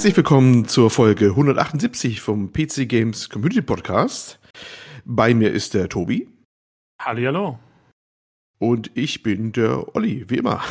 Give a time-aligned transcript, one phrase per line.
[0.00, 4.40] Herzlich willkommen zur Folge 178 vom PC Games Community Podcast.
[5.04, 6.26] Bei mir ist der Tobi.
[6.98, 7.58] Hallihallo.
[8.58, 10.62] Und ich bin der Olli, wie immer.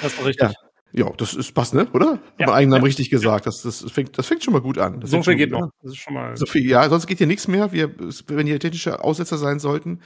[0.00, 0.52] Das war richtig.
[0.92, 1.88] Ja, ja das ist passt, ne?
[1.94, 2.20] Oder?
[2.38, 3.46] Ja, Haben eigenen Namen ja, richtig gesagt.
[3.46, 5.00] Das, das, fängt, das fängt schon mal gut an.
[5.00, 5.62] Das So viel geht noch.
[5.62, 5.70] an.
[5.82, 6.36] Das ist schon mal.
[6.36, 7.72] So viel, ja, sonst geht hier nichts mehr.
[7.72, 7.90] Wir,
[8.28, 9.98] wenn hier technische Aussetzer sein sollten.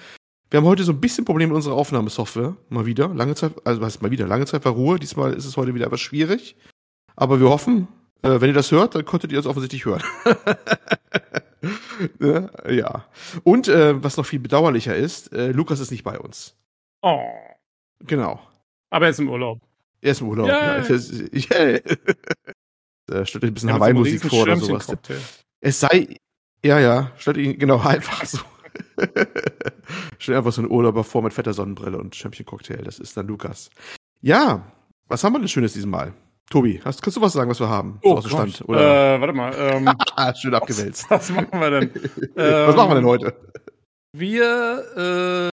[0.51, 2.57] Wir haben heute so ein bisschen Probleme mit unserer Aufnahmesoftware.
[2.71, 3.09] Mal wieder.
[3.09, 4.27] Lange Zeit, also was heißt mal wieder?
[4.27, 4.99] Lange Zeit war Ruhe.
[4.99, 6.57] Diesmal ist es heute wieder etwas schwierig.
[7.15, 7.87] Aber wir hoffen,
[8.23, 10.02] äh, wenn ihr das hört, dann konntet ihr es offensichtlich hören.
[12.19, 12.51] Ne?
[12.70, 13.05] ja.
[13.45, 16.56] Und äh, was noch viel bedauerlicher ist, äh, Lukas ist nicht bei uns.
[17.02, 17.20] Oh.
[18.01, 18.41] Genau.
[18.88, 19.60] Aber er ist im Urlaub.
[20.01, 20.48] Er ist im Urlaub.
[20.48, 20.55] Yay.
[20.56, 21.12] Ja, ist-
[21.52, 21.80] yeah.
[23.06, 24.87] Da stellt euch ein bisschen so einen Hawaii-Musik vor oder sowas.
[24.87, 25.18] Schirmchen-Cocktail.
[25.60, 26.16] Es sei,
[26.65, 28.38] ja, ja, stellt ihn genau einfach so.
[30.18, 32.82] Stell einfach so einen Urlauber vor mit fetter Sonnenbrille und Champion-Cocktail.
[32.84, 33.68] Das ist dann Lukas.
[34.23, 34.65] Ja,
[35.09, 36.15] was haben wir denn Schönes diesmal?
[36.51, 38.01] Tobi, hast, kannst du was sagen, was wir haben?
[38.02, 38.24] Gott.
[38.24, 38.68] Stand?
[38.68, 39.15] Oder?
[39.16, 39.54] Äh, warte mal.
[39.56, 41.09] Ähm, ah, schön abgewälzt.
[41.09, 41.90] was machen wir denn?
[42.34, 43.37] was machen wir denn Ähm, heute?
[44.12, 45.51] Wir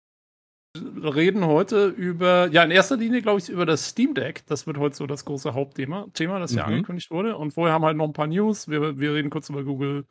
[0.76, 4.44] äh, reden heute über, ja, in erster Linie, glaube ich, über das Steam Deck.
[4.48, 6.74] Das wird heute so das große Hauptthema, Thema, das ja Mhm.
[6.74, 7.38] angekündigt wurde.
[7.38, 8.68] Und vorher haben wir halt noch ein paar News.
[8.68, 10.06] Wir, wir reden kurz über Google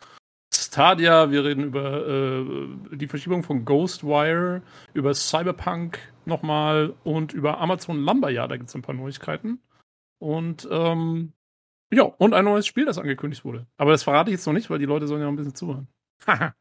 [0.53, 4.63] Stadia, wir reden über äh, die Verschiebung von Ghostwire,
[4.95, 8.51] über Cyberpunk nochmal und über Amazon Lumberyard.
[8.51, 9.61] Da gibt es ein paar Neuigkeiten.
[10.21, 11.33] Und ähm,
[11.93, 13.67] ja, und ein neues Spiel, das angekündigt wurde.
[13.79, 15.55] Aber das verrate ich jetzt noch nicht, weil die Leute sollen ja noch ein bisschen
[15.55, 15.89] zuhören.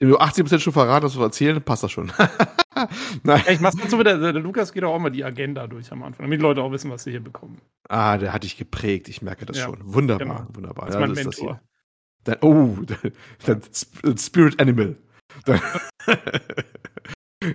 [0.00, 2.12] Wenn du 80% schon verraten hast, was wir erzählen, passt das schon.
[3.24, 3.42] Nein.
[3.46, 4.16] Ja, ich mach's dazu wieder.
[4.18, 6.70] Der, der Lukas geht auch immer die Agenda durch am Anfang, damit die Leute auch
[6.70, 7.60] wissen, was sie hier bekommen.
[7.88, 9.78] Ah, der hat dich geprägt, ich merke das Ja, schon.
[9.82, 10.54] Wunderbar, genau.
[10.56, 10.86] wunderbar.
[10.86, 11.54] Das ist Ja, mein das das Mentor.
[11.54, 11.62] hier.
[12.24, 12.76] Dein, oh,
[13.46, 14.96] dein Sp- Spirit Animal.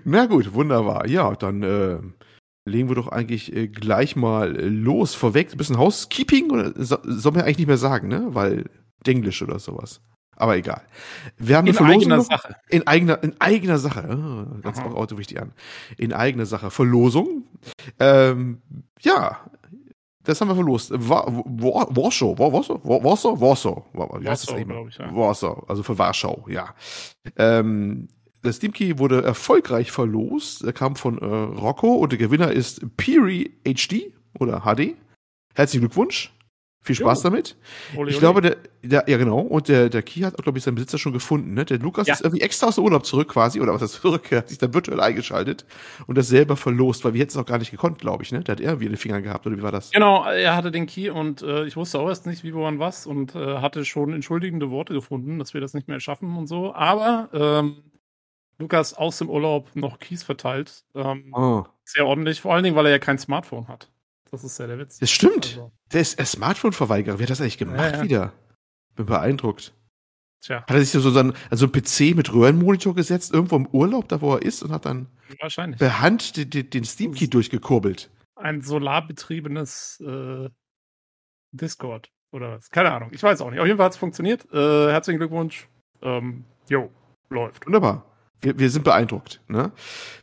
[0.05, 1.07] Na gut, wunderbar.
[1.07, 1.99] Ja, dann äh,
[2.65, 5.15] legen wir doch eigentlich äh, gleich mal äh, los.
[5.15, 8.27] Vorweg, ein bisschen Housekeeping oder so, soll man eigentlich nicht mehr sagen, ne?
[8.29, 8.69] Weil
[9.05, 10.01] Englisch oder sowas.
[10.35, 10.81] Aber egal.
[11.37, 12.25] Wir haben In eine Verlosung eigener noch.
[12.25, 12.55] Sache.
[12.69, 14.03] In eigener, in eigener Sache.
[14.09, 15.51] Ah, ganz auch Auto wichtig an.
[15.97, 16.71] In eigener Sache.
[16.71, 17.43] Verlosung.
[17.99, 18.61] Ähm,
[19.01, 19.37] ja.
[20.23, 20.91] Das haben wir verlost.
[20.91, 22.37] Wa- Wa- Warschau.
[22.39, 22.79] Wa- Warschau?
[22.83, 23.39] Wa- Warschau?
[23.41, 23.85] Warschau.
[23.93, 25.13] Wa- Wie heißt das Warschau, glaub ich, ja.
[25.15, 25.65] Warschau.
[25.67, 26.73] Also für Warschau, ja.
[27.37, 28.07] Ähm,
[28.43, 30.63] der Steam Key wurde erfolgreich verlost.
[30.63, 34.95] Er kam von äh, Rocco und der Gewinner ist Piri HD oder HD.
[35.55, 36.31] Herzlichen Glückwunsch.
[36.85, 37.29] Viel Spaß Jo.
[37.29, 37.55] damit.
[37.95, 40.75] Ole, Ich glaube, der, der, ja genau, und der, der Key hat, glaube ich, seinen
[40.75, 41.63] Besitzer schon gefunden, ne?
[41.63, 42.13] Der Lukas Ja.
[42.13, 44.57] ist irgendwie extra aus dem Urlaub zurück quasi, oder was heißt zurück, er hat sich
[44.57, 45.65] dann virtuell eingeschaltet
[46.07, 48.41] und das selber verlost, weil wir hätten es auch gar nicht gekonnt, glaube ich, ne?
[48.41, 49.91] Der hat irgendwie in den Fingern gehabt, oder wie war das?
[49.91, 53.07] Genau, er hatte den Key und äh, ich wusste auch erst nicht, wie, woran, was
[53.07, 56.73] und äh, hatte schon entschuldigende Worte gefunden, dass wir das nicht mehr schaffen und so.
[56.75, 57.77] Aber ähm,
[58.63, 60.83] Lukas aus dem Urlaub noch Keys verteilt.
[60.95, 61.65] Ähm, Oh.
[61.85, 63.91] Sehr ordentlich, vor allen Dingen, weil er ja kein Smartphone hat.
[64.31, 64.97] Das ist ja der Witz.
[64.99, 65.45] Das stimmt.
[65.45, 67.19] Also, Der ist Smartphone-Verweigerer.
[67.19, 68.03] Wie hat das eigentlich gemacht Ja, ja.
[68.03, 68.33] wieder?
[68.95, 69.73] Bin beeindruckt.
[70.41, 74.07] tja, Hat er sich so, einen, also einen PC mit Röhrenmonitor gesetzt, irgendwo im Urlaub,
[74.09, 75.07] da wo er ist, und hat dann
[75.39, 75.79] wahrscheinlich.
[75.79, 78.09] per Hand den, den, den Steam Key durchgekurbelt.
[78.35, 80.49] Ein solarbetriebenes äh,
[81.51, 82.69] Discord oder was.
[82.69, 83.09] Keine Ahnung.
[83.13, 83.59] Ich weiß auch nicht.
[83.59, 84.45] Auf jeden Fall hat es funktioniert.
[84.51, 85.67] Äh, herzlichen Glückwunsch.
[86.01, 86.89] Ähm, jo,
[87.29, 87.65] läuft.
[87.67, 88.05] Wunderbar.
[88.43, 89.39] Wir, wir sind beeindruckt.
[89.47, 89.71] Ne?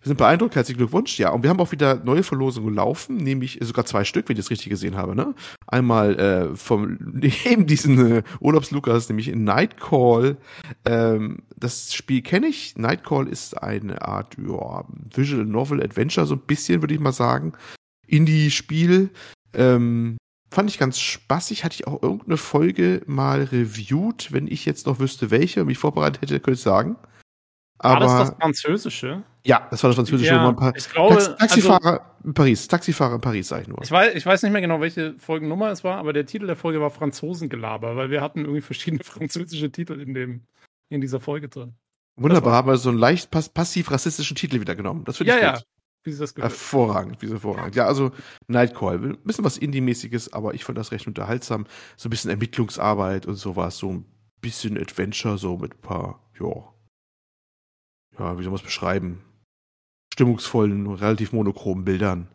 [0.03, 0.55] Wir sind beeindruckt.
[0.55, 1.19] Herzlichen Glückwunsch.
[1.19, 4.43] Ja, und wir haben auch wieder neue Verlosungen laufen, nämlich sogar zwei Stück, wenn ich
[4.45, 5.17] das richtig gesehen habe.
[5.17, 5.35] Ne?
[5.67, 10.37] Einmal äh, vom neben diesen äh, Urlaubslukas, nämlich Nightcall.
[10.85, 12.77] Ähm, das Spiel kenne ich.
[12.77, 17.55] Nightcall ist eine Art ja, Visual Novel Adventure, so ein bisschen, würde ich mal sagen.
[18.07, 19.11] Indie-Spiel.
[19.55, 20.19] Ähm,
[20.51, 21.65] fand ich ganz spaßig.
[21.65, 24.31] Hatte ich auch irgendeine Folge mal reviewed.
[24.31, 26.97] Wenn ich jetzt noch wüsste, welche und mich vorbereitet hätte, könnte ich sagen.
[27.83, 29.23] War Aber das das Französische?
[29.45, 30.33] ja, das war das französische.
[30.35, 32.69] Ja, paar ich glaube, Tax Taxifahrer also- in Paris.
[32.69, 33.81] Taxifahrer in Paris, sag ich nur.
[33.83, 36.57] Ich weiß, ich weiß nicht mehr genau, welche Folgennummer es war, aber der Titel der
[36.57, 40.43] Folge war Franzosengelaber, weil wir hatten irgendwie verschiedene französische Titel in, dem,
[40.91, 41.75] in dieser Folge drin.
[42.17, 45.05] Wunderbar, haben wir so einen leicht pass passiv-rassistischen Titel wieder genommen.
[45.05, 45.53] Das finde Ja, ich ja.
[45.55, 45.63] gut.
[46.05, 46.53] Wie ist das gehört?
[46.53, 47.77] Hervorragend, wie hervorragend.
[47.77, 48.11] Ja, also
[48.47, 51.67] Nightcall, ein bisschen was Indie-mäßiges, aber ich fand das recht unterhaltsam.
[51.97, 54.05] So ein bisschen Ermittlungsarbeit und sowas, so ein
[54.41, 56.47] bisschen Adventure, so mit ein paar, ja,
[58.19, 59.21] ja, wie soll man es beschreiben?
[60.13, 62.29] Stimmungsvollen, relativ monochromen Bildern.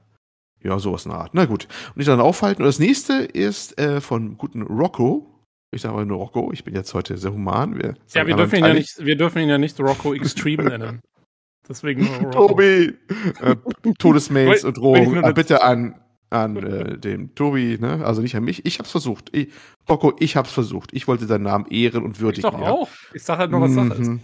[0.63, 1.31] Ja, sowas in der Art.
[1.33, 1.67] Na gut.
[1.89, 2.63] Und nicht dann aufhalten.
[2.63, 5.29] Und das nächste ist äh, von guten Rocco.
[5.71, 7.75] Ich sage mal nur Rocco, ich bin jetzt heute sehr human.
[7.75, 11.01] Wir ja, wir dürfen, ihn ja nicht, wir dürfen ihn ja nicht Rocco Extreme nennen.
[11.67, 12.47] Deswegen nur Rocco.
[12.47, 12.93] Tobi!
[13.41, 13.55] Äh,
[13.99, 15.21] Todesmails und ich Drohungen.
[15.21, 15.99] dazu- bitte an,
[16.29, 18.03] an äh, den Tobi, ne?
[18.05, 18.65] Also nicht an mich.
[18.65, 19.35] Ich hab's versucht.
[19.35, 19.49] Ich,
[19.89, 20.93] Rocco, ich hab's versucht.
[20.93, 22.49] Ich wollte deinen Namen ehren und Ich würdigen.
[22.49, 22.71] doch ja.
[22.71, 22.89] auch.
[23.13, 24.19] Ich sag halt nur, was Sache ist.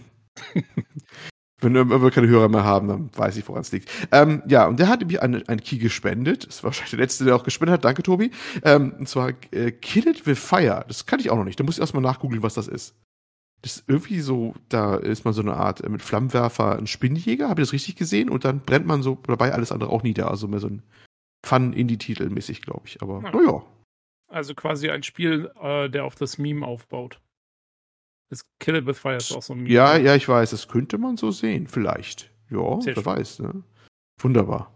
[1.62, 3.88] Wenn wir keine Hörer mehr haben, dann weiß ich, woran es liegt.
[4.10, 6.46] Ähm, ja, und der hat mir einen, einen Key gespendet.
[6.46, 7.84] Das war wahrscheinlich der letzte, der auch gespendet hat.
[7.84, 8.30] Danke, Tobi.
[8.64, 10.84] Ähm, und zwar äh, Kill It With Fire.
[10.88, 11.58] Das kann ich auch noch nicht.
[11.58, 12.94] Da muss ich erstmal nachgoogeln, was das ist.
[13.62, 17.48] Das ist irgendwie so, da ist man so eine Art äh, mit Flammenwerfer ein Spinnenjäger,
[17.48, 18.28] habe ich das richtig gesehen?
[18.28, 20.28] Und dann brennt man so dabei alles andere auch nieder.
[20.28, 20.82] Also mehr so ein
[21.46, 23.02] Fun-Indie-Titel mäßig, glaube ich.
[23.02, 23.62] Aber naja.
[23.62, 23.64] Na
[24.32, 27.20] also quasi ein Spiel, äh, der auf das Meme aufbaut.
[28.32, 29.66] Das Kill It With Fire ist auch so ein.
[29.66, 30.52] Ja, ja, ich weiß.
[30.52, 31.66] Das könnte man so sehen.
[31.66, 32.32] Vielleicht.
[32.48, 33.04] Ja, Sehr wer schön.
[33.04, 33.38] weiß.
[33.40, 33.62] Ne?
[34.18, 34.72] Wunderbar.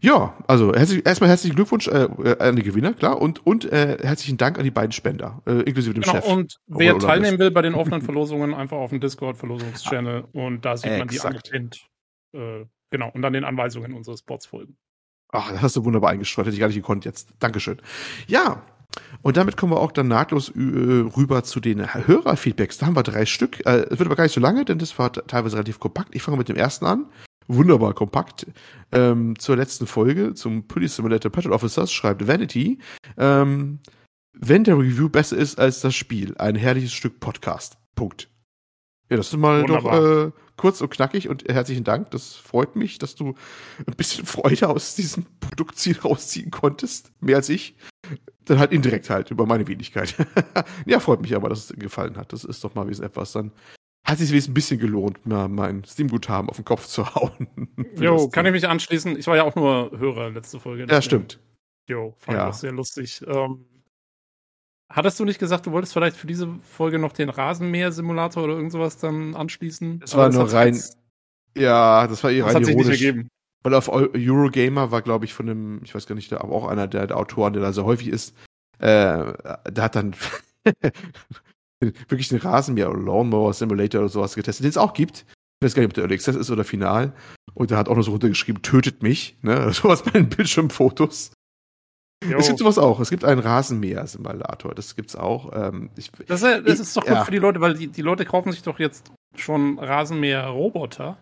[0.00, 3.96] Ja, also herzlich, erstmal herzlichen Glückwunsch äh, äh, an die Gewinner, klar, und, und äh,
[4.02, 6.26] herzlichen Dank an die beiden Spender, äh, inklusive dem genau, Chef.
[6.26, 10.64] Und wer oder, teilnehmen oder will bei den offenen Verlosungen, einfach auf dem Discord-Verlosungschannel und
[10.66, 11.88] da sieht man die angepinnt.
[12.32, 14.76] Äh, genau, und dann den Anweisungen unseres Bots folgen.
[15.32, 17.32] Ach, das hast du wunderbar eingestreut, hätte ich gar nicht gekonnt jetzt.
[17.40, 17.80] Dankeschön.
[18.28, 18.62] Ja,
[19.22, 20.60] und damit kommen wir auch dann nahtlos äh,
[21.16, 22.78] rüber zu den Hörerfeedbacks.
[22.78, 23.64] Da haben wir drei Stück.
[23.66, 26.14] Äh, es wird aber gar nicht so lange, denn das war teilweise relativ kompakt.
[26.14, 27.06] Ich fange mit dem ersten an
[27.48, 28.46] wunderbar kompakt.
[28.92, 32.78] Ähm, zur letzten Folge, zum Police Simulator Patrol Officers, schreibt Vanity,
[33.16, 33.80] ähm,
[34.32, 37.78] wenn der Review besser ist als das Spiel, ein herrliches Stück Podcast.
[37.96, 38.28] Punkt.
[39.10, 40.00] Ja, das ist mal wunderbar.
[40.00, 42.10] doch äh, kurz und knackig und herzlichen Dank.
[42.10, 43.34] Das freut mich, dass du
[43.86, 47.12] ein bisschen Freude aus diesem Produktziel rausziehen konntest.
[47.20, 47.76] Mehr als ich.
[48.44, 50.14] Dann halt indirekt halt über meine Wenigkeit.
[50.86, 52.32] ja, freut mich aber, dass es dir gefallen hat.
[52.32, 53.32] Das ist doch mal wie etwas.
[53.32, 53.52] Dann
[54.04, 57.48] hat sich ein bisschen gelohnt, mal mein Steam-Guthaben auf den Kopf zu hauen.
[57.96, 59.18] jo, kann ich mich anschließen.
[59.18, 60.86] Ich war ja auch nur Hörer letzte Folge.
[60.88, 61.38] Ja, stimmt.
[61.86, 62.44] Jo, fand ja.
[62.44, 63.22] ich auch sehr lustig.
[63.26, 63.64] Ähm,
[64.90, 68.72] hattest du nicht gesagt, du wolltest vielleicht für diese Folge noch den Rasenmäher-Simulator oder irgend
[68.72, 70.00] sowas dann anschließen?
[70.00, 70.80] Das war nur rein.
[71.56, 73.14] Ja, das war eh rein ironisch.
[73.64, 76.86] Weil auf Eurogamer war, glaube ich, von dem, ich weiß gar nicht, aber auch einer
[76.86, 78.34] der, der Autoren, der da sehr häufig ist,
[78.78, 79.32] äh,
[79.68, 80.14] der hat dann
[81.80, 85.26] wirklich den Rasenmäher oder Lawnmower Simulator oder sowas getestet, den es auch gibt.
[85.60, 87.12] Ich weiß gar nicht, ob der Early Access ist oder final.
[87.54, 89.72] Und der hat auch noch so runtergeschrieben, tötet mich, ne?
[89.72, 91.32] Sowas bei den Bildschirmfotos.
[92.24, 92.38] Jo.
[92.38, 92.98] Es gibt sowas auch.
[93.00, 94.74] Es gibt einen Rasenmäher-Simulator.
[94.74, 95.52] Das gibt's auch.
[95.54, 97.24] Ähm, ich, das, ist, das ist doch gut ja.
[97.24, 101.16] für die Leute, weil die, die Leute kaufen sich doch jetzt schon Rasenmäher-Roboter,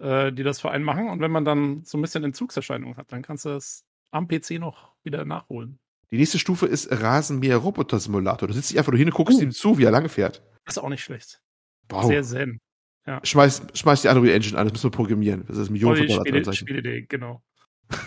[0.00, 1.08] äh, die das für einen machen.
[1.08, 4.52] Und wenn man dann so ein bisschen Entzugserscheinungen hat, dann kannst du das am PC
[4.60, 5.78] noch wieder nachholen.
[6.12, 8.48] Die nächste Stufe ist Rasenmäher-Roboter-Simulator.
[8.48, 9.42] Du sitzt einfach nur hin und guckst uh.
[9.42, 10.42] ihm zu, wie er lange fährt.
[10.64, 11.40] Das ist auch nicht schlecht.
[11.88, 12.06] Wow.
[12.06, 12.60] Sehr zen.
[13.06, 13.20] Ja.
[13.24, 15.44] Schmeiß, schmeiß die Unreal Engine an, das müssen wir programmieren.
[15.48, 17.42] Das ist Millionen von Dollar Spiele, genau.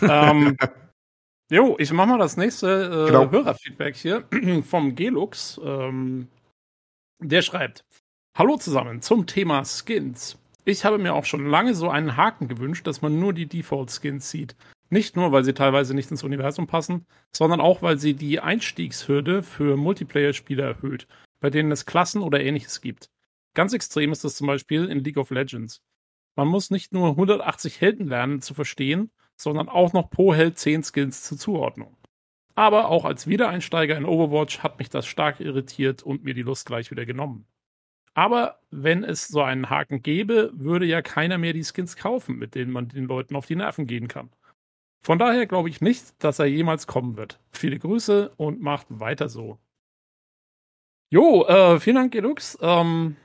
[0.00, 0.56] ähm,
[1.54, 3.30] jo, ich mach mal das nächste äh, genau.
[3.30, 4.24] Hörerfeedback hier
[4.64, 5.60] vom Gelux.
[5.64, 6.28] Ähm,
[7.20, 7.84] der schreibt:
[8.36, 10.38] Hallo zusammen zum Thema Skins.
[10.64, 14.30] Ich habe mir auch schon lange so einen Haken gewünscht, dass man nur die Default-Skins
[14.30, 14.56] sieht.
[14.88, 19.42] Nicht nur, weil sie teilweise nicht ins Universum passen, sondern auch, weil sie die Einstiegshürde
[19.42, 21.06] für Multiplayer-Spiele erhöht,
[21.40, 23.10] bei denen es Klassen oder ähnliches gibt.
[23.54, 25.82] Ganz extrem ist das zum Beispiel in League of Legends.
[26.34, 30.82] Man muss nicht nur 180 Helden lernen zu verstehen, sondern auch noch pro Held 10
[30.84, 31.96] Skills zur Zuordnung.
[32.54, 36.66] Aber auch als Wiedereinsteiger in Overwatch hat mich das stark irritiert und mir die Lust
[36.66, 37.46] gleich wieder genommen.
[38.14, 42.54] Aber wenn es so einen Haken gäbe, würde ja keiner mehr die Skins kaufen, mit
[42.54, 44.30] denen man den Leuten auf die Nerven gehen kann.
[45.02, 47.40] Von daher glaube ich nicht, dass er jemals kommen wird.
[47.50, 49.58] Viele Grüße und macht weiter so.
[51.10, 52.56] Jo, äh, vielen Dank, Gelux.
[52.62, 53.16] Ähm,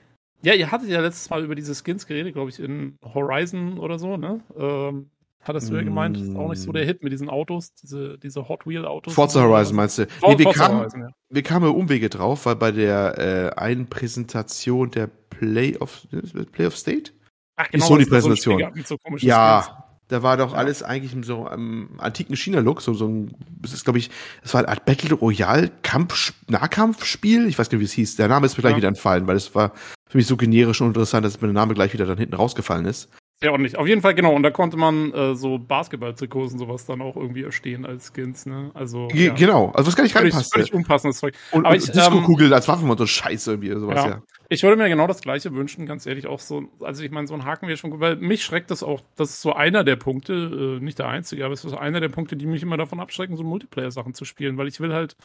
[0.42, 4.00] ja, ihr hattet ja letztes Mal über diese Skins geredet, glaube ich, in Horizon oder
[4.00, 4.42] so, ne?
[4.58, 5.10] Ähm,
[5.42, 8.48] hattest du ja gemeint, ist auch nicht so der Hit mit diesen Autos, diese, diese
[8.48, 9.14] Hot Wheel Autos.
[9.14, 10.04] Forza Horizon meinst du?
[10.04, 11.08] nee, wir, kamen, Horizon, ja.
[11.30, 16.08] wir kamen Umwege drauf, weil bei der äh, einen Präsentation der Play of,
[16.52, 17.12] Play of State?
[17.56, 18.84] Ach, genau, die Sony-Präsentation.
[18.86, 19.76] So ja, Skins.
[20.10, 20.58] Da war doch ja.
[20.58, 24.10] alles eigentlich in so einem antiken China-Look, so, so ein, das ist, glaube ich,
[24.42, 27.48] das war eine Art Battle Royale Kampf, Nahkampfspiel.
[27.48, 28.16] Ich weiß gar nicht, wie es hieß.
[28.16, 29.72] Der Name ist mir gleich wieder entfallen, weil es war
[30.08, 32.86] für mich so generisch und interessant, dass mir der Name gleich wieder dann hinten rausgefallen
[32.86, 33.10] ist.
[33.42, 33.78] Ja, und nicht.
[33.78, 34.36] Auf jeden Fall, genau.
[34.36, 38.46] Und da konnte man äh, so Basketball-Trikots und sowas dann auch irgendwie erstehen als Skins,
[38.46, 38.72] ne?
[38.74, 39.08] Also.
[39.08, 39.34] G ja.
[39.34, 39.72] Genau.
[39.72, 40.54] Also, was gar nicht reinpasst.
[40.54, 41.36] Völlig unpassendes Zeug.
[41.52, 44.10] Und, Aber und ich, Disco-Kugel ähm, als Waffen und so Scheiße irgendwie, sowas, ja.
[44.10, 44.24] ja.
[44.50, 46.66] Ich würde mir genau das Gleiche wünschen, ganz ehrlich, auch so.
[46.82, 49.00] Also, ich meine, so ein Haken wäre schon gut, weil mich schreckt das auch.
[49.16, 52.02] Das ist so einer der Punkte, äh, nicht der einzige, aber es ist so einer
[52.02, 55.16] der Punkte, die mich immer davon abschrecken, so Multiplayer-Sachen zu spielen, weil ich will halt.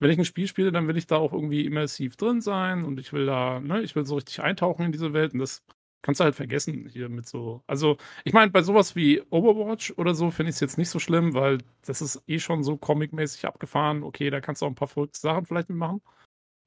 [0.00, 2.98] Wenn ich ein Spiel spiele, dann will ich da auch irgendwie immersiv drin sein und
[2.98, 5.62] ich will da, ne, ich will so richtig eintauchen in diese Welt und das
[6.02, 7.62] kannst du halt vergessen hier mit so.
[7.66, 10.98] Also, ich meine, bei sowas wie Overwatch oder so finde ich es jetzt nicht so
[10.98, 14.02] schlimm, weil das ist eh schon so comic-mäßig abgefahren.
[14.02, 16.02] Okay, da kannst du auch ein paar verrückte Sachen vielleicht mitmachen.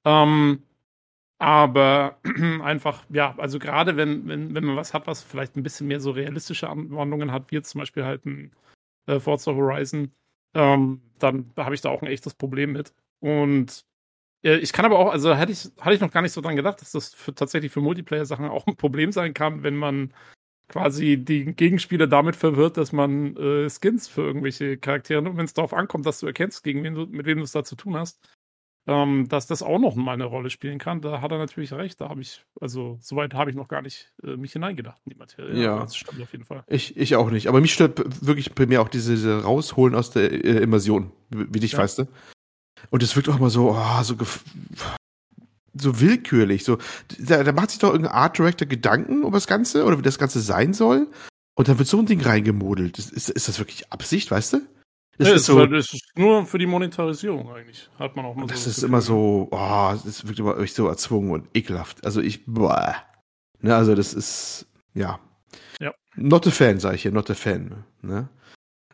[0.05, 0.63] Ähm,
[1.39, 2.19] aber
[2.63, 5.99] einfach, ja, also gerade wenn, wenn, wenn man was hat, was vielleicht ein bisschen mehr
[5.99, 8.51] so realistische Anwendungen hat, wie jetzt zum Beispiel halt ein
[9.07, 10.11] äh, Forza Horizon,
[10.55, 12.93] ähm, dann habe ich da auch ein echtes Problem mit.
[13.19, 13.85] Und
[14.53, 16.81] ich kann aber auch, also hatte ich, hatte ich noch gar nicht so dran gedacht,
[16.81, 20.13] dass das für, tatsächlich für Multiplayer-Sachen auch ein Problem sein kann, wenn man
[20.67, 25.53] quasi die Gegenspieler damit verwirrt, dass man äh, Skins für irgendwelche Charaktere, und wenn es
[25.53, 27.95] darauf ankommt, dass du erkennst, gegen wen du, mit wem du es da zu tun
[27.95, 28.19] hast,
[28.87, 31.01] ähm, dass das auch noch mal eine Rolle spielen kann.
[31.01, 31.99] Da hat er natürlich recht.
[32.01, 35.17] Da habe ich, also soweit habe ich noch gar nicht äh, mich hineingedacht in die
[35.17, 35.59] Materie.
[35.63, 35.79] Ja.
[35.79, 36.63] Das stimmt auf jeden Fall.
[36.67, 37.47] Ich, ich auch nicht.
[37.47, 41.59] Aber mich stört wirklich primär auch diese, diese Rausholen aus der äh, Immersion, wie, wie
[41.59, 41.79] dich Ja.
[41.79, 42.07] weißt du.
[42.89, 44.41] Und es wirkt auch immer so, oh, so, gef-
[45.73, 46.63] so willkürlich.
[46.63, 46.77] So,
[47.19, 50.17] da, da macht sich doch irgendein Art Director Gedanken über das Ganze oder wie das
[50.19, 51.07] Ganze sein soll.
[51.55, 52.99] Und dann wird so ein Ding reingemodelt.
[52.99, 54.61] Ist, ist, das wirklich Absicht, weißt du?
[55.17, 57.89] Das Ja, ist so, das ist nur für die Monetarisierung eigentlich.
[57.97, 58.89] Hat man auch mal das so ist Gefühl.
[58.89, 62.05] immer so, oh, es wirkt immer echt so erzwungen und ekelhaft.
[62.05, 62.95] Also ich, boah.
[63.61, 65.19] Ne, also das ist, ja.
[65.79, 65.93] Ja.
[66.15, 67.85] Not a fan, sage ich hier, not a fan.
[68.01, 68.27] Ne?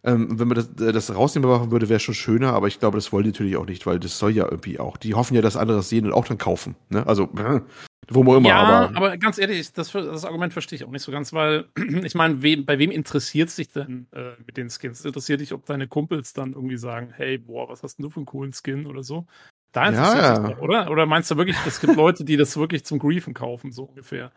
[0.03, 2.97] Ähm, wenn man das, äh, das rausnehmen machen würde, wäre schon schöner, aber ich glaube,
[2.97, 4.97] das wollen die natürlich auch nicht, weil das soll ja irgendwie auch.
[4.97, 6.75] Die hoffen ja, dass andere das sehen und auch dann kaufen.
[6.89, 7.05] Ne?
[7.05, 7.61] Also, äh,
[8.09, 11.03] wo auch immer, ja, aber, aber, ganz ehrlich, das, das Argument verstehe ich auch nicht
[11.03, 11.65] so ganz, weil
[12.03, 15.05] ich meine, wem, bei wem interessiert sich denn äh, mit den Skins?
[15.05, 18.17] Interessiert dich, ob deine Kumpels dann irgendwie sagen, hey, boah, was hast denn du für
[18.17, 19.27] einen coolen Skin oder so?
[19.71, 20.49] Da interessiert Ja, sich ja.
[20.55, 20.89] doch, oder?
[20.89, 24.31] Oder meinst du wirklich, es gibt Leute, die das wirklich zum Griefen kaufen, so ungefähr?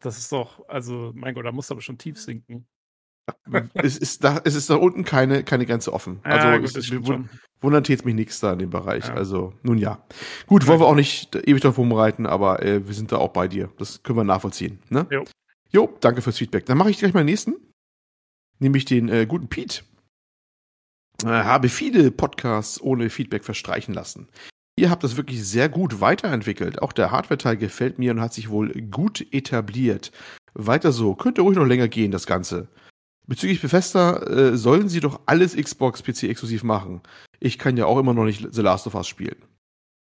[0.00, 2.66] Das ist doch, also, mein Gott, da musst du aber schon tief sinken.
[3.74, 6.20] es ist da, es ist da unten keine, keine Grenze offen.
[6.22, 7.28] Also, Ja, es, gut, stimmt schon.
[7.60, 9.08] wundern tät's mich nichts da in dem Bereich.
[9.08, 9.14] Ja.
[9.14, 10.02] Also, nun ja.
[10.46, 13.48] Gut, wollen wir auch nicht ewig drauf rumreiten, aber äh, wir sind da auch bei
[13.48, 13.70] dir.
[13.78, 14.78] Das können wir nachvollziehen.
[14.88, 15.06] Ne?
[15.10, 15.24] Jo.
[15.70, 16.66] Jo, danke fürs Feedback.
[16.66, 17.54] Dann mache ich gleich mal den nächsten.
[18.58, 19.82] Nämlich den äh, guten Pete.
[21.24, 24.28] Äh, habe viele Podcasts ohne Feedback verstreichen lassen.
[24.76, 26.80] Ihr habt das wirklich sehr gut weiterentwickelt.
[26.80, 30.12] Auch der Hardware-Teil gefällt mir und hat sich wohl gut etabliert.
[30.54, 31.14] Weiter so.
[31.16, 32.68] Könnte ruhig noch länger gehen, das Ganze.
[33.28, 37.02] Bezüglich Bethesda äh, sollen sie doch alles Xbox PC exklusiv machen.
[37.40, 39.36] Ich kann ja auch immer noch nicht The Last of Us spielen.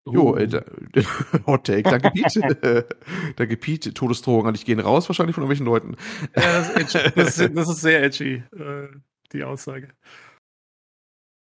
[0.08, 0.36] Jo, Uh.
[0.36, 0.64] äh, da,
[1.48, 2.88] Hot Take, danke Pete.
[3.36, 5.96] danke Pete, Todesdrohungen an dich gehen raus wahrscheinlich von irgendwelchen Leuten.
[6.36, 8.88] Ja, das, ist das, ist, das ist sehr edgy, äh,
[9.34, 9.90] die Aussage.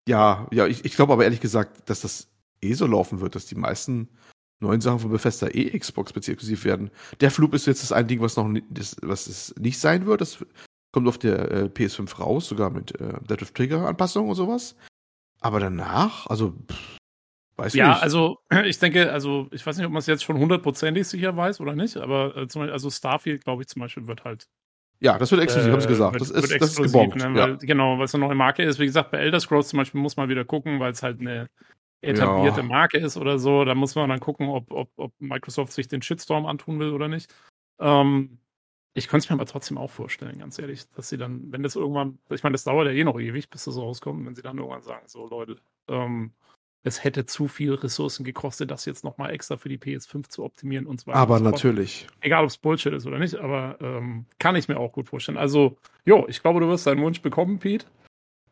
[0.08, 2.28] Ja, ja, ich, ich glaube aber ehrlich gesagt, dass das
[2.60, 4.08] eh so laufen wird, dass die meisten
[4.60, 6.90] neuen Sachen von Bethesda eh Xbox PC exklusiv werden.
[7.20, 10.20] Deathloop ist jetzt das ein Ding, was noch das, was es nicht sein wird.
[10.20, 10.44] Das
[10.92, 14.76] kommt auf der äh, PS5 raus, sogar mit äh, Dead of Trigger Anpassung und sowas.
[15.40, 16.96] Aber danach, also pff,
[17.56, 18.02] weiß Ja, nicht.
[18.02, 21.60] also ich denke, also ich weiß nicht, ob man es jetzt schon hundertprozentig sicher weiß
[21.60, 24.46] oder nicht, aber äh, zum Beispiel, also Starfield, glaube ich, zum Beispiel wird halt.
[25.00, 26.12] ja, das wird exklusiv, äh, haben sie gesagt.
[26.14, 27.16] Wird, das wird ist, das ist exklusiv, gebongt.
[27.16, 27.48] ne, ja.
[27.48, 28.78] weil, Genau, weil es eine neue Marke ist.
[28.78, 31.48] Wie gesagt, bei Elder Scrolls zum Beispiel muss man wieder gucken, weil es halt eine
[32.02, 32.66] etablierte Ja.
[32.66, 33.64] Marke ist oder so.
[33.64, 37.08] Da muss man dann gucken, ob, ob, ob Microsoft sich den Shitstorm antun will oder
[37.08, 37.32] nicht.
[37.80, 38.38] Ähm,
[38.94, 41.76] ich könnte es mir aber trotzdem auch vorstellen, ganz ehrlich, dass sie dann, wenn das
[41.76, 44.58] irgendwann, ich meine, das dauert ja eh noch ewig, bis das rauskommt, wenn sie dann
[44.58, 45.56] irgendwann sagen, so Leute,
[45.88, 46.32] ähm,
[46.84, 50.86] es hätte zu viel Ressourcen gekostet, das jetzt nochmal extra für die PS5 zu optimieren
[50.86, 51.18] und so weiter.
[51.18, 52.08] Aber natürlich.
[52.20, 55.38] Egal, ob es Bullshit ist oder nicht, aber ähm, kann ich mir auch gut vorstellen.
[55.38, 57.86] Also, jo, ich glaube, du wirst deinen Wunsch bekommen, Pete.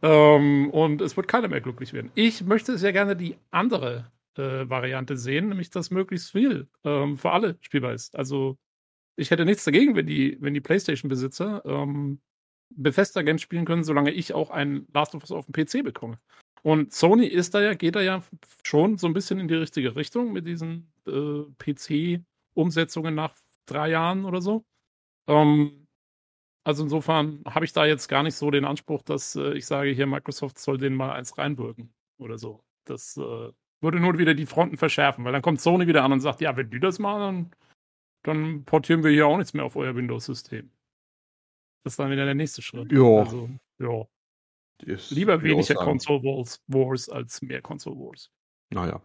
[0.03, 2.11] Ähm, und es wird keiner mehr glücklich werden.
[2.15, 7.33] Ich möchte sehr gerne die andere äh, Variante sehen, nämlich dass möglichst viel ähm, für
[7.33, 8.17] alle spielbar ist.
[8.17, 8.57] Also,
[9.21, 12.21] ich hätte nichts dagegen, wenn die, wenn die PlayStation-Besitzer ähm,
[12.71, 16.19] Bethesda-Games spielen können, solange ich auch ein Last of Us auf dem PC bekomme.
[16.63, 18.23] Und Sony ist da ja, geht da ja
[18.65, 23.35] schon so ein bisschen in die richtige Richtung mit diesen äh, PC-Umsetzungen nach
[23.67, 24.65] drei Jahren oder so.
[25.27, 25.87] Ähm,
[26.65, 29.91] also insofern habe ich da jetzt gar nicht so den Anspruch, dass äh, ich sage,
[29.91, 32.63] hier Microsoft soll denen mal eins reinwirken oder so.
[32.85, 33.51] Das äh,
[33.81, 36.57] würde nur wieder die Fronten verschärfen, weil dann kommt Sony wieder an und sagt, ja,
[36.57, 37.51] wenn die das machen, dann,
[38.23, 40.71] dann portieren wir hier auch nichts mehr auf euer Windows-System.
[41.83, 42.93] Das ist dann wieder der nächste Schritt.
[42.93, 43.21] Ja.
[43.21, 43.49] Also,
[43.79, 44.07] ja.
[45.11, 45.75] Lieber weniger.
[45.75, 48.31] Console Wars, Wars als mehr Console Wars.
[48.71, 49.03] Naja.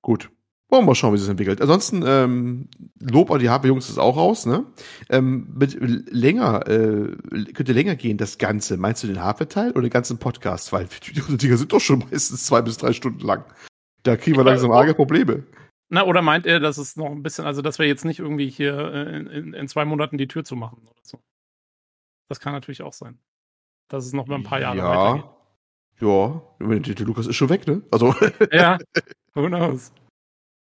[0.00, 0.30] Gut.
[0.68, 1.60] Wollen wir mal schauen, wie sich das entwickelt.
[1.60, 2.68] Ansonsten, ähm,
[2.98, 4.64] Lob an die Hardware-Jungs ist auch raus, ne?
[5.10, 5.76] Ähm, mit
[6.10, 7.14] länger, äh,
[7.52, 8.78] könnte länger gehen, das Ganze.
[8.78, 10.72] Meinst du den Hardware-Teil oder den ganzen Podcast?
[10.72, 13.44] Weil die Dinger sind doch schon meistens zwei bis drei Stunden lang.
[14.02, 15.44] Da kriegen wir Ja, langsam arge Probleme.
[15.94, 18.48] Na, oder meint er, dass es noch ein bisschen, also dass wir jetzt nicht irgendwie
[18.48, 21.20] hier äh, in, in, in zwei Monaten die Tür zu machen oder so.
[22.30, 23.18] Das kann natürlich auch sein.
[23.88, 25.24] Dass es noch mal ein paar Jahre weitergeht.
[26.00, 26.40] Ja.
[26.64, 26.78] Ja.
[26.78, 27.82] Der, Lukas ist schon weg, ne?
[27.90, 28.14] Also,
[28.52, 28.78] Ja,
[29.34, 29.92] who knows?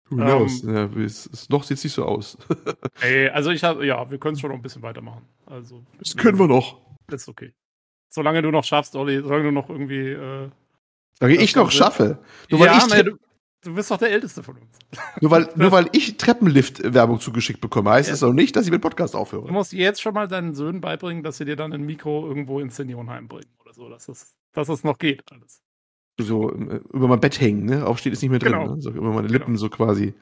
[0.10, 0.63] who knows?
[0.63, 2.36] ja, es, es, noch sieht's nicht so aus.
[3.01, 5.22] Ey, also ich habe, ja, wir können es schon noch ein bisschen weitermachen.
[5.46, 6.82] Also, Das können wir noch.
[7.12, 7.54] Ist okay.
[8.10, 10.13] Solange du noch schaffst, Olli, solange du noch irgendwie.
[10.13, 10.50] Äh,
[11.20, 12.18] Solange ich noch schaffe.
[12.50, 13.18] Nur weil, ja, ich, nee, du,
[13.63, 14.77] du bist doch der Älteste von uns.
[15.22, 18.13] nur weil, nur weil ich Treppenlift-Werbung zugeschickt bekomme, heißt Ja.
[18.13, 19.51] das noch nicht, dass ich mit Podcast Du aufhöre.
[19.51, 22.75] musst jetzt schon mal deinen Söhnen beibringen, dass sie dir dann ein Mikro irgendwo ins
[22.75, 25.62] Seniorenheim bringen oder so, dass es, dass es noch geht alles.
[26.20, 27.86] so äh, über mein Bett hängen, ne?
[27.86, 28.75] Aufsteht ist nicht mehr drin, genau.
[28.75, 28.82] ne?
[28.82, 29.60] So über meine Lippen genau.
[29.60, 30.13] so quasi.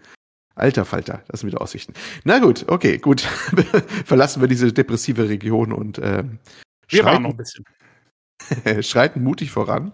[0.55, 1.93] Alter Falter, das sind wieder Aussichten.
[2.25, 3.22] Na gut, okay, gut.
[4.05, 6.24] Verlassen wir diese depressive Region und äh,
[6.89, 7.63] wir schreiten, noch ein bisschen.
[8.84, 9.93] schreiten mutig voran.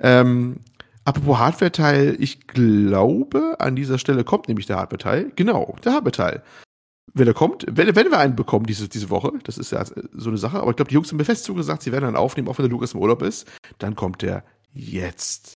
[0.00, 0.60] Ähm,
[1.06, 5.32] apropos Hardware-Teil, ich glaube, an dieser Stelle kommt nämlich der Hardware-Teil.
[5.36, 6.42] Genau, der Hardware-Teil.
[7.14, 10.28] Wenn er kommt, wenn, wenn wir einen bekommen diese, diese Woche, das ist ja so
[10.28, 12.48] eine Sache, aber ich glaube, die Jungs haben mir fest zugesagt, sie werden dann aufnehmen,
[12.48, 13.50] auch wenn der Lukas im Urlaub ist.
[13.78, 15.54] Dann kommt der jetzt.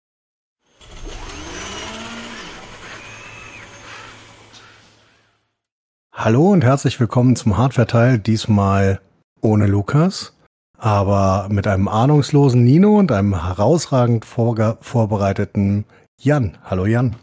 [6.12, 9.00] Hallo und herzlich willkommen zum Hardware-Teil, diesmal
[9.41, 10.36] ohne Lukas,
[10.78, 15.85] aber mit einem ahnungslosen Nino und einem herausragend vorbereiteten
[16.18, 16.59] Jan.
[16.64, 17.16] Hallo Jan.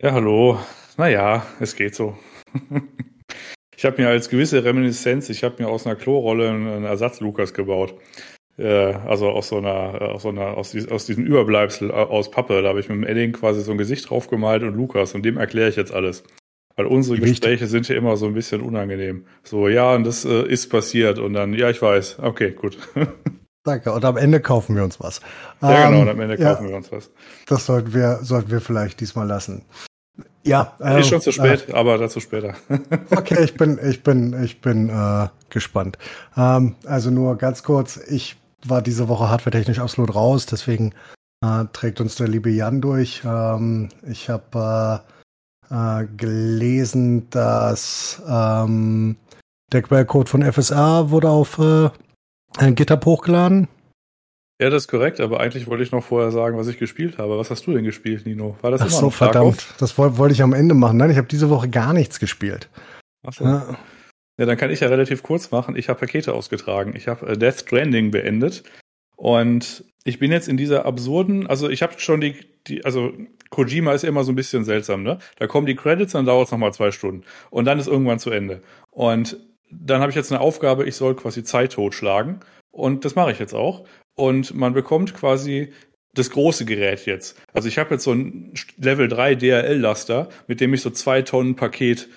[0.00, 0.58] Ja, hallo.
[0.96, 2.16] Naja, es geht so.
[3.76, 7.94] ich habe mir als gewisse Reminiszenz, ich habe mir aus einer Klorolle einen Ersatz-Lukas gebaut.
[8.58, 12.62] Äh, also aus so einer, aus so einer, aus, aus diesem Überbleibsel aus Pappe.
[12.62, 15.24] Da habe ich mit dem Edding quasi so ein Gesicht drauf gemalt und Lukas und
[15.24, 16.24] dem erkläre ich jetzt alles.
[16.76, 19.24] Weil unsere Gespräche sind ja immer so ein bisschen unangenehm.
[19.42, 21.18] So, ja, und das äh, ist passiert.
[21.18, 22.18] Und dann, ja, ich weiß.
[22.20, 22.76] Okay, gut.
[23.64, 23.92] Danke.
[23.92, 25.20] Und am Ende kaufen wir uns was.
[25.62, 27.10] Ja, genau, und am Ende ähm, kaufen ja, wir uns was.
[27.46, 29.64] Das sollten wir, sollten wir vielleicht diesmal lassen.
[30.44, 30.74] Ja.
[30.78, 32.54] Äh, ist schon zu spät, äh, aber dazu später.
[33.10, 35.98] okay, ich bin, ich bin, ich bin äh, gespannt.
[36.36, 40.92] Ähm, also nur ganz kurz, ich war diese Woche hardware-technisch absolut raus, deswegen
[41.42, 43.22] äh, trägt uns der liebe Jan durch.
[43.24, 45.02] Ähm, ich habe
[45.70, 49.16] äh, gelesen, dass ähm,
[49.72, 51.90] der Quellcode von FSR wurde auf äh,
[52.72, 53.68] GitHub hochgeladen.
[54.60, 57.38] Ja, das ist korrekt, aber eigentlich wollte ich noch vorher sagen, was ich gespielt habe.
[57.38, 58.56] Was hast du denn gespielt, Nino?
[58.62, 59.74] War das Ach immer so, verdammt.
[59.78, 60.96] Das wollte wollt ich am Ende machen.
[60.96, 62.70] Nein, ich habe diese Woche gar nichts gespielt.
[63.26, 63.44] Ach so.
[63.44, 63.76] Ja.
[64.38, 65.76] ja, dann kann ich ja relativ kurz machen.
[65.76, 66.94] Ich habe Pakete ausgetragen.
[66.96, 68.62] Ich habe äh, Death Stranding beendet.
[69.16, 73.12] Und ich bin jetzt in dieser absurden, also ich habe schon die, die, also
[73.50, 75.18] Kojima ist immer so ein bisschen seltsam, ne?
[75.38, 77.24] Da kommen die Credits, dann dauert es nochmal zwei Stunden.
[77.50, 78.62] Und dann ist irgendwann zu Ende.
[78.90, 79.38] Und
[79.70, 82.40] dann habe ich jetzt eine Aufgabe, ich soll quasi Zeit totschlagen.
[82.70, 83.84] Und das mache ich jetzt auch.
[84.14, 85.72] Und man bekommt quasi
[86.14, 87.40] das große Gerät jetzt.
[87.52, 91.56] Also ich habe jetzt so ein Level 3 DRL-Laster, mit dem ich so zwei Tonnen
[91.56, 92.08] Paket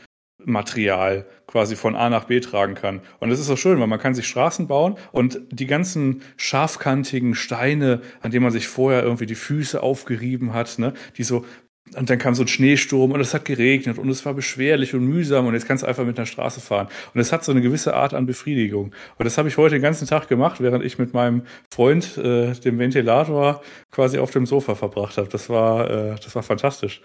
[0.45, 3.02] Material quasi von A nach B tragen kann.
[3.19, 7.36] Und das ist auch schön, weil man kann sich Straßen bauen und die ganzen scharfkantigen
[7.36, 11.45] Steine, an denen man sich vorher irgendwie die Füße aufgerieben hat, ne, die so
[11.95, 15.06] und dann kam so ein Schneesturm und es hat geregnet und es war beschwerlich und
[15.06, 16.88] mühsam und jetzt kannst du einfach mit einer Straße fahren.
[17.13, 18.93] Und es hat so eine gewisse Art an Befriedigung.
[19.17, 22.54] Und das habe ich heute den ganzen Tag gemacht, während ich mit meinem Freund, äh,
[22.54, 25.30] dem Ventilator, quasi auf dem Sofa verbracht habe.
[25.30, 27.02] Das war, äh, das war fantastisch.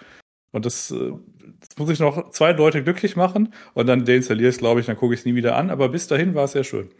[0.54, 1.12] Und das, äh,
[1.60, 4.86] das muss ich noch zwei Leute glücklich machen und dann deinstalliere ich es, glaube ich,
[4.86, 5.68] dann gucke ich es nie wieder an.
[5.68, 6.90] Aber bis dahin war es sehr schön.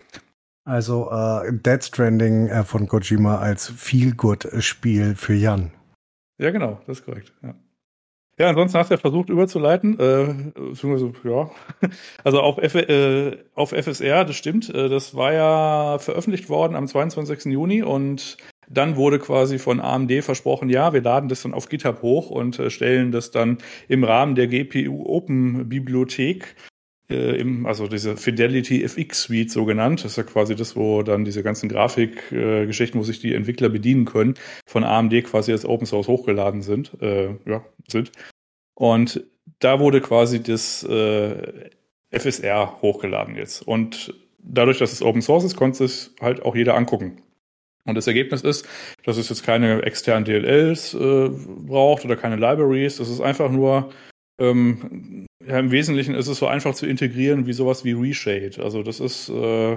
[0.64, 5.71] Also äh, Dead Stranding äh, von Kojima als Feel-Good-Spiel für Jan.
[6.38, 7.33] Ja, genau, das ist korrekt.
[7.43, 7.55] Ja.
[8.37, 10.35] Ja, ansonsten hast du ja versucht überzuleiten, äh,
[11.25, 11.51] ja,
[12.25, 16.88] also auf, F, äh, auf FSR, das stimmt, äh, das war ja veröffentlicht worden am
[16.88, 17.45] 22.
[17.53, 18.37] Juni und
[18.68, 22.59] dann wurde quasi von AMD versprochen, ja, wir laden das dann auf GitHub hoch und
[22.59, 26.55] äh, stellen das dann im Rahmen der GPU Open Bibliothek
[27.11, 30.05] äh, im, also diese Fidelity FX Suite so genannt.
[30.05, 33.68] Das ist ja quasi das, wo dann diese ganzen Grafikgeschichten, äh, wo sich die Entwickler
[33.68, 34.35] bedienen können,
[34.66, 38.12] von AMD quasi als Open Source hochgeladen sind, äh, ja, sind.
[38.74, 39.24] Und
[39.59, 41.70] da wurde quasi das äh,
[42.11, 43.62] FSR hochgeladen jetzt.
[43.62, 47.22] Und dadurch, dass es Open Source ist, konnte es halt auch jeder angucken.
[47.87, 48.66] Und das Ergebnis ist,
[49.05, 52.97] dass es jetzt keine externen DLLs äh, braucht oder keine Libraries.
[52.97, 53.92] Das ist einfach nur,
[54.40, 58.62] ähm, ja, im Wesentlichen ist es so einfach zu integrieren wie sowas wie Reshade.
[58.62, 59.77] Also das ist äh,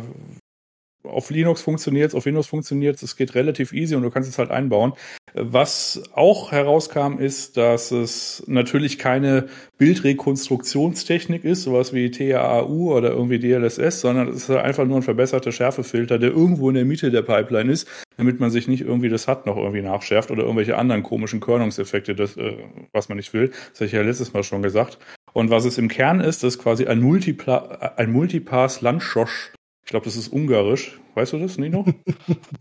[1.03, 4.51] auf Linux funktioniert auf Windows funktioniert es, geht relativ easy und du kannst es halt
[4.51, 4.93] einbauen.
[5.33, 13.37] Was auch herauskam, ist, dass es natürlich keine Bildrekonstruktionstechnik ist, sowas wie TAAU oder irgendwie
[13.37, 17.11] DLSS, sondern es ist halt einfach nur ein verbesserter Schärfefilter, der irgendwo in der Mitte
[17.11, 20.77] der Pipeline ist, damit man sich nicht irgendwie das hat noch irgendwie nachschärft oder irgendwelche
[20.77, 22.57] anderen komischen Körnungseffekte, das, äh,
[22.91, 23.49] was man nicht will.
[23.71, 24.97] Das habe ich ja letztes Mal schon gesagt.
[25.33, 29.51] Und was es im Kern ist, ist quasi ein, Multipla ein Multipass Landschosch
[29.87, 30.99] ich glaube, das ist ungarisch.
[31.15, 31.85] Weißt du das, Nino?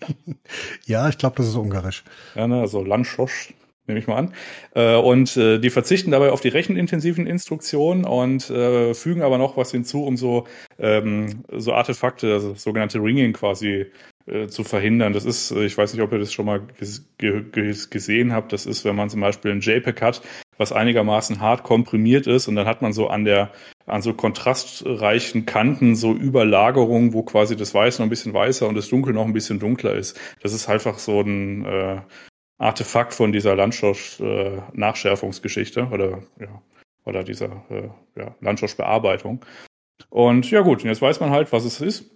[0.87, 2.05] ja, ich glaube, das ist ungarisch.
[2.37, 3.53] Ja, ne, also Landschosch,
[3.89, 4.35] nehme ich mal an.
[4.77, 9.57] Äh, und äh, die verzichten dabei auf die rechenintensiven Instruktionen und äh, fügen aber noch
[9.57, 10.47] was hinzu, um so,
[10.79, 13.87] ähm, so Artefakte, also sogenannte Ringing quasi
[14.27, 15.13] äh, zu verhindern.
[15.13, 18.85] Das ist, äh, ich weiß nicht, ob ihr das schon mal gesehen habt, das ist,
[18.85, 20.23] wenn man zum Beispiel ein JPEG hat,
[20.59, 23.51] was einigermaßen hart komprimiert ist und dann hat man so an der
[23.87, 28.75] an so kontrastreichen Kanten so Überlagerungen, wo quasi das Weiß noch ein bisschen weißer und
[28.75, 30.19] das Dunkel noch ein bisschen dunkler ist.
[30.43, 32.01] Das ist einfach so ein, äh,
[32.59, 36.63] Artefakt von dieser Landschloss-Nachschärfungsgeschichte äh, oder ja,
[37.05, 39.45] oder dieser äh, ja, Landschlossbearbeitung.
[40.09, 42.11] Und ja gut, jetzt weiß man halt, was es ist.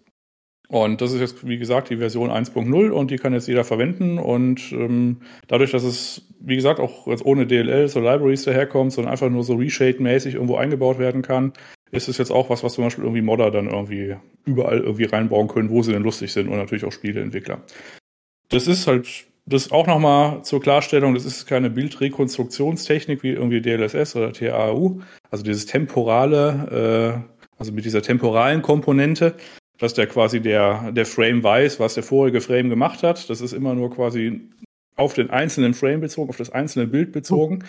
[0.70, 4.18] Und das ist jetzt, wie gesagt, die Version 1.0 und die kann jetzt jeder verwenden.
[4.18, 5.16] Und ähm,
[5.48, 9.42] dadurch, dass es, wie gesagt, auch jetzt ohne DLL, so Libraries daherkommt, sondern einfach nur
[9.42, 11.54] so Reshade-mäßig irgendwo eingebaut werden kann,
[11.90, 15.48] ist es jetzt auch was, was zum Beispiel irgendwie Modder dann irgendwie überall irgendwie reinbauen
[15.48, 17.62] können, wo sie denn lustig sind und natürlich auch Spieleentwickler.
[18.48, 24.14] Das ist halt, das auch nochmal zur Klarstellung, das ist keine Bildrekonstruktionstechnik wie irgendwie DLSS
[24.14, 25.00] oder TAU,
[25.33, 29.35] also dieses temporale, äh, also mit dieser temporalen Komponente,
[29.80, 33.28] dass der quasi der, der Frame weiß, was der vorige Frame gemacht hat.
[33.28, 34.42] Das ist immer nur quasi
[34.94, 37.64] auf den einzelnen Frame bezogen, auf das einzelne Bild bezogen.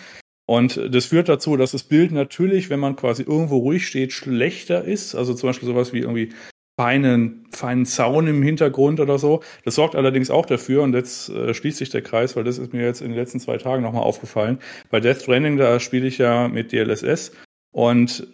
[0.46, 4.84] Und das führt dazu, dass das Bild natürlich, wenn man quasi irgendwo ruhig steht, schlechter
[4.84, 5.14] ist.
[5.14, 6.32] Also zum Beispiel sowas wie irgendwie
[6.78, 9.42] feinen, feinen Zaun im Hintergrund oder so.
[9.64, 12.74] Das sorgt allerdings auch dafür, und jetzt äh, schließt sich der Kreis, weil das ist
[12.74, 14.58] mir jetzt in den letzten zwei Tagen nochmal aufgefallen.
[14.90, 17.32] Bei Death Stranding, da spiele ich ja mit DLSS
[17.72, 18.26] und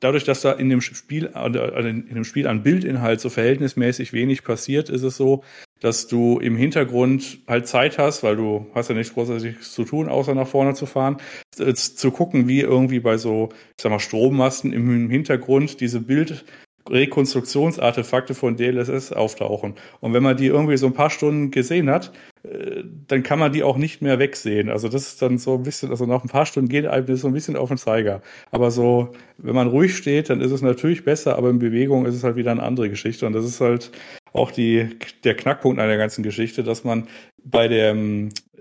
[0.00, 4.88] dadurch, dass da in dem Spiel, in dem Spiel an Bildinhalt so verhältnismäßig wenig passiert,
[4.88, 5.42] ist es so,
[5.80, 10.08] dass du im Hintergrund halt Zeit hast, weil du hast ja nichts Großartiges zu tun,
[10.08, 11.18] außer nach vorne zu fahren,
[11.52, 16.44] zu gucken, wie irgendwie bei so, ich sag mal, Strommasten im Hintergrund diese Bild,
[16.90, 19.74] Rekonstruktionsartefakte von DLSS auftauchen.
[20.00, 23.52] Und wenn man die irgendwie so ein paar Stunden gesehen hat, äh, dann kann man
[23.52, 24.68] die auch nicht mehr wegsehen.
[24.68, 27.20] Also das ist dann so ein bisschen, also nach ein paar Stunden geht einem das
[27.20, 28.20] so ein bisschen auf den Zeiger.
[28.50, 32.14] Aber so, wenn man ruhig steht, dann ist es natürlich besser, aber in Bewegung ist
[32.14, 33.26] es halt wieder eine andere Geschichte.
[33.26, 33.90] Und das ist halt
[34.34, 34.90] auch die,
[35.22, 37.08] der Knackpunkt einer ganzen Geschichte, dass man
[37.44, 37.96] bei der,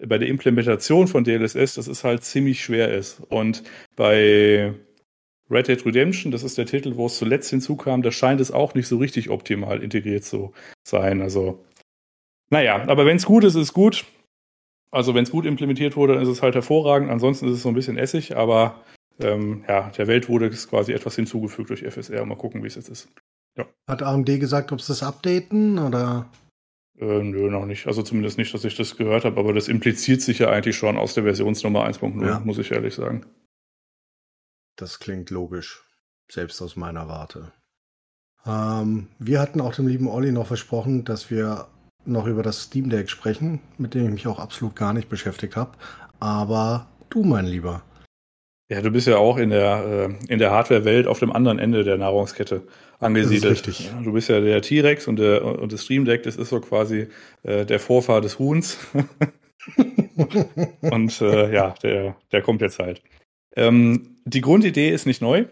[0.06, 3.22] bei der Implementation von DLSS, das ist halt ziemlich schwer ist.
[3.30, 3.64] Und
[3.96, 4.74] bei
[5.50, 8.74] Red Dead Redemption, das ist der Titel, wo es zuletzt hinzukam, da scheint es auch
[8.76, 10.54] nicht so richtig optimal integriert zu
[10.88, 11.22] sein.
[11.22, 11.64] Also,
[12.50, 14.06] naja, aber wenn es gut ist, ist es gut.
[14.92, 17.10] Also wenn es gut implementiert wurde, dann ist es halt hervorragend.
[17.10, 18.84] Ansonsten ist es so ein bisschen Essig, aber
[19.20, 22.26] ähm, ja, der Welt wurde quasi etwas hinzugefügt durch FSR.
[22.26, 23.10] Mal gucken, wie es jetzt ist.
[23.58, 23.66] Ja.
[23.88, 26.30] Hat AMD gesagt, ob sie das updaten oder?
[27.00, 27.88] Äh, nö, noch nicht.
[27.88, 30.98] Also zumindest nicht, dass ich das gehört habe, aber das impliziert sich ja eigentlich schon
[30.98, 32.40] aus der Versionsnummer 1.0, ja.
[32.44, 33.26] muss ich ehrlich sagen.
[34.84, 35.82] Das klingt logisch,
[36.30, 37.54] selbst aus meiner Warte.
[38.46, 41.68] Ähm, wir hatten auch dem lieben Olli noch versprochen, dass wir
[42.04, 45.56] noch über das Steam Deck sprechen, mit dem ich mich auch absolut gar nicht beschäftigt
[45.56, 45.72] habe.
[46.20, 47.82] Aber du, mein Lieber.
[48.70, 51.86] Ja, du bist ja auch in der, äh, in der Hardware-Welt auf dem anderen Ende
[51.86, 52.68] der Nahrungskette
[53.00, 53.60] angesiedelt.
[53.60, 53.94] Das ist richtig.
[54.04, 57.08] Du bist ja der T-Rex und, und das Stream Deck, das ist so quasi
[57.44, 58.80] äh, der Vorfahr des Huhns.
[60.82, 63.02] und äh, ja, der, der kommt jetzt halt.
[63.56, 65.46] Ähm, die Grundidee ist nicht neu,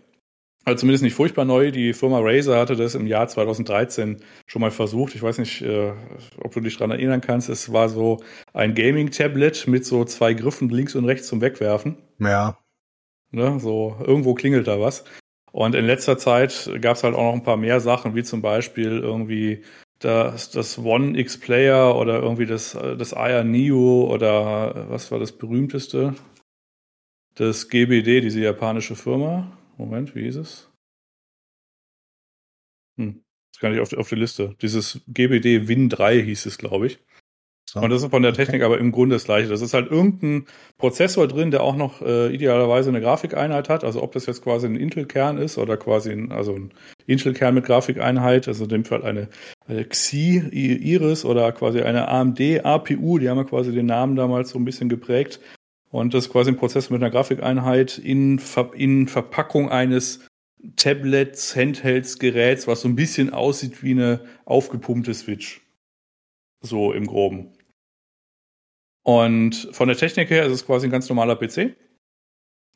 [0.63, 1.71] also zumindest nicht furchtbar neu.
[1.71, 5.15] Die Firma Razer hatte das im Jahr 2013 schon mal versucht.
[5.15, 5.93] Ich weiß nicht, äh,
[6.37, 7.49] ob du dich daran erinnern kannst.
[7.49, 8.21] Es war so
[8.53, 11.97] ein Gaming-Tablet mit so zwei Griffen links und rechts zum Wegwerfen.
[12.19, 12.57] Ja.
[13.31, 15.03] Ne, so irgendwo klingelt da was.
[15.51, 18.41] Und in letzter Zeit gab es halt auch noch ein paar mehr Sachen, wie zum
[18.41, 19.63] Beispiel irgendwie
[19.99, 25.31] das, das One X Player oder irgendwie das, das Aya Neo oder was war das
[25.31, 26.15] berühmteste?
[27.35, 29.57] Das GBD, diese japanische Firma.
[29.77, 30.69] Moment, wie hieß es?
[32.97, 34.55] Hm, das kann ich auf, auf die Liste.
[34.61, 36.99] Dieses GBD Win 3 hieß es, glaube ich.
[37.71, 37.79] So.
[37.79, 38.65] Und das ist von der Technik okay.
[38.65, 39.47] aber im Grunde das gleiche.
[39.47, 40.45] Das ist halt irgendein
[40.77, 43.85] Prozessor drin, der auch noch äh, idealerweise eine Grafikeinheit hat.
[43.85, 46.73] Also ob das jetzt quasi ein Intel-Kern ist oder quasi ein, also ein
[47.07, 49.29] Intel-Kern mit Grafikeinheit, also in dem Fall eine,
[49.67, 54.49] eine Xi Iris oder quasi eine AMD APU, die haben ja quasi den Namen damals
[54.49, 55.39] so ein bisschen geprägt.
[55.91, 60.25] Und das ist quasi ein Prozess mit einer Grafikeinheit in, Ver in Verpackung eines
[60.75, 65.61] Tablets, Handhelds, Geräts, was so ein bisschen aussieht wie eine aufgepumpte Switch.
[66.61, 67.51] So im Groben.
[69.03, 71.75] Und von der Technik her ist es quasi ein ganz normaler PC.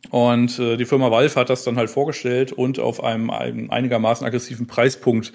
[0.10, 4.26] Und äh, die Firma Valve hat das dann halt vorgestellt und auf einem, einem einigermaßen
[4.26, 5.34] aggressiven Preispunkt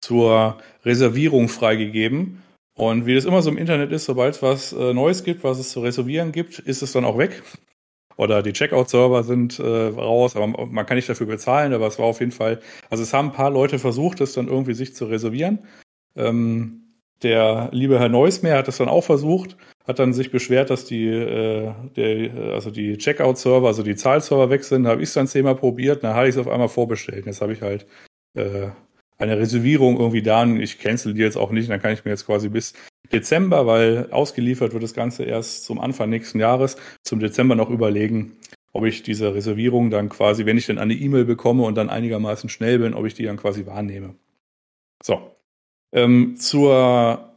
[0.00, 2.42] zur Reservierung freigegeben.
[2.74, 5.58] Und wie das immer so im Internet ist, sobald es was äh, Neues gibt, was
[5.58, 7.42] es zu reservieren gibt, ist es dann auch weg.
[8.16, 12.06] Oder die Checkout-Server sind äh, raus, aber man kann nicht dafür bezahlen, aber es war
[12.06, 15.06] auf jeden Fall, also es haben ein paar Leute versucht, das dann irgendwie sich zu
[15.06, 15.60] reservieren.
[16.14, 16.82] Ähm,
[17.22, 19.56] der liebe Herr Neusmeer hat das dann auch versucht,
[19.86, 24.64] hat dann sich beschwert, dass die, äh, der, also die Checkout-Server, also die Zahlserver weg
[24.64, 24.84] sind.
[24.84, 27.26] Da habe ich es dann zehnmal probiert, dann hatte ich es auf einmal vorbestellt.
[27.26, 27.86] Jetzt habe ich halt
[28.34, 28.68] äh,
[29.18, 32.10] eine Reservierung irgendwie da und ich cancel die jetzt auch nicht, dann kann ich mir
[32.10, 32.74] jetzt quasi bis
[33.12, 38.36] Dezember, weil ausgeliefert wird das Ganze erst zum Anfang nächsten Jahres, zum Dezember noch überlegen,
[38.72, 42.48] ob ich diese Reservierung dann quasi, wenn ich dann eine E-Mail bekomme und dann einigermaßen
[42.48, 44.14] schnell bin, ob ich die dann quasi wahrnehme.
[45.02, 45.20] So.
[45.92, 47.31] Ähm, zur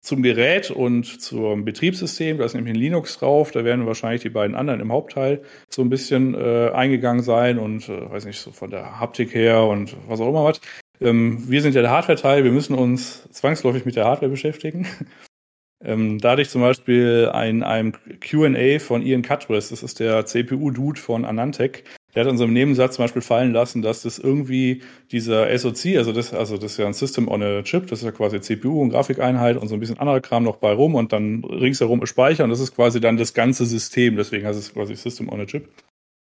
[0.00, 2.38] zum Gerät und zum Betriebssystem.
[2.38, 3.50] Da ist nämlich ein Linux drauf.
[3.50, 7.88] Da werden wahrscheinlich die beiden anderen im Hauptteil so ein bisschen äh, eingegangen sein und
[7.88, 10.60] äh, weiß nicht, so von der Haptik her und was auch immer was.
[11.00, 12.44] Ähm, wir sind ja der Hardware-Teil.
[12.44, 14.86] Wir müssen uns zwangsläufig mit der Hardware beschäftigen.
[15.84, 19.68] ähm, da hatte ich zum Beispiel ein, ein Q&A von Ian Cutwess.
[19.68, 21.84] Das ist der CPU-Dude von Anantec.
[22.14, 25.96] Der hat in so einem Nebensatz zum Beispiel fallen lassen, dass das irgendwie dieser SoC,
[25.96, 28.40] also das, also das ist ja ein System on a Chip, das ist ja quasi
[28.40, 32.02] CPU und Grafikeinheit und so ein bisschen anderer Kram noch bei rum und dann ringsherum
[32.02, 35.28] ist Speicher und das ist quasi dann das ganze System, deswegen heißt es quasi System
[35.28, 35.68] on a Chip.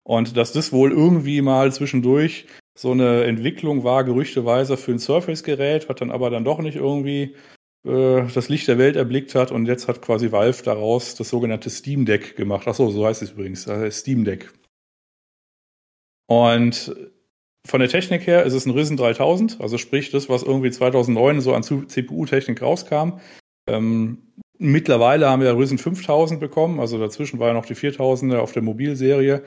[0.04, 2.46] Und dass das wohl irgendwie mal zwischendurch
[2.78, 7.36] so eine Entwicklung war, gerüchteweise für ein Surface-Gerät, hat dann aber dann doch nicht irgendwie
[7.86, 11.70] äh, das Licht der Welt erblickt hat und jetzt hat quasi Valve daraus das sogenannte
[11.70, 12.68] Steam Deck gemacht.
[12.68, 14.52] Ach so, so heißt es übrigens, heißt Steam Deck.
[16.28, 16.96] Und
[17.68, 21.42] von der Technik her ist es ein Risen 3000, also sprich das, was irgendwie 2009
[21.42, 23.20] so an CPU-Technik rauskam.
[23.68, 28.52] Ähm, mittlerweile haben wir Risen 5000 bekommen, also dazwischen war ja noch die 4000er auf
[28.52, 29.44] der Mobilserie.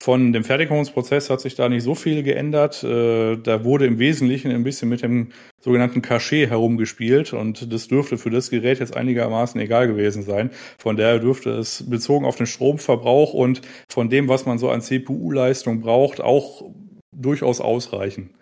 [0.00, 2.84] Von dem Fertigungsprozess hat sich da nicht so viel geändert.
[2.84, 8.16] Äh, da wurde im Wesentlichen ein bisschen mit dem sogenannten Cachet herumgespielt und das dürfte
[8.16, 10.50] für das Gerät jetzt einigermaßen egal gewesen sein.
[10.78, 14.82] Von daher dürfte es bezogen auf den Stromverbrauch und von dem, was man so an
[14.82, 16.70] CPU-Leistung braucht, auch
[17.12, 18.34] durchaus ausreichen.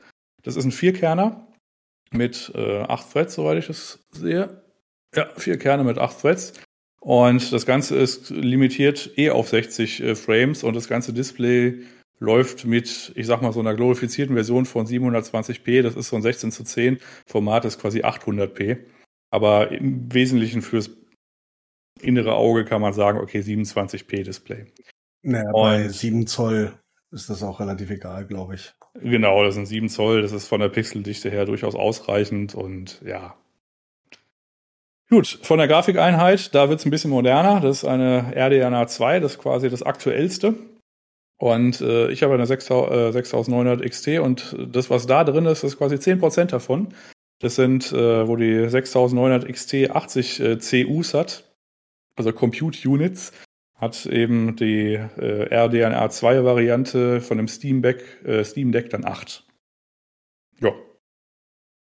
[0.42, 1.48] Das ist ein Vierkerner
[2.12, 4.62] mit äh, acht Threads, soweit ich es sehe.
[5.14, 6.52] Ja, vier Kerne mit acht Threads.
[7.06, 11.84] Und das Ganze ist limitiert eh auf 60 äh, Frames und das ganze Display
[12.18, 15.82] läuft mit, ich sag mal, so einer glorifizierten Version von 720p.
[15.82, 18.78] Das ist so ein 16 zu 10 Format, ist quasi 800p.
[19.30, 20.90] Aber im Wesentlichen fürs
[22.00, 24.66] innere Auge kann man sagen, okay, 27p Display.
[25.22, 26.72] Naja, bei 7 Zoll
[27.12, 28.74] ist das auch relativ egal, glaube ich.
[28.94, 30.22] Genau, das sind 7 Zoll.
[30.22, 33.36] Das ist von der Pixeldichte her durchaus ausreichend und ja,
[35.08, 37.60] Gut, von der Grafikeinheit, da wird's ein bisschen moderner.
[37.60, 40.54] Das ist eine RDNA 2, das ist quasi das aktuellste.
[41.38, 45.96] Und äh, ich habe eine 6900 XT und das, was da drin ist, ist quasi
[45.96, 46.88] 10% davon.
[47.40, 51.44] Das sind, äh, wo die 6900 XT 80 äh, CUs hat,
[52.16, 53.32] also Compute Units,
[53.74, 59.04] hat eben die äh, RDNA 2 Variante von dem Steam Deck, äh, Steam Deck dann
[59.04, 59.44] 8.
[60.60, 60.72] Ja,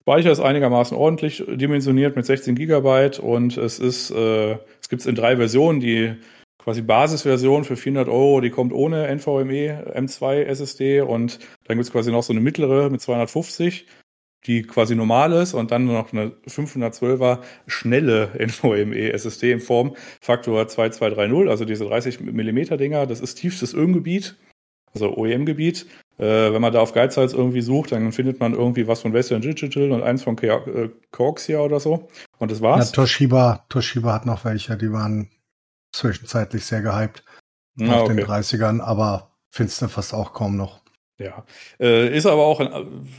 [0.01, 5.05] Speicher ist einigermaßen ordentlich dimensioniert mit 16 Gigabyte und es ist, äh, es gibt es
[5.05, 5.79] in drei Versionen.
[5.79, 6.15] Die
[6.57, 11.91] quasi Basisversion für 400 Euro, die kommt ohne NVMe M2 SSD und dann gibt es
[11.91, 13.85] quasi noch so eine mittlere mit 250,
[14.47, 20.67] die quasi normal ist und dann noch eine 512er schnelle NVMe SSD in Form Faktor
[20.67, 23.05] 2230, also diese 30 Millimeter Dinger.
[23.05, 24.35] Das ist tiefstes Ömgebiet,
[24.93, 25.85] also OEM-Gebiet.
[26.17, 29.41] Äh, wenn man da auf Geizhals irgendwie sucht, dann findet man irgendwie was von Western
[29.41, 30.35] Digital und eins von
[31.11, 32.09] Coaxia äh, oder so.
[32.37, 32.91] Und das war's.
[32.91, 35.29] Ja, Toshiba, Toshiba hat noch welche, die waren
[35.91, 37.23] zwischenzeitlich sehr gehypt
[37.81, 38.15] ah, auf okay.
[38.15, 40.80] den 30ern, aber findest du fast auch kaum noch.
[41.19, 41.45] Ja,
[41.79, 42.69] äh, ist aber auch in,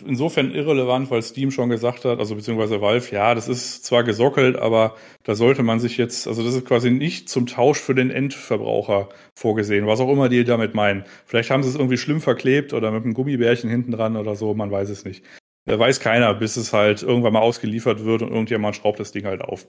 [0.06, 4.56] insofern irrelevant, weil Steam schon gesagt hat, also beziehungsweise Valve, ja, das ist zwar gesockelt,
[4.56, 8.10] aber da sollte man sich jetzt, also das ist quasi nicht zum Tausch für den
[8.10, 11.04] Endverbraucher vorgesehen, was auch immer die damit meinen.
[11.26, 14.52] Vielleicht haben sie es irgendwie schlimm verklebt oder mit einem Gummibärchen hinten dran oder so,
[14.52, 15.24] man weiß es nicht.
[15.66, 19.26] Da weiß keiner, bis es halt irgendwann mal ausgeliefert wird und irgendjemand schraubt das Ding
[19.26, 19.68] halt auf.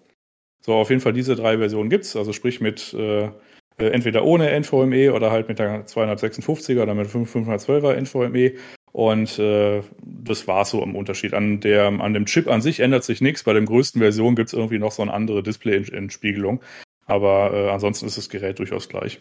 [0.62, 3.30] So, auf jeden Fall diese drei Versionen gibt's, also sprich mit äh,
[3.78, 8.54] äh, entweder ohne NVMe oder halt mit der 256er oder mit 512er NVMe.
[8.92, 11.34] Und äh, das war so im Unterschied.
[11.34, 13.44] An, der, an dem Chip an sich ändert sich nichts.
[13.44, 16.62] Bei der größten Version gibt es irgendwie noch so eine andere Display-Entspiegelung.
[17.06, 19.20] Aber äh, ansonsten ist das Gerät durchaus gleich.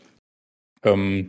[0.85, 1.29] Ähm,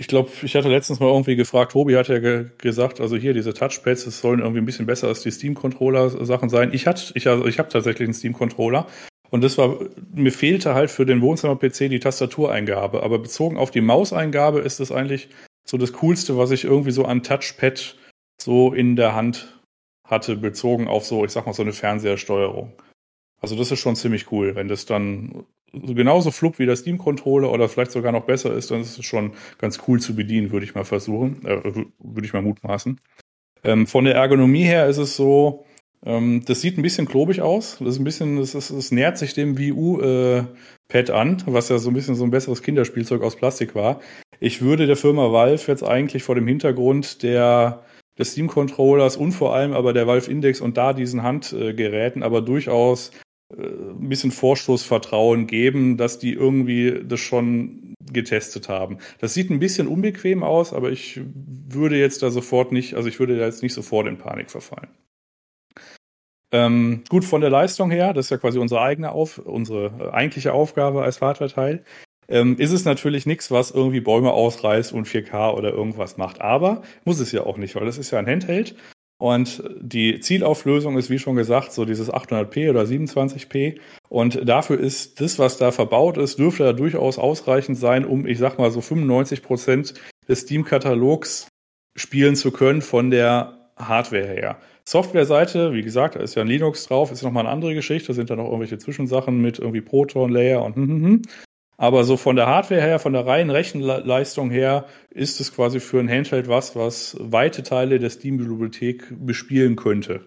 [0.00, 3.34] ich glaube, ich hatte letztens mal irgendwie gefragt, Tobi hat ja ge gesagt, also hier
[3.34, 6.72] diese Touchpads, das sollen irgendwie ein bisschen besser als die Steam-Controller-Sachen sein.
[6.72, 8.86] Ich ich, also ich habe tatsächlich einen Steam-Controller
[9.30, 9.76] und das war,
[10.12, 13.02] mir fehlte halt für den Wohnzimmer-PC die Tastatureingabe.
[13.02, 15.28] Aber bezogen auf die Mauseingabe ist das eigentlich
[15.64, 17.96] so das Coolste, was ich irgendwie so an Touchpad
[18.40, 19.60] so in der Hand
[20.04, 22.72] hatte, bezogen auf so, ich sag mal, so eine Fernsehersteuerung.
[23.40, 24.54] Also das ist schon ziemlich cool.
[24.54, 28.80] Wenn das dann genauso flupp wie der Steam-Controller oder vielleicht sogar noch besser ist, dann
[28.80, 32.42] ist es schon ganz cool zu bedienen, würde ich mal versuchen, äh, würde ich mal
[32.42, 32.98] mutmaßen.
[33.64, 35.66] Ähm, von der Ergonomie her ist es so,
[36.00, 37.78] das sieht ein bisschen klobig aus.
[37.80, 40.44] Das ist ein bisschen, das, das nähert sich dem Wii U äh,
[40.88, 44.00] Pad an, was ja so ein bisschen so ein besseres Kinderspielzeug aus Plastik war.
[44.40, 47.82] Ich würde der Firma Valve jetzt eigentlich vor dem Hintergrund der
[48.18, 52.42] des Steam Controllers und vor allem aber der Valve Index und da diesen Handgeräten aber
[52.42, 53.12] durchaus
[53.56, 58.98] äh, ein bisschen Vorstoßvertrauen geben, dass die irgendwie das schon getestet haben.
[59.20, 61.20] Das sieht ein bisschen unbequem aus, aber ich
[61.68, 64.88] würde jetzt da sofort nicht, also ich würde da jetzt nicht sofort in Panik verfallen.
[66.50, 70.10] Ähm, gut von der Leistung her, das ist ja quasi unsere eigene Auf, unsere äh,
[70.10, 71.84] eigentliche Aufgabe als Hardware-Teil,
[72.28, 76.40] ähm, ist es natürlich nichts, was irgendwie Bäume ausreißt und 4K oder irgendwas macht.
[76.40, 78.76] Aber muss es ja auch nicht, weil das ist ja ein Handheld
[79.18, 83.80] und die Zielauflösung ist, wie schon gesagt, so dieses 800p oder 27p.
[84.08, 88.38] Und dafür ist das, was da verbaut ist, dürfte da durchaus ausreichend sein, um, ich
[88.38, 89.94] sag mal, so 95 Prozent
[90.28, 91.48] des Steam-Katalogs
[91.96, 94.58] spielen zu können von der Hardware her.
[94.90, 98.14] Software-Seite, wie gesagt, da ist ja ein Linux drauf, ist nochmal eine andere Geschichte, da
[98.14, 101.22] sind da noch irgendwelche Zwischensachen mit irgendwie Proton Layer und hm, hm, hm.
[101.80, 106.00] Aber so von der Hardware her, von der reinen Rechenleistung her, ist es quasi für
[106.00, 110.26] ein Handheld was, was weite Teile der Steam-Bibliothek bespielen könnte.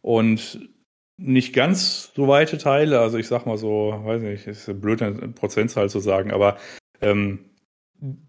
[0.00, 0.68] Und
[1.16, 5.28] nicht ganz so weite Teile, also ich sag mal so, weiß nicht, ist blöd, eine
[5.28, 6.58] Prozentzahl zu sagen, aber
[7.00, 7.40] ähm,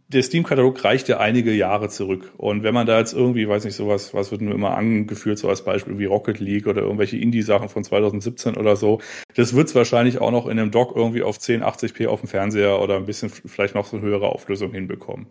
[0.07, 2.33] der Steam-Katalog reicht ja einige Jahre zurück.
[2.37, 5.49] Und wenn man da jetzt irgendwie, weiß nicht, sowas, was wird nur immer angeführt, so
[5.49, 9.01] als Beispiel wie Rocket League oder irgendwelche Indie-Sachen von 2017 oder so,
[9.35, 12.81] das wird es wahrscheinlich auch noch in einem Dock irgendwie auf 1080p auf dem Fernseher
[12.81, 15.27] oder ein bisschen vielleicht noch so eine höhere Auflösung hinbekommen.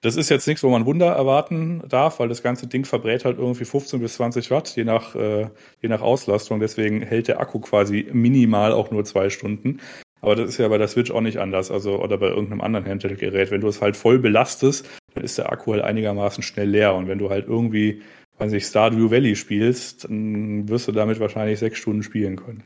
[0.00, 3.38] Das ist jetzt nichts, wo man Wunder erwarten darf, weil das ganze Ding verbrät halt
[3.38, 5.48] irgendwie 15 bis 20 Watt, je nach, äh,
[5.80, 6.60] je nach Auslastung.
[6.60, 9.80] Deswegen hält der Akku quasi minimal auch nur zwei Stunden.
[10.20, 12.86] Aber das ist ja bei der Switch auch nicht anders, also oder bei irgendeinem anderen
[12.86, 13.50] Handheld-Gerät.
[13.50, 16.94] Wenn du es halt voll belastest, dann ist der Akku halt einigermaßen schnell leer.
[16.94, 18.02] Und wenn du halt irgendwie,
[18.38, 22.64] weiß ich, Stardew Valley spielst, dann wirst du damit wahrscheinlich sechs Stunden spielen können.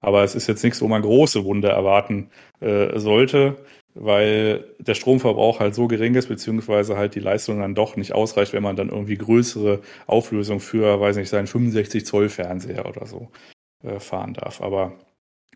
[0.00, 2.28] Aber es ist jetzt nichts, wo man große Wunder erwarten
[2.60, 3.56] äh, sollte,
[3.94, 8.52] weil der Stromverbrauch halt so gering ist, beziehungsweise halt die Leistung dann doch nicht ausreicht,
[8.52, 13.30] wenn man dann irgendwie größere Auflösung für, weiß nicht, seinen 65 Zoll Fernseher oder so
[13.82, 14.60] äh, fahren darf.
[14.60, 14.92] Aber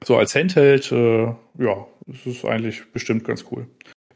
[0.05, 3.67] so als Handheld, äh, ja, es ist eigentlich bestimmt ganz cool.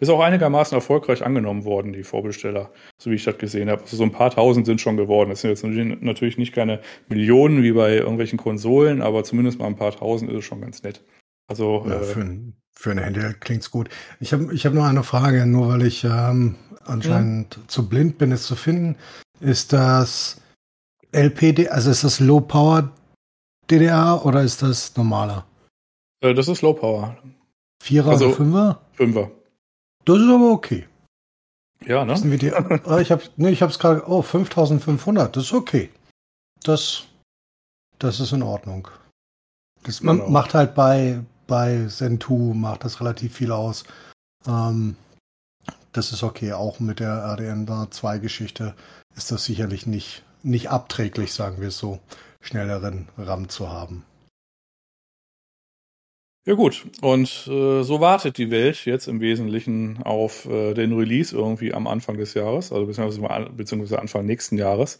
[0.02, 3.82] Ist auch einigermaßen erfolgreich angenommen worden, die Vorbesteller, so wie ich das gesehen habe.
[3.82, 5.30] Also so ein paar tausend sind schon geworden.
[5.30, 5.62] Das sind jetzt
[6.02, 10.38] natürlich nicht keine Millionen wie bei irgendwelchen Konsolen, aber zumindest mal ein paar tausend ist
[10.38, 11.04] es schon ganz nett.
[11.46, 13.90] Also ja, äh, für, ein, für ein Handheld klingt's gut.
[14.18, 17.62] Ich habe ich hab noch eine Frage, nur weil ich ähm, anscheinend ja.
[17.68, 18.96] zu blind bin, es zu finden.
[19.38, 20.40] Ist das
[21.12, 22.90] LPD, also ist das Low Power
[23.70, 25.46] DDR oder ist das normaler?
[26.22, 27.16] Äh, das ist Low Power.
[27.82, 28.80] Vierer also, oder Fünfer?
[28.92, 29.30] Fünfer.
[30.04, 30.86] Das ist aber okay.
[31.84, 32.14] Ja, ne?
[32.38, 35.90] Die, ah, ich habe nee, ich es gerade, oh, 5500, das ist okay.
[36.62, 37.04] Das,
[37.98, 38.88] das ist in Ordnung.
[39.82, 40.28] Das genau.
[40.28, 43.82] macht halt bei, bei Zen2 macht das relativ viel aus.
[44.46, 44.96] Ähm,
[45.90, 46.52] das ist okay.
[46.52, 48.76] Auch mit der RDN 2 Geschichte
[49.16, 51.98] ist das sicherlich nicht, nicht abträglich, sagen wir es so,
[52.40, 54.04] schnelleren RAM zu haben.
[56.44, 61.36] Ja gut, und äh, so wartet die Welt jetzt im Wesentlichen auf äh, den Release
[61.36, 64.98] irgendwie am Anfang des Jahres, also beziehungsweise, beziehungsweise Anfang nächsten Jahres.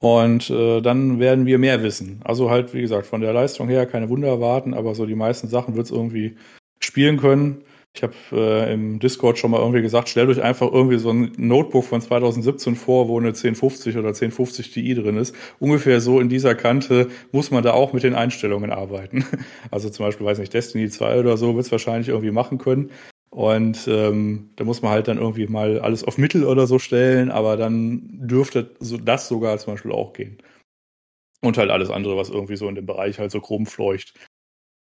[0.00, 2.20] Und äh, dann werden wir mehr wissen.
[2.24, 5.48] Also halt, wie gesagt, von der Leistung her keine Wunder erwarten, aber so die meisten
[5.48, 6.36] Sachen wird es irgendwie
[6.78, 7.64] spielen können.
[7.98, 11.32] Ich habe äh, im Discord schon mal irgendwie gesagt, stellt euch einfach irgendwie so ein
[11.36, 15.34] Notebook von 2017 vor, wo eine 1050 oder 1050 Ti drin ist.
[15.58, 19.24] Ungefähr so in dieser Kante muss man da auch mit den Einstellungen arbeiten.
[19.70, 22.90] Also zum Beispiel, weiß nicht, Destiny 2 oder so wird es wahrscheinlich irgendwie machen können.
[23.30, 27.30] Und ähm, da muss man halt dann irgendwie mal alles auf Mittel oder so stellen,
[27.30, 30.38] aber dann dürfte so das sogar zum Beispiel auch gehen.
[31.42, 34.14] Und halt alles andere, was irgendwie so in dem Bereich halt so grob fleucht.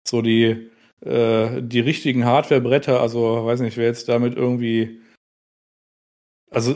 [0.07, 0.69] So die
[1.05, 5.01] äh, die richtigen Hardware-Bretter, also weiß nicht, wer jetzt damit irgendwie.
[6.49, 6.75] Also,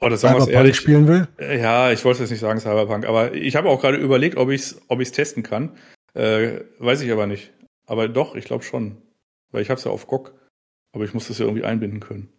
[0.00, 0.76] oh, das sagen wir ehrlich.
[0.76, 1.28] spielen will?
[1.38, 4.50] Äh, ja, ich wollte jetzt nicht sagen Cyberpunk, aber ich habe auch gerade überlegt, ob
[4.50, 5.76] ich es ob ich's testen kann.
[6.14, 7.52] Äh, weiß ich aber nicht.
[7.86, 9.02] Aber doch, ich glaube schon.
[9.50, 10.34] Weil ich habe es ja auf GOG.
[10.92, 12.32] Aber ich muss das ja irgendwie einbinden können.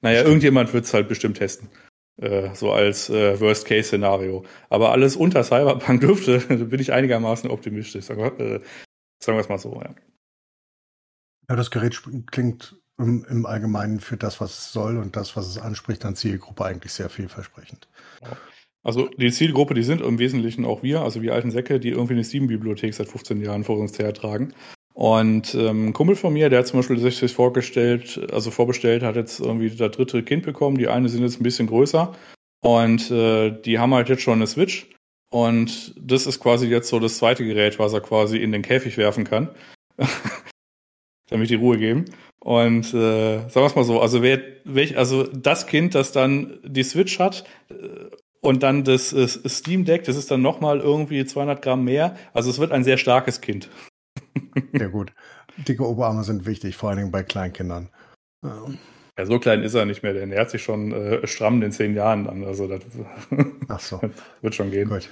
[0.00, 0.28] Naja, Stimmt.
[0.28, 1.68] irgendjemand wird es halt bestimmt testen.
[2.20, 4.44] Äh, so als äh, Worst-Case-Szenario.
[4.68, 8.04] Aber alles unter Cyberpunk dürfte, bin ich einigermaßen optimistisch.
[8.04, 8.60] Sagen wir, äh,
[9.22, 9.94] sagen wir es mal so, ja.
[11.48, 15.46] Ja, das Gerät klingt im, im, Allgemeinen für das, was es soll und das, was
[15.46, 17.88] es anspricht, an Zielgruppe eigentlich sehr vielversprechend.
[18.82, 22.14] Also die Zielgruppe, die sind im Wesentlichen auch wir, also wir alten Säcke, die irgendwie
[22.14, 24.54] eine Steam-Bibliothek seit 15 Jahren vor uns hertragen.
[24.94, 29.16] Und ähm, ein Kumpel von mir, der hat zum Beispiel sich vorgestellt, also vorbestellt, hat
[29.16, 30.78] jetzt irgendwie das dritte Kind bekommen.
[30.78, 32.14] Die eine sind jetzt ein bisschen größer
[32.62, 34.88] und äh, die haben halt jetzt schon eine Switch.
[35.30, 38.96] Und das ist quasi jetzt so das zweite Gerät, was er quasi in den Käfig
[38.96, 39.50] werfen kann.
[41.28, 42.04] damit die Ruhe geben.
[42.40, 46.58] Und äh, sagen wir es mal so, also wer, welch, also das Kind, das dann
[46.64, 47.74] die Switch hat äh,
[48.40, 52.16] und dann das äh, Steam Deck, das ist dann nochmal irgendwie 200 Gramm mehr.
[52.32, 53.68] Also es wird ein sehr starkes Kind.
[54.72, 55.12] Ja gut,
[55.68, 57.90] dicke Oberarme sind wichtig, vor allen Dingen bei Kleinkindern.
[59.18, 61.94] Ja, so klein ist er nicht mehr, der nähert sich schon äh, stramm in zehn
[61.94, 62.44] Jahren an.
[62.44, 62.80] Also das,
[63.68, 64.00] Ach so.
[64.42, 64.88] wird schon gehen.
[64.88, 65.10] Gut.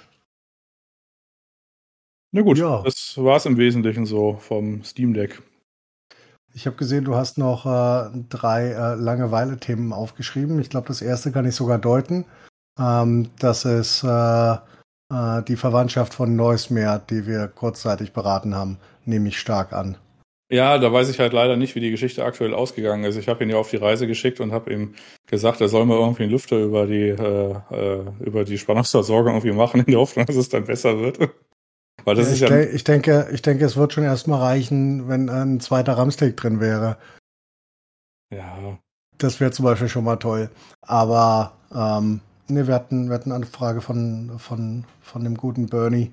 [2.33, 2.83] Na gut, Ja.
[2.83, 5.43] das war es im Wesentlichen so vom Steam Deck.
[6.55, 10.61] Ich habe gesehen, du hast noch äh, drei äh, Langeweile-Themen aufgeschrieben.
[10.61, 12.27] Ich glaube, das erste kann ich sogar deuten.
[12.79, 19.29] Ähm, das ist äh, äh, die Verwandtschaft von Neusmeer, die wir kurzzeitig beraten haben, nehme
[19.29, 19.97] ich stark an.
[20.49, 23.17] Ja, da weiß ich halt leider nicht, wie die Geschichte aktuell ausgegangen ist.
[23.17, 24.95] Ich habe ihn ja auf die Reise geschickt und habe ihm
[25.27, 29.53] gesagt, er soll mal irgendwie einen Lüfter über die äh, äh, über die Spannungsversorgung irgendwie
[29.53, 31.19] machen, in der Hoffnung, dass es dann besser wird.
[32.05, 35.09] Weil das ich, ist ja de ich, denke, ich denke, es wird schon erstmal reichen,
[35.09, 36.97] wenn ein zweiter RAM-Stick drin wäre.
[38.31, 38.79] ja
[39.19, 40.51] Das wäre zum Beispiel schon mal toll.
[40.83, 46.13] Aber ähm, nee, wir hatten, wir hatten eine Frage von, von, von dem guten Bernie,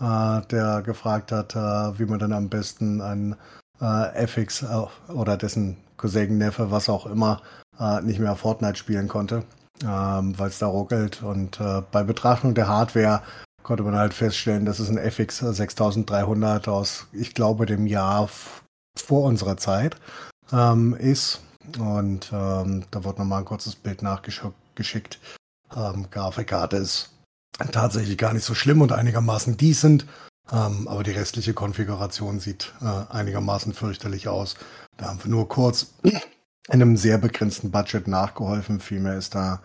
[0.00, 3.36] äh, der gefragt hat, äh, wie man dann am besten ein
[3.80, 7.42] äh, FX äh, oder dessen Cousin, Neffe, was auch immer,
[7.78, 9.44] äh, nicht mehr Fortnite spielen konnte,
[9.82, 11.22] ähm, weil es da ruckelt.
[11.22, 13.22] Und äh, bei Betrachtung der Hardware
[13.62, 18.28] konnte man halt feststellen, dass es ein FX 6300 aus, ich glaube, dem Jahr
[18.96, 19.96] vor unserer Zeit
[20.52, 21.40] ähm, ist.
[21.78, 25.18] Und ähm, da wurde nochmal ein kurzes Bild nachgeschickt.
[25.74, 27.10] Ähm, Grafikkarte ist
[27.70, 30.06] tatsächlich gar nicht so schlimm und einigermaßen decent.
[30.50, 34.56] Ähm, aber die restliche Konfiguration sieht äh, einigermaßen fürchterlich aus.
[34.96, 36.20] Da haben wir nur kurz in
[36.68, 38.80] einem sehr begrenzten Budget nachgeholfen.
[38.80, 39.60] Viel mehr ist da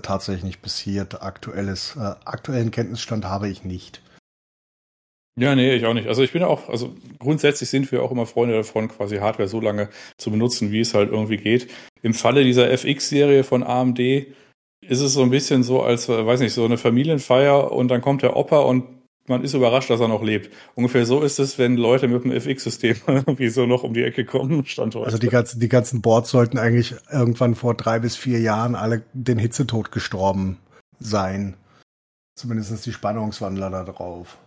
[0.00, 1.22] tatsächlich nicht passiert.
[1.22, 4.00] Aktuelles, äh, aktuellen Kenntnisstand habe ich nicht.
[5.38, 6.08] Ja, nee, ich auch nicht.
[6.08, 9.60] Also ich bin auch, also grundsätzlich sind wir auch immer Freunde davon, quasi Hardware so
[9.60, 9.88] lange
[10.18, 11.68] zu benutzen, wie es halt irgendwie geht.
[12.02, 16.40] Im Falle dieser FX-Serie von AMD ist es so ein bisschen so, als, äh, weiß
[16.40, 18.84] nicht, so eine Familienfeier und dann kommt der Opa und
[19.26, 20.52] man ist überrascht, dass er noch lebt.
[20.74, 24.24] Ungefähr so ist es, wenn Leute mit dem FX-System irgendwie so noch um die Ecke
[24.24, 25.06] kommen, Stand heute.
[25.06, 29.02] Also die ganzen, die ganzen Boards sollten eigentlich irgendwann vor drei bis vier Jahren alle
[29.12, 30.58] den Hitzetod gestorben
[30.98, 31.54] sein.
[32.34, 34.38] Zumindest die Spannungswandler da drauf.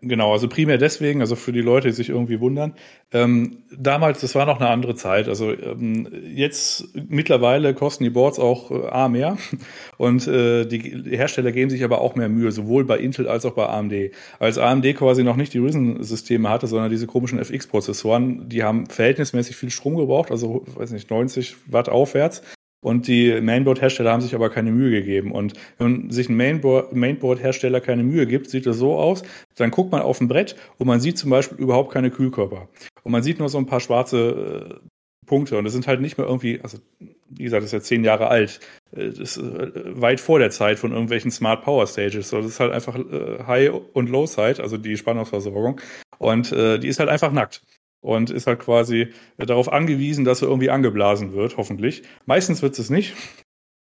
[0.00, 2.72] Genau, also primär deswegen, also für die Leute, die sich irgendwie wundern.
[3.12, 5.28] Ähm, damals, das war noch eine andere Zeit.
[5.28, 9.36] Also ähm, jetzt mittlerweile kosten die Boards auch äh, A mehr
[9.98, 13.52] und äh, die Hersteller geben sich aber auch mehr Mühe, sowohl bei Intel als auch
[13.52, 13.92] bei AMD.
[14.38, 19.54] Als AMD quasi noch nicht die Ryzen-Systeme hatte, sondern diese komischen FX-Prozessoren, die haben verhältnismäßig
[19.56, 22.42] viel Strom gebraucht, also weiß nicht 90 Watt aufwärts.
[22.80, 25.32] Und die Mainboard-Hersteller haben sich aber keine Mühe gegeben.
[25.32, 29.22] Und wenn sich ein Mainboard- Mainboard-Hersteller keine Mühe gibt, sieht es so aus,
[29.56, 32.68] dann guckt man auf ein Brett und man sieht zum Beispiel überhaupt keine Kühlkörper.
[33.02, 35.58] Und man sieht nur so ein paar schwarze äh, Punkte.
[35.58, 36.78] Und das sind halt nicht mehr irgendwie, also
[37.28, 38.60] wie gesagt, das ist ja zehn Jahre alt.
[38.92, 42.28] Äh, Das ist äh, weit vor der Zeit von irgendwelchen Smart Power Stages.
[42.28, 45.80] So, das ist halt einfach äh, High- und Low-Side, also die Spannungsversorgung.
[46.18, 47.62] Und äh, die ist halt einfach nackt
[48.00, 52.02] und ist halt quasi äh, darauf angewiesen, dass er irgendwie angeblasen wird, hoffentlich.
[52.26, 53.14] Meistens wird es nicht.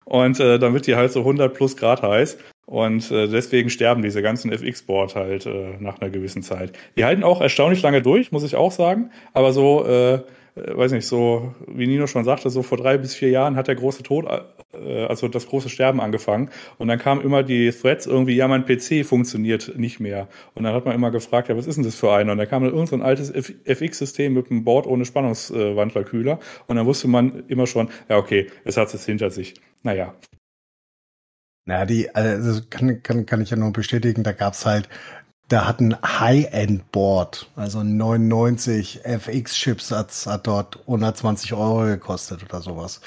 [0.05, 2.37] Und äh, dann wird die halt so 100 plus Grad heiß.
[2.65, 6.73] Und äh, deswegen sterben diese ganzen FX-Board halt äh, nach einer gewissen Zeit.
[6.97, 9.11] Die halten auch erstaunlich lange durch, muss ich auch sagen.
[9.33, 10.21] Aber so, äh,
[10.55, 13.75] weiß nicht, so wie Nino schon sagte, so vor drei bis vier Jahren hat der
[13.75, 14.25] große Tod,
[14.73, 16.49] äh, also das große Sterben angefangen.
[16.77, 20.27] Und dann kamen immer die Threads irgendwie, ja, mein PC funktioniert nicht mehr.
[20.53, 22.33] Und dann hat man immer gefragt, ja, was ist denn das für einer?
[22.33, 26.39] Und da kam dann irgend so altes FX-System mit einem Board ohne Spannungswandlerkühler.
[26.67, 29.55] Und dann wusste man immer schon, ja, okay, es hat es hinter sich.
[29.83, 30.13] Naja.
[31.65, 34.89] Na, die, also kann, kann, kann ich ja nur bestätigen, da gab's halt,
[35.51, 42.61] da hat ein High-End-Board, also ein 99 FX-Chips hat, hat dort 120 Euro gekostet oder
[42.61, 43.01] sowas.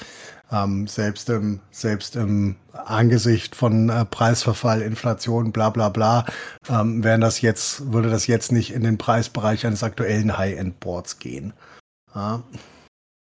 [0.51, 6.25] Ähm, selbst im, selbst im Angesicht von äh, Preisverfall, Inflation, bla bla bla,
[6.69, 11.53] ähm, wären das jetzt, würde das jetzt nicht in den Preisbereich eines aktuellen High-End-Boards gehen.
[12.13, 12.43] Ja,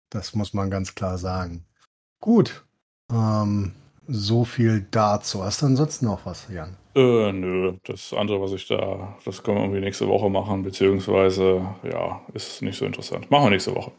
[0.09, 1.63] das muss man ganz klar sagen.
[2.21, 2.65] Gut.
[3.11, 3.73] Ähm,
[4.07, 5.43] so viel dazu.
[5.43, 6.75] Hast du ansonsten noch was, Jan?
[6.95, 11.67] Äh, nö, das andere, was ich da, das können wir irgendwie nächste Woche machen, beziehungsweise,
[11.83, 13.29] ja, ist nicht so interessant.
[13.29, 13.91] Machen wir nächste Woche.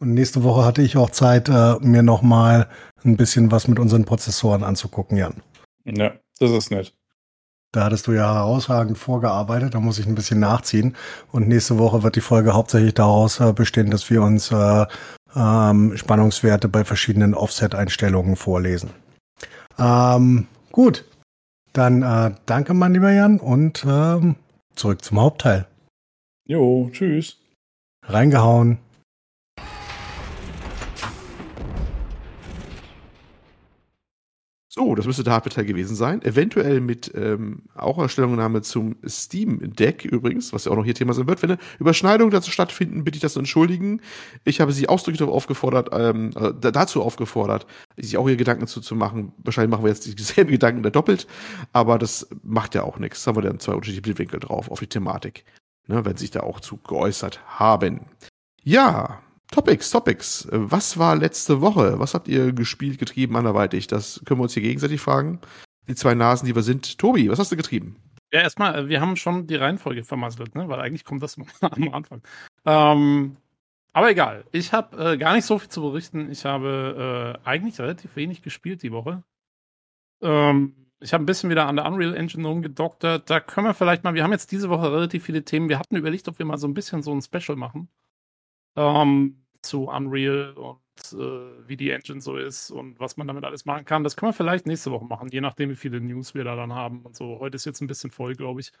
[0.00, 2.68] Und nächste Woche hatte ich auch Zeit, äh, mir noch mal
[3.04, 5.42] ein bisschen was mit unseren Prozessoren anzugucken, Jan.
[5.84, 6.94] Ja, das ist nett.
[7.72, 10.96] Da hattest du ja herausragend vorgearbeitet, da muss ich ein bisschen nachziehen.
[11.30, 14.86] Und nächste Woche wird die Folge hauptsächlich daraus äh, bestehen, dass wir uns äh,
[15.36, 18.90] ähm, Spannungswerte bei verschiedenen Offset-Einstellungen vorlesen.
[19.78, 21.04] Ähm, gut,
[21.74, 24.36] dann äh, danke, mein lieber Jan, und ähm,
[24.74, 25.66] zurück zum Hauptteil.
[26.46, 27.38] Jo, tschüss.
[28.02, 28.78] Reingehauen.
[34.76, 36.20] So, das müsste der Hardware-Teil gewesen sein.
[36.22, 40.96] Eventuell mit ähm, auch einer Stellungnahme zum Steam Deck übrigens, was ja auch noch hier
[40.96, 41.42] Thema sein wird.
[41.42, 44.00] Wenn eine Überschneidungen dazu stattfinden, bitte ich das zu entschuldigen.
[44.42, 48.80] Ich habe sie ausdrücklich darauf aufgefordert, ähm, äh, dazu aufgefordert, sich auch ihre Gedanken zu,
[48.80, 49.32] zu machen.
[49.44, 51.28] Wahrscheinlich machen wir jetzt dieselben Gedanken da doppelt,
[51.72, 53.22] aber das macht ja auch nichts.
[53.22, 55.44] Da haben wir dann zwei unterschiedliche Blickwinkel drauf auf die Thematik,
[55.86, 58.06] ne, wenn sich da auch zu geäußert haben.
[58.64, 59.20] Ja,
[59.54, 60.48] Topics, Topics.
[60.50, 62.00] Was war letzte Woche?
[62.00, 63.86] Was habt ihr gespielt, getrieben, anderweitig?
[63.86, 65.40] Das können wir uns hier gegenseitig fragen.
[65.86, 66.98] Die zwei Nasen, die wir sind.
[66.98, 67.94] Tobi, was hast du getrieben?
[68.32, 70.68] Ja, erstmal, wir haben schon die Reihenfolge vermasselt, ne?
[70.68, 72.22] weil eigentlich kommt das am Anfang.
[72.64, 73.36] Ähm,
[73.92, 76.32] aber egal, ich habe äh, gar nicht so viel zu berichten.
[76.32, 79.22] Ich habe äh, eigentlich relativ wenig gespielt die Woche.
[80.20, 83.30] Ähm, ich habe ein bisschen wieder an der Unreal Engine rumgedoktert.
[83.30, 85.68] Da können wir vielleicht mal, wir haben jetzt diese Woche relativ viele Themen.
[85.68, 87.88] Wir hatten überlegt, ob wir mal so ein bisschen so ein Special machen
[88.76, 90.78] ähm, zu Unreal und
[91.12, 94.04] äh, wie die Engine so ist und was man damit alles machen kann.
[94.04, 96.74] Das können wir vielleicht nächste Woche machen, je nachdem, wie viele News wir da dann
[96.74, 97.40] haben und so.
[97.40, 98.72] Heute ist jetzt ein bisschen voll, glaube ich.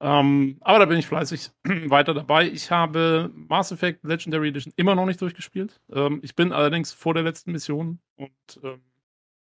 [0.00, 2.48] Ähm, aber da bin ich fleißig weiter dabei.
[2.48, 5.80] Ich habe Mass Effect Legendary Edition immer noch nicht durchgespielt.
[5.92, 8.32] Ähm, ich bin allerdings vor der letzten Mission und
[8.64, 8.82] ähm,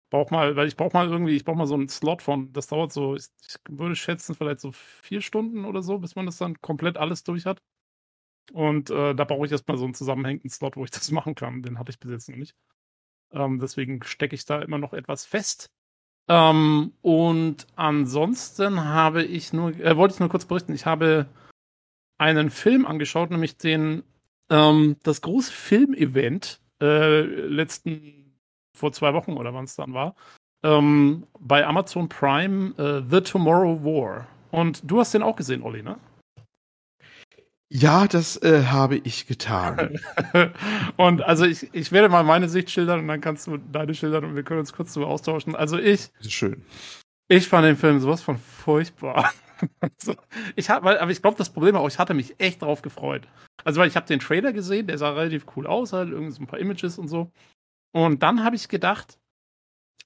[0.09, 2.67] brauche mal, weil ich brauche mal irgendwie, ich brauche mal so einen Slot von, das
[2.67, 6.37] dauert so, ich, ich würde schätzen, vielleicht so vier Stunden oder so, bis man das
[6.37, 7.61] dann komplett alles durch hat.
[8.51, 11.61] Und äh, da brauche ich erstmal so einen zusammenhängenden Slot, wo ich das machen kann.
[11.61, 12.55] Den hatte ich bis jetzt noch nicht.
[13.31, 15.69] Ähm, deswegen stecke ich da immer noch etwas fest.
[16.29, 21.27] Ähm, und ansonsten habe ich nur, äh, wollte ich nur kurz berichten, ich habe
[22.17, 24.03] einen Film angeschaut, nämlich den,
[24.49, 28.37] ähm, das große Filmevent äh, letzten,
[28.73, 30.15] vor zwei Wochen oder wann es dann war,
[30.63, 34.27] ähm, bei Amazon Prime, äh, The Tomorrow War.
[34.51, 35.97] Und du hast den auch gesehen, Olli, ne?
[37.69, 39.99] Ja, das äh, habe ich getan.
[40.97, 44.23] und also ich, ich werde mal meine Sicht schildern und dann kannst du deine schildern
[44.23, 45.55] und wir können uns kurz darüber austauschen.
[45.55, 46.11] Also ich.
[46.17, 46.63] Das ist schön.
[47.27, 49.33] Ich fand den Film sowas von furchtbar.
[49.81, 50.15] also,
[50.55, 52.81] ich hab, weil, aber ich glaube, das Problem war auch, ich hatte mich echt drauf
[52.81, 53.27] gefreut.
[53.65, 56.41] Also, weil ich habe den Trailer gesehen, der sah relativ cool aus, halt irgendwie so
[56.41, 57.31] ein paar Images und so.
[57.91, 59.19] Und dann habe ich gedacht,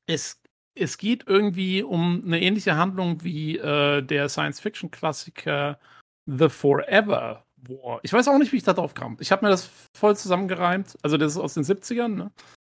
[0.08, 0.42] es,
[0.74, 5.80] es geht irgendwie um eine ähnliche Handlung wie äh, der Science-Fiction-Klassiker
[6.26, 9.18] The Forever Boah, ich weiß auch nicht, wie ich da drauf kam.
[9.20, 10.98] Ich habe mir das voll zusammengereimt.
[11.04, 12.32] Also, das ist aus den 70ern, ne?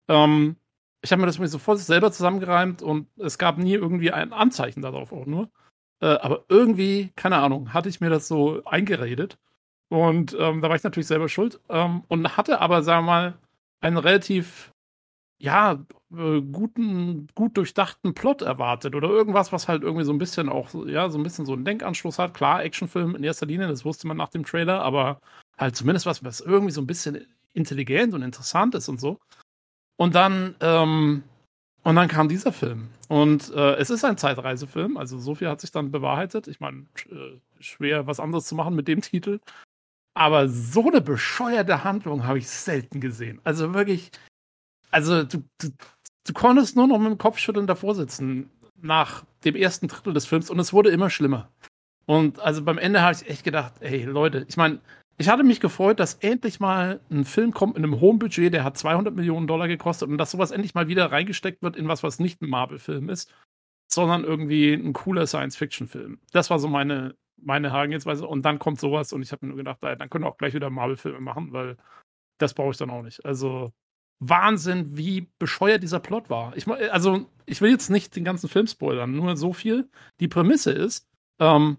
[0.09, 0.57] Ähm,
[1.03, 4.83] ich habe mir das so voll selber zusammengereimt und es gab nie irgendwie ein Anzeichen
[4.83, 5.51] darauf auch nur.
[6.01, 9.39] Äh, aber irgendwie, keine Ahnung, hatte ich mir das so eingeredet.
[9.89, 11.61] Und ähm, da war ich natürlich selber schuld.
[11.69, 13.39] Ähm, und hatte aber, sagen wir mal,
[13.81, 14.72] einen relativ
[15.43, 15.85] ja,
[16.17, 20.73] äh, guten, gut durchdachten Plot erwartet oder irgendwas, was halt irgendwie so ein bisschen auch,
[20.87, 22.33] ja, so ein bisschen so einen Denkanschluss hat.
[22.33, 25.21] Klar, Actionfilm in erster Linie, das wusste man nach dem Trailer, aber
[25.59, 29.19] halt zumindest was, was irgendwie so ein bisschen intelligent und interessant ist und so.
[29.97, 31.25] Und dann, ähm,
[31.83, 32.91] und dann kam dieser Film.
[33.09, 36.47] Und äh, es ist ein Zeitreisefilm, also so viel hat sich dann bewahrheitet.
[36.47, 39.41] Ich meine, äh, schwer was anderes zu machen mit dem Titel.
[40.15, 43.41] Aber so eine bescheuerte Handlung habe ich selten gesehen.
[43.43, 44.13] Also wirklich,
[44.93, 45.69] also du, du,
[46.27, 50.51] du konntest nur noch mit dem Kopfschütteln davor sitzen nach dem ersten Drittel des Films
[50.51, 51.51] und es wurde immer schlimmer.
[52.07, 54.81] Und also beim Ende habe ich echt gedacht, ey Leute, ich meine,
[55.19, 58.65] ich hatte mich gefreut, dass endlich mal ein Film kommt mit einem hohen Budget, der
[58.65, 62.03] hat 200 Millionen Dollar gekostet und dass sowas endlich mal wieder reingesteckt wird in was,
[62.03, 63.33] was nicht ein Marvel-Film ist,
[63.89, 66.19] sondern irgendwie ein cooler Science-Fiction-Film.
[66.33, 68.27] Das war so meine, meine Herangehensweise.
[68.27, 70.55] Und dann kommt sowas und ich habe mir nur gedacht, dann können wir auch gleich
[70.55, 71.77] wieder Marvel-Filme machen, weil
[72.39, 73.25] das brauche ich dann auch nicht.
[73.25, 73.73] Also
[74.25, 76.57] Wahnsinn, wie bescheuert dieser Plot war.
[76.57, 79.89] Ich, also, ich will jetzt nicht den ganzen Film spoilern, nur so viel.
[80.21, 81.09] Die Prämisse ist,
[81.41, 81.77] ähm,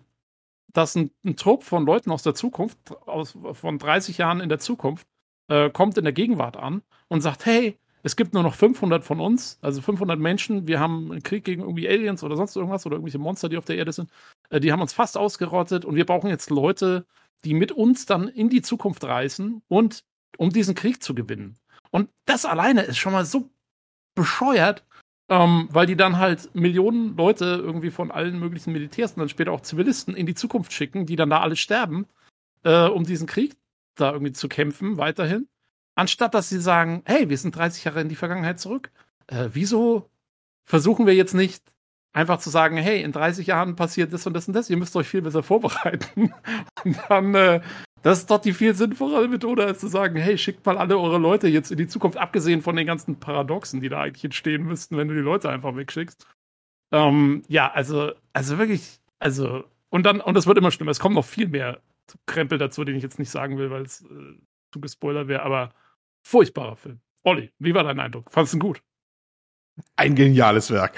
[0.74, 2.78] dass ein, ein Trupp von Leuten aus der Zukunft,
[3.08, 5.08] aus, von 30 Jahren in der Zukunft,
[5.48, 9.22] äh, kommt in der Gegenwart an und sagt, hey, es gibt nur noch 500 von
[9.22, 10.68] uns, also 500 Menschen.
[10.68, 13.66] Wir haben einen Krieg gegen irgendwie Aliens oder sonst irgendwas oder irgendwelche Monster, die auf
[13.66, 14.10] der Erde sind.
[14.50, 17.06] Äh, die haben uns fast ausgerottet und wir brauchen jetzt Leute,
[17.46, 20.04] die mit uns dann in die Zukunft reisen und
[20.38, 21.58] um diesen Krieg zu gewinnen.
[21.94, 23.50] Und das alleine ist schon mal so
[24.16, 24.84] bescheuert,
[25.30, 29.52] ähm, weil die dann halt Millionen Leute irgendwie von allen möglichen Militärs und dann später
[29.52, 32.08] auch Zivilisten in die Zukunft schicken, die dann da alle sterben,
[32.64, 33.56] äh, um diesen Krieg
[33.96, 35.48] da irgendwie zu kämpfen, weiterhin.
[35.96, 38.92] Anstatt dass sie sagen, hey, wir sind 30 Jahre in die Vergangenheit zurück.
[39.28, 40.10] Äh, wieso
[40.66, 41.64] versuchen wir jetzt nicht
[42.12, 44.96] einfach zu sagen, hey, in 30 Jahren passiert das und das und das, ihr müsst
[44.96, 46.34] euch viel besser vorbereiten.
[46.84, 47.62] Und dann äh,
[48.04, 51.18] das ist doch die viel sinnvollere Methode, als zu sagen, hey, schickt mal alle eure
[51.18, 54.98] Leute jetzt in die Zukunft, abgesehen von den ganzen Paradoxen, die da eigentlich entstehen müssten,
[54.98, 56.28] wenn du die Leute einfach wegschickst.
[56.92, 60.92] Ähm, ja, also, also wirklich, also, und dann, und es wird immer schlimmer.
[60.92, 61.82] Es kommt noch viel mehr
[62.26, 64.38] Krempel dazu, den ich jetzt nicht sagen will, weil es äh,
[64.74, 65.74] zu gespoilert wäre, aber
[66.24, 67.00] furchtbarer Film.
[67.24, 68.30] Olli, wie war dein Eindruck?
[68.32, 68.84] Fandest du ihn gut?
[69.96, 70.94] Ein geniales Werk.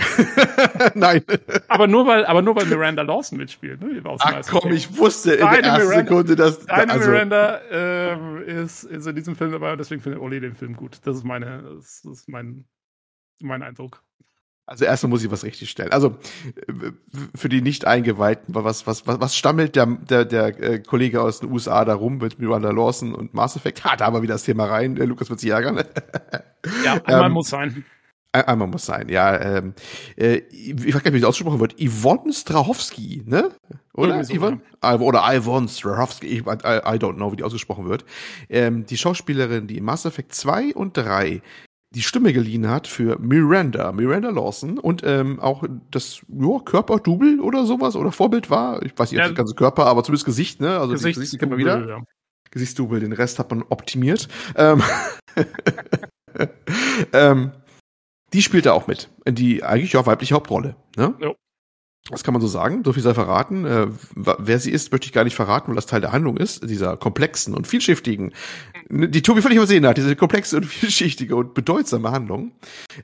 [0.96, 1.24] Nein.
[1.70, 3.82] Aber nur weil, aber nur weil Miranda Lawson mitspielt.
[3.82, 4.02] Ne?
[4.20, 8.44] Ach komm, ich wusste in Deine der ersten Miranda- Sekunde, dass Deine also, Miranda ähm,
[8.44, 11.00] ist, ist in diesem Film dabei und deswegen findet Oli den Film gut.
[11.06, 12.66] Das ist meine, das ist mein,
[13.42, 14.02] mein Eindruck.
[14.66, 15.92] also erstmal muss ich was richtig stellen.
[15.94, 16.18] Also
[16.68, 16.92] äh,
[17.34, 21.40] für die nicht eingeweihten, was was was, was stammelt der der der äh, Kollege aus
[21.40, 23.86] den USA da rum mit Miranda Lawson und Mass Effect?
[23.86, 24.96] Ha, da haben wir wieder das Thema rein.
[24.96, 25.82] Der Lukas wird sich ärgern.
[26.84, 27.86] Ja, einmal Ähm, muss sein.
[28.36, 29.40] Ein- Einmal muss sein, ja.
[29.40, 29.74] Ähm,
[30.18, 31.76] äh, ich weiß gar nicht, wie das ausgesprochen wird.
[31.80, 33.50] Yvonne Strahovski, ne?
[33.94, 34.24] Oder?
[34.24, 34.62] So, Yvonne?
[34.82, 38.04] Ah, Oder Yvonne Strahovski, ich, I, I don't know, wie die ausgesprochen wird.
[38.50, 41.42] Ähm, die Schauspielerin, die in Mass Effect 2 und 3
[41.94, 47.66] die Stimme geliehen hat für Miranda, Miranda Lawson und ähm, auch das ja, Körperdouble oder
[47.66, 48.84] sowas oder Vorbild war.
[48.84, 49.30] Ich weiß nicht, ob Ja.
[49.30, 50.78] das ganze Körper, aber zumindest Gesicht, ne?
[50.78, 51.76] Also die Gesicht kennt man wieder.
[51.78, 52.52] Gesichtsdouble, ja.
[52.52, 54.28] Gesichtsdouble, den Rest hat man optimiert.
[54.58, 54.84] Ähm,
[57.14, 57.52] ähm,
[58.36, 59.10] die spielt da auch mit.
[59.26, 60.76] Die eigentlich ja weibliche Hauptrolle.
[60.98, 61.16] Ne?
[61.22, 61.36] Jo.
[62.10, 62.84] Das kann man so sagen.
[62.84, 63.66] So viel sei verraten.
[63.66, 66.70] Äh, wer sie ist, möchte ich gar nicht verraten, weil das Teil der Handlung ist.
[66.70, 68.34] Dieser komplexen und vielschichtigen,
[68.90, 69.96] die Tobi völlig übersehen hat.
[69.96, 72.52] Diese komplexe und vielschichtige und bedeutsame Handlung.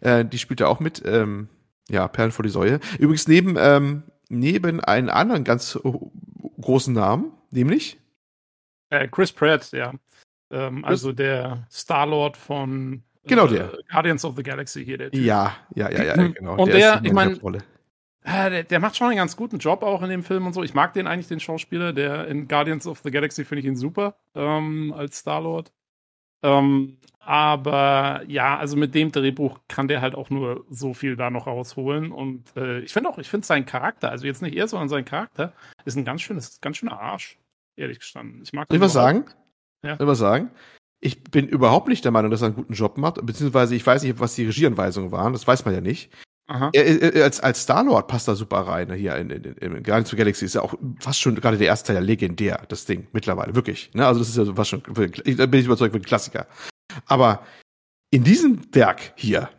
[0.02, 1.02] Äh, die spielt da auch mit.
[1.06, 1.48] Ähm,
[1.90, 2.82] ja, Perlen vor die Säue.
[3.00, 5.80] Übrigens neben, ähm, neben einen anderen ganz
[6.60, 8.00] großen Namen, nämlich
[8.90, 9.94] Äh, Chris Pratt, ja.
[10.52, 13.72] Ähm, also der Star-Lord von Genau äh, der.
[13.92, 15.24] Guardians of the Galaxy hier, der Typ.
[15.24, 16.56] Ja, ja, ja, ja, genau.
[16.56, 17.60] Und der, die ich mein- Hauptrolle.
[18.24, 20.62] Äh, der, der macht schon einen ganz guten Job auch in dem Film und so.
[20.62, 21.92] Ich mag den eigentlich, den Schauspieler.
[21.92, 25.72] Der in Guardians of the Galaxy finde ich ihn super ähm, als Star-Lord.
[26.44, 31.30] Ähm, aber ja, also mit dem Drehbuch kann der halt auch nur so viel da
[31.30, 32.12] noch rausholen.
[32.12, 35.06] Und äh, ich finde auch, ich finde seinen Charakter, also jetzt nicht er, sondern sein
[35.06, 35.54] Charakter,
[35.86, 37.40] ist ein ganz schönes, ganz schöner Arsch,
[37.76, 38.42] ehrlich gestanden.
[38.44, 39.26] Ich mag Soll ich was sagen?
[39.84, 39.98] Ja.
[39.98, 40.52] Soll ich was sagen?
[41.04, 44.04] Ich bin überhaupt nicht der Meinung, dass er einen guten Job macht, beziehungsweise ich weiß
[44.04, 46.12] nicht, was die Regieanweisungen waren, das weiß man ja nicht.
[46.74, 49.84] Er, er, als als Star-Lord passt er super rein, ne, hier in, in, in, in
[49.84, 52.66] Guardians of the Galaxy ist ja auch fast schon gerade der erste Teil ja legendär,
[52.68, 53.90] das Ding, mittlerweile, wirklich.
[53.94, 54.06] Ne?
[54.06, 56.48] Also das ist ja so was schon, da bin ich überzeugt, wird ein Klassiker.
[57.06, 57.46] Aber
[58.12, 59.50] in diesem Werk hier,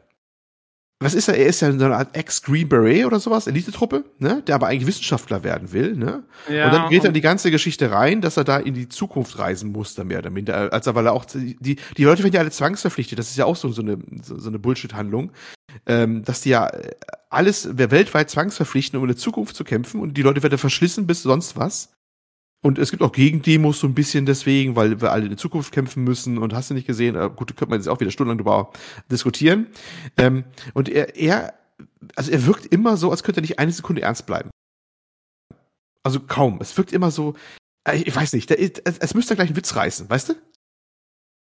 [1.03, 1.37] was ist er?
[1.37, 4.43] Er ist ja so eine Art Ex-Green Beret oder sowas, Elite-Truppe, ne?
[4.47, 6.23] der aber eigentlich Wissenschaftler werden will, ne?
[6.49, 8.89] Ja, und dann geht er in die ganze Geschichte rein, dass er da in die
[8.89, 10.73] Zukunft reisen muss, dann mehr oder minder.
[10.73, 11.57] Als er, weil er auch, die,
[11.97, 13.19] die Leute werden ja alle zwangsverpflichtet.
[13.19, 15.33] Das ist ja auch so, so eine, so, so eine Bullshit-Handlung.
[15.87, 16.91] Ähm, dass die ja äh,
[17.31, 21.07] alles, wer weltweit zwangsverpflichten, um in der Zukunft zu kämpfen und die Leute werden verschlissen
[21.07, 21.91] bis sonst was.
[22.65, 25.73] Und es gibt auch Gegendemos so ein bisschen deswegen, weil wir alle in der Zukunft
[25.73, 28.13] kämpfen müssen und hast du nicht gesehen, äh, gut, da könnte man jetzt auch wieder
[28.13, 28.73] stundenlang drüber
[29.11, 29.67] diskutieren.
[30.17, 31.55] Ähm, und er, er,
[32.15, 34.51] also er wirkt immer so, als könnte er nicht eine Sekunde ernst bleiben.
[36.05, 36.61] Also kaum.
[36.61, 37.35] Es wirkt immer so,
[37.85, 40.35] äh, ich weiß nicht, es, es müsste gleich einen Witz reißen, weißt du?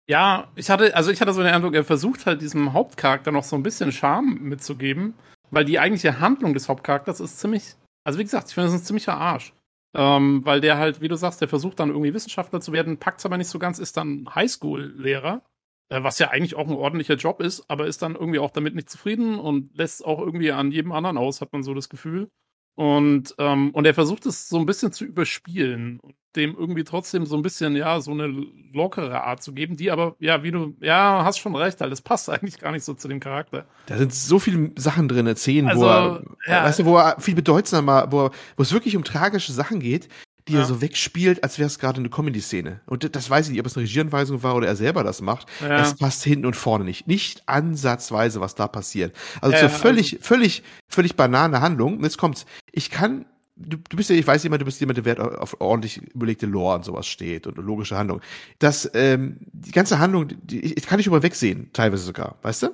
[0.08, 3.44] Ja, ich hatte, also ich hatte so den Eindruck, er versucht halt diesem Hauptcharakter noch
[3.44, 5.14] so ein bisschen Charme mitzugeben,
[5.50, 8.82] weil die eigentliche Handlung des Hauptcharakters ist ziemlich, also wie gesagt, ich finde, ist ein
[8.82, 9.54] ziemlicher Arsch.
[9.94, 13.24] Ähm, weil der halt, wie du sagst, der versucht dann irgendwie Wissenschaftler zu werden, packt's
[13.24, 15.42] aber nicht so ganz, ist dann Highschool-Lehrer,
[15.88, 18.74] äh, was ja eigentlich auch ein ordentlicher Job ist, aber ist dann irgendwie auch damit
[18.74, 22.28] nicht zufrieden und lässt auch irgendwie an jedem anderen aus, hat man so das Gefühl.
[22.76, 27.26] Und, ähm, und er versucht es so ein bisschen zu überspielen und dem irgendwie trotzdem
[27.26, 28.26] so ein bisschen, ja, so eine
[28.72, 32.02] lockere Art zu geben, die aber, ja, wie du, ja, hast schon recht, halt, das
[32.02, 33.66] passt eigentlich gar nicht so zu dem Charakter.
[33.86, 36.64] Da sind so viele Sachen drin, Szenen, Also, wo er, ja.
[36.64, 40.08] weißt du, wo er viel bedeutsamer, wo, er, wo es wirklich um tragische Sachen geht,
[40.48, 40.60] die Ja.
[40.60, 42.80] er so wegspielt, als wäre es gerade eine Comedy-Szene.
[42.86, 45.46] Und das weiß ich nicht, ob es eine Regieanweisung war oder er selber das macht.
[45.60, 45.80] Ja.
[45.80, 47.06] Es passt hinten und vorne nicht.
[47.06, 49.14] Nicht ansatzweise, was da passiert.
[49.40, 51.96] Also Ja, zur völlig, völlig, völlig banane Handlung.
[51.98, 52.44] Und jetzt kommt's.
[52.72, 53.24] Ich kann,
[53.56, 56.44] du, du bist ja, ich weiß jemand, du bist jemand, der Wert auf, ordentlich überlegte
[56.46, 58.20] Lore und sowas steht und logische Handlung.
[58.58, 62.68] Das, ähm, die ganze Handlung, die, ich kann ich über wegsehen, teilweise sogar, weißt du?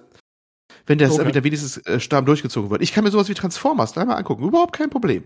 [0.87, 1.29] Wenn das Okay.
[1.29, 2.83] wieder wenigstens äh, Stamm durchgezogen wird.
[2.83, 5.23] Ich kann mir sowas wie Transformers dreimal angucken, überhaupt kein Problem.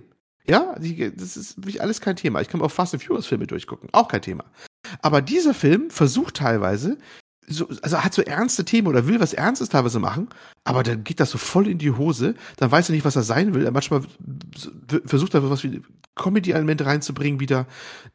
[0.46, 2.40] Ja, die, das ist wirklich alles kein Thema.
[2.40, 4.44] Ich kann mir auch Fast and Furious Filme durchgucken, auch kein Thema.
[5.00, 6.98] Aber dieser Film versucht teilweise,
[7.46, 10.28] so, also hat so ernste Themen oder will was Ernstes teilweise machen,
[10.64, 13.22] aber dann geht das so voll in die Hose, dann weiß er nicht, was er
[13.22, 13.64] sein will.
[13.64, 14.02] Er manchmal
[15.06, 15.82] versucht er was wie
[16.14, 17.66] Comedy-Elemente reinzubringen wieder,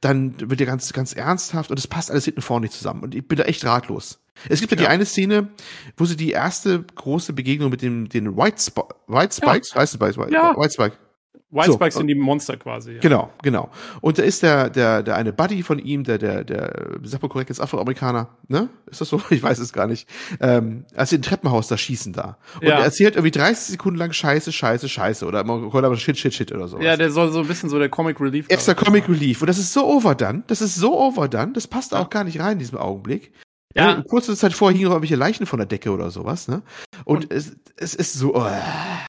[0.01, 3.03] dann wird er ganz, ganz ernsthaft und es passt alles hinten vorne nicht zusammen.
[3.03, 4.19] Und ich bin da echt ratlos.
[4.47, 4.89] Es gibt ja, die Ja.
[4.89, 5.49] eine Szene,
[5.97, 10.17] wo sie die erste große Begegnung mit dem, den White, Sp White Spikes, White Spikes,
[10.17, 10.55] White, Ja.
[10.55, 10.97] White Spike,
[11.51, 12.93] White So, Spikes sind die Monster quasi.
[12.93, 12.99] Ja.
[12.99, 13.69] Genau, genau.
[14.01, 17.23] Und da ist der, der, der eine Buddy von ihm, der, der, der, wie sagt
[17.23, 18.69] man korrekt, ist Afroamerikaner, ne?
[18.85, 19.19] Ist das so?
[19.31, 20.07] Ich weiß es gar nicht.
[20.39, 22.37] Ähm, als sie im Treppenhaus da schießen da.
[22.61, 22.75] Und Ja.
[22.77, 25.25] er erzählt irgendwie 30 Sekunden lang Scheiße, Scheiße, Scheiße.
[25.25, 26.79] Oder man kann aber Shit, Shit, Shit oder so.
[26.79, 29.09] Ja, der soll so ein bisschen so der Comic Relief Extra Comic.
[29.09, 29.41] Relief.
[29.41, 30.43] Und das ist so overdone.
[30.47, 31.53] Das ist so overdone.
[31.53, 33.31] Das passt auch gar nicht rein in diesem Augenblick.
[33.75, 33.91] Ja.
[33.91, 34.01] ja.
[34.01, 36.63] Kurze Zeit vorher hingen noch irgendwelche Leichen von der Decke oder sowas, ne?
[37.05, 38.35] Und, und es, es ist so.
[38.35, 38.51] Oh,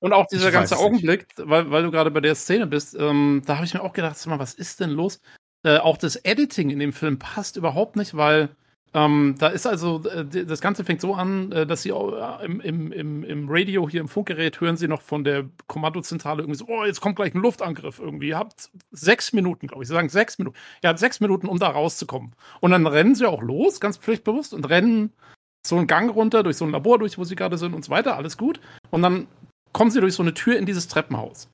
[0.01, 3.57] und auch dieser ganze Augenblick, weil, weil du gerade bei der Szene bist, ähm, da
[3.57, 5.21] habe ich mir auch gedacht, sag mal, was ist denn los?
[5.63, 8.51] Äh, auch das Editing in dem Film passt überhaupt nicht, weil
[8.93, 12.61] ähm, da ist also, äh, das Ganze fängt so an, äh, dass sie äh, im,
[12.91, 16.85] im, im, Radio, hier im Funkgerät, hören sie noch von der Kommandozentrale irgendwie so, oh,
[16.85, 18.29] jetzt kommt gleich ein Luftangriff irgendwie.
[18.29, 19.89] Ihr habt sechs Minuten, glaube ich.
[19.89, 20.57] Sie sagen sechs Minuten.
[20.83, 22.33] Ihr habt sechs Minuten, um da rauszukommen.
[22.59, 25.13] Und dann rennen sie auch los, ganz pflichtbewusst, und rennen
[25.65, 27.93] so einen Gang runter, durch so ein Labor durch, wo sie gerade sind und so
[27.93, 28.61] weiter, alles gut.
[28.91, 29.29] Und dann
[29.73, 31.49] kommen sie durch so eine Tür in dieses Treppenhaus.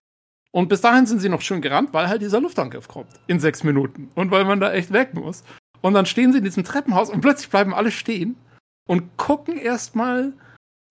[0.53, 3.11] Und bis dahin sind sie noch schön gerannt, weil halt dieser Luftangriff kommt.
[3.27, 4.11] In sechs Minuten.
[4.15, 5.45] Und weil man da echt weg muss.
[5.87, 8.35] Und dann stehen sie in diesem Treppenhaus und plötzlich bleiben alle stehen
[8.89, 10.33] und gucken erstmal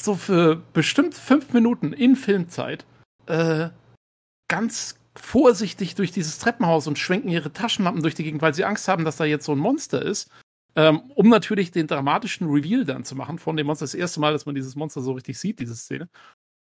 [0.01, 2.85] so für bestimmt fünf Minuten in Filmzeit
[3.25, 3.67] äh,
[4.47, 8.87] ganz vorsichtig durch dieses Treppenhaus und schwenken ihre Taschenlampen durch die Gegend, weil sie Angst
[8.87, 10.31] haben, dass da jetzt so ein Monster ist.
[10.77, 13.83] Ähm, um natürlich den dramatischen Reveal dann zu machen von dem Monster.
[13.83, 16.07] Das erste Mal, dass man dieses Monster so richtig sieht, diese Szene.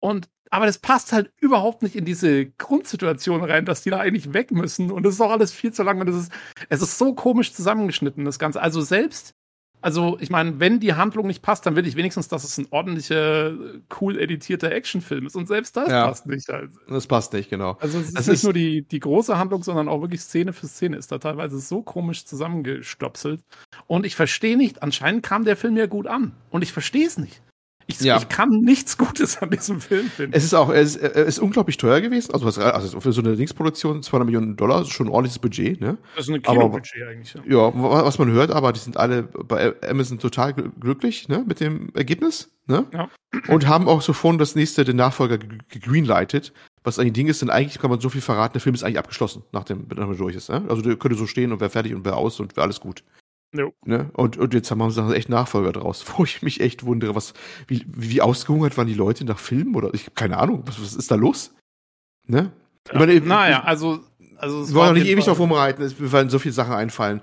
[0.04, 4.34] Und, aber das passt halt überhaupt nicht in diese Grundsituation rein, dass die da eigentlich
[4.34, 4.90] weg müssen.
[4.90, 6.32] Und das ist auch alles viel zu lang und es ist,
[6.68, 8.60] es ist so komisch zusammengeschnitten, das Ganze.
[8.60, 9.32] Also selbst,
[9.80, 12.66] also ich meine, wenn die Handlung nicht passt, dann will ich wenigstens, dass es ein
[12.68, 13.54] ordentlicher,
[13.98, 15.36] cool editierter Actionfilm ist.
[15.36, 16.50] Und selbst das ja, passt nicht.
[16.50, 16.72] Halt.
[16.86, 17.78] Das passt nicht, genau.
[17.80, 20.52] Also es ist das nicht ist nur die, die große Handlung, sondern auch wirklich Szene
[20.52, 23.40] für Szene ist da teilweise so komisch zusammengestopselt.
[23.86, 26.32] Und ich verstehe nicht, anscheinend kam der Film ja gut an.
[26.50, 27.40] Und ich verstehe es nicht.
[27.86, 28.16] Ich, ja.
[28.16, 30.32] ich, kann nichts Gutes an diesem Film finden.
[30.34, 32.32] Es ist auch, es ist, es ist unglaublich teuer gewesen.
[32.32, 35.80] Also, was, also für so eine Linksproduktion 200 Millionen Dollar ist schon ein ordentliches Budget,
[35.80, 35.98] ne?
[36.16, 37.34] Das ist ein Kinobudget eigentlich.
[37.34, 37.68] Ja.
[37.68, 41.90] ja, was man hört, aber die sind alle bei Amazon total glücklich, ne, mit dem
[41.94, 42.86] Ergebnis, ne?
[42.92, 43.08] Ja.
[43.48, 46.52] Und haben auch sofort das nächste, den Nachfolger gegreenlightet.
[46.84, 48.84] Was eigentlich ein Ding ist, denn eigentlich kann man so viel verraten, der Film ist
[48.84, 50.64] eigentlich abgeschlossen, nachdem, nachdem er durch ist, ne?
[50.68, 53.04] Also der könnte so stehen und wäre fertig und wäre aus und wäre alles gut.
[53.54, 53.72] No.
[53.84, 54.10] Ne?
[54.14, 57.34] Und, und jetzt haben sie echt Nachfolger draus, wo ich mich echt wundere, was,
[57.68, 61.10] wie, wie ausgehungert waren die Leute nach Filmen oder ich keine Ahnung, was, was ist
[61.10, 61.54] da los?
[62.26, 62.50] Ne?
[62.92, 64.00] Ja, meine, naja, also,
[64.38, 67.20] also es wollen noch nicht ewig drauf rumreiten, es werden so viele Sachen einfallen.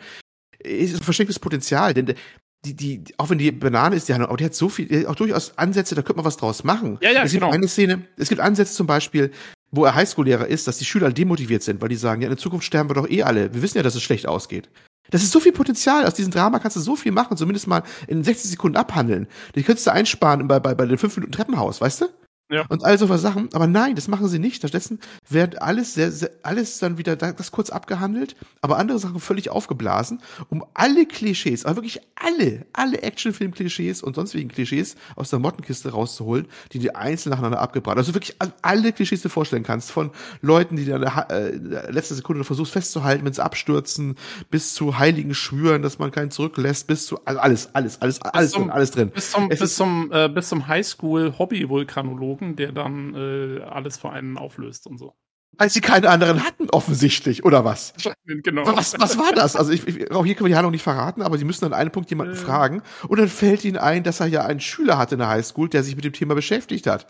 [0.59, 2.15] Es ist ein verstecktes Potenzial, denn
[2.63, 5.15] die, die, auch wenn die Banane ist, die hat, aber die hat so viel, auch
[5.15, 6.97] durchaus Ansätze, da könnte man was draus machen.
[7.01, 7.53] Ja, ja, es gibt genau.
[7.53, 9.31] eine Szene, es gibt Ansätze zum Beispiel,
[9.71, 12.37] wo er Highschool-Lehrer ist, dass die Schüler demotiviert sind, weil die sagen, ja, in der
[12.37, 13.53] Zukunft sterben wir doch eh alle.
[13.53, 14.69] Wir wissen ja, dass es schlecht ausgeht.
[15.11, 16.05] Das ist so viel Potenzial.
[16.05, 19.27] Aus diesem Drama kannst du so viel machen, zumindest mal in 60 Sekunden abhandeln.
[19.55, 22.05] Die könntest du einsparen bei, bei, bei den 5 Minuten Treppenhaus, weißt du?
[22.51, 22.65] Ja.
[22.67, 23.49] Und all solche Sachen.
[23.53, 24.57] Aber nein, das machen sie nicht.
[24.57, 24.99] Stattdessen
[25.29, 30.21] wird alles sehr, sehr, alles dann wieder das kurz abgehandelt, aber andere Sachen völlig aufgeblasen,
[30.49, 36.47] um alle Klischees, aber wirklich alle, alle Actionfilm-Klischees und sonstigen Klischees aus der Mottenkiste rauszuholen,
[36.73, 37.97] die die einzeln nacheinander abgebracht.
[37.97, 39.91] Also wirklich alle Klischees, die du vorstellen kannst.
[39.91, 41.51] Von Leuten, die dann äh,
[41.89, 44.15] letzte Sekunde versuchst festzuhalten, wenn sie abstürzen,
[44.49, 48.51] bis zu heiligen Schwüren, dass man keinen zurücklässt, bis zu also alles, alles, alles, alles,
[48.51, 49.09] zum, drin, alles drin.
[49.09, 54.37] Bis zum, bis zum, äh, bis zum Highschool-Hobby-Vulkanologen Drogen, der dann äh, alles für einen
[54.37, 55.13] auflöst und so.
[55.57, 57.93] Weil sie keine anderen hatten, offensichtlich, oder was?
[58.25, 58.65] Genau.
[58.65, 59.57] Was, was war das?
[59.57, 61.73] Also ich, ich, auch hier können wir die Handlung nicht verraten, aber sie müssen an
[61.73, 62.37] einem Punkt jemanden äh.
[62.37, 65.67] fragen und dann fällt ihnen ein, dass er ja einen Schüler hatte in der Highschool,
[65.67, 67.05] der sich mit dem Thema beschäftigt hat.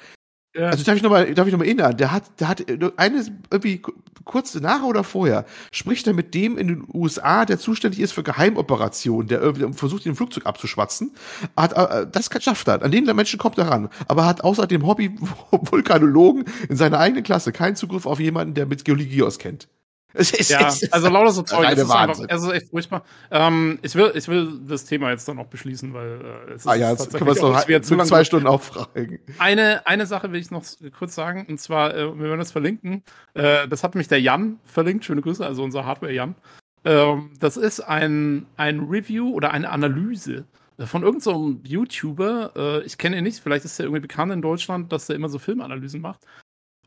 [0.53, 0.67] Ja.
[0.67, 2.65] Also darf ich nochmal, darf ich noch mal erinnern, der hat, der hat
[2.97, 3.81] eine, irgendwie
[4.25, 8.23] kurz nach oder vorher, spricht er mit dem in den USA, der zuständig ist für
[8.23, 11.11] Geheimoperationen, der versucht, den Flugzeug abzuschwatzen.
[11.55, 12.81] Hat, äh, das schafft er.
[12.81, 13.89] An den Menschen kommt er ran.
[14.07, 18.83] Aber hat außer dem Hobby-Vulkanologen in seiner eigenen Klasse keinen Zugriff auf jemanden, der mit
[18.83, 19.67] Geologie auskennt.
[20.13, 21.65] Ist, ja, ist also lauter so Zeug.
[21.71, 23.03] Es ist, einfach, es ist echt furchtbar.
[23.31, 26.67] Ähm, ich, will, ich will das Thema jetzt dann auch beschließen, weil äh, es ist
[26.67, 29.19] ah, ja, jetzt können wir es noch zu lang zwei Stunden auffragen.
[29.39, 30.63] Eine, eine Sache will ich noch
[30.97, 33.03] kurz sagen, und zwar, äh, wir werden das verlinken.
[33.35, 35.05] Äh, das hat mich der Jan verlinkt.
[35.05, 36.35] Schöne Grüße, also unser Hardware-Jan.
[36.83, 40.45] Ähm, das ist ein, ein Review oder eine Analyse
[40.85, 42.51] von irgendeinem so YouTuber.
[42.55, 45.29] Äh, ich kenne ihn nicht, vielleicht ist er irgendwie bekannt in Deutschland, dass er immer
[45.29, 46.25] so Filmanalysen macht.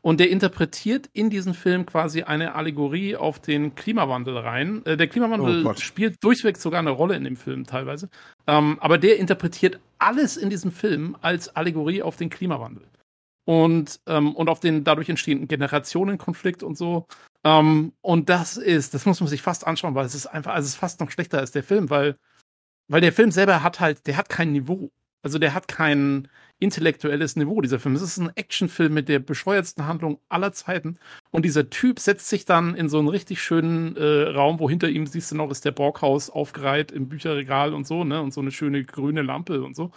[0.05, 4.85] Und der interpretiert in diesen Film quasi eine Allegorie auf den Klimawandel rein.
[4.85, 8.09] Äh, der Klimawandel oh spielt durchweg sogar eine Rolle in dem Film teilweise.
[8.45, 12.83] Ähm, aber der interpretiert alles in diesem Film als Allegorie auf den Klimawandel.
[13.45, 17.07] Und, ähm, und auf den dadurch entstehenden Generationenkonflikt und so.
[17.43, 20.67] Ähm, und das ist, das muss man sich fast anschauen, weil es ist einfach, also
[20.67, 22.15] es ist fast noch schlechter als der Film, weil,
[22.87, 24.91] weil der Film selber hat halt, der hat kein Niveau.
[25.25, 26.27] Also der hat kein
[26.59, 27.95] intellektuelles Niveau, dieser Film.
[27.95, 30.99] Es ist ein Actionfilm mit der bescheuertsten Handlung aller Zeiten.
[31.31, 34.87] Und dieser Typ setzt sich dann in so einen richtig schönen äh, Raum, wo hinter
[34.87, 38.21] ihm siehst du noch, ist der Borghaus aufgereiht im Bücherregal und so, ne?
[38.21, 39.89] Und so eine schöne grüne Lampe und so.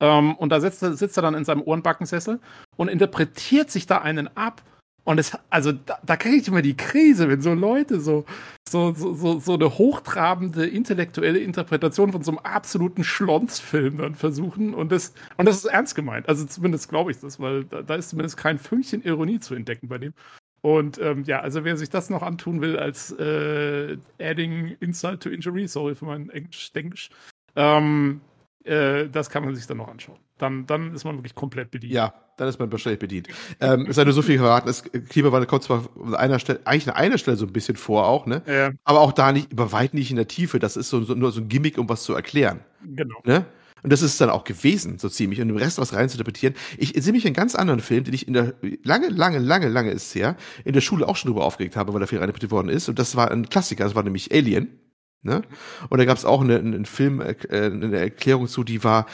[0.00, 2.40] Ähm, und da sitzt, sitzt er dann in seinem Ohrenbackensessel
[2.76, 4.62] und interpretiert sich da einen ab
[5.04, 8.24] Und es, also da, da kriege ich immer die Krise, wenn so Leute so,
[8.68, 14.74] so, so, so, so eine hochtrabende intellektuelle Interpretation von so einem absoluten Schlonsfilm dann versuchen.
[14.74, 16.28] Und das, und das ist ernst gemeint.
[16.28, 19.88] Also zumindest glaube ich das, weil da, da ist zumindest kein Fünkchen Ironie zu entdecken
[19.88, 20.14] bei dem.
[20.60, 25.28] Und ähm, ja, also wer sich das noch antun will als äh, adding insult to
[25.28, 27.10] injury, sorry für mein Englisch,
[27.56, 28.20] ähm,
[28.64, 30.20] äh, das kann man sich dann noch anschauen.
[30.42, 31.92] Dann, dann ist man wirklich komplett bedient.
[31.92, 33.28] Ja, dann ist man wahrscheinlich bedient.
[33.60, 36.88] ähm, es sei nur so viel verraten, das Klimawandel kommt zwar an einer Stelle, eigentlich
[36.88, 38.42] an einer Stelle so ein bisschen vor auch, ne?
[38.46, 38.72] Ja.
[38.82, 40.58] Aber auch da nicht, über weit nicht in der Tiefe.
[40.58, 42.58] Das ist so, so nur so ein Gimmick, um was zu erklären.
[42.84, 43.22] Genau.
[43.24, 43.46] Ne?
[43.84, 45.40] Und das ist es dann auch gewesen, so ziemlich.
[45.40, 46.54] Und im Rest was rein zu interpretieren.
[46.76, 49.92] Ich sehe mich einen ganz anderen Film, den ich in der, lange, lange, lange, lange
[49.92, 52.50] ist es her, in der Schule auch schon drüber aufgeregt habe, weil er viel reinterpretiert
[52.50, 52.88] worden ist.
[52.88, 54.80] Und das war ein Klassiker, das war nämlich Alien.
[55.22, 55.42] Ne?
[55.88, 59.06] Und da gab es auch eine, einen Film, äh, eine Erklärung zu, die war,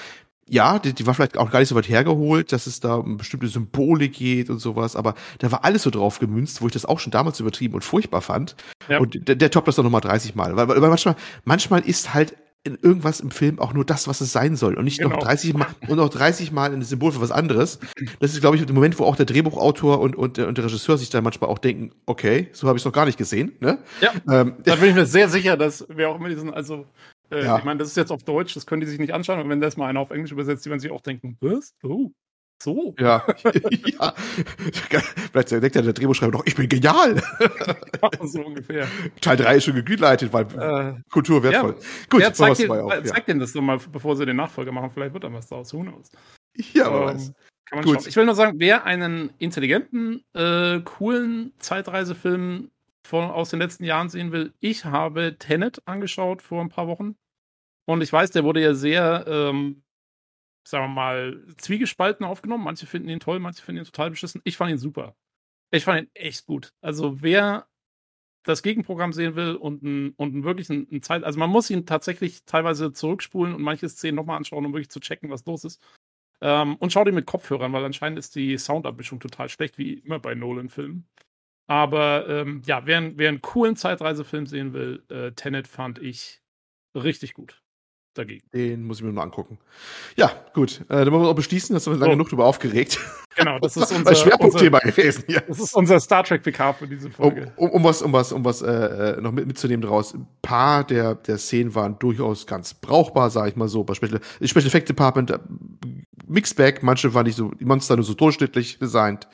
[0.51, 3.17] ja, die, die war vielleicht auch gar nicht so weit hergeholt, dass es da um
[3.17, 6.85] bestimmte Symbole geht und sowas, aber da war alles so drauf gemünzt, wo ich das
[6.85, 8.57] auch schon damals übertrieben und furchtbar fand.
[8.89, 8.99] Ja.
[8.99, 10.57] Und der, der toppt das doch nochmal 30 Mal.
[10.57, 12.35] Weil, weil manchmal, manchmal ist halt
[12.65, 15.23] in irgendwas im Film auch nur das, was es sein soll und nicht noch Genau.
[15.23, 17.79] 30 Mal und noch 30 Mal ein Symbol für was anderes.
[18.19, 20.65] Das ist, glaube ich, der Moment, wo auch der Drehbuchautor und, und, der- und der
[20.65, 23.53] Regisseur sich dann manchmal auch denken, okay, so habe ich es noch gar nicht gesehen.
[23.61, 23.79] Ne?
[24.01, 24.11] Ja.
[24.41, 26.85] Ähm, Da bin ich mir sehr sicher, dass wir auch immer diesen, also,
[27.31, 27.59] äh, Ja.
[27.59, 29.61] ich meine, das ist jetzt auf Deutsch, das können die sich nicht anschauen, aber wenn
[29.61, 31.75] das mal einer auf Englisch übersetzt, die werden sich auch denken, was?
[31.83, 32.11] Oh,
[32.61, 32.95] so.
[32.99, 33.25] ja.
[34.01, 34.13] ja.
[35.33, 37.23] Vielleicht denkt ja der Drehbuchschreiber doch, ich bin genial.
[38.23, 38.89] so ungefähr.
[39.21, 40.45] Teil 3 ist schon gegreenlightet, weil
[40.97, 41.77] Äh, Kultur wertvoll.
[41.79, 44.73] ja, Gut, ja, zeig, dir, auch, zeig denen das doch mal, bevor sie den Nachfolger
[44.73, 44.91] machen.
[44.91, 45.73] Vielleicht wird dann was daraus.
[45.73, 46.11] Who knows?
[46.57, 46.85] ja.
[46.85, 47.33] ja, wer Ähm, weiß.
[47.67, 47.95] Kann man Gut.
[47.97, 48.09] schauen.
[48.09, 52.71] Ich will nur sagen, wer einen intelligenten, äh, coolen Zeitreisefilm
[53.09, 57.17] von, aus den letzten Jahren sehen will, ich habe Tenet angeschaut vor ein paar Wochen.
[57.87, 59.83] Und ich weiß, der wurde ja sehr, ähm,
[60.67, 62.65] sagen wir mal, zwiegespalten aufgenommen.
[62.65, 64.43] Manche finden ihn toll, manche finden ihn total beschissen.
[64.45, 65.17] Ich fand ihn super.
[65.71, 66.75] Ich fand ihn echt gut.
[66.83, 67.67] Also wer
[68.45, 71.71] das Gegenprogramm sehen will und ein, und ein wirklich ein, ein Zeit, also man muss
[71.71, 75.65] ihn tatsächlich teilweise zurückspulen und manche Szenen nochmal anschauen, um wirklich zu checken, was los
[75.65, 75.83] ist.
[76.43, 80.19] Ähm, und schau dir mit Kopfhörern, weil anscheinend ist die Soundabmischung total schlecht, wie immer
[80.19, 81.09] bei Nolan-Filmen.
[81.69, 86.41] Aber ähm, ja, wer, einen- wer einen coolen Zeitreisefilm sehen will, äh, Tenet fand ich
[86.97, 87.63] richtig gut
[88.15, 88.45] dagegen.
[88.53, 89.59] Den muss ich mir mal angucken.
[90.17, 90.81] Ja, gut.
[90.89, 92.11] Äh, dann wollen wir auch beschließen, dass wir lange So.
[92.13, 92.99] genug drüber aufgeregt.
[93.37, 95.41] Genau, das ist unser, Schwerpunktthema gewesen hier.
[95.47, 97.53] das ist unser Star Trek PK für diese Um, Folge.
[97.57, 98.71] um, um was, um was, um was äh,
[99.17, 100.15] äh, noch mit, mitzunehmen daraus.
[100.15, 103.85] Ein paar der, der Szenen waren durchaus ganz brauchbar, sage ich mal so.
[103.85, 105.39] Bei Special, Special Effect Department, äh,
[106.27, 109.29] Mixed Bag, manche waren nicht so, die Monster nur so durchschnittlich designt.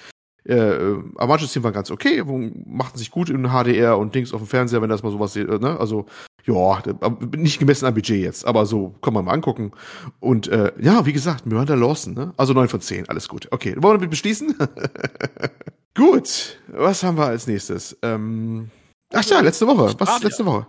[0.46, 2.22] Äh, äh, aber manche Szenen waren ganz okay,
[2.66, 5.44] machten sich gut in HDR und Dings auf dem Fernseher, wenn das mal sowas, äh,
[5.44, 5.78] ne?
[5.80, 6.06] Also,
[6.44, 6.54] ja,
[7.00, 9.72] aber nicht gemessen am Budget jetzt, aber so kann man mal angucken.
[10.20, 12.34] Und äh, ja, wie gesagt, Miranda Lawson, ne?
[12.36, 13.48] Also 9 von 10, alles gut.
[13.50, 14.54] Okay, wollen wir damit beschließen?
[15.94, 17.96] gut, was haben wir als nächstes?
[18.02, 18.68] Ähm,
[19.14, 19.94] ach ja, letzte Woche.
[19.98, 20.66] Was ist letzte Woche?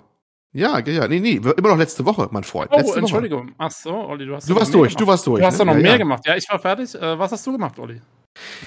[0.53, 2.69] Ja, ja, nee, nee, immer noch letzte Woche, mein Freund.
[2.71, 2.99] Oh, letzte Woche.
[2.99, 3.51] Entschuldigung.
[3.57, 5.11] Ach so, Olli, du hast Du warst durch, du gemacht.
[5.11, 5.41] warst durch.
[5.41, 5.57] Du hast ne?
[5.57, 5.97] da noch ja, mehr ja.
[5.97, 6.23] gemacht.
[6.25, 6.95] Ja, ich war fertig.
[6.95, 8.01] Äh, was hast du gemacht, Olli?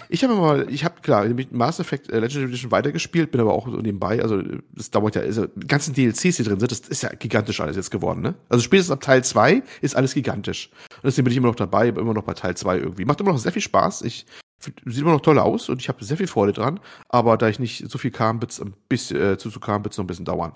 [0.09, 3.53] Ich habe mal, ich habe klar, mit Mass Effect äh, Legendary Edition weitergespielt, bin aber
[3.53, 4.43] auch so nebenbei, also
[4.75, 7.77] das dauert ja, also die ganzen DLCs, die drin sind, das ist ja gigantisch alles
[7.77, 8.35] jetzt geworden, ne?
[8.49, 10.71] Also spätestens ab Teil 2 ist alles gigantisch.
[10.97, 13.05] Und deswegen bin ich immer noch dabei, immer noch bei Teil 2 irgendwie.
[13.05, 14.03] Macht immer noch sehr viel Spaß.
[14.03, 14.27] Ich
[14.61, 17.59] sieht immer noch toll aus und ich habe sehr viel Freude dran, aber da ich
[17.59, 20.25] nicht so viel kam, wird's ein bisschen äh, zu, zu kam, wird's noch ein bisschen
[20.25, 20.55] dauern.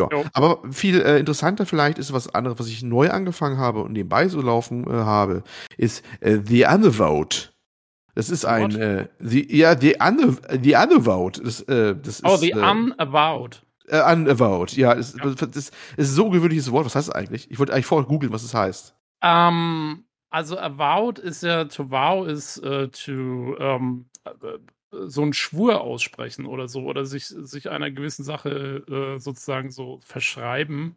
[0.00, 0.08] Ja.
[0.10, 0.24] Jo.
[0.32, 4.28] Aber viel äh, interessanter vielleicht ist was anderes, was ich neu angefangen habe und nebenbei
[4.28, 5.42] so laufen äh, habe,
[5.76, 7.51] ist äh, The Undervote.
[8.14, 11.42] Das ist ein äh, the, ja the Under, the Undervote.
[11.42, 13.62] Das, äh, das ist Oh, The äh, Unavowed.
[13.88, 14.76] äh, Unavowed.
[14.76, 15.30] Ja, das, Ja.
[15.30, 16.84] Das, das ist so ein gewöhnliches Wort.
[16.84, 17.50] Was heißt das eigentlich?
[17.50, 18.94] Ich wollte eigentlich vorher googeln, was es heißt.
[19.22, 24.30] Ähm, also avowed ist ja, to vow ist äh, to ähm, äh,
[25.06, 28.84] so einen Schwur aussprechen oder so oder sich, sich einer gewissen Sache
[29.16, 30.96] äh, sozusagen so verschreiben.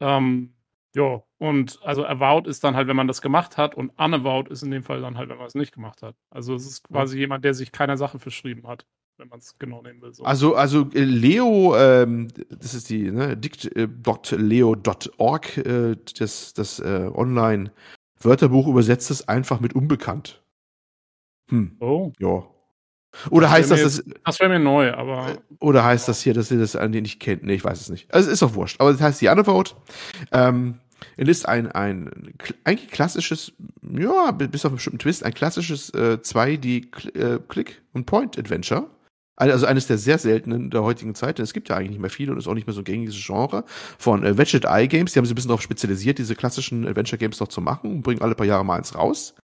[0.00, 0.52] Ähm,
[0.94, 4.62] ja, und also avowed ist dann halt, wenn man das gemacht hat und unavowed ist
[4.62, 6.16] in dem Fall dann halt, wenn man es nicht gemacht hat.
[6.30, 8.86] Also es ist quasi jemand, der sich keiner Sache verschrieben hat,
[9.18, 10.14] wenn man es genau nehmen will.
[10.14, 10.24] So.
[10.24, 13.96] Also, also äh, Leo, ähm, das ist die, ne, dict.leo.org,
[15.58, 20.42] äh, das, das äh, Online-Wörterbuch übersetzt es einfach mit unbekannt.
[21.50, 22.42] Hm, oh, ja.
[23.30, 26.50] Oder Das heißt das, das, das wäre mir neu, aber oder heißt das hier, dass
[26.50, 27.42] ihr das an den nicht kennt?
[27.42, 28.12] Nee, ich weiß es nicht.
[28.12, 28.80] Also, ist doch wurscht.
[28.80, 29.74] Aber das heißt die Undervote.
[30.32, 30.78] Ähm,
[31.16, 33.52] es ist ein, ein eigentlich klassisches,
[33.82, 38.88] ja, bis auf einen bestimmten Twist, ein klassisches äh, 2D-Click- und Point-Adventure.
[39.38, 42.08] Also eines der sehr seltenen der heutigen Zeit, denn es gibt ja eigentlich nicht mehr
[42.08, 43.64] viele und ist auch nicht mehr so ein gängiges Genre
[43.98, 45.12] von äh, Ratchet Eye Games.
[45.12, 48.02] Die haben sich ein bisschen darauf spezialisiert, diese klassischen Adventure Games noch zu machen und
[48.02, 49.34] bringen alle paar Jahre mal eins raus.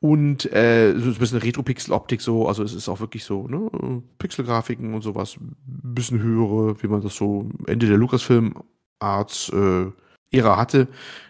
[0.00, 4.92] Und äh, so ein bisschen Retro-Pixel-Optik so, also es ist auch wirklich so, ne, Pixel-Grafiken
[4.92, 5.36] und sowas,
[5.66, 9.86] bisschen höhere, wie man das so Ende der Lucasfilm-Arts äh,
[10.30, 10.88] Ära hatte.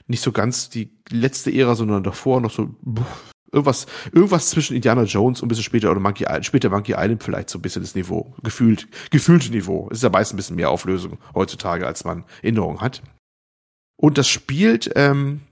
[0.09, 2.75] Nicht so ganz die letzte Ära, sondern davor noch so
[3.53, 7.23] irgendwas, irgendwas zwischen Indiana Jones und ein bisschen später oder Monkey Island, später Monkey Island
[7.23, 9.89] vielleicht so ein bisschen das Niveau, gefühlt, gefühlte Niveau.
[9.91, 13.03] Es ist ja meist ein bisschen mehr Auflösung heutzutage, als man Erinnerung hat.
[13.97, 15.43] Und das spielt, ähm,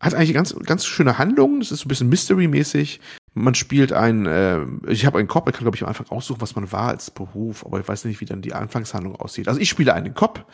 [0.00, 1.60] hat eigentlich ganz, ganz schöne Handlungen.
[1.60, 3.00] Das ist so ein bisschen Mystery-mäßig.
[3.34, 6.40] Man spielt ein, äh, ich habe einen Cop, ich kann, glaube ich, am Anfang aussuchen,
[6.40, 9.46] was man war als Beruf, aber ich weiß nicht, wie dann die Anfangshandlung aussieht.
[9.46, 10.46] Also ich spiele einen Cop,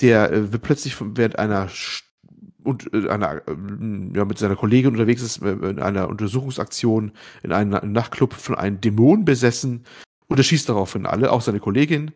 [0.00, 1.68] der äh, wird plötzlich während einer
[2.64, 3.54] und äh, einer, äh,
[4.14, 7.12] ja, mit seiner Kollegin unterwegs ist, äh, in einer Untersuchungsaktion
[7.42, 9.84] in einem Nachtclub von einem Dämon besessen
[10.26, 12.12] und er schießt daraufhin alle, auch seine Kollegin.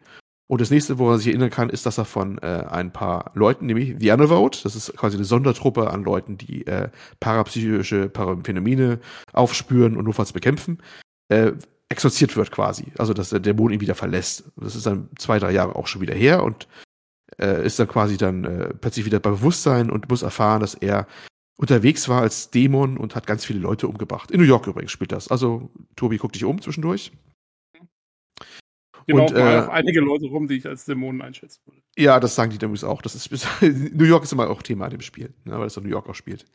[0.49, 3.66] Und das nächste, woran sich erinnern kann, ist, dass er von äh, ein paar Leuten,
[3.66, 6.90] nämlich The Unavowed, das ist quasi eine Sondertruppe an Leuten, die äh,
[7.20, 8.11] parapsychische
[8.45, 8.99] Phänomene
[9.32, 10.78] aufspüren und notfalls bekämpfen,
[11.28, 11.53] äh,
[11.88, 12.86] exorziert wird quasi.
[12.99, 14.45] Also, dass der Dämon ihn wieder verlässt.
[14.57, 16.66] Das ist dann zwei, drei Jahre auch schon wieder her und
[17.38, 21.07] äh, ist dann quasi dann äh, plötzlich wieder bei Bewusstsein und muss erfahren, dass er
[21.57, 24.30] unterwegs war als Dämon und hat ganz viele Leute umgebracht.
[24.30, 25.28] In New York übrigens spielt das.
[25.28, 27.12] Also, Tobi, guck dich um zwischendurch.
[29.07, 31.81] Genau, und, äh, einige Leute rum, die ich als Dämonen einschätzen würde.
[31.97, 33.03] Ja, das sagen die übrigens auch.
[33.03, 33.31] Das ist,
[33.61, 36.15] New York ist immer auch Thema in dem Spiel, ne, weil es New York auch
[36.15, 36.47] spielt.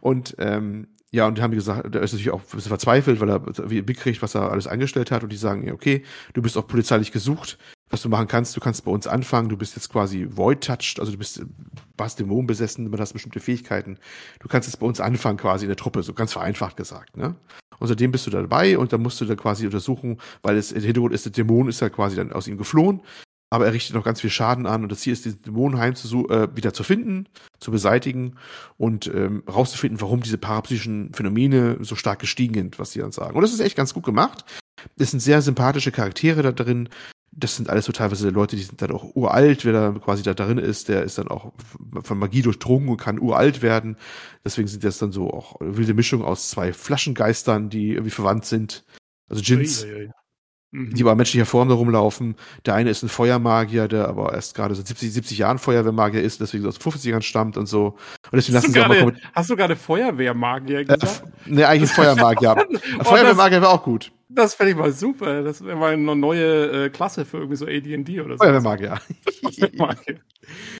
[0.00, 3.28] Und ähm, ja, und die haben gesagt, der ist natürlich auch ein bisschen verzweifelt, weil
[3.28, 5.22] er mitkriegt, was er alles angestellt hat.
[5.22, 7.58] Und die sagen, okay, du bist auch polizeilich gesucht.
[7.90, 11.12] Was du machen kannst, du kannst bei uns anfangen, du bist jetzt quasi void-touched, also
[11.12, 11.44] du bist,
[11.98, 13.98] warst Dämonen besessen, du hast bestimmte Fähigkeiten.
[14.40, 17.36] Du kannst jetzt bei uns anfangen, quasi in der Truppe, so ganz vereinfacht gesagt, ne?
[17.82, 20.82] Und seitdem bist du dabei und dann musst du dann quasi untersuchen, weil es im
[20.82, 23.00] Hintergrund ist, der Dämon ist ja quasi dann aus ihm geflohen,
[23.50, 26.28] aber er richtet noch ganz viel Schaden an und das Ziel ist, diesen Dämonenheim zu,
[26.28, 27.26] äh, wieder zu finden,
[27.58, 28.36] zu beseitigen
[28.78, 33.34] und ähm, rauszufinden, warum diese parapsychischen Phänomene so stark gestiegen sind, was sie dann sagen.
[33.34, 34.44] Und das ist echt ganz gut gemacht.
[34.96, 36.88] Es sind sehr sympathische Charaktere da drin
[37.34, 40.34] das sind alles so teilweise Leute, die sind dann auch uralt, wer da quasi da
[40.34, 41.52] drin ist, der ist dann auch
[42.02, 43.96] von Magie durchdrungen und kann uralt werden.
[44.44, 48.84] Deswegen sind das dann so auch wilde Mischung aus zwei Flaschengeistern, die irgendwie verwandt sind.
[49.30, 49.86] Also Djinns,
[50.72, 50.94] mhm.
[50.94, 52.36] die aber menschlicher Form da rumlaufen.
[52.66, 56.42] Der eine ist ein Feuermagier, der aber erst gerade so 70, 70 Jahren Feuerwehrmagier ist,
[56.42, 57.96] deswegen aus 50ern stammt und so.
[58.30, 61.22] Und deswegen hast, du grade, hast du gerade Feuerwehrmagier äh, gesagt?
[61.46, 62.66] Äh, ne, eigentlich Feuermagier.
[63.00, 64.12] oh, Feuerwehrmagier wäre auch gut.
[64.34, 65.42] Das fände ich mal super.
[65.42, 68.44] Das wäre mal eine neue äh, Klasse für irgendwie so AD&D oder so.
[68.44, 69.00] Feuerwehrmagier.
[69.42, 70.20] Feuermagier.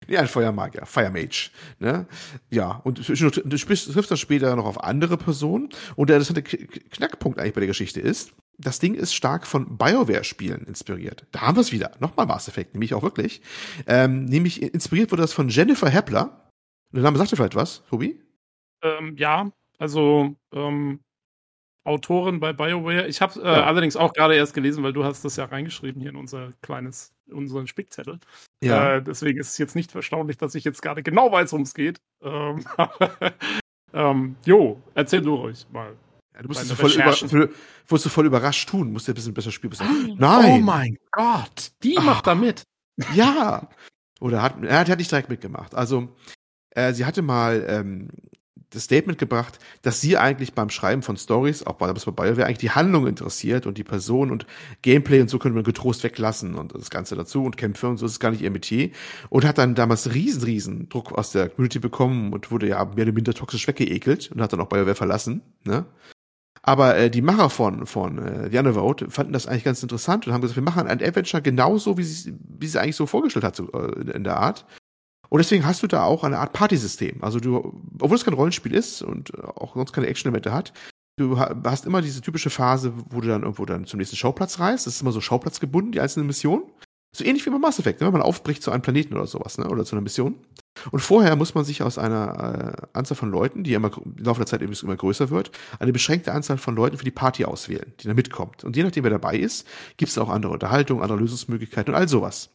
[0.08, 0.86] ja, ein Feuermagier.
[0.86, 1.50] Firemage.
[1.78, 2.06] Ne?
[2.50, 5.68] Ja, und du triffst das später noch auf andere Personen.
[5.96, 10.66] Und der interessante Knackpunkt eigentlich bei der Geschichte ist, das Ding ist stark von BioWare-Spielen
[10.66, 11.26] inspiriert.
[11.32, 11.92] Da haben wir es wieder.
[12.00, 13.42] Nochmal Mass Effect, nämlich auch wirklich.
[13.86, 16.50] Ähm, nämlich inspiriert wurde das von Jennifer Hepler.
[16.92, 18.20] Der Name sagt dir vielleicht was, Tobi?
[18.82, 21.00] Ähm, ja, also ähm,
[21.84, 23.08] Autorin bei BioWare.
[23.08, 23.64] Ich habe äh, ja.
[23.64, 27.12] allerdings auch gerade erst gelesen, weil du hast das ja reingeschrieben hier in unser kleines,
[27.30, 28.20] unseren Spickzettel.
[28.62, 28.96] Ja.
[28.96, 31.74] Äh, deswegen ist es jetzt nicht erstaunlich, dass ich jetzt gerade genau weiß, worum es
[31.74, 32.00] geht.
[32.22, 32.64] Ähm,
[33.92, 35.96] ähm, jo, erzähl du ruhig mal.
[36.34, 39.34] Ja, du musst es voll, über, voll, du voll überrascht tun, musst du ein bisschen
[39.34, 40.16] besser spielen.
[40.16, 40.52] Nein!
[40.52, 42.04] Oh mein Gott, die Ach.
[42.04, 42.62] macht da mit.
[43.14, 43.68] Ja.
[44.20, 45.74] Oder hat, er hat, hat nicht direkt mitgemacht.
[45.74, 46.14] Also,
[46.70, 48.08] äh, sie hatte mal ähm,
[48.72, 52.58] das Statement gebracht, dass sie eigentlich beim Schreiben von Stories, auch bei, bei BioWare, eigentlich
[52.58, 54.46] die Handlung interessiert und die Person und
[54.82, 58.06] Gameplay und so könnte man getrost weglassen und das Ganze dazu und Kämpfe und so,
[58.06, 58.90] ist gar nicht ihr Metier.
[59.28, 63.04] Und hat dann damals riesen, riesen Druck aus der Community bekommen und wurde ja mehr
[63.04, 65.86] oder minder toxisch weggeekelt und hat dann auch BioWare verlassen, ne?
[66.64, 70.32] Aber äh, die Macher von, von äh, The Underworld fanden das eigentlich ganz interessant und
[70.32, 73.56] haben gesagt, wir machen ein Adventure genauso, wie sie wie sie eigentlich so vorgestellt hat,
[73.56, 74.64] so, äh, in der Art.
[75.32, 77.24] Und deswegen hast du da auch eine Art Partysystem.
[77.24, 80.74] Also du, obwohl es kein Rollenspiel ist und auch sonst keine Action-Elemente hat,
[81.16, 84.86] du hast immer diese typische Phase, wo du dann irgendwo dann zum nächsten Schauplatz reist.
[84.86, 86.64] Das ist immer so Schauplatzgebunden, die einzelnen Missionen.
[87.16, 88.08] So ähnlich wie bei Mass Effect, ne?
[88.08, 89.66] wenn man aufbricht zu einem Planeten oder sowas, ne?
[89.70, 90.34] oder zu einer Mission.
[90.90, 94.40] Und vorher muss man sich aus einer äh, Anzahl von Leuten, die immer im Laufe
[94.40, 97.94] der Zeit übrigens immer größer wird, eine beschränkte Anzahl von Leuten für die Party auswählen,
[98.00, 98.64] die da mitkommt.
[98.64, 99.66] Und je nachdem, wer dabei ist,
[99.96, 102.50] gibt es auch andere Unterhaltungen, andere Lösungsmöglichkeiten und all sowas.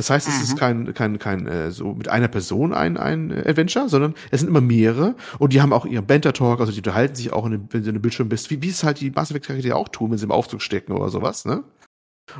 [0.00, 0.42] Das heißt, es mhm.
[0.44, 4.48] ist kein, kein, kein äh, so mit einer Person ein, ein Adventure, sondern es sind
[4.48, 7.82] immer mehrere und die haben auch ihren Banter-Talk, also die unterhalten sich auch, in, wenn
[7.82, 10.16] du in einem Bildschirm bist, wie, wie es halt die Mass Effect-Charaktere auch tun, wenn
[10.16, 11.64] sie im Aufzug stecken oder sowas, ne?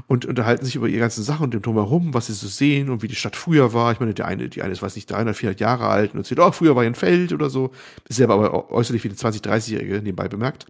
[0.07, 3.03] Und unterhalten sich über ihre ganzen Sachen und dem Drumherum, was sie so sehen und
[3.03, 3.93] wie die Stadt früher war.
[3.93, 6.41] Ich meine, der eine, die eine ist, weiß nicht, 300, 400 Jahre alt und erzählt,
[6.41, 7.73] oh, früher war hier ein Feld oder so.
[8.09, 10.67] Ist selber aber äußerlich wie eine 20, 30-Jährige nebenbei bemerkt.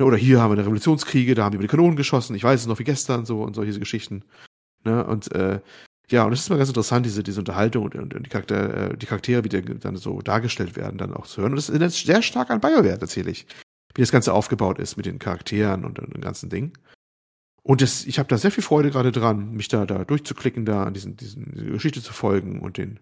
[0.00, 2.42] Ne, oder hier haben wir eine Revolutionskriege, da haben die über die Kanonen geschossen, ich
[2.42, 4.24] weiß es noch wie gestern, so und solche Geschichten.
[4.84, 5.04] Ne?
[5.04, 5.60] Und äh,
[6.10, 8.92] Ja, und es ist mal ganz interessant, diese, diese Unterhaltung und, und, und die, Charakter,
[8.92, 11.52] äh, die Charaktere, wie die dann so dargestellt werden, dann auch zu hören.
[11.52, 13.46] Und das erinnert sehr stark an BioWare tatsächlich,
[13.94, 16.72] wie das Ganze aufgebaut ist mit den Charakteren und, und dem ganzen Ding.
[17.62, 20.84] Und das, ich habe da sehr viel Freude gerade dran, mich da, da durchzuklicken, da
[20.84, 23.00] an diesen, diesen diese Geschichte zu folgen und den,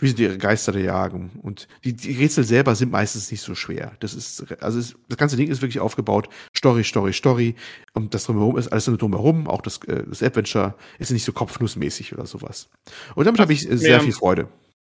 [0.00, 1.30] wie sie ihre Geister jagen.
[1.42, 3.92] Und die, die Rätsel selber sind meistens nicht so schwer.
[4.00, 6.28] Das ist, also es, das ganze Ding ist wirklich aufgebaut.
[6.56, 7.54] Story, Story, Story.
[7.92, 9.46] Und das drumherum ist alles nur drumherum.
[9.46, 12.68] Auch das, äh, das Adventure ist nicht so kopfnussmäßig oder sowas.
[13.14, 14.48] Und damit habe ich äh, sehr viel Freude.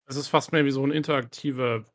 [0.07, 1.85] Es ist fast mehr wie so ein interaktiver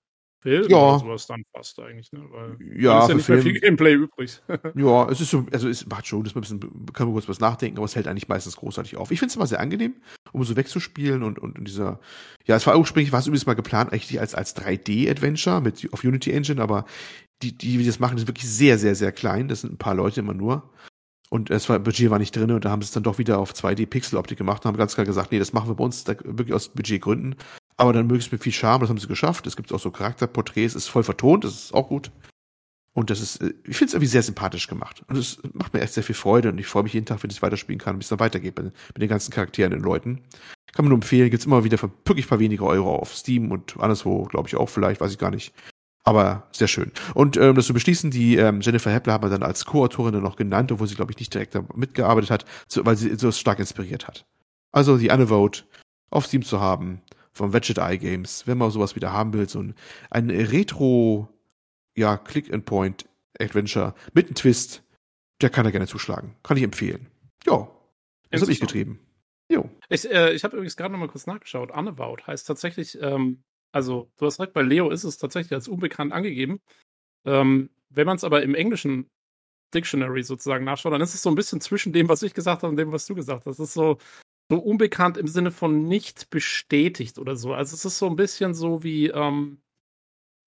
[0.44, 0.76] Film Ja.
[0.76, 2.20] oder sowas dann fast eigentlich, ne?
[2.30, 4.40] Weil Ja, ist ja nicht mehr Film- viel Gameplay übrig.
[4.76, 6.60] Ja, es ist so, also es macht schon, das ist ein bisschen,
[6.92, 9.10] kann man kurz was nachdenken, aber es hält eigentlich meistens großartig auf.
[9.10, 9.94] Ich finde es immer sehr angenehm,
[10.32, 11.98] um so wegzuspielen und, und, und dieser,
[12.44, 16.04] ja, es war ursprünglich, war es übrigens mal geplant, eigentlich als, als 3D-Adventure mit, auf
[16.04, 16.84] Unity Engine, aber
[17.42, 19.48] die, die, die das machen, ist wirklich sehr, sehr, sehr klein.
[19.48, 20.70] Das sind ein paar Leute immer nur.
[21.30, 23.38] Und es war, Budget war nicht drin und da haben sie es dann doch wieder
[23.38, 26.14] auf 2D-Pixel-Optik gemacht und haben ganz klar gesagt, nee, das machen wir bei uns da,
[26.22, 27.34] wirklich aus Budgetgründen.
[27.76, 29.46] Aber dann möglichst mit viel Charme, das haben sie geschafft.
[29.46, 32.10] Es gibt auch so Charakterporträts, ist voll vertont, das ist auch gut.
[32.94, 35.02] Und das ist, äh, ich finde es irgendwie sehr sympathisch gemacht.
[35.08, 37.30] Und es macht mir echt sehr viel Freude und ich freue mich jeden Tag, wenn
[37.30, 40.20] ich weiterspielen kann, bis es dann weitergeht mit, mit den ganzen Charakteren, den Leuten.
[40.72, 43.76] Kann man nur empfehlen, gibt's immer wieder für wirklich paar wenige Euro auf Steam und
[43.78, 45.52] anderswo, glaube ich auch vielleicht, weiß ich gar nicht.
[46.04, 46.92] Aber sehr schön.
[47.14, 50.22] Und ähm, das zu beschließen, die ähm, Jennifer Hepler haben wir dann als Co-Autorin dann
[50.22, 52.44] noch genannt, obwohl sie, glaube ich, nicht direkt mitgearbeitet hat,
[52.76, 54.26] weil sie so stark inspiriert hat.
[54.70, 55.64] Also die Unvote
[56.10, 57.00] auf Steam zu haben,
[57.34, 59.74] von Wedget Eye Games, wenn man sowas wieder haben will, so ein,
[60.10, 61.28] ein Retro,
[61.96, 64.82] ja, Click-and-Point-Adventure mit einem Twist,
[65.40, 66.36] der kann da gerne zuschlagen.
[66.42, 67.08] Kann ich empfehlen.
[67.46, 67.68] Ja,
[68.30, 69.00] das habe ich getrieben.
[69.50, 69.68] Jo.
[69.88, 71.70] Ich, äh, ich habe übrigens gerade noch mal kurz nachgeschaut.
[71.70, 76.12] Unavowed heißt tatsächlich, ähm, also du hast recht, bei Leo ist es tatsächlich als unbekannt
[76.12, 76.60] angegeben.
[77.26, 79.10] Ähm, wenn man es aber im englischen
[79.74, 82.70] Dictionary sozusagen nachschaut, dann ist es so ein bisschen zwischen dem, was ich gesagt habe
[82.70, 83.58] und dem, was du gesagt hast.
[83.58, 83.98] Das ist so,
[84.54, 87.52] so unbekannt im Sinne von nicht bestätigt oder so.
[87.54, 89.58] Also es ist so ein bisschen so wie, ähm,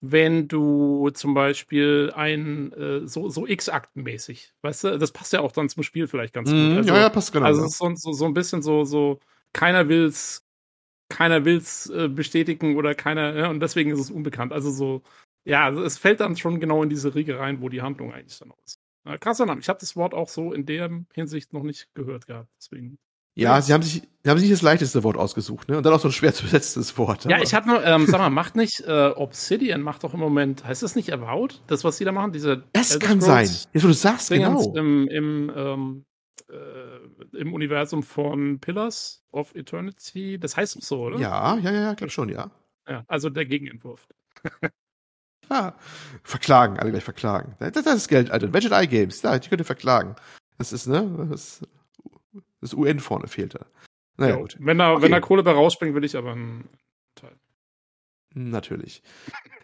[0.00, 5.52] wenn du zum Beispiel ein, äh, so, so X-Akten-mäßig, weißt du, das passt ja auch
[5.52, 6.58] dann zum Spiel vielleicht ganz gut.
[6.58, 7.46] Mhm, Also, ja, ja, passt genau.
[7.46, 9.20] also es ist so, so, so ein bisschen so, so,
[9.52, 10.44] keiner will's,
[11.10, 14.52] keiner will's äh, bestätigen oder keiner, ja, und deswegen ist es unbekannt.
[14.52, 15.02] Also so,
[15.44, 18.38] ja, also es fällt dann schon genau in diese Riege rein, wo die Handlung eigentlich
[18.38, 18.78] dann auch ist.
[19.20, 19.60] Krasser Name.
[19.60, 22.50] Ich habe das Wort auch so in der Hinsicht noch nicht gehört gehabt.
[22.58, 22.98] Deswegen.
[23.38, 25.76] Ja, sie haben sich, sie haben sich das leichteste Wort ausgesucht, ne?
[25.76, 27.24] Und dann auch so ein schwer zu besetztes Wort.
[27.24, 30.64] Ja, ich habe nur, ähm, sag mal, macht nicht äh, Obsidian macht doch im Moment,
[30.64, 31.48] heißt das nicht About?
[31.68, 33.46] Das, was sie da machen, diese Das Elder kann sein.
[33.46, 34.76] Jetzt, wo du sagst, Dingens genau.
[34.76, 36.04] im, im, ähm,
[36.50, 40.38] äh, im Universum von Pillars of Eternity.
[40.38, 41.18] Das heißt so, oder?
[41.18, 42.50] Ja, ja, ja, glaub schon, ja.
[42.88, 43.04] ja.
[43.06, 44.08] Also der Gegenentwurf.
[45.50, 45.72] Ah,
[46.24, 47.56] verklagen, alle gleich verklagen.
[47.58, 48.52] Das, das ist Geld, Alter.
[48.52, 50.14] Wedget Eye Games, da, die könnt ihr verklagen.
[50.58, 51.26] Das ist, ne?
[51.30, 51.62] Das,
[52.60, 53.66] das UN vorne fehlt da.
[54.16, 54.56] Naja, Ja, gut.
[54.60, 55.02] Wenn da, Okay.
[55.02, 56.68] wenn da Kohle bei rausspringt, will ich aber einen
[57.14, 57.36] Teil.
[58.34, 59.02] Natürlich.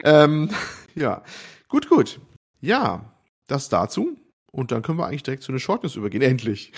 [0.04, 0.50] ähm,
[0.94, 1.22] ja.
[1.68, 2.20] Gut, gut.
[2.60, 3.14] Ja,
[3.46, 4.16] das dazu.
[4.52, 6.22] Und dann können wir eigentlich direkt zu den Shortnews übergehen.
[6.30, 6.72] Endlich.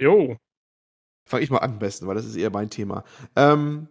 [0.00, 0.36] Jo.
[1.28, 3.04] Fange ich mal an am besten, weil das ist eher mein Thema.
[3.34, 3.88] Ähm,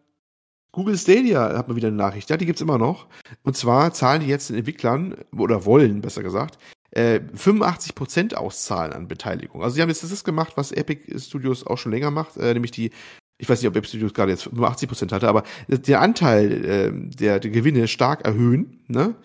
[0.72, 2.30] Google Stadia hat mal wieder eine Nachricht.
[2.30, 3.08] Ja, die gibt's immer noch.
[3.44, 6.58] Und zwar zahlen die jetzt den Entwicklern, oder wollen, besser gesagt,
[6.96, 9.62] äh, 85% auszahlen an Beteiligung.
[9.62, 12.72] Also sie haben jetzt das gemacht, was Epic Studios auch schon länger macht, äh, nämlich
[12.72, 12.92] die,
[13.38, 16.92] ich weiß nicht, ob Epic Studios gerade jetzt nur 80% hatte, aber der Anteil äh,
[16.94, 19.16] der, der Gewinne stark erhöhen, ne?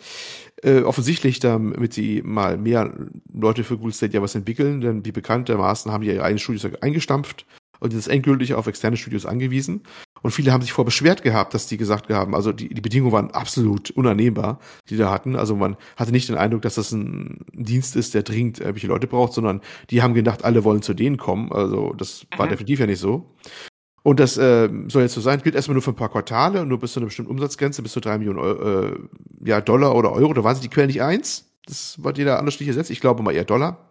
[0.63, 2.93] Äh, offensichtlich, damit sie mal mehr
[3.33, 7.47] Leute für Google Stadia was entwickeln, denn wie bekanntermaßen haben die ihre eigenen Studios eingestampft
[7.79, 9.85] und jetzt endgültig auf externe Studios angewiesen.
[10.23, 13.13] Und viele haben sich vor beschwert gehabt, dass die gesagt haben, also die, die Bedingungen
[13.13, 14.59] waren absolut unannehmbar,
[14.89, 15.37] die da hatten.
[15.37, 19.07] Also man hatte nicht den Eindruck, dass das ein Dienst ist, der dringend irgendwelche Leute
[19.07, 19.61] braucht, sondern
[19.91, 21.53] die haben gedacht, alle wollen zu denen kommen.
[21.53, 22.51] Also das war Mhm.
[22.51, 23.27] definitiv ja nicht so.
[24.03, 26.69] Und das äh, soll jetzt so sein, gilt erstmal nur für ein paar Quartale und
[26.69, 28.99] nur bis zu einer bestimmten Umsatzgrenze, bis zu drei Millionen Euro, äh,
[29.45, 30.33] ja, Dollar oder Euro.
[30.33, 31.47] Da waren sie die Quellen nicht eins.
[31.67, 32.91] Das war jeder anders nicht ersetzt.
[32.91, 33.90] Ich glaube mal eher Dollar.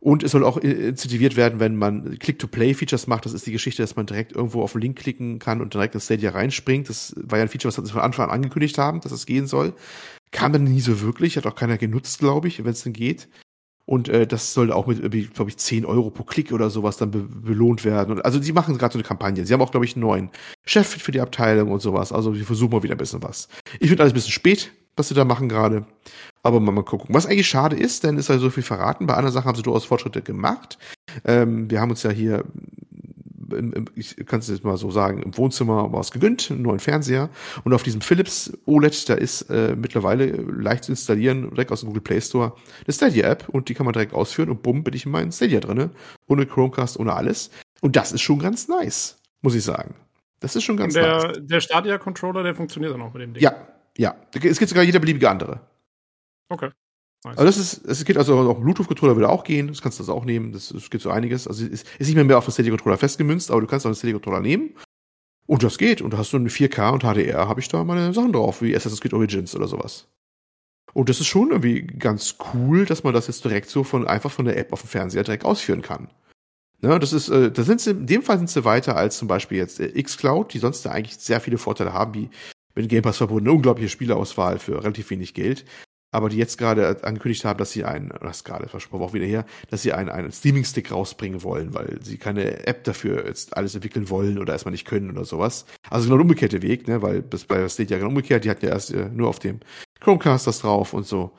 [0.00, 3.24] Und es soll auch äh, incentiviert werden, wenn man Click-to-Play-Features macht.
[3.24, 5.94] Das ist die Geschichte, dass man direkt irgendwo auf den Link klicken kann und direkt
[5.94, 6.88] in Stadia reinspringt.
[6.88, 9.46] Das war ja ein Feature, was sie von Anfang an angekündigt haben, dass es gehen
[9.46, 9.74] soll.
[10.30, 13.28] Kam dann nie so wirklich, hat auch keiner genutzt, glaube ich, wenn es denn geht.
[13.86, 15.00] Und äh, das soll auch mit,
[15.32, 18.12] glaube ich, 10 Euro pro Klick oder sowas dann be belohnt werden.
[18.12, 19.46] Und, also die machen gerade so eine Kampagne.
[19.46, 20.30] Sie haben auch, glaube ich, einen neuen
[20.66, 22.12] Chef für die Abteilung und sowas.
[22.12, 23.48] Also die versuchen mal wieder ein bisschen was.
[23.80, 25.86] Ich finde alles ein bisschen spät, was sie da machen gerade.
[26.48, 27.14] Aber mal, mal gucken.
[27.14, 29.06] Was eigentlich schade ist, denn ist ja so viel verraten.
[29.06, 30.78] Bei einer Sache haben sie durchaus Fortschritte gemacht.
[31.26, 32.42] Ähm, wir haben uns ja hier,
[33.52, 36.78] im, im, ich kann es jetzt mal so sagen, im Wohnzimmer was gegönnt, einen neuen
[36.78, 37.28] Fernseher.
[37.64, 41.88] Und auf diesem Philips OLED, da ist äh, mittlerweile leicht zu installieren, direkt aus dem
[41.88, 42.54] Google Play Store,
[42.86, 45.60] eine Stadia-App und die kann man direkt ausführen und bumm, bin ich in meinem Stadia
[45.60, 45.90] drinne.
[46.28, 47.50] Ohne Chromecast, ohne alles.
[47.82, 49.96] Und das ist schon ganz nice, muss ich sagen.
[50.40, 51.38] Das ist schon ganz der, nice.
[51.42, 53.42] Der Stadia-Controller, der funktioniert dann auch mit dem Ding.
[53.42, 53.54] Ja,
[53.98, 54.14] ja.
[54.32, 55.60] Es gibt sogar jeder beliebige andere.
[56.48, 56.70] Okay.
[57.24, 57.36] Nice.
[57.36, 60.10] Also das ist, es geht also auch Bluetooth-Controller würde auch gehen, das kannst du das
[60.10, 61.48] auch nehmen, das, das geht so einiges.
[61.48, 63.96] Also ist, ist nicht mehr, mehr auf den Steady-Controller festgemünzt, aber du kannst auch einen
[63.96, 64.74] Steady-Controller nehmen
[65.46, 66.00] und das geht.
[66.00, 68.76] Und da hast du eine 4K und HDR, habe ich da meine Sachen drauf, wie
[68.76, 70.06] Assassin's Creed Origins oder sowas.
[70.94, 74.30] Und das ist schon irgendwie ganz cool, dass man das jetzt direkt so von einfach
[74.30, 76.08] von der App auf dem Fernseher direkt ausführen kann.
[76.80, 79.26] Ne, das ist, äh, da sind sie, in dem Fall sind sie weiter als zum
[79.26, 82.30] Beispiel jetzt äh, xCloud, die sonst ja eigentlich sehr viele Vorteile haben, wie
[82.76, 85.64] mit Game Pass verbunden, eine unglaubliche Spielerauswahl für relativ wenig Geld
[86.10, 89.44] aber die jetzt gerade angekündigt haben, dass sie einen, das gerade versprochen auch wieder her,
[89.70, 94.08] dass sie einen, einen Streaming-Stick rausbringen wollen, weil sie keine App dafür jetzt alles entwickeln
[94.08, 95.66] wollen oder erstmal nicht können oder sowas.
[95.90, 98.72] Also genau der umgekehrte Weg, ne, weil das bei Stadia genau umgekehrt, die hatten ja
[98.72, 99.60] erst äh, nur auf dem
[100.00, 101.32] Chromecast das drauf und so.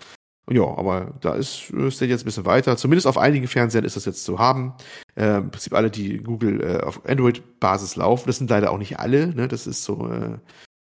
[0.46, 2.76] Und ja, aber da ist äh, Stadia jetzt ein bisschen weiter.
[2.78, 4.74] Zumindest auf einigen Fernsehern ist das jetzt zu haben.
[5.16, 8.24] Äh, Im Prinzip alle, die Google äh, auf Android-Basis laufen.
[8.28, 9.28] Das sind leider auch nicht alle.
[9.28, 9.48] Ne?
[9.48, 10.38] Das ist so äh,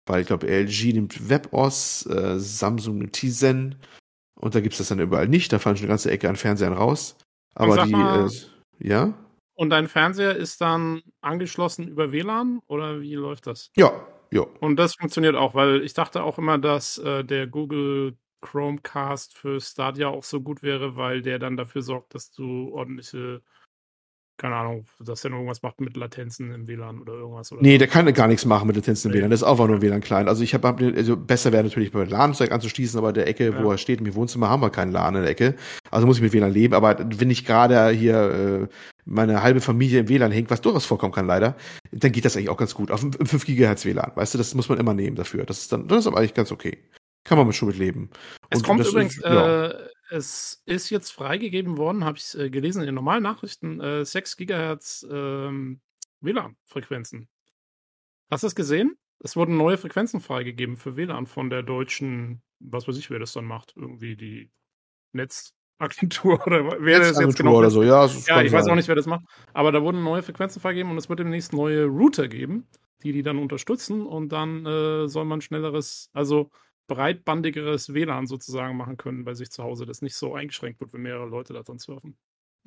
[0.05, 3.75] weil ich glaube, LG nimmt WebOS, äh, Samsung nimmt Tizen
[4.35, 5.53] und da gibt's das dann überall nicht.
[5.53, 7.17] Da fallen schon eine ganze Ecke an Fernsehern raus.
[7.55, 9.13] Aber die, mal, äh, ja.
[9.55, 13.71] Und dein Fernseher ist dann angeschlossen über WLAN oder wie läuft das?
[13.75, 13.91] Ja,
[14.31, 14.41] ja.
[14.59, 19.61] Und das funktioniert auch, weil ich dachte auch immer, dass äh, der Google Chromecast für
[19.61, 23.41] Stadia auch so gut wäre, weil der dann dafür sorgt, dass du ordentliche
[24.37, 27.51] keine Ahnung, dass der noch irgendwas macht mit Latenzen im WLAN oder irgendwas.
[27.51, 29.29] Oder nee, der kann gar nichts machen mit Latenzen im WLAN.
[29.29, 30.27] Das ist einfach nur WLAN klein.
[30.27, 33.63] Also ich habe, also besser wäre natürlich bei LAN direkt anzuschließen, aber der Ecke, ja.
[33.63, 35.55] wo er steht, im Wohnzimmer haben wir keinen LAN in der Ecke.
[35.91, 36.73] Also muss ich mit WLAN leben.
[36.73, 38.67] Aber wenn ich gerade hier äh,
[39.05, 41.55] meine halbe Familie im WLAN hängt, was durchaus vorkommen kann leider,
[41.91, 42.89] dann geht das eigentlich auch ganz gut.
[42.89, 45.45] Auf 5 GHz WLAN, weißt du, das muss man immer nehmen dafür.
[45.45, 46.79] Das ist dann, das ist aber eigentlich ganz okay.
[47.23, 48.09] Kann man mit schon mit leben.
[48.49, 49.67] Es Und kommt übrigens, ist, ja.
[49.67, 54.05] äh, es ist jetzt freigegeben worden, habe ich äh, gelesen in den normalen Nachrichten, äh,
[54.05, 55.81] 6 Gigahertz ähm,
[56.21, 57.27] WLAN-Frequenzen.
[58.29, 58.95] Hast du das gesehen?
[59.19, 63.33] Es wurden neue Frequenzen freigegeben für WLAN von der deutschen, was weiß ich, wer das
[63.33, 64.51] dann macht, irgendwie die
[65.13, 68.05] Netzagentur oder wer das jetzt genau oder so, ja.
[68.05, 69.25] Ja, ich weiß auch nicht, wer das macht.
[69.53, 72.67] Aber da wurden neue Frequenzen freigegeben und es wird demnächst neue Router geben,
[73.01, 76.51] die die dann unterstützen und dann äh, soll man schnelleres, also
[76.87, 81.01] breitbandigeres WLAN sozusagen machen können bei sich zu Hause, das nicht so eingeschränkt wird, wenn
[81.01, 82.15] mehrere Leute da dran surfen.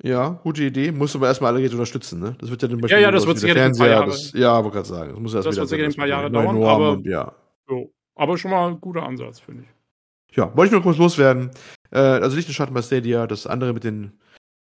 [0.03, 0.91] Ja, gute Idee.
[0.91, 2.35] Muss aber erstmal alle Geräte unterstützen, ne?
[2.39, 4.05] Das wird ja dann Ja, ja, das wird sicher ein paar Jahre.
[4.07, 5.11] Das, ja, wollte gerade sagen.
[5.11, 7.33] Das muss erst das wird sicher ein paar Jahre dauern, aber, und, ja.
[7.67, 7.91] So.
[8.15, 10.35] aber schon mal ein guter Ansatz, finde ich.
[10.35, 11.49] Ja, wollte ich nur kurz loswerden.
[11.91, 14.19] Äh, also nicht den Schatten bei Stadia, das andere mit den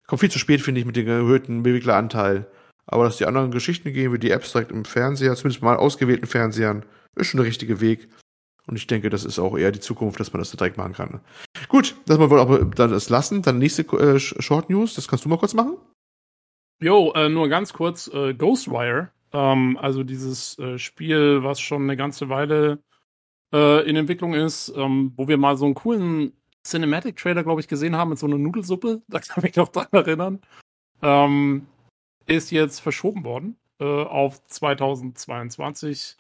[0.08, 2.48] kommt viel zu spät, finde ich, mit dem erhöhten Bewegleranteil.
[2.86, 6.26] Aber dass die anderen Geschichten gehen, wie die Apps direkt im Fernseher, zumindest mal ausgewählten
[6.26, 8.08] Fernsehern, ist schon der richtige Weg.
[8.68, 11.22] Und ich denke, das ist auch eher die Zukunft, dass man das direkt machen kann.
[11.70, 13.42] Gut, dass wir wohl auch dann das lassen.
[13.42, 15.78] Dann nächste äh, Short News, das kannst du mal kurz machen.
[16.80, 21.98] Jo, äh, nur ganz kurz, äh, Ghostwire, ähm, also dieses äh, Spiel, was schon eine
[21.98, 22.84] ganze Weile
[23.54, 26.34] äh, in Entwicklung ist, ähm, wo wir mal so einen coolen
[26.64, 29.88] Cinematic-Trailer, glaube ich, gesehen haben mit so einer Nudelsuppe, da kann ich mich noch dran
[29.92, 30.42] erinnern,
[31.02, 31.66] ähm,
[32.26, 36.18] ist jetzt verschoben worden äh, auf 2022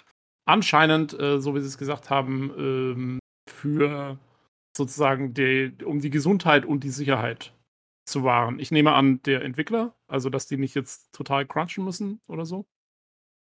[0.47, 3.19] anscheinend, äh, so wie Sie es gesagt haben, ähm,
[3.49, 4.17] für
[4.75, 7.53] sozusagen die, um die Gesundheit und die Sicherheit
[8.05, 8.59] zu wahren.
[8.59, 12.65] Ich nehme an, der Entwickler, also dass die nicht jetzt total crunchen müssen oder so.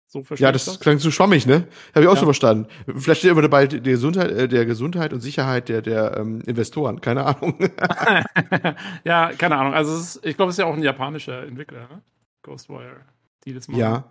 [0.08, 1.68] So ja, das, das klang so schwammig, ne?
[1.94, 2.20] Habe ich auch ja.
[2.20, 2.68] so verstanden.
[2.96, 7.02] Vielleicht steht immer dabei die Gesundheit, äh, der Gesundheit und Sicherheit der, der ähm, Investoren.
[7.02, 7.58] Keine Ahnung.
[9.04, 9.74] ja, keine Ahnung.
[9.74, 12.02] Also ist, ich glaube, es ist ja auch ein japanischer Entwickler, ne?
[12.44, 13.02] Ghostwire,
[13.46, 13.80] die das machen.
[13.80, 14.04] Ja.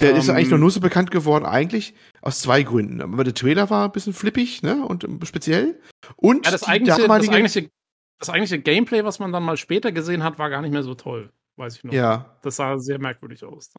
[0.00, 3.00] Der um, ist eigentlich noch ähm, nur so bekannt geworden, eigentlich aus zwei Gründen.
[3.00, 4.84] Aber der Trailer war ein bisschen flippig, ne?
[4.84, 5.80] Und speziell.
[6.16, 7.70] Und ja, das, eigentliche, das, eigentliche,
[8.18, 10.94] das eigentliche Gameplay, was man dann mal später gesehen hat, war gar nicht mehr so
[10.94, 11.32] toll.
[11.56, 11.92] Weiß ich noch.
[11.92, 12.38] Ja.
[12.42, 13.72] Das sah sehr merkwürdig aus.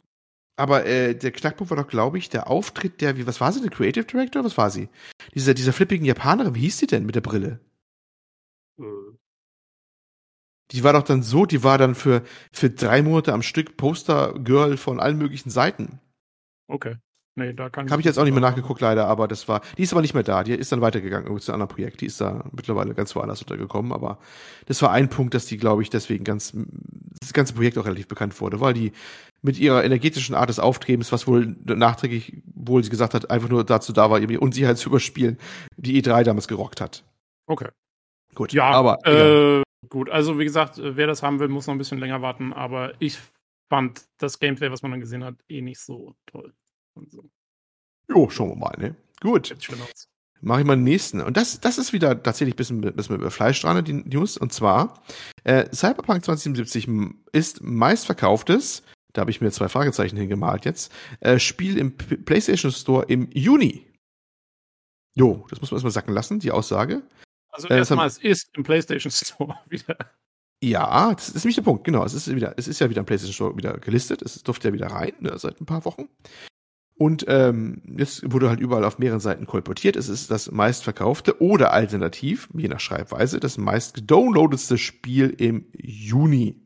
[0.58, 3.62] Aber äh, der Knackpunkt war doch, glaube ich, der Auftritt der, wie, was war sie,
[3.62, 4.44] der Creative Director?
[4.44, 4.90] Was war sie?
[5.34, 7.62] Dieser, dieser flippigen Japanerin, wie hieß die denn mit der Brille?
[8.78, 8.84] Äh.
[10.72, 14.76] Die war doch dann so, die war dann für, für drei Monate am Stück Poster-Girl
[14.76, 16.02] von allen möglichen Seiten.
[16.70, 16.96] Okay.
[17.36, 19.62] Nee, da kann Habe ich jetzt auch nicht mehr nachgeguckt, leider, aber das war.
[19.78, 20.44] Die ist aber nicht mehr da.
[20.44, 22.02] Die ist dann weitergegangen irgendwie zu einem anderen Projekt.
[22.02, 23.94] Die ist da mittlerweile ganz woanders untergekommen.
[23.94, 24.20] Aber
[24.66, 26.54] das war ein Punkt, dass die, glaube ich, deswegen ganz
[27.22, 28.92] das ganze Projekt auch relativ bekannt wurde, weil die
[29.42, 33.64] mit ihrer energetischen Art des Auftretens, was wohl nachträglich, wohl sie gesagt hat, einfach nur
[33.64, 35.38] dazu da war, ihre Unsicherheit zu überspielen,
[35.78, 37.04] die E3 damals gerockt hat.
[37.46, 37.70] Okay.
[38.36, 38.52] Gut.
[38.52, 39.06] Ja, aber.
[39.06, 42.52] Äh, gut, also wie gesagt, wer das haben will, muss noch ein bisschen länger warten.
[42.52, 43.18] Aber ich
[43.70, 46.54] fand das Gameplay, was man dann gesehen hat, eh nicht so toll.
[47.08, 47.30] So.
[48.10, 48.96] Jo, schauen wir mal, ne?
[49.22, 49.56] Gut.
[50.42, 51.22] Mache ich mal den nächsten.
[51.22, 54.38] Und das, das ist wieder tatsächlich ein bisschen, bisschen über Fleisch dran, die News.
[54.38, 55.04] Und zwar,
[55.44, 56.88] äh, Cyberpunk 2077
[57.34, 58.84] ist meistverkauftes
[59.14, 60.94] Da habe ich mir zwei Fragezeichen hingemalt jetzt.
[61.20, 63.86] Äh, Spiel im P PlayStation Store im Juni.
[65.16, 67.04] Jo, das muss man erstmal sacken lassen, die Aussage.
[67.50, 69.98] Also Äh, erstmal, es ist im PlayStation Store wieder.
[70.62, 72.04] Ja, das ist nämlich der Punkt, genau.
[72.04, 74.22] Es ist wieder, es ist ja wieder im PlayStation Store wieder gelistet.
[74.22, 76.10] Es durfte ja wieder rein, ne, seit ein paar Wochen.
[77.00, 79.96] Und ähm, jetzt wurde halt überall auf mehreren Seiten kolportiert.
[79.96, 86.62] Es ist das meistverkaufte oder alternativ, je nach Schreibweise, das meist gedownloadetste Spiel im Juni.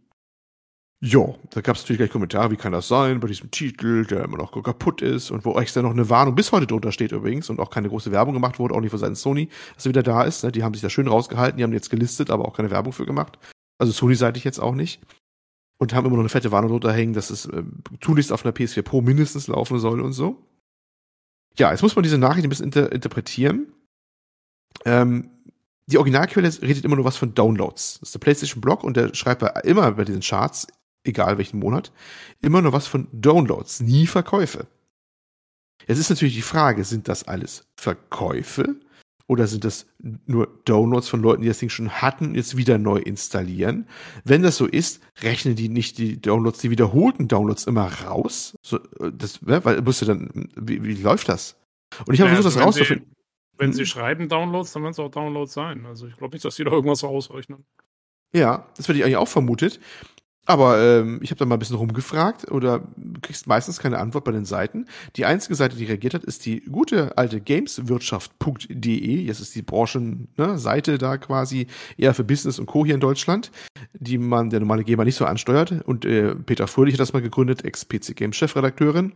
[0.99, 4.23] Jo, da gab es natürlich gleich Kommentare, wie kann das sein bei diesem Titel, der
[4.23, 7.51] immer noch kaputt ist und wo extra noch eine Warnung bis heute drunter steht übrigens
[7.51, 10.01] und auch keine große Werbung gemacht wurde, auch nicht von Seiten Sony, dass er wieder
[10.01, 10.43] da ist.
[10.43, 10.51] Ne?
[10.51, 13.05] Die haben sich da schön rausgehalten, die haben jetzt gelistet, aber auch keine Werbung für
[13.05, 13.37] gemacht.
[13.77, 15.01] Also Sony-seitig jetzt auch nicht.
[15.77, 17.63] Und haben immer noch eine fette Warnung drunter hängen, dass es äh,
[17.99, 20.45] tunlichst auf einer PS4 Pro mindestens laufen soll und so.
[21.57, 23.73] Ja, jetzt muss man diese Nachricht ein bisschen inter interpretieren.
[24.85, 25.29] Ähm,
[25.87, 27.99] die Originalquelle redet immer nur was von Downloads.
[27.99, 30.67] Das ist der PlayStation-Blog und der schreibt immer bei diesen Charts,
[31.03, 31.91] egal welchen Monat,
[32.41, 34.67] immer nur was von Downloads, nie Verkäufe.
[35.87, 38.75] Jetzt ist natürlich die Frage, sind das alles Verkäufe
[39.33, 39.85] oder sind das
[40.25, 43.87] nur Downloads von Leuten, die das Ding schon hatten und jetzt wieder neu installieren?
[44.23, 48.55] Wenn das so ist, rechnen die nicht die Downloads, die wiederholten Downloads immer raus?
[48.61, 51.57] So, äh, das, ne, weil musst du dann, wie, wie läuft das?
[52.05, 53.07] Und ich habe Naja, versucht, das also wenn rauszufinden.
[53.09, 53.73] Sie, wenn Mhm.
[53.73, 55.85] Sie schreiben Downloads, dann werden es auch Downloads sein.
[55.85, 57.65] Also ich glaube nicht, dass die da irgendwas rausrechnen.
[58.33, 59.79] Ja, das hätte ich eigentlich auch vermutet.
[60.45, 62.81] Aber ähm, ich habe da mal ein bisschen rumgefragt oder
[63.21, 64.87] kriegst meistens keine Antwort bei den Seiten.
[65.15, 69.21] Die einzige Seite, die reagiert hat, ist die gute alte gameswirtschaft.de.
[69.21, 71.67] Jetzt ist die Branchen-Seite da quasi
[71.97, 72.83] eher für Business und Co.
[72.83, 73.51] hier in Deutschland,
[73.93, 75.81] die man der normale Gamer nicht so ansteuert.
[75.85, 79.13] Und äh, Peter Fröhlich hat das mal gegründet, Ex-PC Games Chefredakteurin.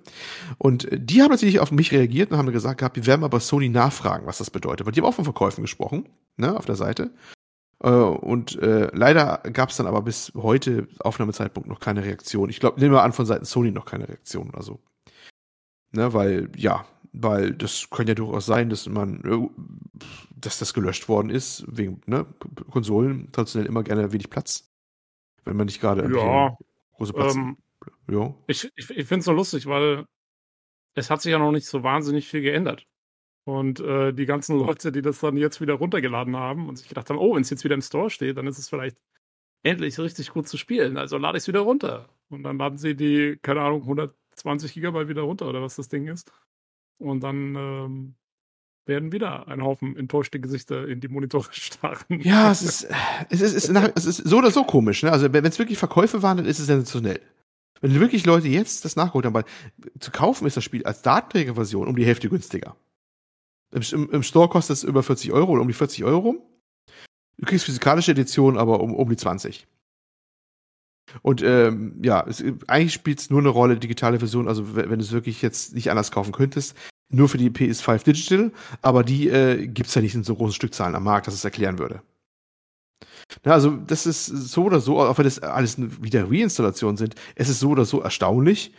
[0.58, 3.28] Und äh, die haben natürlich auf mich reagiert und haben gesagt gehabt, wir werden mal
[3.28, 4.86] bei Sony nachfragen, was das bedeutet.
[4.86, 6.06] Weil die haben auch von Verkäufen gesprochen,
[6.38, 7.12] ne, auf der Seite.
[7.84, 12.50] Äh, und äh, leider gab es dann aber bis heute Aufnahmezeitpunkt noch keine Reaktion.
[12.50, 14.80] Ich glaube, nehmen wir an, von Seiten Sony noch keine Reaktion oder so.
[15.92, 20.06] Ne, weil, ja, weil das kann ja durchaus sein, dass man, äh,
[20.36, 22.26] dass das gelöscht worden ist, wegen, ne,
[22.72, 24.70] Konsolen traditionell immer gerne wenig Platz.
[25.46, 26.58] Wenn man nicht gerade Ja,
[26.98, 27.36] große Platz.
[27.36, 27.58] ähm,
[28.10, 28.34] ja.
[28.48, 30.06] ich ich, ich finde es so lustig, weil
[30.96, 32.87] es hat sich ja noch nicht so wahnsinnig viel geändert.
[33.48, 37.10] Und äh, die ganzen Leute, die das dann jetzt wieder runtergeladen haben und sich gedacht
[37.10, 38.98] haben, oh, wenn es jetzt wieder im Store steht, dann ist es vielleicht
[39.64, 40.98] endlich richtig gut zu spielen.
[40.98, 42.10] Also lade ich es wieder runter.
[42.30, 46.08] Und dann laden sie die, keine Ahnung, 120 Gigabyte wieder runter oder was das Ding
[46.10, 46.30] ist.
[46.98, 48.16] Und dann ähm,
[48.86, 52.20] werden wieder ein Haufen enttäuschte Gesichter in die Monitore starren.
[52.20, 52.88] Ja, es ist,
[53.30, 55.04] es ist, es ist, nach- es ist so oder so komisch.
[55.04, 55.12] Ne?
[55.14, 57.22] Also wenn es wirklich Verkäufe waren, dann ist es sensationell.
[57.80, 59.46] Wenn wirklich Leute jetzt das nachgeholt haben, weil
[60.02, 62.76] zu kaufen ist das Spiel als Datenträgerversion um die Hälfte günstiger.
[63.72, 66.36] Im, im, Store kostet es über 40 Euro oder um die 40 Euro.
[67.38, 69.68] Du kriegst physikalische Edition aber um, um die 20.
[71.22, 75.06] Und ähm, ja, es, eigentlich spielt es nur eine Rolle, digitale Version, also wenn, du
[75.06, 76.76] es wirklich jetzt nicht anders kaufen könntest,
[77.10, 80.96] nur für die PS5 Digital, aber die äh, gibt's ja nicht in so großen Stückzahlen
[80.96, 82.02] am Markt, dass es erklären würde.
[83.44, 87.50] Na, also das ist so oder so, auch wenn das alles wieder Reinstallationen sind, es
[87.50, 88.74] ist so oder so erstaunlich,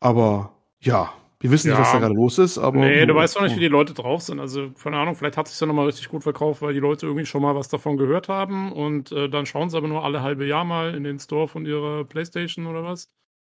[0.00, 1.82] aber ja, wir wissen nicht, Ja.
[1.82, 2.78] was da gerade los ist, aber.
[2.80, 4.40] Nee, du weißt doch nicht, wie die Leute drauf sind.
[4.40, 7.26] Also, keine Ahnung, vielleicht hat sich ja nochmal richtig gut verkauft, weil die Leute irgendwie
[7.26, 10.46] schon mal was davon gehört haben und äh, dann schauen sie aber nur alle halbe
[10.46, 13.08] Jahr mal in den Store von ihrer Playstation oder was.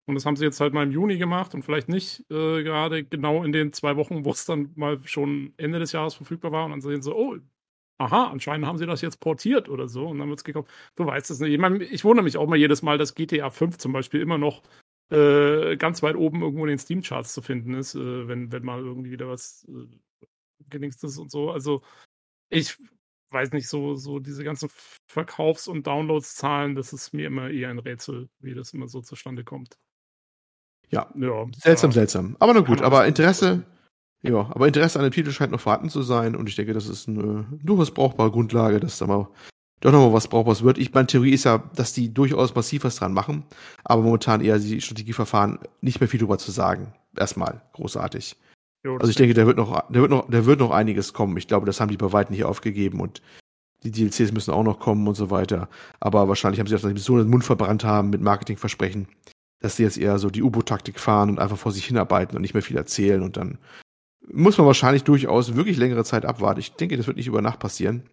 [0.07, 3.03] Und das haben sie jetzt halt mal im Juni gemacht und vielleicht nicht äh, gerade
[3.03, 6.65] genau in den zwei Wochen, wo es dann mal schon Ende des Jahres verfügbar war
[6.65, 7.37] und dann sehen sie, oh,
[7.97, 10.69] aha, anscheinend haben sie das jetzt portiert oder so und dann wird es gekauft.
[10.95, 11.53] Du weißt es nicht.
[11.53, 14.37] Ich, meine, ich wundere mich auch mal jedes Mal, dass GTA 5 zum Beispiel immer
[14.37, 14.61] noch
[15.09, 18.79] äh, ganz weit oben irgendwo in den Steam-Charts zu finden ist, äh, wenn, wenn mal
[18.79, 20.25] irgendwie wieder was äh,
[20.69, 21.51] gedingst ist und so.
[21.51, 21.81] Also
[22.49, 22.77] ich
[23.31, 24.69] weiß nicht, so, so diese ganzen
[25.07, 29.43] Verkaufs- und Downloadszahlen, das ist mir immer eher ein Rätsel, wie das immer so zustande
[29.43, 29.77] kommt.
[30.89, 31.95] Ja, Ja, seltsam, ja.
[31.95, 32.37] seltsam.
[32.39, 33.65] Aber na gut, Kann aber Interesse,
[34.21, 36.87] ja, aber Interesse an dem Titel scheint noch vorhanden zu sein und ich denke, das
[36.87, 39.27] ist eine durchaus brauchbare Grundlage, dass da mal
[39.81, 40.77] doch noch mal was Brauchbares wird.
[40.77, 43.43] Ich, meine Theorie ist ja, dass die durchaus massiv was dran machen,
[43.83, 46.93] aber momentan eher die Strategieverfahren nicht mehr viel drüber zu sagen.
[47.15, 48.35] Erstmal großartig.
[48.83, 51.37] Jo, Also ich denke, da wird noch, da wird noch, da wird noch einiges kommen.
[51.37, 53.21] Ich glaube, das haben die bei weitem nicht aufgegeben und
[53.83, 55.69] die DLCs müssen auch noch kommen und so weiter.
[55.99, 59.07] Aber wahrscheinlich haben sie auch so den Mund verbrannt haben mit Marketingversprechen,
[59.59, 62.53] dass sie jetzt eher so die U-Boot-Taktik fahren und einfach vor sich hinarbeiten und nicht
[62.53, 63.57] mehr viel erzählen und dann
[64.31, 66.59] muss man wahrscheinlich durchaus wirklich längere Zeit abwarten.
[66.59, 68.03] Ich denke, das wird nicht über Nacht passieren.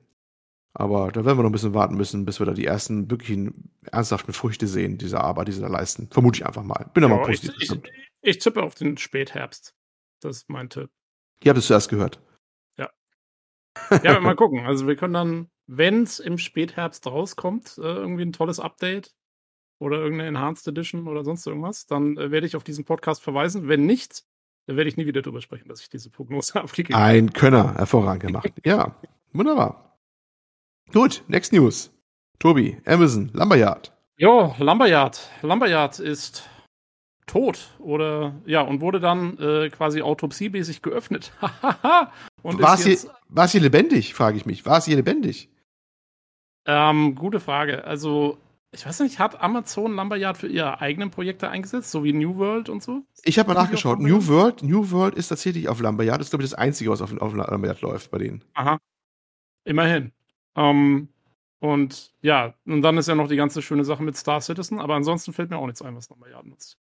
[0.74, 3.72] Aber da werden wir noch ein bisschen warten müssen, bis wir da die ersten wirklichen
[3.90, 6.08] ernsthaften Früchte sehen, dieser Arbeit, die sie da leisten.
[6.10, 6.90] Vermute ich einfach mal.
[6.94, 7.90] Bin da mal ja, ich, positiv ich, gestimmt.
[8.22, 9.74] ich tippe auf den Spätherbst.
[10.20, 10.90] Das ist mein Tipp.
[11.44, 12.20] Ihr habt es zuerst gehört.
[14.02, 14.60] Ja, mal gucken.
[14.60, 19.14] Also wir können dann, wenn es im Spätherbst rauskommt, äh, irgendwie ein tolles Update
[19.78, 23.68] oder irgendeine Enhanced Edition oder sonst irgendwas, dann äh, werde ich auf diesen Podcast verweisen.
[23.68, 24.24] Wenn nicht,
[24.66, 27.06] dann werde ich nie wieder darüber sprechen, dass ich diese Prognose abgegeben habe.
[27.06, 28.52] Ein Könner, hervorragend gemacht.
[28.64, 28.94] ja,
[29.32, 29.91] wunderbar.
[30.92, 31.90] Gut, next news.
[32.38, 33.92] Tobi, Amazon, Lumberyard.
[34.18, 35.18] Jo, Lumberyard.
[35.40, 36.48] Lumberyard ist
[37.26, 41.32] tot oder ja und wurde dann äh, quasi autopsiemäßig geöffnet.
[42.42, 42.98] und war, es hier,
[43.28, 44.66] war es hier lebendig, frage ich mich.
[44.66, 45.48] War es hier lebendig?
[46.66, 47.84] Ähm, gute Frage.
[47.84, 48.36] Also,
[48.70, 52.68] ich weiß nicht, hat Amazon Lumberyard für ihre eigenen Projekte eingesetzt, so wie New World
[52.68, 53.02] und so?
[53.24, 53.98] Ich habe mal nachgeschaut.
[53.98, 56.20] New World, New World ist tatsächlich auf Lumberyard.
[56.20, 58.44] Das ist, glaube ich, das Einzige, was auf, auf Lumberyard läuft bei denen.
[58.52, 58.78] Aha.
[59.64, 60.12] Immerhin.
[60.56, 61.08] Ähm,
[61.60, 64.94] und ja, und dann ist ja noch die ganze schöne Sache mit Star Citizen, aber
[64.94, 66.78] ansonsten fällt mir auch nichts ein, was Lumberyard nutzt.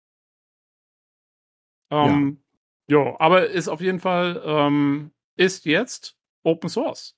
[1.91, 2.39] Ähm,
[2.89, 2.97] ja.
[2.97, 7.17] Jo, aber ist auf jeden Fall, ähm, ist jetzt Open Source.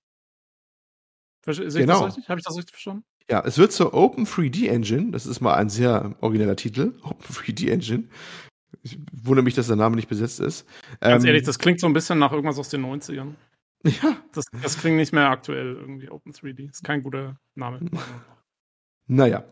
[1.46, 2.00] Sehe genau.
[2.00, 2.28] das richtig?
[2.28, 3.04] Habe ich das richtig verstanden?
[3.30, 5.10] Ja, es wird zur Open 3D Engine.
[5.10, 6.94] Das ist mal ein sehr origineller Titel.
[7.02, 8.08] Open 3D Engine.
[8.82, 10.66] Ich wundere mich, dass der Name nicht besetzt ist.
[11.00, 13.34] Ganz ähm, ehrlich, das klingt so ein bisschen nach irgendwas aus den 90ern.
[13.84, 14.16] Ja.
[14.32, 16.70] Das, das klingt nicht mehr aktuell irgendwie, Open 3D.
[16.70, 17.80] Ist kein guter Name.
[19.06, 19.44] Naja.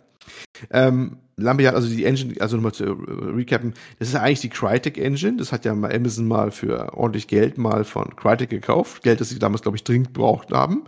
[0.70, 4.48] Ähm, Lambert, also die Engine, also nochmal zu äh, recappen, das ist ja eigentlich die
[4.48, 5.36] Crytek Engine.
[5.36, 9.02] Das hat ja mal Amazon mal für ordentlich Geld mal von Crytek gekauft.
[9.02, 10.84] Geld, das sie damals, glaube ich, dringend braucht haben.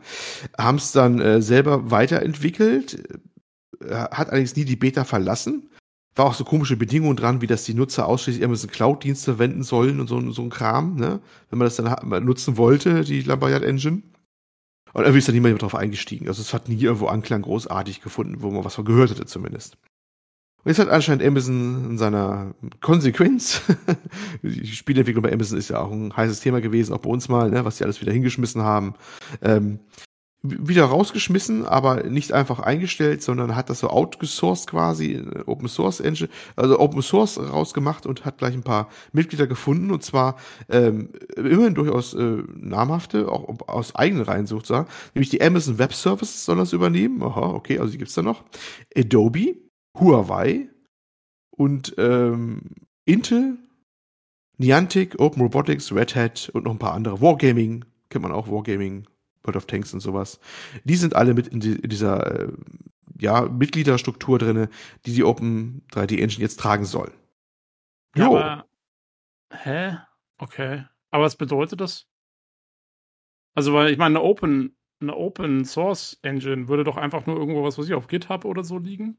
[0.57, 3.21] Haben es dann äh, selber weiterentwickelt.
[3.81, 5.71] Äh, hat allerdings nie die Beta verlassen.
[6.17, 10.01] War auch so komische Bedingungen dran, wie dass die Nutzer ausschließlich Amazon Cloud-Dienste verwenden sollen
[10.01, 11.21] und so, so ein Kram, ne?
[11.51, 14.03] Wenn man das dann nutzen wollte, die Lambert Engine.
[14.95, 16.27] Und irgendwie ist da niemand drauf eingestiegen.
[16.27, 19.77] Also es hat nie irgendwo Anklang großartig gefunden, wo man was von gehört hätte zumindest.
[20.65, 23.61] Und jetzt hat anscheinend Amazon in seiner Konsequenz,
[24.43, 27.51] die Spielentwicklung bei Amazon ist ja auch ein heißes Thema gewesen, auch bei uns mal,
[27.51, 28.95] ne, was die alles wieder hingeschmissen haben,
[29.43, 29.79] ähm,
[30.51, 36.29] wieder rausgeschmissen, aber nicht einfach eingestellt, sondern hat das so outgesourced quasi, Open Source Engine,
[36.57, 39.91] also Open Source rausgemacht und hat gleich ein paar Mitglieder gefunden.
[39.91, 40.37] Und zwar
[40.69, 46.45] ähm, immerhin durchaus äh, namhafte, auch aus eigenen Reihen sozusagen, nämlich die Amazon Web Services
[46.45, 48.45] soll das übernehmen, aha, okay, also die gibt's da noch,
[48.97, 49.57] Adobe,
[49.99, 50.69] Huawei
[51.51, 52.63] und ähm,
[53.05, 53.59] Intel,
[54.59, 59.07] Niantic, Open Robotics, Red Hat und noch ein paar andere, Wargaming, kennt man auch, Wargaming
[59.47, 60.41] World of Tanks und sowas.
[60.85, 62.53] Die sind alle mit in, die, in dieser äh,
[63.19, 64.69] ja, Mitgliederstruktur drinne,
[65.07, 67.13] die die Open 3D Engine jetzt tragen soll.
[68.17, 68.67] Ja, aber,
[69.53, 69.99] hä?
[70.39, 70.85] Okay.
[71.11, 72.07] Aber was bedeutet das?
[73.55, 77.63] Also, weil ich meine, eine Open, eine Open Source Engine würde doch einfach nur irgendwo
[77.63, 79.19] was, was ich auf GitHub oder so liegen.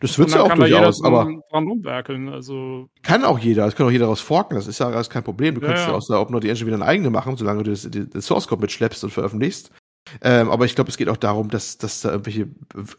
[0.00, 2.28] Das wird ja auch durchaus, aber dran rumwerkeln.
[2.28, 3.66] Also kann auch jeder.
[3.66, 4.54] Es kann auch jeder daraus forken.
[4.54, 5.54] Das ist ja alles kein Problem.
[5.54, 7.82] Du ja, kannst ja aus der OpenNode Engine wieder eine eigene machen, solange du das,
[7.90, 9.72] den Source Code mitschleppst und veröffentlichst.
[10.22, 12.48] Ähm, aber ich glaube, es geht auch darum, dass, dass da irgendwelche,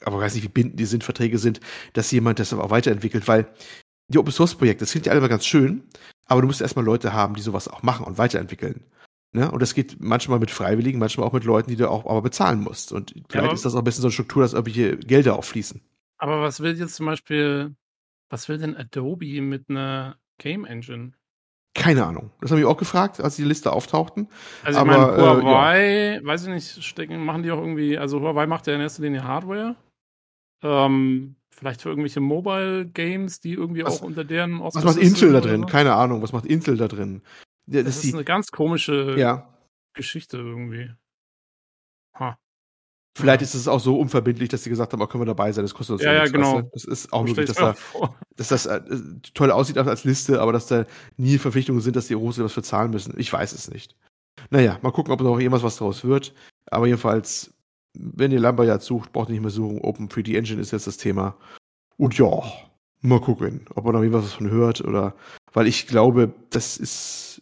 [0.04, 1.62] aber ich weiß nicht, wie bindend die sind, Verträge sind,
[1.94, 3.48] dass jemand das auch weiterentwickelt, weil
[4.10, 5.84] die Open Source Projekte, das klingt ja alle mal ganz schön,
[6.26, 8.84] aber du musst erstmal Leute haben, die sowas auch machen und weiterentwickeln.
[9.34, 9.52] Ne?
[9.52, 12.62] Und das geht manchmal mit Freiwilligen, manchmal auch mit Leuten, die du auch aber bezahlen
[12.62, 12.92] musst.
[12.92, 13.54] Und vielleicht ja.
[13.54, 15.82] ist das auch ein bisschen so eine Struktur, dass irgendwelche Gelder auffließen.
[16.18, 17.76] Aber was will jetzt zum Beispiel,
[18.30, 21.14] was will denn Adobe mit einer Game Engine?
[21.74, 22.32] Keine Ahnung.
[22.42, 24.30] Das habe ich auch gefragt, als die Liste auftauchten.
[24.64, 26.26] Also ich meine, Huawei, äh, ja.
[26.26, 29.24] weiß ich nicht, stecken, machen die auch irgendwie, also Huawei macht ja in erster Linie
[29.24, 29.76] Hardware.
[30.64, 35.34] Ähm, vielleicht für irgendwelche Mobile Games, die irgendwie was, auch unter deren Was macht Intel
[35.34, 35.62] da drin?
[35.62, 35.68] So?
[35.68, 37.22] Keine Ahnung, was macht Intel da drin?
[37.68, 39.54] Das, das ist die, eine ganz komische ja.
[39.94, 40.92] Geschichte irgendwie.
[43.18, 45.64] Vielleicht ist es auch so unverbindlich, dass sie gesagt haben, oh, können wir dabei sein,
[45.64, 46.62] das kostet uns ja, ja, genau.
[46.74, 47.76] Das ist auch möglich, dass, da,
[48.36, 48.82] dass das äh,
[49.34, 50.86] toll aussieht als Liste, aber dass da
[51.18, 53.16] nie Verpflichtungen sind, dass die Russen was für zahlen müssen.
[53.18, 53.96] Ich weiß es nicht.
[54.52, 56.36] Naja, mal gucken, ob noch irgendwas was draus wird.
[56.70, 57.54] Aber jedenfalls,
[57.98, 59.82] wenn ihr Lumberyard sucht, braucht ihr nicht mehr suchen.
[59.82, 61.36] Open 3D Engine ist jetzt das Thema.
[61.98, 62.44] Und ja,
[63.02, 65.16] mal gucken, ob man noch irgendwas von hört oder,
[65.54, 67.42] weil ich glaube, das ist,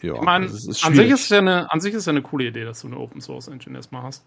[0.00, 2.64] ja, ich meine, an sich ist ja eine, an sich ist ja eine coole Idee,
[2.64, 4.24] dass du eine Open Source Engine erstmal hast.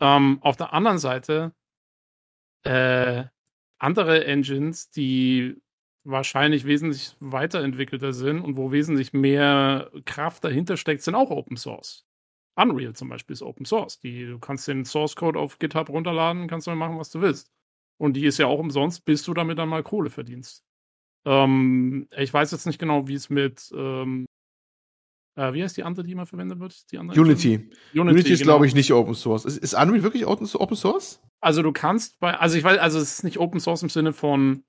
[0.00, 1.54] Ähm, auf der anderen Seite
[2.64, 3.24] äh,
[3.78, 5.60] andere Engines, die
[6.04, 12.04] wahrscheinlich wesentlich weiterentwickelter sind und wo wesentlich mehr Kraft dahinter steckt, sind auch Open Source.
[12.56, 13.98] Unreal zum Beispiel ist Open Source.
[14.00, 17.50] Die, du kannst den Source Code auf GitHub runterladen, kannst damit machen, was du willst.
[17.98, 20.64] Und die ist ja auch umsonst, bis du damit dann mal Kohle verdienst.
[21.24, 24.26] Ähm, ich weiß jetzt nicht genau, wie es mit ähm,
[25.36, 26.90] äh, wie heißt die andere, die immer verwendet wird?
[26.90, 27.54] Die andere Unity.
[27.94, 28.00] Unity.
[28.00, 28.32] Unity.
[28.32, 28.52] ist, genau.
[28.52, 29.44] glaube ich, nicht Open Source.
[29.44, 31.20] Ist, ist Unreal wirklich Open Source?
[31.40, 34.12] Also du kannst bei, also ich weiß, also es ist nicht Open Source im Sinne
[34.12, 34.64] von,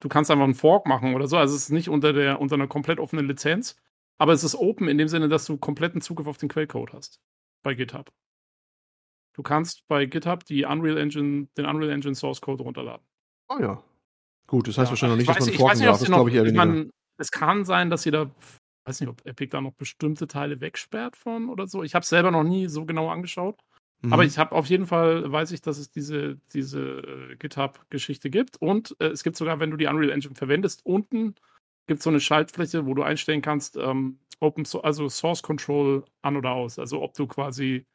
[0.00, 1.36] du kannst einfach einen Fork machen oder so.
[1.36, 3.76] Also es ist nicht unter der, unter einer komplett offenen Lizenz.
[4.18, 7.20] Aber es ist open in dem Sinne, dass du kompletten Zugriff auf den Quellcode hast.
[7.62, 8.10] Bei GitHub.
[9.34, 13.04] Du kannst bei GitHub die Unreal Engine, den Unreal Engine Source Code runterladen.
[13.48, 13.82] Oh ja.
[14.46, 15.98] Gut, das heißt Ja, wahrscheinlich noch nicht, weiß, dass man forken darf.
[15.98, 16.64] Das glaube ich eher ich weniger.
[16.64, 18.30] meine, es kann sein, dass sie da,
[18.86, 21.82] weiß nicht, ob Epic da noch bestimmte Teile wegsperrt von oder so.
[21.82, 23.60] Ich habe es selber noch nie so genau angeschaut.
[24.02, 24.12] Mhm.
[24.12, 28.56] Aber ich habe auf jeden Fall, weiß ich, dass es diese, diese äh, GitHub-Geschichte gibt.
[28.60, 31.34] Und äh, es gibt sogar, wenn du die Unreal Engine verwendest, unten
[31.86, 36.04] gibt es so eine Schaltfläche, wo du einstellen kannst, ähm, Open so also Source Control
[36.22, 36.78] an oder aus.
[36.78, 37.86] Also ob du quasi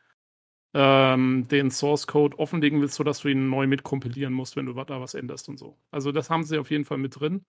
[0.73, 5.01] ähm, den Source Code offenlegen willst, sodass du ihn neu mitkompilieren musst, wenn du da
[5.01, 5.77] was änderst und so.
[5.91, 7.45] Also das haben sie auf jeden Fall mit drin.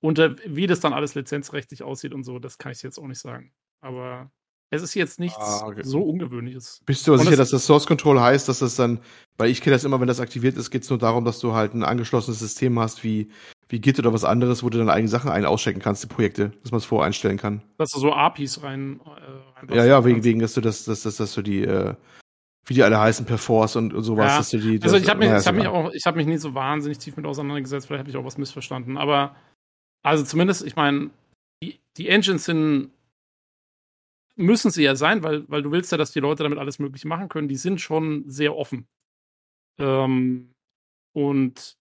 [0.00, 3.06] Und äh, wie das dann alles lizenzrechtlich aussieht und so, das kann ich jetzt auch
[3.06, 3.52] nicht sagen.
[3.82, 4.30] Aber
[4.70, 5.82] es ist jetzt nichts Ah, okay.
[5.84, 6.80] so Ungewöhnliches.
[6.86, 9.00] Bist du aber Und sicher, das- dass das Source Control heißt, dass das dann,
[9.36, 11.52] weil ich kenne das immer, wenn das aktiviert ist, geht es nur darum, dass du
[11.54, 13.30] halt ein angeschlossenes System hast wie,
[13.68, 16.52] wie Git oder was anderes, wo du deine eigenen Sachen ein- auschecken kannst, die Projekte,
[16.62, 17.62] dass man es voreinstellen kann.
[17.78, 19.00] Dass du so APIs rein.
[19.70, 20.24] Äh, Ja, ja, wegen, kannst.
[20.26, 21.94] wegen, dass du das, dass, dass, dass du die, äh,
[22.66, 24.80] wie die alle heißen, per Force und, und sowas, Ja, dass du die.
[24.82, 26.54] Also das, ich habe mich, naja, ich hab mich auch, ich habe mich nie so
[26.54, 28.96] wahnsinnig tief mit auseinandergesetzt, vielleicht habe ich auch was missverstanden.
[28.96, 29.34] Aber
[30.02, 31.10] also zumindest, ich meine,
[31.62, 32.92] die, die Engines sind
[34.36, 37.06] müssen sie ja sein, weil, weil du willst ja, dass die Leute damit alles Mögliche
[37.08, 37.48] machen können.
[37.48, 38.88] Die sind schon sehr offen.
[39.78, 40.54] Ähm,
[41.12, 41.78] und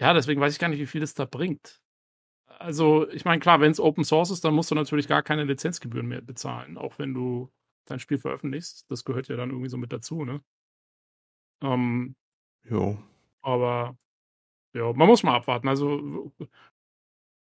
[0.00, 1.80] ja, deswegen weiß ich gar nicht, wie viel es da bringt.
[2.46, 5.44] Also, ich meine, klar, wenn es Open Source ist, dann musst du natürlich gar keine
[5.44, 7.50] Lizenzgebühren mehr bezahlen, auch wenn du
[7.86, 8.90] dein Spiel veröffentlichst.
[8.90, 10.42] Das gehört ja dann irgendwie so mit dazu, ne?
[11.62, 12.14] Ähm,
[12.68, 12.98] Jo.
[13.42, 13.96] aber
[14.74, 15.68] ja, man muss mal abwarten.
[15.68, 16.32] Also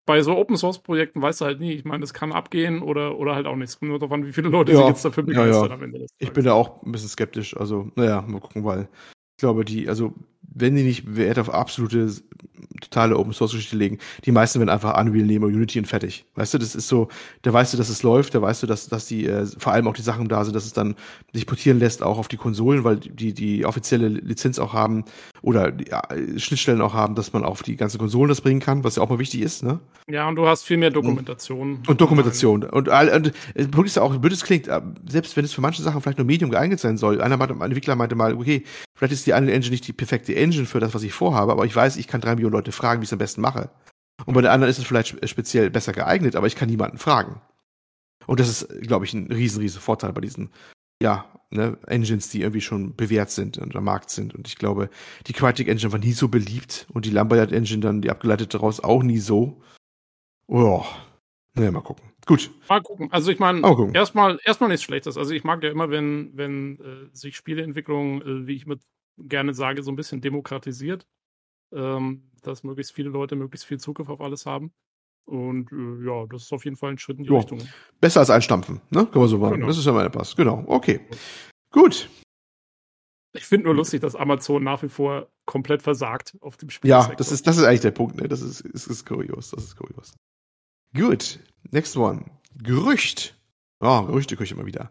[0.05, 1.73] bei so Open Source Projekten weißt du halt nie.
[1.73, 3.71] Ich meine, das kann abgehen oder, oder halt auch nicht.
[3.71, 5.43] Es kommt nur darauf an, wie viele Leute Ja, sich jetzt dafür ja, ja.
[5.45, 7.57] begeistern am Ende des Ich bin da auch ein bisschen skeptisch.
[7.57, 8.89] Also, naja, mal gucken, weil
[9.37, 10.13] ich glaube, die, also,
[10.55, 12.11] wenn die nicht Wert auf absolute,
[12.81, 16.27] totale Open Source Geschichte legen, die meisten werden einfach Unreal nehmen oder Unity und fertig.
[16.35, 17.09] Weißt du, das ist so,
[17.43, 19.87] da weißt du, dass es läuft, da weißt du, dass, dass die, äh, vor allem
[19.89, 20.97] auch die Sachen da sind, dass es dann
[21.33, 25.05] sich portieren lässt, auch auf die Konsolen, weil die, die offizielle Lizenz auch haben
[25.43, 26.03] oder ja,
[26.37, 29.09] Schnittstellen auch haben, dass man auf die ganzen Konsolen das bringen kann, was ja auch
[29.11, 29.81] mal wichtig ist, ne?
[30.09, 31.83] Ja, und du hast viel mehr Dokumentation.
[31.87, 32.63] Und Dokumentation.
[32.63, 35.53] Und, all- und äh, Punkt ist ja auch, blöd es klingt, äh, selbst wenn es
[35.53, 37.21] für manche Sachen vielleicht nur Medium geeignet sein soll.
[37.21, 38.63] Einer meinte, ein Entwickler meinte mal, okay,
[38.97, 41.67] vielleicht ist die Unreal Engine nicht die perfekte Engine für das, was ich vorhabe, aber
[41.67, 43.71] ich weiß, ich kann drei Millionen Leute fragen, wie ich es am besten mache.
[44.25, 46.99] Und bei der anderen ist es vielleicht spe- speziell besser geeignet, aber ich kann niemanden
[46.99, 47.41] fragen.
[48.27, 50.51] Und das ist, glaube ich, ein riesen, riesen Vorteil bei diesen,
[51.03, 54.35] ja, ne, Engines, die irgendwie schon bewährt sind und am Markt sind.
[54.35, 54.91] Und ich glaube,
[55.27, 58.81] die Crytek Engine war nie so beliebt und die Lambert Engine dann, die abgeleitete daraus,
[58.81, 59.63] auch nie so.
[60.47, 60.85] Oh,
[61.55, 62.13] naja, mal gucken.
[62.27, 63.11] Gut, Mal gucken.
[63.11, 63.63] Also ich meine,
[63.95, 65.17] erstmal erstmal nichts Schlechtes.
[65.17, 68.81] Also ich mag ja immer, wenn, wenn äh, sich Spieleentwicklung, äh, wie ich mit
[69.19, 71.07] gerne sage, so ein bisschen demokratisiert.
[71.73, 74.73] Ähm, dass möglichst viele Leute möglichst viel Zugriff auf alles haben.
[75.25, 77.39] Und äh, ja, das ist auf jeden Fall ein Schritt in die Jo.
[77.39, 77.61] Richtung.
[78.01, 79.07] besser als einstampfen, ne?
[79.07, 79.55] Kann man so sagen.
[79.55, 79.67] Genau.
[79.67, 80.37] Das ist ja mal etwas.
[80.37, 81.01] Genau, okay.
[81.71, 82.09] Gut.
[83.35, 86.91] Ich finde nur lustig, dass Amazon nach wie vor komplett versagt auf dem Spiel.
[86.91, 88.29] Ja, das ist, das ist eigentlich der Punkt, ne?
[88.29, 89.51] Das ist, ist, ist kurios.
[89.51, 90.13] Das ist kurios.
[90.95, 91.41] Gut.
[91.71, 92.25] Next one.
[92.63, 93.39] Gerücht.
[93.83, 94.91] Ja, Gerüchte kriege ich immer wieder.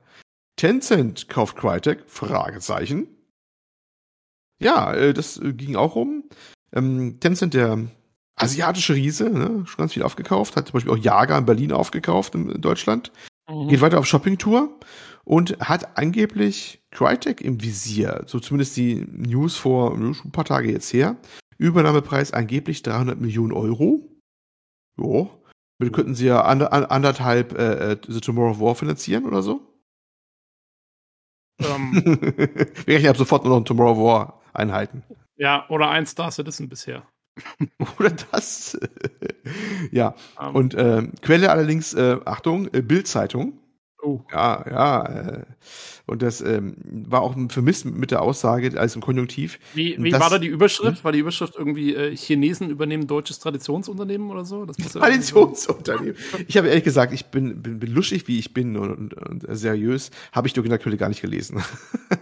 [0.55, 2.03] Tencent kauft Crytek?
[2.09, 3.07] Fragezeichen.
[4.59, 6.23] Ja, äh, das äh, ging auch rum.
[6.73, 7.87] Ähm, Tencent, der
[8.41, 9.65] asiatische Riese, ne?
[9.65, 13.11] schon ganz viel aufgekauft, hat zum Beispiel auch Jager in Berlin aufgekauft in, Deutschland.
[13.49, 13.67] Mhm.
[13.69, 14.77] geht weiter auf Shoppingtour
[15.23, 20.91] und hat angeblich Crytek im Visier, so zumindest die News vor ein paar Tage jetzt
[20.93, 21.17] her.
[21.57, 24.07] Übernahmepreis angeblich 300 Millionen Euro.
[24.99, 25.29] Jo.
[25.79, 29.41] Damit könnten sie ja ander, an- anderthalb äh, äh, The Tomorrow of War finanzieren oder
[29.41, 29.61] so.
[31.59, 31.91] ähm,
[32.85, 35.03] Wir rechnen ab sofort nur noch Tomorrow of War Einheiten.
[35.37, 37.03] ja, oder ein Star Citizen bisher.
[37.99, 38.77] Oder das.
[39.91, 40.15] ja.
[40.41, 43.53] Ähm, Und ähm, Quelle allerdings, äh, Achtung, äh, Bild-Zeitung.
[44.03, 45.05] oh, Ja, ja.
[45.05, 45.43] Äh,
[46.07, 49.59] und das ähm, war auch vermisst mit der Aussage als im Konjunktiv.
[49.73, 51.03] wie wie das- war da die Überschrift?
[51.05, 54.65] War die Überschrift irgendwie äh, Chinesen übernehmen deutsches Traditionsunternehmen oder so?
[54.65, 56.15] Traditionsunternehmen.
[56.47, 59.45] Ich habe ehrlich gesagt, ich bin, bin, bin lustig, wie ich bin und, und, und
[59.55, 61.61] seriös, habe ich die Originalquelle gar nicht gelesen.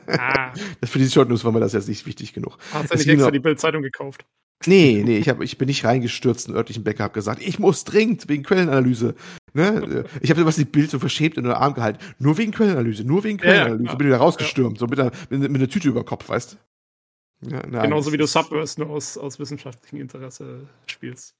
[0.07, 2.57] Ah, Das für die Short News war mir das jetzt nicht wichtig genug.
[2.73, 4.25] hast du nicht extra die Bildzeitung gekauft?
[4.69, 7.57] Nee, nee, ich, hab, ich bin nicht reingestürzt in den örtlichen Bäcker, habe gesagt, ich
[7.57, 9.15] muss dringend wegen Quellenanalyse.
[9.53, 10.05] Ne?
[10.21, 11.97] Ich habe was die Bild so verschämt in den Arm gehalten.
[12.19, 13.83] Nur wegen Quellenanalyse, nur wegen Ja, ja, Quellenanalyse.
[13.85, 13.97] klar.
[13.97, 17.49] bin wieder rausgestürmt, so mit einer, mit, einer Tüte über Kopf, weißt du?
[17.49, 21.35] Ja, nein, Genauso wie du das Subverse nur aus, aus wissenschaftlichem Interesse spielst.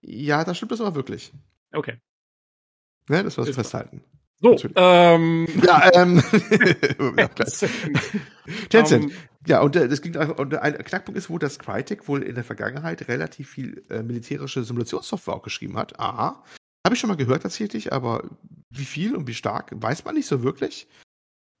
[0.00, 1.32] Ja, da stimmt das aber wirklich.
[1.72, 1.98] Okay.
[3.08, 3.22] Ne?
[3.22, 4.02] Das war das festhalten.
[4.40, 5.46] So, ähm.
[5.64, 6.22] Ja, ähm.
[7.16, 7.48] ja, klar.
[8.70, 9.04] Tencent.
[9.06, 9.12] Ähm,
[9.46, 12.44] Ja, und äh, das ging und ein Knackpunkt ist wohl, dass Crytek wohl in der
[12.44, 15.98] Vergangenheit relativ viel äh, militärische Simulationssoftware auch geschrieben hat.
[15.98, 16.42] Aha.
[16.86, 18.24] Habe ich schon mal gehört tatsächlich, aber
[18.70, 20.86] wie viel und wie stark, weiß man nicht so wirklich.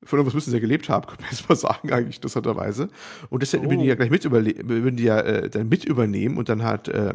[0.04, 2.88] Von irgendwas müssen sie ja gelebt haben, könnte man jetzt mal sagen, eigentlich, interessanterweise.
[3.30, 3.70] Und deshalb Oh.
[3.70, 6.62] würden die ja gleich mit überle- würden die ja äh, dann mit übernehmen und dann
[6.62, 7.14] halt, äh,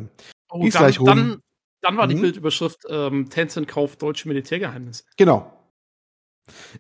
[0.50, 1.06] Oh, dann, gleich rum.
[1.06, 1.40] dann,
[1.84, 2.22] dann war die Mhm.
[2.22, 5.04] Bildüberschrift ähm, Tencent kauft deutsche Militärgeheimnisse.
[5.18, 5.52] genau.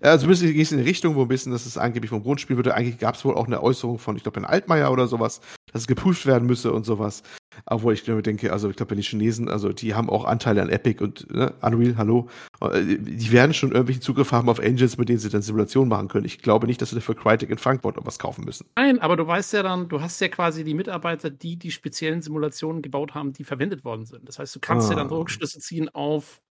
[0.02, 2.58] Also zumindest geht es in die Richtung, wo ein bisschen, dass es angeblich vom Grundspiel
[2.58, 2.74] würde.
[2.74, 5.40] Eigentlich gab es wohl auch eine Äußerung von, ich glaube, Herrn Altmaier oder sowas,
[5.72, 7.24] dass es geprüft werden müsse und sowas.
[7.68, 10.62] Obwohl ich glaube, denke, also ich glaube, wenn die Chinesen, also die haben auch Anteile
[10.64, 12.28] an Epic und ne, Unreal, hallo,
[12.62, 16.08] äh, die werden schon irgendwelchen Zugriff haben auf Engines, mit denen sie dann Simulationen machen
[16.08, 16.26] können.
[16.26, 18.66] Ich glaube nicht, dass sie dafür Crytek in Frankfurt noch was kaufen müssen.
[18.76, 22.22] Nein, aber du weißt ja dann, du hast ja quasi die Mitarbeiter, die die speziellen
[22.24, 24.28] Simulationen gebaut haben, die verwendet worden sind.
[24.28, 25.16] Das heißt, du kannst ja dann Ah.
[25.16, 26.42] Rückschlüsse ziehen auf,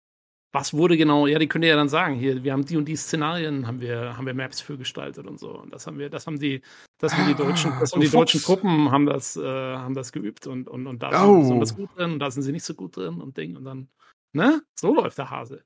[0.53, 2.85] was wurde genau, ja, die können dir ja dann sagen, hier, wir haben die und
[2.87, 5.51] die Szenarien, haben wir, haben wir Maps für gestaltet und so.
[5.59, 6.61] Und das haben wir, das haben die,
[6.99, 8.41] das haben die Ah, deutschen, das so haben die deutschen.
[8.43, 11.43] Truppen haben das, äh, haben das geübt und, und, und da Oh.
[11.43, 13.65] sind sie gut drin und da sind sie nicht so gut drin und Ding und
[13.65, 13.89] dann,
[14.33, 14.63] ne?
[14.79, 15.65] So läuft der Hase.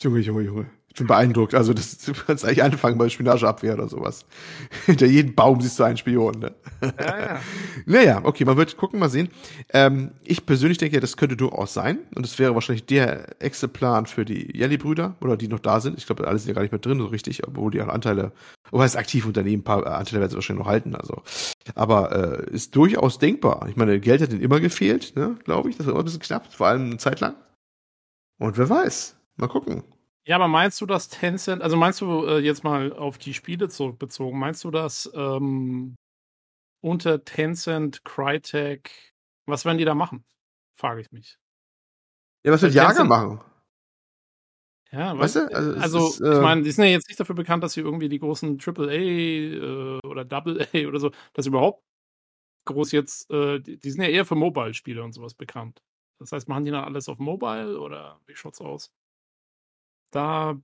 [0.00, 0.66] Junge, Junge, Junge.
[0.94, 1.56] Ich bin beeindruckt.
[1.56, 4.24] Also, das, du kannst eigentlich anfangen bei Spionageabwehr oder sowas.
[4.86, 6.54] Hinter jedem Baum siehst du einen Spion, ne?
[6.82, 7.40] Ja, ja.
[7.86, 9.28] Naja, okay, man wird gucken, mal sehen.
[9.72, 11.98] Ähm, ich persönlich denke, das könnte durchaus sein.
[12.14, 15.98] Und es wäre wahrscheinlich der Exit-Plan für die Jelly-Brüder oder die noch da sind.
[15.98, 18.30] Ich glaube, alle sind ja gar nicht mehr drin, so richtig, obwohl die auch Anteile,
[18.70, 20.94] oder heißt aktiv Unternehmen, ein paar äh, Anteile werden sie wahrscheinlich noch halten.
[20.94, 21.22] Also,
[21.74, 23.66] aber äh, ist durchaus denkbar.
[23.68, 25.76] Ich meine, Geld hat ihnen immer gefehlt, ne, glaube ich.
[25.76, 27.34] Das war immer ein bisschen knapp, vor allem eine Zeit lang.
[28.38, 29.16] Und wer weiß.
[29.36, 29.84] Mal gucken.
[30.26, 33.68] Ja, aber meinst du, dass Tencent, also meinst du äh, jetzt mal auf die Spiele
[33.68, 35.96] zurückbezogen, meinst du, dass ähm,
[36.80, 38.90] unter Tencent, Crytek,
[39.46, 40.24] was werden die da machen?
[40.74, 41.38] Frage ich mich.
[42.44, 43.40] Ja, was wird Jager machen?
[44.90, 45.52] Ja, Weißt du?
[45.52, 47.80] Also, Also, ist, äh, ich meine, die sind ja jetzt nicht dafür bekannt, dass sie
[47.80, 51.82] irgendwie die großen AAA äh, oder Double A oder so, dass überhaupt
[52.66, 55.82] groß jetzt, äh, die, die sind ja eher für Mobile-Spiele und sowas bekannt.
[56.20, 58.92] Das heißt, machen die dann alles auf Mobile oder wie schaut's aus?
[60.14, 60.58] Da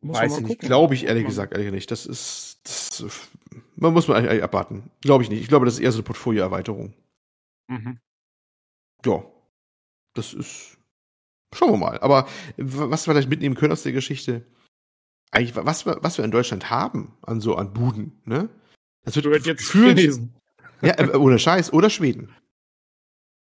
[0.00, 0.48] muss Weiß man ich mal nicht.
[0.58, 0.66] gucken.
[0.68, 1.90] Glaube ich ehrlich Man- gesagt ehrlich nicht.
[1.90, 3.04] Das ist, das,
[3.76, 4.90] man muss mal eigentlich abwarten.
[5.00, 5.40] Glaube ich nicht.
[5.40, 6.94] Ich glaube, das ist eher so eine Portfolioerweiterung.
[7.68, 7.98] Mhm.
[9.04, 9.24] Ja.
[10.14, 10.76] Das ist,
[11.54, 11.98] schauen wir mal.
[12.00, 12.28] Aber
[12.58, 14.44] was wir vielleicht mitnehmen können aus der Geschichte,
[15.30, 18.50] eigentlich, was wir, was wir in Deutschland haben an so, an Buden, ne?
[19.04, 20.34] Das wird Du hättest jetzt Chinesen.
[20.82, 22.34] ja, äh, ohne Scheiß, oder Schweden.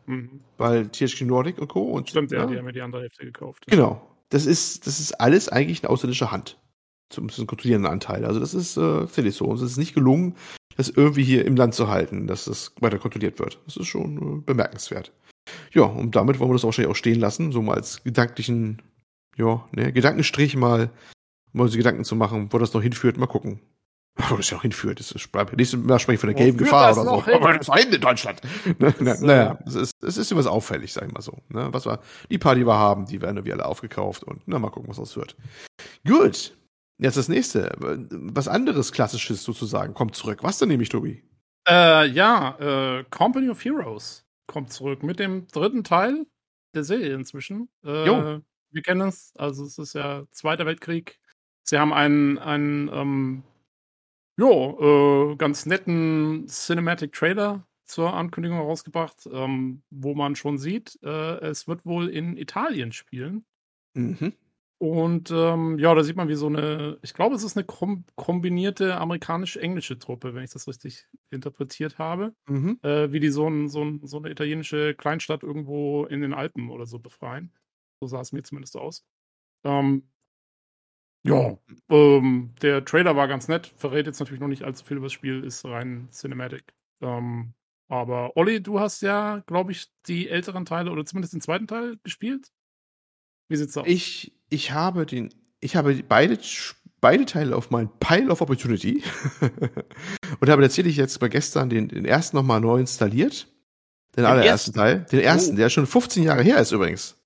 [0.07, 0.41] Mhm.
[0.59, 1.83] Weil THQ Nordic und Co.
[1.91, 3.65] und, Stimmt, ja, ja, die haben ja die andere Hälfte gekauft.
[3.67, 4.10] Genau.
[4.31, 6.59] Das ist, das ist alles eigentlich eine ausländische Hand.
[7.11, 8.24] Zumindest ein kontrollierender Anteil.
[8.24, 9.47] Also das ist äh, tatsächlich so.
[9.47, 10.36] Und es ist nicht gelungen,
[10.77, 13.59] das irgendwie hier im Land zu halten, dass das weiter kontrolliert wird.
[13.66, 15.12] Das ist schon äh, bemerkenswert.
[15.73, 18.81] Ja, und damit wollen wir das wahrscheinlich auch stehen lassen, so mal als gedanklichen,
[19.36, 20.90] ja, ne, Gedankenstrich mal,
[21.52, 23.16] mal so Gedanken zu machen, wo das noch hinführt.
[23.16, 23.61] Mal gucken.
[24.28, 25.01] Wo das ja auch hinführt.
[25.01, 27.24] Das ist, nächstes Mal spreche ich von der Wo gelben Gefahr oder so.
[27.24, 27.35] hin?
[27.35, 28.41] Aber das war in Deutschland.
[28.78, 31.39] Ne, ne, Das, äh, naja, es ist, es ist was auffällig, sag ich mal so.
[31.49, 32.01] Ne, was wir,
[32.31, 34.97] die paar, die wir haben, die werden wir alle aufgekauft und na, mal gucken, was
[34.99, 35.37] das wird.
[36.07, 36.57] Gut.
[36.99, 37.73] Jetzt das nächste.
[37.78, 40.41] Was anderes Klassisches sozusagen kommt zurück.
[40.43, 41.23] Was denn nämlich, Tobi?
[41.66, 42.57] Äh, ja,
[42.99, 46.27] äh, Company of Heroes kommt zurück mit dem dritten Teil
[46.74, 47.69] der Serie inzwischen.
[47.85, 48.41] Äh, Jo.
[48.73, 51.19] Wir kennen es, also es ist ja Zweiter Weltkrieg.
[51.65, 53.43] Sie haben einen, einen ähm,
[54.41, 61.39] jo, äh, ganz netten Cinematic Trailer zur Ankündigung rausgebracht, ähm, wo man schon sieht, äh,
[61.41, 63.45] es wird wohl in Italien spielen.
[63.95, 64.33] Mhm.
[64.83, 68.05] Und ähm, ja, da sieht man, wie so eine, ich glaube, es ist eine kom
[68.17, 72.81] kombinierte amerikanisch-englische Truppe, wenn ich das richtig interpretiert habe Mhm.
[72.83, 76.71] äh, wie die so, ein, so, ein, so eine italienische Kleinstadt irgendwo in den Alpen
[76.71, 77.53] oder so befreien.
[78.01, 79.05] So sah es mir zumindest aus.
[79.65, 80.09] Ähm,
[81.23, 81.57] ja,
[81.91, 85.13] ähm, der Trailer war ganz nett, verrät jetzt natürlich noch nicht allzu viel über das
[85.13, 86.65] Spiel, ist rein Cinematic.
[87.03, 87.53] Ähm,
[87.89, 91.97] aber Olli, du hast ja, glaube ich, die älteren Teile oder zumindest den zweiten Teil
[92.05, 92.49] gespielt.
[93.49, 93.87] Wie sieht's aus?
[93.87, 96.39] Ich, ich habe den, ich habe beide,
[97.01, 99.03] beide Teile auf meinen Pile of Opportunity
[100.41, 103.49] und habe tatsächlich jetzt mal gestern den, den ersten nochmal neu installiert.
[104.17, 104.73] Den, Den allerersten ersten?
[104.75, 105.07] Teil.
[105.13, 105.57] Den ersten, Oh.
[105.57, 107.17] der schon 15 Jahre her ist übrigens.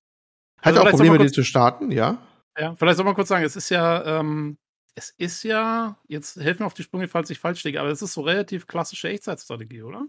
[0.61, 2.24] Hatte Also auch Probleme, den zu starten, ja.
[2.57, 4.57] Ja, vielleicht soll man kurz sagen, es ist ja, ähm,
[4.95, 8.13] es ist ja, jetzt helfen auf die Sprünge, falls ich falsch liege, aber es ist
[8.13, 10.07] so relativ klassische Echtzeitstrategie, oder?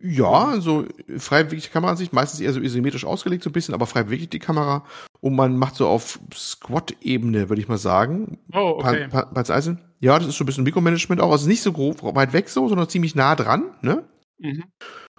[0.00, 0.86] Ja, also
[1.18, 4.38] frei bewegliche Kameraansicht, meistens eher so isometrisch ausgelegt so ein bisschen, aber frei beweglich die
[4.38, 4.84] Kamera.
[5.20, 8.38] Und man macht so auf Squad-Ebene, würde ich mal sagen.
[8.52, 9.06] Oh, okay.
[9.08, 9.78] Pa- Pa- Eisen.
[10.00, 11.30] Ja, das ist so ein bisschen Mikromanagement auch.
[11.30, 14.08] Also nicht so grob weit weg so, sondern ziemlich nah dran, ne?
[14.38, 14.64] Mhm.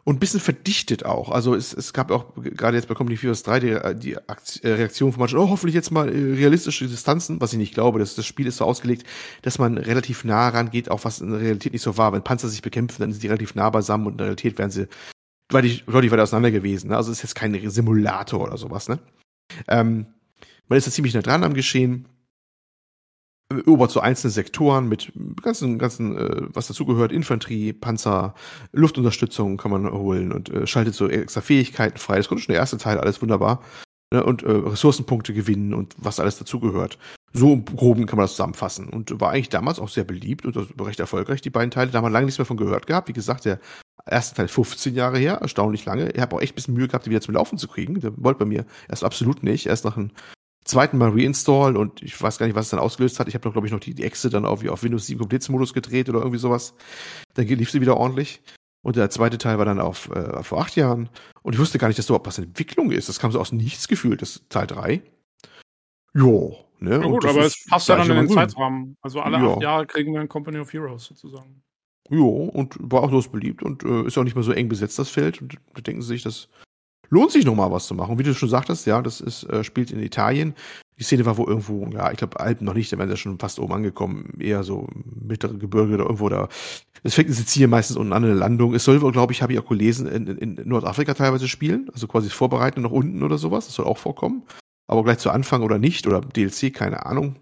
[0.05, 1.29] Und bisschen verdichtet auch.
[1.29, 4.73] Also es, es gab auch gerade jetzt bei Company Heroes 3 die, die Akt- äh,
[4.73, 7.99] Reaktion von manchen, oh, hoffentlich jetzt mal äh, realistische Distanzen, was ich nicht glaube.
[7.99, 9.07] Das, das Spiel ist so ausgelegt,
[9.43, 12.11] dass man relativ nah rangeht, auch was in der Realität nicht so war.
[12.11, 14.71] Wenn Panzer sich bekämpfen, dann sind die relativ nah beisammen und in der Realität werden
[14.71, 14.87] sie
[15.47, 16.89] deutlich, deutlich weiter auseinander gewesen.
[16.89, 16.97] Ne?
[16.97, 18.99] Also es ist jetzt kein Simulator oder sowas, ne?
[19.69, 20.07] Ähm,
[20.67, 22.07] man ist da ziemlich nah dran am Geschehen.
[23.49, 25.11] Erobert so einzelne Sektoren mit
[25.41, 28.33] ganzen, ganzen, äh, was dazugehört, Infanterie, Panzer,
[28.71, 32.17] Luftunterstützung kann man holen und äh, schaltet so extra Fähigkeiten frei.
[32.17, 33.61] Das kommt schon der erste Teil, alles wunderbar.
[34.11, 34.23] Ne?
[34.23, 36.97] Und äh, Ressourcenpunkte gewinnen und was alles dazugehört.
[37.33, 38.89] So im Groben kann man das zusammenfassen.
[38.89, 41.89] Und war eigentlich damals auch sehr beliebt und recht erfolgreich, die beiden Teile.
[41.89, 43.07] Da haben wir lange nichts mehr von gehört gehabt.
[43.07, 43.59] Wie gesagt, der
[44.05, 46.11] erste Teil 15 Jahre her, erstaunlich lange.
[46.11, 47.99] Ich habe auch echt ein bisschen Mühe gehabt, die wieder zum Laufen zu kriegen.
[48.01, 49.65] Der wollte bei mir erst absolut nicht.
[49.65, 50.11] Erst nach einem
[50.65, 53.27] zweiten Mal reinstall und ich weiß gar nicht, was es dann ausgelöst hat.
[53.27, 55.73] Ich habe noch, glaube ich, noch die, die Exe dann auf, auf Windows 7 Komplettmodus
[55.73, 56.73] gedreht oder irgendwie sowas.
[57.33, 58.41] Dann lief sie wieder ordentlich.
[58.83, 61.09] Und der zweite Teil war dann auf äh, vor acht Jahren.
[61.41, 63.07] Und ich wusste gar nicht, dass da überhaupt was in Entwicklung ist.
[63.07, 65.01] Das kam so aus nichts gefühlt, das Teil drei.
[66.13, 66.91] Jo, ne?
[66.91, 68.97] Ja, gut, aber es passt ja dann in den Zeitrahmen.
[69.01, 69.53] Also alle jo.
[69.53, 71.63] acht Jahre kriegen wir ein Company of Heroes sozusagen.
[72.09, 74.99] Jo, und war auch los beliebt und äh, ist auch nicht mehr so eng besetzt,
[74.99, 75.41] das Feld.
[75.41, 76.49] Und da denken sie sich, das
[77.13, 78.17] lohnt sich nochmal was zu machen.
[78.17, 80.55] Wie du schon sagtest, ja, das ist, äh, spielt in Italien.
[80.99, 83.39] Die Szene war wohl irgendwo, ja, ich glaube, Alpen noch nicht, da wären sie schon
[83.39, 86.49] fast oben angekommen, eher so mittlere Gebirge oder irgendwo da.
[87.03, 88.73] Es fängt in Sizilien meistens unten an, eine Landung.
[88.73, 92.07] Es soll wohl, glaube ich, habe ich auch gelesen, in, in Nordafrika teilweise spielen, also
[92.07, 94.43] quasi vorbereiten nach unten oder sowas, das soll auch vorkommen.
[94.87, 97.35] Aber gleich zu Anfang oder nicht, oder DLC, keine Ahnung.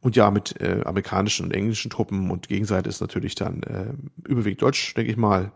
[0.00, 3.92] Und ja, mit äh, amerikanischen und englischen Truppen und Gegenseite ist natürlich dann äh,
[4.28, 5.50] überwiegend Deutsch, denke ich mal.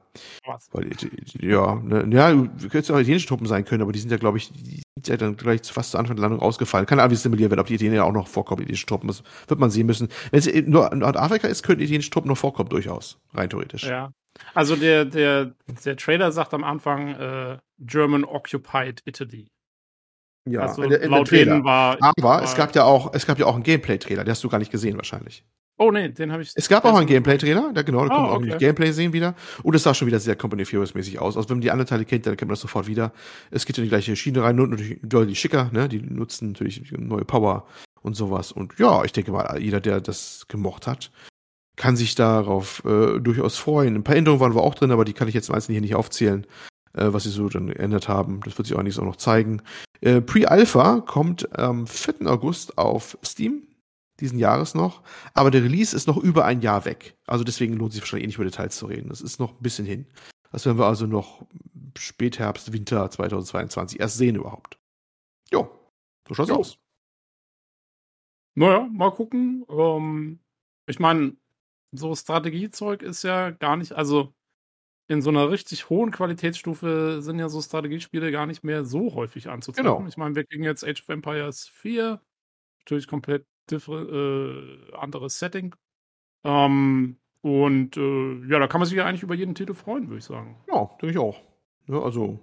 [0.44, 0.69] Was?
[0.73, 0.90] Weil,
[1.39, 2.31] ja, ne, ja,
[2.69, 5.16] könnte auch italienische Truppen sein können, aber die sind ja, glaube ich, die sind ja
[5.16, 6.86] dann gleich fast zu Anfang der Landung ausgefallen.
[6.86, 9.23] Keine Ahnung, wie es simuliert wird, ob die Italiener auch noch vorkommen, italienische Truppen, das
[9.47, 10.09] wird man sehen müssen.
[10.32, 13.85] Wenn es nur Nordafrika ist, könnten italienische Truppen noch vorkommen, durchaus, rein theoretisch.
[13.85, 14.12] Ja.
[14.55, 15.55] Also der, der,
[15.85, 19.48] der Trailer sagt am Anfang äh, German Occupied Italy.
[20.48, 21.97] Ja, also, in der, in laut denen war.
[22.01, 24.48] Aber war, es gab ja auch, es gab ja auch einen Gameplay-Trailer, den hast du
[24.48, 25.44] gar nicht gesehen wahrscheinlich.
[25.78, 26.52] Oh nee, den habe ich.
[26.55, 28.59] Es gab auch einen Gameplay-Trailer, da genau, da oh, kann man auch okay.
[28.59, 29.35] Gameplay sehen wieder.
[29.62, 31.36] Und es sah schon wieder sehr Company of Heroes mäßig aus.
[31.36, 33.12] Also wenn man die anderen Teile kennt, dann kennt man das sofort wieder.
[33.51, 35.89] Es geht in die gleiche Schiene rein, nur natürlich deutlich schicker, ne?
[35.89, 37.66] Die nutzen natürlich neue Power
[38.02, 38.52] und sowas.
[38.52, 41.10] Und ja, ich denke mal, jeder, der das gemocht hat,
[41.77, 43.97] kann sich darauf äh, durchaus freuen.
[43.97, 45.82] Ein paar Änderungen waren wir auch drin, aber die kann ich jetzt im Einzelnen hier
[45.82, 46.47] nicht aufzählen,
[46.93, 48.40] äh, was sie so dann geändert haben.
[48.44, 49.62] Das wird sich auch nicht so noch zeigen.
[50.02, 52.26] Äh, Pre-Alpha kommt am 4.
[52.26, 53.68] August auf Steam
[54.20, 55.02] diesen Jahres noch,
[55.32, 57.16] aber der Release ist noch über ein Jahr weg.
[57.26, 59.08] Also deswegen lohnt sich wahrscheinlich eh nicht über Details zu reden.
[59.08, 60.06] Das ist noch ein bisschen hin.
[60.50, 61.46] Das werden wir also noch
[61.96, 64.78] Spätherbst, Winter 2022 erst sehen überhaupt.
[65.50, 65.70] Jo,
[66.28, 66.56] so schaut's jo.
[66.56, 66.78] aus.
[68.54, 69.64] Naja, mal gucken.
[69.68, 70.40] Ähm,
[70.86, 71.36] ich meine,
[71.92, 74.34] so Strategiezeug ist ja gar nicht, also
[75.12, 79.48] in so einer richtig hohen Qualitätsstufe sind ja so Strategiespiele gar nicht mehr so häufig
[79.51, 79.84] anzutreffen.
[79.84, 80.09] Genau.
[80.09, 82.18] Ich meine, wir kriegen jetzt Age of Empires 4,
[82.80, 85.74] natürlich komplett äh, anderes Setting.
[86.44, 90.18] Ähm, und äh, ja, da kann man sich ja eigentlich über jeden Titel freuen, würde
[90.18, 90.56] ich sagen.
[90.68, 91.40] Ja, denke ich auch.
[91.89, 92.40] Ja, also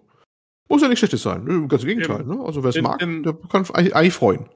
[0.68, 1.44] muss ja nicht schlechtes sein.
[1.46, 1.68] Ne?
[1.68, 2.24] Ganz im Gegenteil.
[2.24, 2.40] Ne?
[2.46, 4.48] Also wer es mag, der kann eigentlich freuen.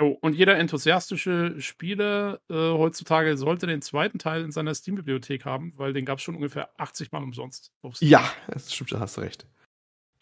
[0.00, 5.92] Und jeder enthusiastische Spieler äh, heutzutage sollte den zweiten Teil in seiner Steam-Bibliothek haben, weil
[5.92, 7.72] den gab es schon ungefähr 80 Mal umsonst.
[8.00, 9.46] Ja, das stimmt, da hast du recht.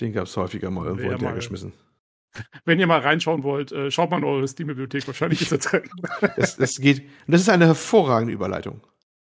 [0.01, 1.73] Den gab es häufiger mal irgendwo der geschmissen.
[2.65, 5.07] Wenn ihr mal reinschauen wollt, äh, schaut mal in eure Steam-Bibliothek.
[5.07, 5.91] Wahrscheinlich ist er drin.
[6.37, 7.01] es, es geht.
[7.01, 8.81] Und das ist eine hervorragende Überleitung.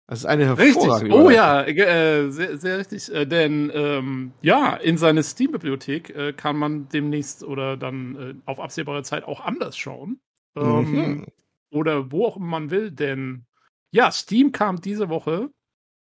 [0.07, 1.13] Das ist eine hervorragende richtig.
[1.13, 3.13] Oh ja, äh, sehr, sehr richtig.
[3.13, 8.61] Äh, denn ähm, ja, in seine Steam-Bibliothek äh, kann man demnächst oder dann äh, auf
[8.61, 10.21] absehbare Zeit auch anders schauen.
[10.57, 11.27] Ähm, mhm.
[11.71, 13.47] Oder wo auch immer man will, denn
[13.91, 15.51] ja, Steam kam diese Woche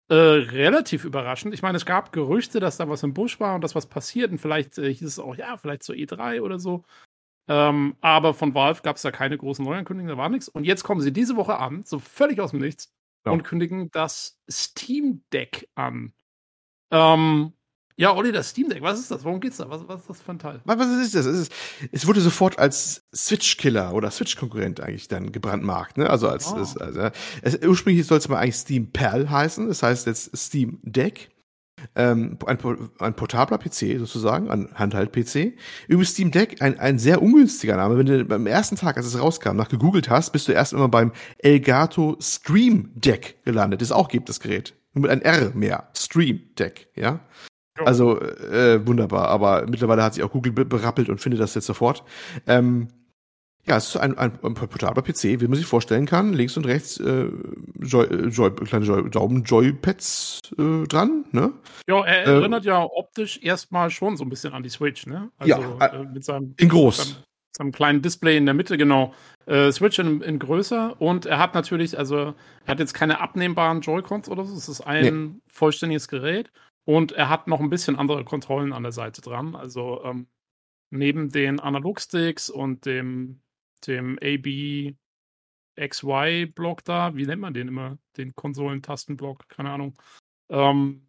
[0.10, 1.54] äh, relativ überraschend.
[1.54, 4.32] Ich meine, es gab Gerüchte, dass da was im Busch war und dass was passiert
[4.32, 6.84] und vielleicht äh, hieß es auch, ja, vielleicht zur E3 oder so.
[7.48, 10.48] Ähm, aber von Valve gab es da keine großen Neuankündigungen, da war nichts.
[10.50, 12.94] Und jetzt kommen sie diese Woche an, so völlig aus dem Nichts,
[13.26, 13.32] ja.
[13.32, 16.14] und kündigen das Steam Deck an.
[16.92, 17.54] Ähm,
[17.96, 19.24] ja, Olli, das Steam Deck, was ist das?
[19.24, 19.70] Worum geht's da?
[19.70, 20.62] Was, was ist das für ein Teil?
[20.66, 21.26] Was, was ist das?
[21.26, 21.52] Es, ist,
[21.92, 25.98] es wurde sofort als Switch-Killer oder Switch-Konkurrent eigentlich dann gebrandmarkt.
[25.98, 26.10] Ne?
[26.10, 26.58] Also als, oh.
[26.58, 27.10] es, also
[27.42, 29.68] es, ursprünglich soll es mal eigentlich Steam Perl heißen.
[29.68, 31.30] Das heißt jetzt Steam Deck.
[31.96, 32.58] Ähm, ein,
[33.00, 35.54] ein portabler PC sozusagen, ein Handheld-PC.
[35.88, 37.98] Übrigens Steam Deck, ein, ein sehr ungünstiger Name.
[37.98, 40.88] Wenn du beim ersten Tag, als es rauskam, nach gegoogelt hast, bist du erst immer
[40.88, 43.82] beim Elgato Stream Deck gelandet.
[43.82, 44.76] Das auch gibt, das Gerät.
[44.94, 45.90] Nur mit ein R mehr.
[45.94, 47.20] Stream Deck, ja.
[47.80, 52.04] Also äh, wunderbar, aber mittlerweile hat sich auch Google berappelt und findet das jetzt sofort.
[52.46, 52.90] Ähm,
[53.66, 56.34] ja, es ist ein, ein, ein portabler PC, wie man sich vorstellen kann.
[56.34, 57.30] Links und rechts äh,
[57.80, 61.26] Joy, äh, Joy, kleine Joy, Daumen-Joypads äh, dran.
[61.32, 61.54] Ne?
[61.88, 65.32] Ja, er äh, erinnert ja optisch erstmal schon so ein bisschen an die Switch, ne?
[65.38, 66.98] Also, ja, äh, mit seinem, in groß.
[66.98, 67.24] Seinem,
[67.56, 69.14] seinem, kleinen Display in der Mitte, genau.
[69.72, 72.36] Switch in, in, größer und er hat natürlich, also er
[72.66, 74.56] hat jetzt keine abnehmbaren Joy-Cons oder so.
[74.56, 75.40] Es ist ein nee.
[75.48, 76.50] vollständiges Gerät
[76.86, 79.56] und er hat noch ein bisschen andere Kontrollen an der Seite dran.
[79.56, 80.28] Also ähm,
[80.90, 83.42] neben den Analogsticks und dem,
[83.88, 84.96] dem AB
[85.80, 87.98] XY-Block da, wie nennt man den immer?
[88.18, 89.96] Den Konsolentastenblock, keine Ahnung.
[90.50, 91.08] Ähm,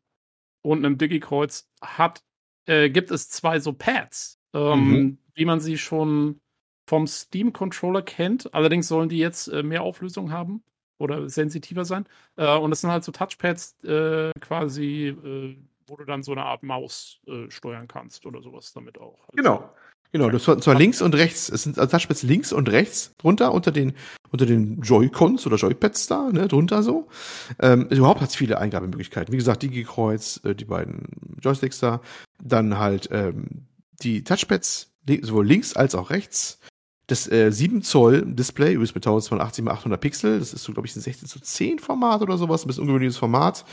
[0.63, 2.25] und einem Digi-Kreuz hat,
[2.67, 5.19] äh, gibt es zwei so Pads, ähm, mhm.
[5.35, 6.41] wie man sie schon
[6.89, 8.55] vom Steam-Controller kennt.
[8.55, 10.65] Allerdings sollen die jetzt äh, mehr Auflösung haben
[10.99, 12.07] oder sensitiver sein.
[12.37, 15.57] Äh, und das sind halt so Touchpads äh, quasi, äh,
[15.87, 19.19] wo du dann so eine Art Maus äh, steuern kannst oder sowas damit auch.
[19.29, 19.71] Also, genau.
[20.13, 23.73] Genau, das war zwar links und rechts, es sind Touchpads links und rechts drunter unter
[23.73, 23.95] den
[24.31, 27.09] unter den Joy-Cons oder Joypads da, ne, drunter so.
[27.61, 29.33] Ähm, überhaupt hat es viele Eingabemöglichkeiten.
[29.33, 31.07] Wie gesagt, Digi-Kreuz, äh, die beiden
[31.41, 32.01] Joysticks da,
[32.43, 33.67] dann halt ähm,
[34.03, 34.93] die Touchpads,
[35.23, 36.59] sowohl links als auch rechts.
[37.07, 40.87] Das äh, 7 Zoll Display, übrigens mit 1280 x 800 Pixel, das ist so, glaube
[40.87, 43.65] ich, ein 16 zu 10 Format oder sowas, ein bisschen ungewöhnliches Format.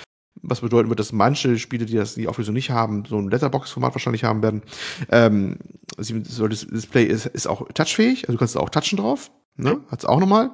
[0.44, 3.94] Was bedeuten wird, dass manche Spiele, die das die Auflösung nicht haben, so ein Letterbox-Format
[3.94, 4.64] wahrscheinlich haben werden.
[5.10, 5.58] Ähm,
[5.98, 9.30] das Display ist, ist auch touchfähig, also du kannst auch touchen drauf.
[9.58, 9.82] Ne?
[9.90, 10.52] Hat's auch nochmal.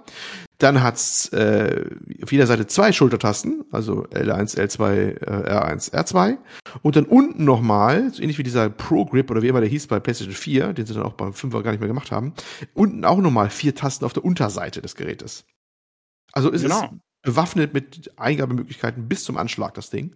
[0.58, 1.86] Dann hat's äh,
[2.24, 6.38] auf jeder Seite zwei Schultertasten, also L1, L2, äh, R1, R2.
[6.82, 9.86] Und dann unten nochmal, so ähnlich wie dieser Pro Grip oder wie immer der hieß
[9.88, 12.34] bei PlayStation 4, den sie dann auch beim 5er gar nicht mehr gemacht haben,
[12.74, 15.46] unten auch nochmal vier Tasten auf der Unterseite des Gerätes.
[16.34, 16.84] Also ist genau.
[16.84, 16.90] es
[17.22, 20.16] bewaffnet mit Eingabemöglichkeiten bis zum Anschlag, das Ding.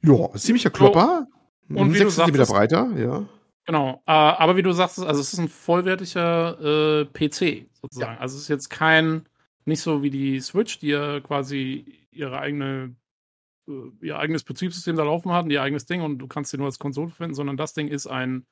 [0.00, 1.26] Ja, ziemlicher Klopper.
[1.68, 3.28] Und wie 6 cm breiter, ja.
[3.68, 8.14] Genau, äh, aber wie du sagst, also es ist ein vollwertiger äh, PC sozusagen.
[8.14, 8.18] Ja.
[8.18, 9.28] Also es ist jetzt kein,
[9.66, 12.96] nicht so wie die Switch, die ja quasi ihre eigene,
[13.68, 16.64] äh, ihr eigenes Betriebssystem da laufen hat, ihr eigenes Ding und du kannst sie nur
[16.64, 18.46] als Konsole verwenden, sondern das Ding ist ein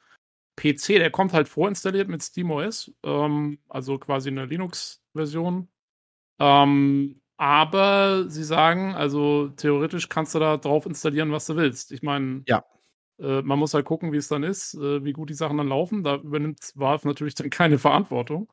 [0.56, 5.68] PC, der kommt halt vorinstalliert mit SteamOS, ähm, also quasi eine Linux-Version.
[6.40, 11.90] Ähm, aber sie sagen, also theoretisch kannst du da drauf installieren, was du willst.
[11.90, 12.62] Ich meine, ja.
[13.18, 15.68] Äh, man muss halt gucken, wie es dann ist, äh, wie gut die Sachen dann
[15.68, 16.02] laufen.
[16.02, 18.48] Da übernimmt Valve natürlich dann keine Verantwortung.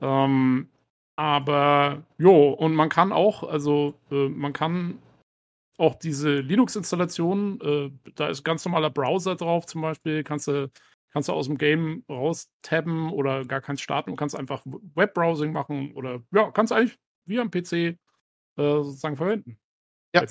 [0.00, 0.68] Ähm,
[1.16, 4.98] aber jo, und man kann auch, also äh, man kann
[5.78, 10.70] auch diese Linux-Installation, äh, da ist ganz normaler Browser drauf zum Beispiel, kannst du,
[11.12, 15.92] kannst du aus dem Game raustabben oder gar keins starten und kannst einfach Webbrowsing machen
[15.94, 17.96] oder ja, kannst eigentlich wie am PC äh,
[18.56, 19.58] sozusagen verwenden.
[20.14, 20.24] Ja,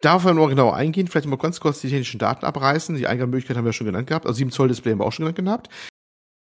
[0.00, 2.96] darauf wir nur genau eingehen, vielleicht mal ganz kurz die technischen Daten abreißen.
[2.96, 5.26] Die Eingabemöglichkeit haben wir schon genannt gehabt, also 7 Zoll Display haben wir auch schon
[5.26, 5.68] genannt gehabt.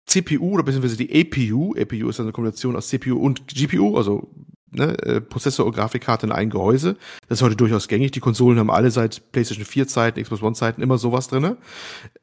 [0.07, 4.29] CPU oder beziehungsweise die APU, APU ist eine Kombination aus CPU und GPU, also
[4.73, 6.97] ne, äh, Prozessor und Grafikkarte in ein Gehäuse.
[7.29, 8.11] Das ist heute durchaus gängig.
[8.13, 11.57] Die Konsolen haben alle seit PlayStation 4 Zeiten, Xbox One Zeiten immer sowas drinne.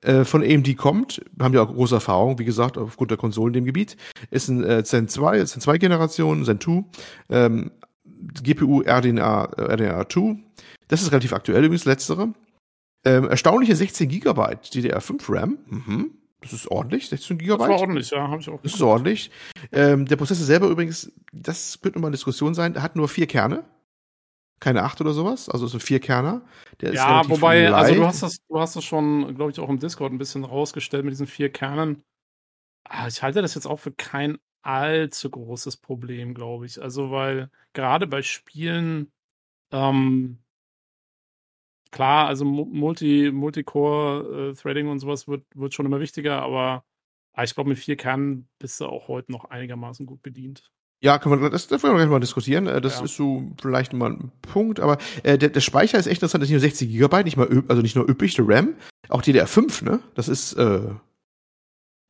[0.02, 3.62] Äh, von AMD kommt, haben ja auch große Erfahrung, wie gesagt, aufgrund der Konsolen in
[3.62, 3.98] dem Gebiet.
[4.30, 6.84] Ist ein äh, Zen 2, Zen 2 Generation, Zen 2,
[7.30, 7.72] ähm,
[8.44, 10.38] GPU RDNA, RDNA 2.
[10.88, 12.34] Das ist relativ aktuell übrigens, letztere.
[13.06, 15.58] Ähm, erstaunliche 16 GB DDR5 RAM.
[15.68, 16.12] Mhm.
[16.42, 17.58] Das ist ordentlich, 16 GB.
[17.58, 18.62] Das war ordentlich, ja, habe ich auch.
[18.62, 19.30] Das ist ordentlich.
[19.72, 23.66] Ähm, der Prozessor selber übrigens, das könnte nochmal eine Diskussion sein, hat nur vier Kerne.
[24.60, 26.42] Keine acht oder sowas, also so vier Kerner.
[26.82, 29.80] Der ja, wobei, also du hast das, du hast das schon, glaube ich, auch im
[29.80, 32.04] Discord ein bisschen rausgestellt mit diesen vier Kernen.
[32.84, 36.82] Ah, ich halte das jetzt auch für kein allzu großes Problem, glaube ich.
[36.82, 39.12] Also, weil gerade bei Spielen,
[39.72, 40.40] ähm,
[41.92, 46.86] klar, also Multi, Multicore-Threading äh, und sowas wird, wird schon immer wichtiger, aber
[47.34, 50.72] ah, ich glaube, mit vier Kernen bist du auch heute noch einigermaßen gut bedient.
[51.02, 52.68] Ja, können wir, das, wollen wir gleich mal diskutieren.
[52.68, 53.06] Äh, das ja.
[53.06, 56.50] ist so vielleicht mal ein Punkt, aber äh, der, der Speicher ist echt interessant, das
[56.50, 58.76] ist nicht nur 60 Gigabyte, nicht mal, also nicht nur üppig, der RAM,
[59.08, 60.02] auch DDR5, ne?
[60.16, 61.00] Das ist äh, ganz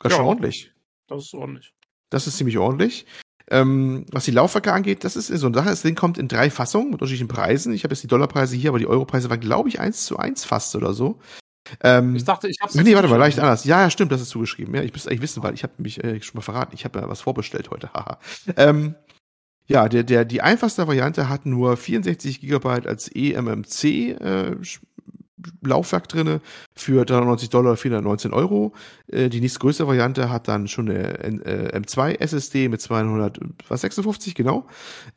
[0.04, 0.74] ja, schön ordentlich.
[1.08, 1.74] Das ist ordentlich.
[2.10, 3.06] Das ist ziemlich ordentlich.
[3.52, 5.70] Ähm, was die Laufwerke angeht, das ist so eine Sache.
[5.70, 7.74] Das Ding kommt in drei Fassungen mit unterschiedlichen Preisen.
[7.74, 10.46] Ich habe jetzt die Dollarpreise hier, aber die Europreise waren, glaube ich, eins zu eins
[10.46, 11.20] fast oder so.
[11.82, 13.66] Ähm, ich dachte, ich hab's Nee, warte mal, leicht anders.
[13.66, 14.74] Ja, ja, stimmt, das ist zugeschrieben.
[14.76, 16.74] Ja, ich müsste eigentlich wissen, weil ich habe mich äh, schon mal verraten.
[16.76, 17.90] Ich habe ja was vorbestellt heute.
[17.94, 18.20] Haha.
[18.56, 18.96] ähm,
[19.68, 23.84] ja, der, der, die einfachste Variante hat nur 64 Gigabyte als eMMC
[24.20, 24.56] äh,
[25.62, 26.42] Laufwerk drinne
[26.76, 28.74] für 390 Dollar, 419 Euro.
[29.08, 34.68] Äh, die nächstgrößere Variante hat dann schon eine äh, M2 SSD mit 256, genau.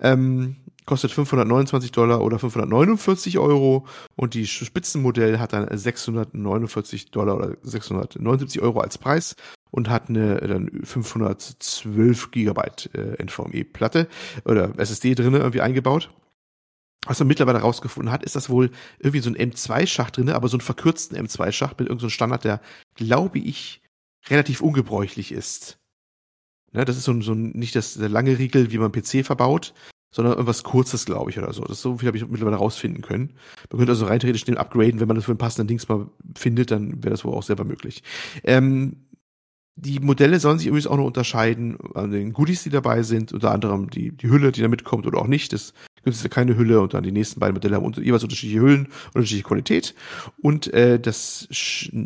[0.01, 3.87] Ähm, kostet 529 Dollar oder 549 Euro
[4.17, 9.37] und die Spitzenmodell hat dann 649 Dollar oder 679 Euro als Preis
[9.71, 14.09] und hat eine dann 512 Gigabyte äh, NVMe-Platte
[14.45, 16.11] oder SSD drinne irgendwie eingebaut
[17.07, 20.57] was man mittlerweile rausgefunden hat, ist das wohl irgendwie so ein M2-Schacht drin, aber so
[20.57, 22.61] einen verkürzten M2-Schacht mit irgendeinem so Standard, der,
[22.95, 23.83] glaube ich,
[24.29, 25.79] relativ ungebräuchlich ist.
[26.73, 29.27] Ne, das ist so ein, so ein nicht das der lange Riegel, wie man PC
[29.27, 29.75] verbaut,
[30.11, 31.65] sondern irgendwas Kurzes, glaube ich, oder so.
[31.65, 33.35] Das so viel habe ich mittlerweile rausfinden können.
[33.71, 36.07] Man könnte also rein theoretisch den upgraden, wenn man das für einen passenden Dings mal
[36.37, 38.03] findet, dann wäre das wohl auch selber möglich.
[38.45, 39.09] Ähm,
[39.75, 43.51] die Modelle sollen sich übrigens auch noch unterscheiden an den Goodies, die dabei sind, unter
[43.51, 45.53] anderem die, die Hülle, die da mitkommt oder auch nicht.
[45.53, 45.73] Das
[46.05, 48.89] gibt es ja keine Hülle und dann die nächsten beiden Modelle haben jeweils unterschiedliche Hüllen,
[49.15, 49.95] unterschiedliche Qualität.
[50.41, 51.49] Und äh, das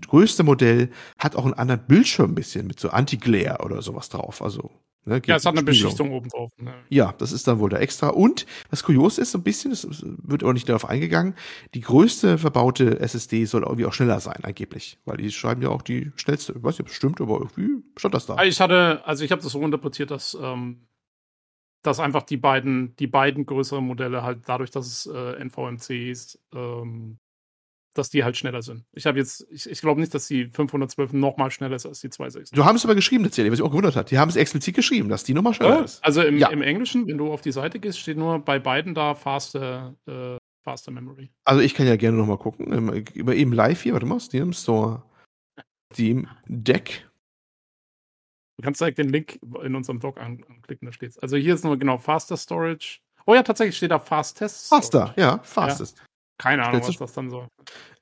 [0.08, 4.42] größte Modell hat auch einen anderen Bildschirm ein bisschen mit so Anti-Glare oder sowas drauf.
[4.42, 4.70] Also
[5.08, 6.50] Ne, ja, es hat eine Beschichtung oben drauf.
[6.58, 6.74] Ne?
[6.88, 8.08] Ja, das ist dann wohl da extra.
[8.08, 11.36] Und was kurios ist, so ein bisschen, das wird auch nicht darauf eingegangen,
[11.74, 14.98] die größte verbaute SSD soll irgendwie auch schneller sein, angeblich.
[15.04, 16.54] Weil die schreiben ja auch die schnellste.
[16.56, 18.42] Ich weiß nicht, ob es stimmt, aber irgendwie stand das da.
[18.42, 20.88] Ich hatte, also ich habe das so interpretiert, dass, ähm,
[21.86, 26.38] dass einfach die beiden, die beiden größeren Modelle halt dadurch, dass es äh, NVMC ist,
[26.54, 27.18] ähm,
[27.94, 28.84] dass die halt schneller sind.
[28.92, 32.00] Ich habe jetzt, ich, ich glaube nicht, dass die 512 noch mal schneller ist als
[32.00, 32.54] die 2.6.
[32.54, 34.10] Du haben es aber geschrieben, tatsächlich, was ich auch gewundert hat.
[34.10, 36.04] Die haben es explizit geschrieben, dass die noch mal schneller oh, ist.
[36.04, 36.48] Also im, ja.
[36.48, 40.36] im, Englischen, wenn du auf die Seite gehst, steht nur bei beiden da faster, äh,
[40.64, 41.30] faster Memory.
[41.44, 43.06] Also ich kann ja gerne noch mal gucken.
[43.14, 45.02] Über eben live hier, warte mal, Steam Store,
[45.92, 47.05] Steam Deck.
[48.58, 51.18] Du kannst direkt den Link in unserem Doc anklicken, da steht's.
[51.18, 53.00] Also hier ist nur genau Faster Storage.
[53.26, 54.68] Oh ja, tatsächlich steht da Fastest.
[54.68, 55.98] Faster, ja, Fastest.
[55.98, 56.04] Ja.
[56.38, 57.48] Keine Ahnung, was das dann soll.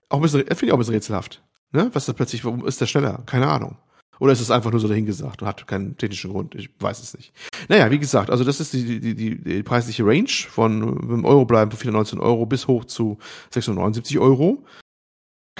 [0.08, 1.42] Auch bisschen, finde ich auch ein bisschen rätselhaft.
[1.72, 1.90] Ne?
[1.92, 3.22] Was ist das plötzlich, warum ist der schneller?
[3.26, 3.76] Keine Ahnung.
[4.20, 6.54] Oder ist es einfach nur so dahingesagt und hat keinen technischen Grund?
[6.54, 7.32] Ich weiß es nicht.
[7.68, 11.44] Naja, wie gesagt, also das ist die, die, die, die preisliche Range von im Euro
[11.44, 13.18] bleiben von 419 Euro bis hoch zu
[13.50, 14.64] 679 Euro.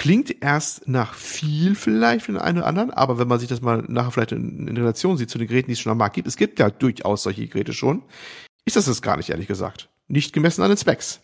[0.04, 3.62] Klingt erst nach viel vielleicht für den einen oder anderen, aber wenn man sich das
[3.62, 6.14] mal nachher vielleicht in, in Relation sieht zu den Geräten, die es schon am Markt
[6.14, 8.02] gibt, es gibt ja durchaus solche Geräte schon,
[8.66, 9.88] ist das das gar nicht, ehrlich gesagt.
[10.06, 11.22] Nicht gemessen an den Specs.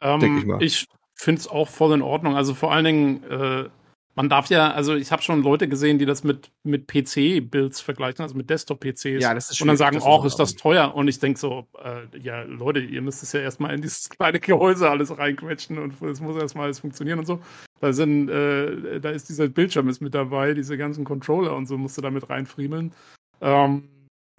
[0.00, 0.62] Ähm, denke ich mal.
[0.62, 2.36] Ich finde es auch voll in Ordnung.
[2.36, 3.68] Also vor allen Dingen, äh,
[4.14, 8.22] man darf ja, also ich habe schon Leute gesehen, die das mit, mit PC-Builds vergleichen,
[8.22, 9.20] also mit Desktop-PCs.
[9.20, 10.94] Ja, das ist Und dann sagen, oh, ist das teuer?
[10.94, 14.38] Und ich denke so, äh, ja, Leute, ihr müsst es ja erstmal in dieses kleine
[14.38, 17.40] Gehäuse alles reinquetschen und es muss erstmal alles funktionieren und so.
[17.80, 21.78] Da sind, äh, da ist dieser Bildschirm ist mit dabei, diese ganzen Controller und so
[21.78, 22.92] musst du damit reinfriemeln.
[23.40, 23.88] Ähm,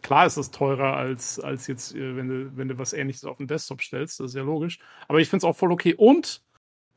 [0.02, 3.38] Klar ist es teurer als, als jetzt, äh, wenn du, wenn du was ähnliches auf
[3.38, 4.80] den Desktop stellst, das ist ja logisch.
[5.08, 5.94] Aber ich finde es auch voll okay.
[5.94, 6.42] Und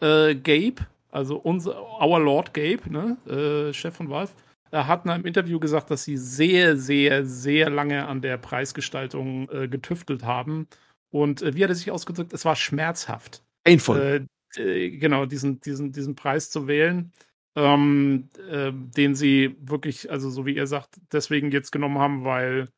[0.01, 4.32] äh, Gabe, also unser, our Lord Gabe, ne, äh, Chef von Valve,
[4.70, 9.48] er hat in einem Interview gesagt, dass sie sehr, sehr, sehr lange an der Preisgestaltung
[9.51, 10.66] äh, getüftelt haben.
[11.10, 12.32] Und äh, wie hat er sich ausgedrückt?
[12.32, 13.43] Es war schmerzhaft.
[13.64, 14.27] Painful.
[14.56, 17.12] Äh, genau, diesen, diesen, diesen Preis zu wählen
[17.54, 22.68] ähm, äh, den sie wirklich, also so wie ihr sagt, deswegen jetzt genommen haben, weil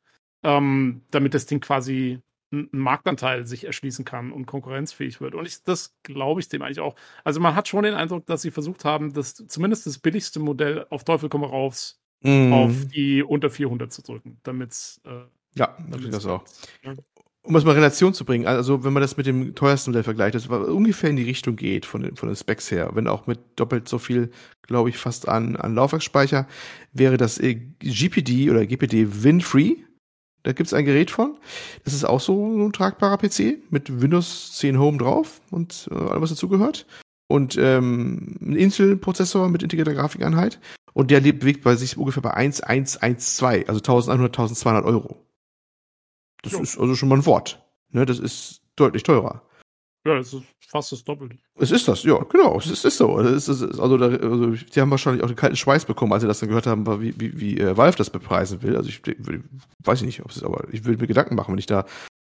[0.43, 2.19] ähm, damit das Ding quasi
[2.51, 5.33] einen Marktanteil sich erschließen kann und konkurrenzfähig wird.
[5.33, 6.95] Und ich, das glaube ich dem eigentlich auch.
[7.23, 10.85] Also man hat schon den Eindruck, dass sie versucht haben, das zumindest das billigste Modell
[10.89, 12.53] auf Teufel komm raus mm.
[12.53, 15.25] auf die unter 400 zu drücken, damit es äh,
[15.57, 16.43] ja, damit das auch.
[17.45, 20.03] Um es mal in Relation zu bringen, also wenn man das mit dem teuersten Modell
[20.03, 23.27] vergleicht, das ungefähr in die Richtung geht von den, von den Specs her, wenn auch
[23.27, 24.31] mit doppelt so viel,
[24.63, 26.47] glaube ich, fast an, an Laufwerksspeicher,
[26.91, 29.75] wäre das äh, GPD oder GPD Win-Free
[30.45, 31.37] da gibt's ein Gerät von.
[31.83, 36.21] Das ist auch so ein tragbarer PC mit Windows 10 Home drauf und äh, allem,
[36.21, 36.85] was dazugehört.
[37.27, 40.59] Und ähm, ein Intel-Prozessor mit integrierter Grafikeinheit.
[40.93, 45.17] Und der bewegt bei sich ungefähr bei 1112, also 1100, 1200 Euro.
[46.45, 46.59] Das jo.
[46.61, 47.61] ist also schon mal ein Wort.
[47.91, 49.41] Ne, das ist deutlich teurer.
[50.05, 51.37] Ja, das ist fast das Doppelte.
[51.57, 52.57] Es ist das, ja, genau.
[52.59, 53.19] Es ist, ist so.
[53.19, 56.27] Es ist, also, da, also, die haben wahrscheinlich auch den kalten Schweiß bekommen, als sie
[56.27, 58.77] das dann gehört haben, wie, wie, wie äh, Valve das bepreisen will.
[58.77, 59.01] Also ich,
[59.83, 61.85] weiß nicht, ob es aber ich würde mir Gedanken machen, wenn ich da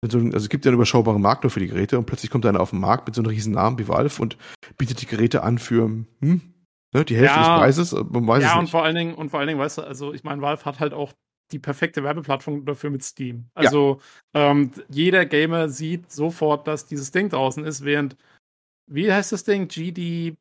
[0.04, 2.44] so, also es gibt ja einen überschaubaren Markt nur für die Geräte und plötzlich kommt
[2.44, 4.36] einer auf den Markt mit so einem riesen Namen wie Valve und
[4.76, 6.40] bietet die Geräte an für hm,
[6.92, 7.92] ne, die Hälfte ja, des Preises.
[7.92, 10.24] Man weiß ja, und vor allen Dingen, und vor allen Dingen, weißt du, also ich
[10.24, 11.12] meine, Valve hat halt auch
[11.52, 13.46] die perfekte Werbeplattform dafür mit Steam.
[13.54, 14.00] Also
[14.34, 14.50] ja.
[14.50, 18.16] ähm, jeder Gamer sieht sofort, dass dieses Ding draußen ist, während
[18.86, 19.68] wie heißt das Ding?
[19.68, 20.36] GD.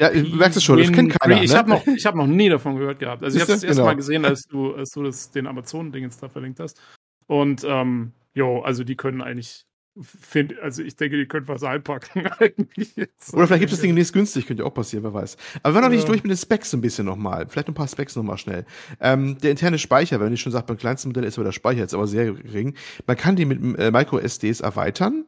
[0.00, 1.42] Ja, du merkst es schon, das kennt keiner.
[1.42, 1.58] Ich ne?
[1.58, 3.22] habe noch, hab noch nie davon gehört gehabt.
[3.22, 3.86] Also, ich habe es erst genau.
[3.86, 6.80] Mal gesehen, als du, als du das, den Amazon-Dingens da verlinkt hast.
[7.26, 9.64] Und, ähm, jo, also die können eigentlich
[10.00, 12.96] Find, also ich denke, die können was einpacken eigentlich.
[12.96, 13.34] Jetzt.
[13.34, 15.36] Oder vielleicht gibt es das Ding demnächst günstig, könnte ja auch passieren, wer weiß.
[15.62, 17.46] Aber wir waren noch nicht durch mit den Specs ein bisschen nochmal.
[17.48, 18.64] Vielleicht ein paar Specs nochmal schnell.
[19.00, 21.80] Ähm, der interne Speicher, wenn ich schon sagt, beim kleinsten Modell ist aber der Speicher
[21.80, 22.74] jetzt aber sehr gering.
[23.06, 25.26] Man kann die mit äh, Micro SDs erweitern.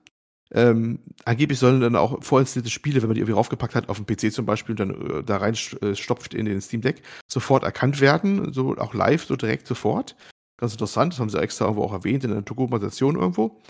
[0.53, 4.07] Ähm, angeblich sollen dann auch vorinstallierte Spiele, wenn man die irgendwie raufgepackt hat, auf dem
[4.07, 8.01] PC zum Beispiel und dann äh, da reinstopft äh, in den Steam Deck, sofort erkannt
[8.01, 10.17] werden, so auch live, so direkt sofort.
[10.65, 13.61] Ganz interessant, das haben sie extra irgendwo auch erwähnt in der Dokumentation irgendwo.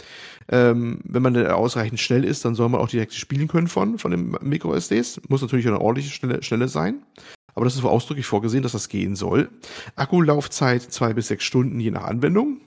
[0.49, 4.13] Ähm, wenn man ausreichend schnell ist, dann soll man auch direkt spielen können von, von
[4.13, 5.23] dem Micro-SDs.
[5.29, 7.05] Muss natürlich eine ordentliche Schnelle, Schnelle sein.
[7.53, 9.51] Aber das ist ausdrücklich vorgesehen, dass das gehen soll.
[9.97, 12.61] Akkulaufzeit zwei bis sechs Stunden je nach Anwendung.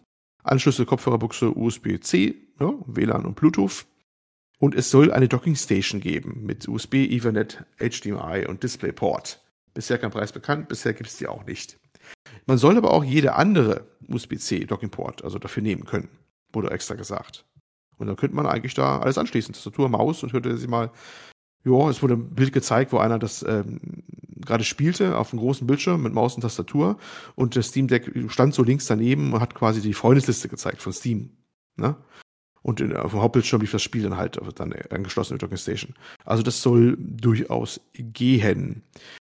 [0.43, 3.85] Anschlüsse, Kopfhörerbuchse, USB-C, ja, WLAN und Bluetooth.
[4.59, 9.41] Und es soll eine Docking Station geben mit USB, Ethernet, HDMI und DisplayPort.
[9.73, 11.77] Bisher kein Preis bekannt, bisher gibt es die auch nicht.
[12.45, 16.09] Man soll aber auch jede andere USB-C Dockingport, also dafür nehmen können,
[16.53, 17.45] wurde extra gesagt.
[17.97, 20.91] Und dann könnte man eigentlich da alles anschließen, Tastatur, Maus und hörte sie mal,
[21.65, 24.03] ja, es wurde ein Bild gezeigt, wo einer das ähm,
[24.37, 26.97] gerade spielte auf einem großen Bildschirm mit Maus und Tastatur
[27.35, 30.93] und das Steam Deck stand so links daneben und hat quasi die Freundesliste gezeigt von
[30.93, 31.31] Steam.
[31.75, 31.95] Ne?
[32.61, 35.95] Und in, auf dem Hauptbildschirm lief das Spiel dann halt dann angeschlossen mit Docking Station.
[36.25, 38.83] Also das soll durchaus gehen.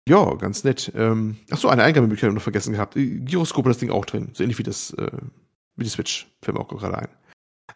[0.08, 0.90] Ja, ganz nett.
[0.94, 2.94] Ähm, ach so, eine Eingabemöglichkeit noch vergessen gehabt.
[2.94, 4.30] Gyroskop hat das Ding auch drin.
[4.32, 5.10] So ähnlich wie das, äh,
[5.76, 6.26] wie die Switch.
[6.40, 7.08] Fällt mir auch gerade ein.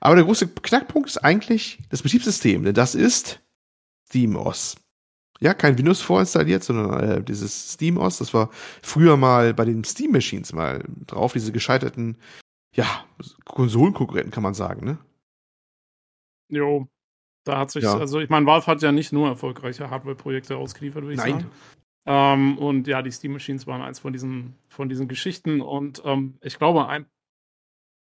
[0.01, 3.41] Aber der große Knackpunkt ist eigentlich das Betriebssystem, denn das ist
[4.09, 4.77] SteamOS.
[5.41, 8.51] Ja, kein Windows vorinstalliert, sondern äh, dieses SteamOS, das war
[8.83, 12.17] früher mal bei den Steam Machines mal drauf, diese gescheiterten,
[12.75, 13.05] ja,
[13.45, 14.99] Konsolenkonkurrenten kann man sagen, ne?
[16.49, 16.89] Jo,
[17.45, 17.99] da hat sich, Ja.
[17.99, 21.41] also ich meine, Valve hat ja nicht nur erfolgreiche Hardware-Projekte ausgeliefert, würde ich Nein.
[21.41, 21.51] sagen.
[22.05, 25.61] Ähm, und ja, die Steam Machines waren eins von diesen, von diesen Geschichten.
[25.61, 27.07] Und ähm, ich glaube, ein,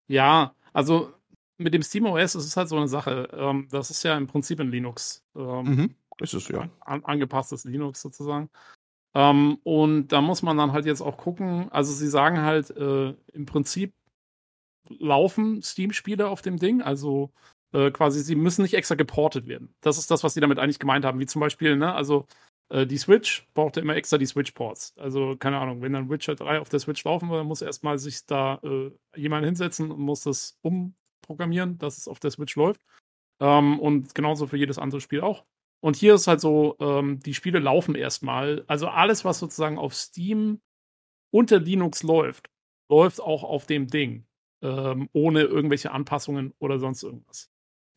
[0.07, 1.13] ja, also
[1.57, 3.29] mit dem Steam OS ist es halt so eine Sache.
[3.33, 5.23] Ähm, das ist ja im Prinzip ein Linux.
[5.35, 5.95] Ähm, Mhm.
[6.21, 6.69] Ist es, ja.
[6.81, 8.49] an, angepasstes Linux sozusagen.
[9.15, 11.69] Ähm, und da muss man dann halt jetzt auch gucken.
[11.71, 13.93] Also sie sagen halt, äh, im Prinzip
[14.89, 16.81] laufen Steam-Spiele auf dem Ding.
[16.81, 17.31] Also
[17.73, 19.73] äh, quasi, sie müssen nicht extra geportet werden.
[19.81, 21.19] Das ist das, was sie damit eigentlich gemeint haben.
[21.19, 22.27] Wie zum Beispiel, ne, also
[22.69, 24.95] äh, die Switch braucht ja immer extra die Switch-Ports.
[24.97, 27.97] Also, keine Ahnung, wenn dann Witcher 3 auf der Switch laufen will, dann muss erstmal
[27.97, 32.81] sich da äh, jemand hinsetzen und muss das umprogrammieren, dass es auf der Switch läuft.
[33.39, 35.45] Ähm, und genauso für jedes andere Spiel auch.
[35.81, 38.65] Und hier ist halt so, ähm, die Spiele laufen erstmal.
[38.67, 40.59] Also alles, was sozusagen auf Steam
[41.31, 42.49] unter Linux läuft,
[42.89, 44.25] läuft auch auf dem Ding.
[44.61, 47.49] Ähm, ohne irgendwelche Anpassungen oder sonst irgendwas.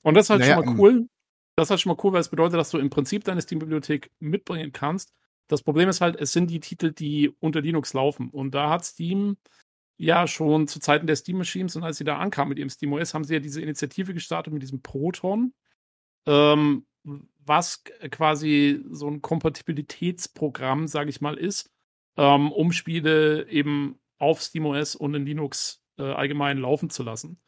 [0.02, 1.08] Und das ist halt Naja, schon mal cool.
[1.54, 4.10] Das ist halt schon mal cool, weil es bedeutet, dass du im Prinzip deine Steam-Bibliothek
[4.20, 5.12] mitbringen kannst.
[5.48, 8.30] Das Problem ist halt, es sind die Titel, die unter Linux laufen.
[8.30, 9.36] Und da hat Steam
[9.98, 13.14] ja schon zu Zeiten der Steam Machines und als sie da ankamen mit ihrem SteamOS,
[13.14, 15.54] haben sie ja diese Initiative gestartet mit diesem Proton,
[16.26, 16.86] ähm,
[17.44, 21.70] was quasi so ein Kompatibilitätsprogramm, sage ich mal, ist,
[22.16, 27.40] ähm, um Spiele eben auf SteamOS und in Linux äh, allgemein laufen zu lassen.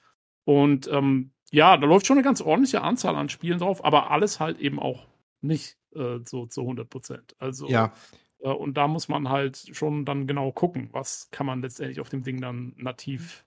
[0.45, 4.41] Und ähm, ja, da läuft schon eine ganz ordentliche Anzahl an Spielen drauf, aber alles
[4.41, 5.07] halt eben auch
[5.41, 7.37] nicht äh, so zu 100 Prozent.
[7.39, 7.93] Also Ja,
[8.41, 12.09] äh, und da muss man halt schon dann genau gucken, was kann man letztendlich auf
[12.09, 13.45] dem Ding dann nativ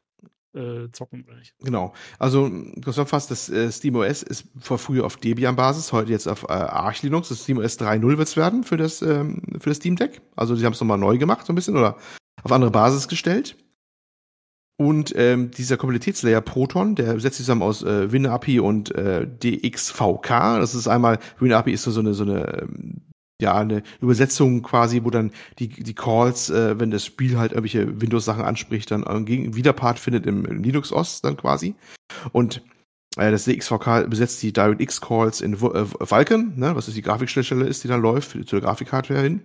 [0.54, 1.54] äh, zocken oder nicht.
[1.60, 1.94] Genau.
[2.18, 2.50] Also
[2.84, 7.30] zusammenfassend, das äh, SteamOS ist vor früher auf Debian-Basis, heute jetzt auf äh, Arch Linux.
[7.30, 10.22] Das SteamOS 3.0 wird es werden für das, ähm, für das Steam Deck.
[10.36, 11.98] Also sie haben es nochmal neu gemacht, so ein bisschen, oder
[12.44, 13.58] auf andere Basis gestellt.
[14.80, 20.60] Und ähm, dieser Komplexitätslayer Proton, der setzt sich zusammen aus äh, WinAPI und äh, DXVK.
[20.60, 23.02] Das ist einmal, WinAPI ist so eine, so eine ähm,
[23.42, 28.02] ja, eine Übersetzung quasi, wo dann die, die Calls, äh, wenn das Spiel halt irgendwelche
[28.02, 31.76] Windows-Sachen anspricht, dann einen Gegen- Widerpart findet im, im Linux-OS dann quasi.
[32.32, 32.64] Und
[33.18, 37.84] äh, das DXVK besetzt die DirectX-Calls in äh, Vulkan, ne, was ist die Grafikschnittstelle ist,
[37.84, 39.42] die dann läuft, für, zu der Grafikhardware hin.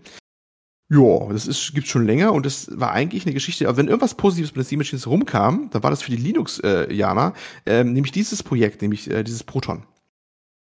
[0.93, 4.15] Ja, das ist, gibt's schon länger und das war eigentlich eine Geschichte, aber wenn irgendwas
[4.15, 7.33] Positives mit den Steam Machines rumkam, dann war das für die Linux-Jana,
[7.65, 9.85] ähm, nämlich dieses Projekt, nämlich äh, dieses Proton.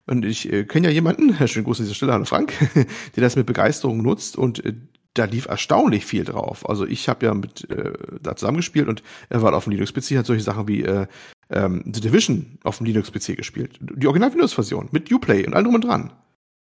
[0.07, 2.55] Und ich äh, kenne ja jemanden, schönen Gruß an dieser Stelle, hallo Frank,
[3.17, 4.73] der das mit Begeisterung nutzt und äh,
[5.13, 6.67] da lief erstaunlich viel drauf.
[6.67, 7.93] Also ich habe ja mit äh,
[8.23, 11.07] da zusammengespielt und er war auf dem Linux-PC, hat solche Sachen wie äh,
[11.51, 13.79] ähm, The Division auf dem Linux-PC gespielt.
[13.79, 16.15] Die Original-Windows-Version mit Uplay und allem drum und dran.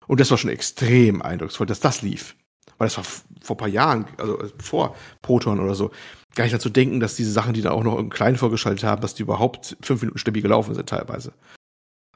[0.07, 2.35] Und das war schon extrem eindrucksvoll, dass das lief.
[2.77, 5.91] Weil das war vor ein paar Jahren, also äh, vor Proton oder so,
[6.35, 9.01] gar nicht dazu denken, dass diese Sachen, die da auch noch im Kleinen vorgeschaltet haben,
[9.01, 11.33] dass die überhaupt fünf Minuten stabil gelaufen sind teilweise.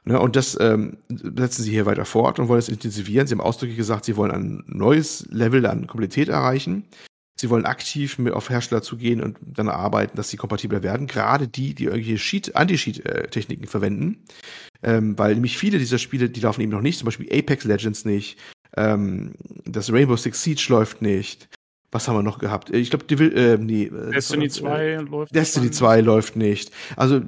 [0.04, 3.26] Ne, und das ähm, setzen sie hier weiter fort und wollen es intensivieren.
[3.26, 6.86] Sie haben ausdrücklich gesagt, sie wollen ein neues Level an Komplexität erreichen.
[7.38, 11.06] Sie wollen aktiv mit auf Hersteller zugehen und dann arbeiten, dass sie kompatibler werden.
[11.06, 14.24] Gerade die, die irgendwelche Cheat, Anti-Cheat-Techniken verwenden.
[14.82, 16.98] Ähm, weil nämlich viele dieser Spiele, die laufen eben noch nicht.
[16.98, 18.38] Zum Beispiel Apex Legends nicht.
[18.76, 19.32] Ähm,
[19.64, 21.48] das Rainbow Six Siege läuft nicht.
[21.92, 22.70] Was haben wir noch gehabt?
[22.70, 25.34] Ich glaube, äh, nee, äh, Destiny das war- 2 läuft.
[25.34, 25.74] Destiny nicht.
[25.76, 26.70] 2 läuft nicht.
[26.96, 27.20] Also,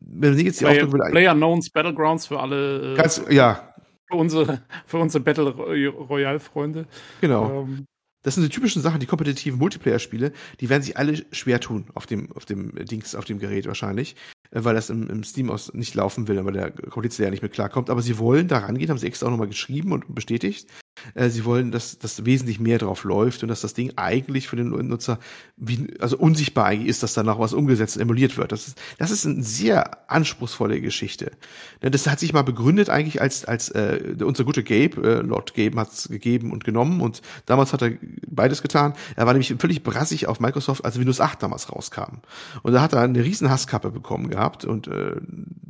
[0.00, 3.74] wenn man jetzt die Play, Ausdruck will, Player Unknowns Battlegrounds für alle, äh, ganz, ja,
[4.10, 6.86] für unsere, für unsere Battle Royale-Freunde.
[7.20, 7.62] genau.
[7.62, 7.84] Ähm,
[8.24, 12.04] Das sind die typischen Sachen, die kompetitiven Multiplayer-Spiele, die werden sich alle schwer tun auf
[12.06, 14.16] dem, auf dem Dings, auf dem Gerät wahrscheinlich,
[14.50, 17.42] äh, weil das im, im Steam aus nicht laufen will, weil der Komplizier ja nicht
[17.42, 17.88] mehr klarkommt.
[17.88, 20.68] Aber sie wollen da rangehen, haben sie extra auch nochmal geschrieben und bestätigt,
[21.14, 24.56] Äh, sie wollen, dass das wesentlich mehr drauf läuft und dass das Ding eigentlich für
[24.56, 25.18] den Nutzer
[25.56, 28.52] wie, also unsichtbar eigentlich ist, dass danach was umgesetzt und emuliert wird.
[28.52, 31.32] Das ist, das ist eine sehr anspruchsvolle Geschichte.
[31.80, 35.78] Das hat sich mal begründet eigentlich als, als äh, unser guter Gabe, äh, Lord Gabe
[35.78, 37.92] hat es gegeben und genommen und damals hat er
[38.26, 38.94] beides getan.
[39.16, 42.18] Er war nämlich völlig brassig auf Microsoft, als Windows 8 damals rauskam.
[42.62, 45.16] Und da hat er eine riesen Hasskappe bekommen gehabt und äh,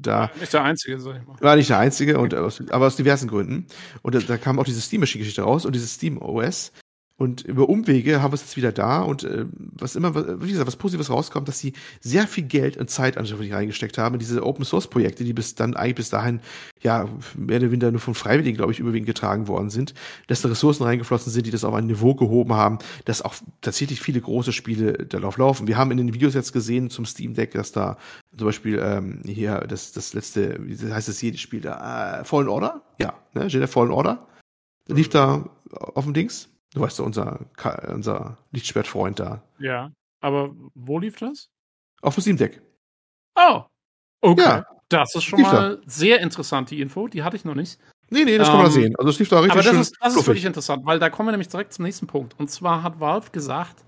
[0.01, 0.31] da.
[0.39, 1.37] Nicht der Einzige, sag ich mal.
[1.41, 3.67] War nicht der Einzige, und aus, aber aus diversen Gründen.
[4.03, 6.73] Und da, da kam auch diese Steam Machine Geschichte raus und dieses Steam OS.
[7.21, 10.69] Und über Umwege haben wir es jetzt wieder da und äh, was immer, wie gesagt,
[10.69, 14.47] was Positives rauskommt, dass sie sehr viel Geld und Zeit anscheinend reingesteckt haben in diese
[14.47, 16.39] Open Source Projekte, die bis dann eigentlich bis dahin
[16.81, 19.95] ja mehr oder weniger nur von Freiwilligen, glaube ich, überwiegend getragen worden sind,
[20.29, 24.01] dass da Ressourcen reingeflossen sind, die das auf ein Niveau gehoben haben, dass auch tatsächlich
[24.01, 25.67] viele große Spiele darauf laufen.
[25.67, 27.99] Wir haben in den Videos jetzt gesehen zum Steam Deck, dass da
[28.37, 32.47] zum Beispiel ähm, hier das, das letzte, wie heißt das das Spiel da, äh, Fallen
[32.47, 32.83] Order?
[33.01, 34.25] Ja, ne, Jedi Fallen Order?
[34.89, 36.49] Lief da auf dem Dings?
[36.75, 37.47] Du weißt ja, unser,
[37.89, 39.43] unser Lichtschwertfreund da.
[39.59, 41.49] Ja, aber wo lief das?
[42.03, 42.61] Auf dem Steam Deck.
[43.35, 43.63] Oh,
[44.21, 44.43] okay.
[44.43, 45.83] Ja, das ist schon mal da.
[45.87, 47.09] sehr interessant, die Info.
[47.09, 47.79] Die hatte ich noch nicht.
[48.11, 48.97] Nee, nee, das ähm, kann man ähm, sehen.
[48.97, 51.11] Also es lief da richtig Aber das, schön ist, das ist wirklich interessant, weil da
[51.11, 52.35] kommen wir nämlich direkt zum nächsten Punkt.
[52.39, 53.85] Und zwar hat Valve gesagt,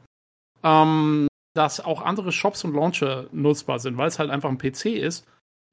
[0.62, 4.86] ähm, dass auch andere Shops und Launcher nutzbar sind, weil es halt einfach ein PC
[4.86, 5.27] ist.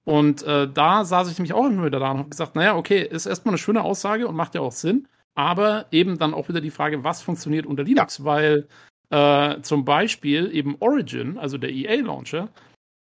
[0.06, 3.02] Und äh, da saß ich nämlich auch immer wieder da und habe gesagt, naja, okay,
[3.06, 5.08] ist erstmal eine schöne Aussage und macht ja auch Sinn.
[5.38, 8.26] Aber eben dann auch wieder die Frage, was funktioniert unter Linux, ja.
[8.26, 8.68] weil
[9.12, 12.50] äh, zum Beispiel eben Origin, also der EA-Launcher,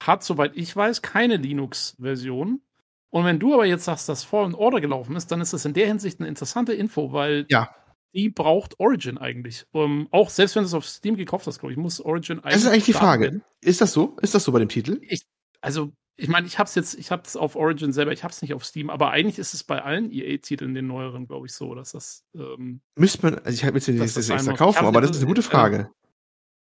[0.01, 2.61] hat, soweit ich weiß, keine Linux-Version.
[3.09, 5.73] Und wenn du aber jetzt sagst, dass Fallen Order gelaufen ist, dann ist das in
[5.73, 7.69] der Hinsicht eine interessante Info, weil ja.
[8.13, 9.65] die braucht Origin eigentlich.
[9.73, 12.53] Um, auch selbst wenn du es auf Steam gekauft hast, glaube ich, muss Origin eigentlich.
[12.53, 13.25] Das ist eigentlich die Frage.
[13.25, 13.43] Werden.
[13.59, 14.15] Ist das so?
[14.21, 15.01] Ist das so bei dem Titel?
[15.01, 15.23] Ich,
[15.59, 18.31] also ich meine, ich habe es jetzt, ich habe es auf Origin selber, ich habe
[18.31, 21.53] es nicht auf Steam, aber eigentlich ist es bei allen EA-Titeln, den neueren, glaube ich,
[21.53, 22.23] so, dass das.
[22.35, 25.27] Ähm, Müsste man, also ich habe jetzt den das extra kaufen, aber das ist eine
[25.27, 25.89] gute Frage.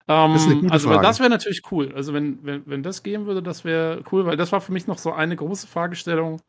[0.07, 1.03] Ähm, das ist eine gute also, Frage.
[1.03, 1.93] das wäre natürlich cool.
[1.93, 4.87] Also, wenn, wenn, wenn das gehen würde, das wäre cool, weil das war für mich
[4.87, 6.41] noch so eine große Fragestellung.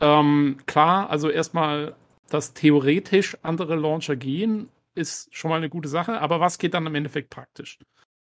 [0.00, 1.96] Ähm, klar, also erstmal,
[2.28, 6.86] dass theoretisch andere Launcher gehen, ist schon mal eine gute Sache, aber was geht dann
[6.86, 7.78] im Endeffekt praktisch?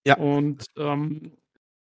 [0.05, 0.17] Ja.
[0.17, 1.31] Und ähm,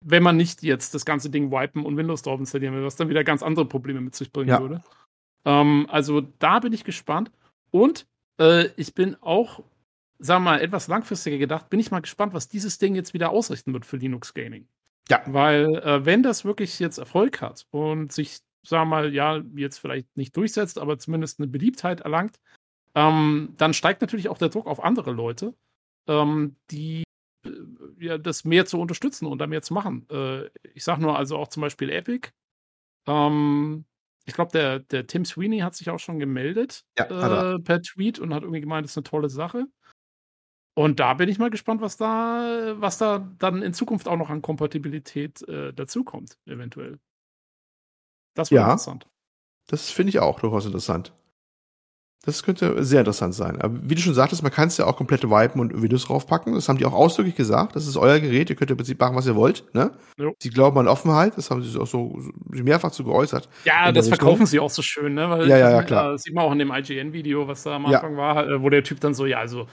[0.05, 3.09] wenn man nicht jetzt das ganze Ding wipen und Windows drauf installieren will, was dann
[3.09, 4.61] wieder ganz andere Probleme mit sich bringen ja.
[4.61, 4.83] würde.
[5.45, 7.31] Ähm, also da bin ich gespannt.
[7.71, 8.07] Und
[8.39, 9.63] äh, ich bin auch,
[10.19, 13.31] sagen wir mal, etwas langfristiger gedacht, bin ich mal gespannt, was dieses Ding jetzt wieder
[13.31, 14.67] ausrichten wird für Linux Gaming.
[15.09, 15.23] Ja.
[15.27, 19.79] Weil, äh, wenn das wirklich jetzt Erfolg hat und sich, sagen wir mal, ja, jetzt
[19.79, 22.39] vielleicht nicht durchsetzt, aber zumindest eine Beliebtheit erlangt,
[22.95, 25.55] ähm, dann steigt natürlich auch der Druck auf andere Leute,
[26.07, 27.05] ähm, die
[27.99, 30.07] ja, das mehr zu unterstützen und da mehr zu machen.
[30.11, 32.31] Äh, ich sag nur also auch zum Beispiel Epic.
[33.07, 33.85] Ähm,
[34.25, 38.19] ich glaube, der, der Tim Sweeney hat sich auch schon gemeldet ja, äh, per Tweet
[38.19, 39.67] und hat irgendwie gemeint, das ist eine tolle Sache.
[40.75, 44.31] Und da bin ich mal gespannt, was da, was da dann in Zukunft auch noch
[44.31, 46.99] an Kompatibilität äh, dazukommt, eventuell.
[48.35, 49.07] Das wäre ja, interessant.
[49.67, 51.13] Das finde ich auch durchaus interessant.
[52.25, 53.61] Das könnte sehr interessant sein.
[53.61, 56.55] Aber wie du schon sagtest, man kann es ja auch komplett wipen und Videos draufpacken.
[56.55, 57.75] Das haben die auch ausdrücklich gesagt.
[57.75, 58.49] Das ist euer Gerät.
[58.49, 59.65] Ihr könnt im Prinzip machen, was ihr wollt.
[59.75, 59.91] Ne?
[60.17, 60.33] Jo.
[60.39, 61.37] Sie glauben an Offenheit.
[61.37, 62.17] Das haben sie auch so
[62.49, 63.49] mehrfach zu geäußert.
[63.65, 65.15] Ja, das verkaufen sie auch so schön.
[65.15, 65.29] Ne?
[65.29, 66.13] Weil ja, ja, ja, klar.
[66.13, 68.19] Das sieht man auch in dem IGN-Video, was da am Anfang ja.
[68.19, 69.67] war, äh, wo der Typ dann so, ja, also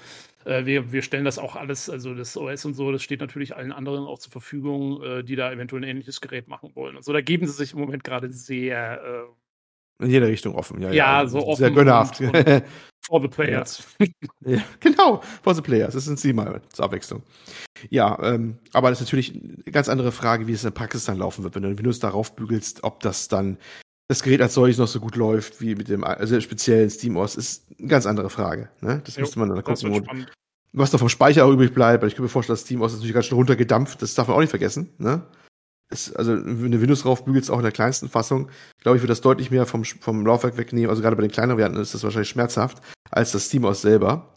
[0.45, 3.55] äh, wir, wir stellen das auch alles, also das OS und so, das steht natürlich
[3.55, 6.95] allen anderen auch zur Verfügung, äh, die da eventuell ein ähnliches Gerät machen wollen.
[6.95, 9.27] Und so, da geben sie sich im Moment gerade sehr
[9.99, 10.91] in jede Richtung offen, ja.
[10.91, 11.27] Ja, ja.
[11.27, 11.59] so offen.
[11.59, 12.19] Sehr gönnerhaft.
[12.21, 12.63] Und, und
[13.05, 13.83] for the players.
[14.45, 14.59] Ja.
[14.79, 15.93] genau, for the players.
[15.93, 17.23] Das sind sie mal zur Abwechslung.
[17.89, 21.05] Ja, ähm, aber das ist natürlich eine ganz andere Frage, wie es in der Praxis
[21.05, 23.57] dann laufen wird, wenn du Windows darauf bügelst, ob das dann
[24.07, 27.67] das Gerät als solches noch so gut läuft wie mit dem also speziellen SteamOS, ist
[27.77, 28.69] eine ganz andere Frage.
[28.81, 29.01] Ne?
[29.05, 30.27] Das jo, müsste man dann gucken.
[30.71, 32.99] Was da vom Speicher auch übrig bleibt, weil ich kann mir vorstellen, das SteamOS ist
[32.99, 34.89] natürlich ganz schön runtergedampft, das darf man auch nicht vergessen.
[34.97, 35.23] Ne?
[35.89, 38.49] Ist, also wenn du Windows raufbügelst, auch in der kleinsten Fassung,
[38.81, 40.89] glaube ich, wird das deutlich mehr vom, vom Laufwerk wegnehmen.
[40.89, 44.33] Also gerade bei den kleineren Varianten ist das wahrscheinlich schmerzhaft, als das SteamOS selber.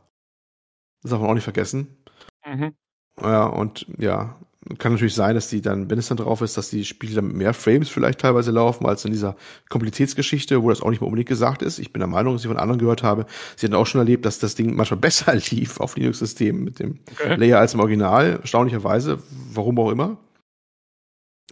[1.02, 1.98] Das darf man auch nicht vergessen.
[2.46, 2.74] Mhm.
[3.20, 4.36] Ja, und ja,
[4.78, 7.26] kann natürlich sein, dass die dann, wenn es dann drauf ist, dass die Spiele dann
[7.26, 9.36] mit mehr Frames vielleicht teilweise laufen, als in dieser
[9.68, 11.78] Komplexitätsgeschichte, wo das auch nicht mehr unbedingt gesagt ist.
[11.78, 13.26] Ich bin der Meinung, dass ich von anderen gehört habe,
[13.56, 17.00] sie hatten auch schon erlebt, dass das Ding manchmal besser lief auf Linux-Systemen mit dem
[17.10, 17.34] okay.
[17.34, 19.18] Layer als im Original, erstaunlicherweise,
[19.52, 20.16] warum auch immer.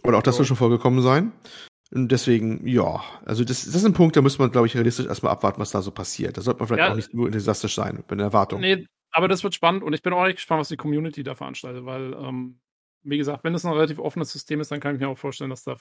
[0.03, 1.31] Oder auch das soll schon vorgekommen sein.
[1.93, 5.05] Und deswegen, ja, also das, das ist ein Punkt, da muss man, glaube ich, realistisch
[5.05, 6.37] erstmal abwarten, was da so passiert.
[6.37, 8.61] Da sollte man vielleicht ja, auch nicht nur enthusiastisch sein, bei der Erwartung.
[8.61, 11.35] Nee, aber das wird spannend und ich bin auch echt gespannt, was die Community da
[11.35, 12.59] veranstaltet, weil, ähm,
[13.03, 15.49] wie gesagt, wenn es ein relativ offenes System ist, dann kann ich mir auch vorstellen,
[15.49, 15.75] dass da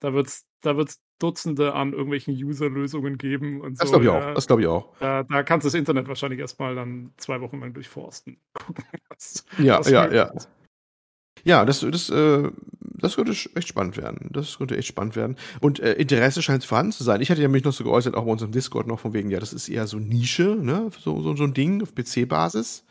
[0.00, 3.98] Da wird's, da wird's Dutzende an irgendwelchen User-Lösungen geben und Das so.
[4.00, 4.18] glaube ich ja.
[4.18, 4.34] auch.
[4.34, 4.96] Das glaube ich auch.
[4.98, 8.38] Da, da kannst du das Internet wahrscheinlich erstmal dann zwei Wochen lang durchforsten.
[8.52, 10.24] Gucken, was, Ja, was ja, ja.
[10.34, 10.50] ist.
[11.44, 12.50] Ja, das, das, äh,
[12.80, 14.28] das könnte echt spannend werden.
[14.32, 15.36] Das könnte echt spannend werden.
[15.60, 17.20] Und äh, Interesse scheint vorhanden zu sein.
[17.20, 19.40] Ich hatte ja mich noch so geäußert, auch bei unserem Discord noch von wegen, ja,
[19.40, 20.90] das ist eher so Nische, ne?
[21.00, 22.84] So, so, so ein Ding auf PC-Basis.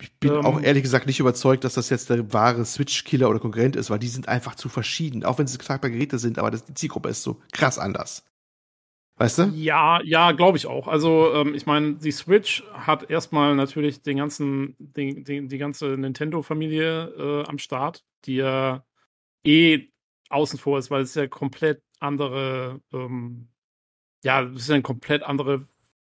[0.00, 0.44] Ich bin Ähm.
[0.44, 3.98] auch ehrlich gesagt nicht überzeugt, dass das jetzt der wahre Switch-Killer oder Konkurrent ist, weil
[3.98, 5.24] die sind einfach zu verschieden.
[5.24, 8.24] Auch wenn es tragbare Geräte sind, aber das, die Zielgruppe ist so krass anders.
[9.16, 9.42] Weißt du?
[9.44, 10.88] Ja, ja, glaube ich auch.
[10.88, 15.96] Also, ähm, ich meine, die Switch hat erstmal natürlich den ganzen, den, den, die ganze
[15.96, 18.84] Nintendo-Familie äh, am Start, die ja
[19.44, 19.88] eh
[20.30, 23.48] außen vor ist, weil es ja komplett andere, ähm,
[24.24, 25.66] ja, es ist ja eine komplett andere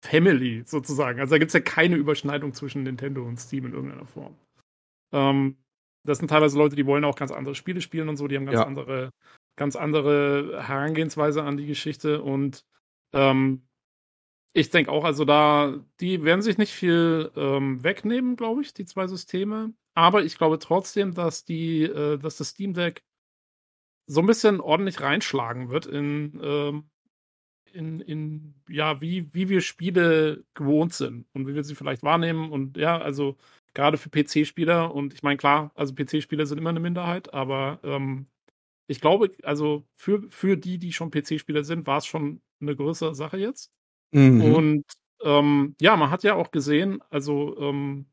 [0.03, 1.19] Family sozusagen.
[1.19, 4.35] Also da gibt es ja keine Überschneidung zwischen Nintendo und Steam in irgendeiner Form.
[5.13, 5.57] Ähm,
[6.05, 8.45] das sind teilweise Leute, die wollen auch ganz andere Spiele spielen und so, die haben
[8.45, 8.65] ganz Ja.
[8.65, 9.11] andere,
[9.57, 12.65] ganz andere Herangehensweise an die Geschichte und
[13.17, 13.67] ähm,
[14.53, 18.85] ich denke auch, also da, die werden sich nicht viel ähm, wegnehmen, glaube ich, die
[18.85, 19.73] zwei Systeme.
[19.93, 23.03] Aber ich glaube trotzdem, dass die, äh, dass das Steam Deck
[24.07, 26.89] so ein bisschen ordentlich reinschlagen wird in, ähm,
[27.73, 32.51] in, in ja, wie, wie wir Spiele gewohnt sind und wie wir sie vielleicht wahrnehmen.
[32.51, 33.37] Und ja, also
[33.73, 38.27] gerade für PC-Spieler, und ich meine, klar, also PC-Spieler sind immer eine Minderheit, aber ähm,
[38.87, 43.15] ich glaube, also für, für die, die schon PC-Spieler sind, war es schon eine größere
[43.15, 43.71] Sache jetzt.
[44.11, 44.41] Mhm.
[44.41, 44.85] Und
[45.23, 48.05] ähm, ja, man hat ja auch gesehen, also ähm,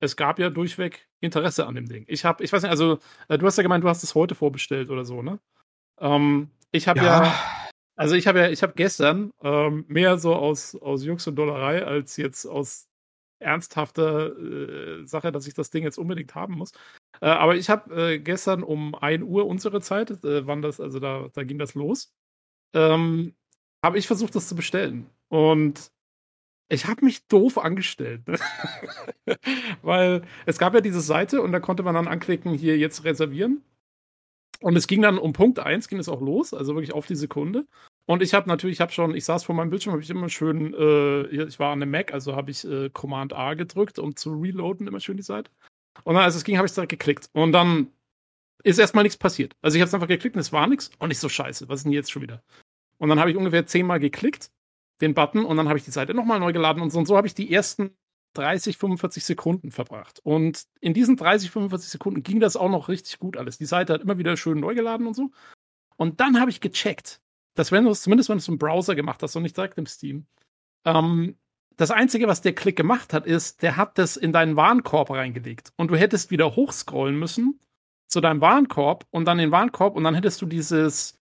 [0.00, 2.04] es gab ja durchweg Interesse an dem Ding.
[2.08, 2.98] Ich habe, ich weiß nicht, also
[3.28, 5.38] äh, du hast ja gemeint, du hast es heute vorbestellt oder so, ne?
[5.98, 7.34] Ähm, ich habe ja.
[7.96, 11.84] also ich habe ja, ich habe gestern ähm, mehr so aus, aus Jux und Dollerei
[11.84, 12.88] als jetzt aus
[13.38, 16.72] ernsthafter äh, Sache, dass ich das Ding jetzt unbedingt haben muss.
[17.20, 21.00] Äh, aber ich habe äh, gestern um 1 Uhr unsere Zeit, äh, wann das, also
[21.00, 22.12] da, da ging das los,
[22.74, 23.34] ähm,
[23.84, 25.06] habe ich versucht, das zu bestellen.
[25.28, 25.90] Und
[26.68, 28.26] ich habe mich doof angestellt.
[28.28, 28.38] Ne?
[29.82, 33.62] Weil es gab ja diese Seite und da konnte man dann anklicken, hier jetzt reservieren.
[34.60, 37.16] Und es ging dann um Punkt 1, ging es auch los, also wirklich auf die
[37.16, 37.66] Sekunde.
[38.06, 40.28] Und ich habe natürlich, ich habe schon, ich saß vor meinem Bildschirm, habe ich immer
[40.28, 44.16] schön, äh, ich war an einem Mac, also habe ich äh, Command A gedrückt, um
[44.16, 45.50] zu reloaden, immer schön die Seite.
[46.04, 47.30] Und dann, als es ging, habe ich direkt geklickt.
[47.32, 47.88] Und dann
[48.62, 49.56] ist erstmal nichts passiert.
[49.62, 50.90] Also ich habe es einfach geklickt und es war nichts.
[50.98, 52.42] Und ich so, scheiße, was ist denn jetzt schon wieder?
[53.00, 54.50] Und dann habe ich ungefähr zehnmal geklickt,
[55.00, 56.98] den Button, und dann habe ich die Seite nochmal neu geladen und so.
[56.98, 57.96] Und so habe ich die ersten
[58.34, 60.20] 30, 45 Sekunden verbracht.
[60.22, 63.56] Und in diesen 30, 45 Sekunden ging das auch noch richtig gut alles.
[63.56, 65.30] Die Seite hat immer wieder schön neu geladen und so.
[65.96, 67.22] Und dann habe ich gecheckt,
[67.54, 69.78] dass wenn du es, zumindest wenn du es im Browser gemacht hast und nicht direkt
[69.78, 70.26] im Steam,
[70.84, 71.36] ähm,
[71.76, 75.72] das Einzige, was der Klick gemacht hat, ist, der hat das in deinen Warenkorb reingelegt.
[75.76, 77.58] Und du hättest wieder hochscrollen müssen
[78.06, 81.19] zu deinem Warenkorb und dann den Warenkorb und dann hättest du dieses,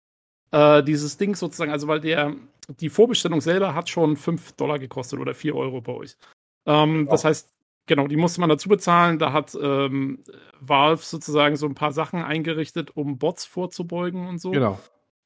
[0.52, 2.36] äh, dieses Ding sozusagen, also weil der,
[2.80, 6.18] die Vorbestellung selber hat schon 5 Dollar gekostet oder 4 Euro bei euch.
[6.65, 7.11] Ähm, Wow.
[7.11, 7.49] Das heißt,
[7.86, 9.19] genau, die musste man dazu bezahlen.
[9.19, 10.24] Da hat ähm,
[10.60, 14.52] Valve sozusagen so ein paar Sachen eingerichtet, um Bots vorzubeugen und so.
[14.52, 14.80] Genau.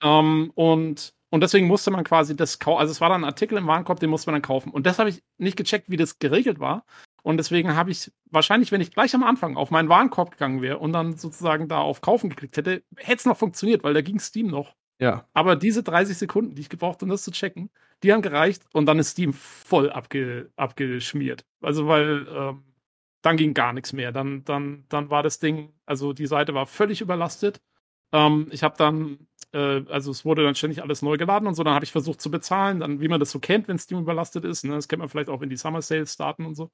[0.04, 2.80] Ähm, und, und deswegen musste man quasi das kaufen.
[2.80, 4.72] Also es war dann ein Artikel im Warenkorb, den musste man dann kaufen.
[4.72, 6.86] Und das habe ich nicht gecheckt, wie das geregelt war.
[7.24, 10.80] Und deswegen habe ich wahrscheinlich, wenn ich gleich am Anfang auf meinen Warenkorb gegangen wäre
[10.80, 14.20] und dann sozusagen da auf Kaufen geklickt hätte, hätte es noch funktioniert, weil da ging
[14.20, 14.76] Steam noch.
[15.02, 15.28] Ja.
[15.34, 17.72] Aber diese 30 Sekunden, die ich gebraucht, um das zu checken,
[18.04, 21.44] die haben gereicht und dann ist Steam voll abge, abgeschmiert.
[21.60, 22.64] Also weil ähm,
[23.24, 24.12] dann ging gar nichts mehr.
[24.12, 27.62] Dann, dann, dann war das Ding, also die Seite war völlig überlastet.
[28.14, 31.64] Ähm, ich habe dann, äh, also es wurde dann ständig alles neu geladen und so.
[31.64, 34.46] Dann habe ich versucht zu bezahlen, dann wie man das so kennt, wenn Steam überlastet
[34.46, 34.66] ist.
[34.66, 34.76] Ne?
[34.76, 36.72] Das kennt man vielleicht auch, wenn die Summer Sales starten und so.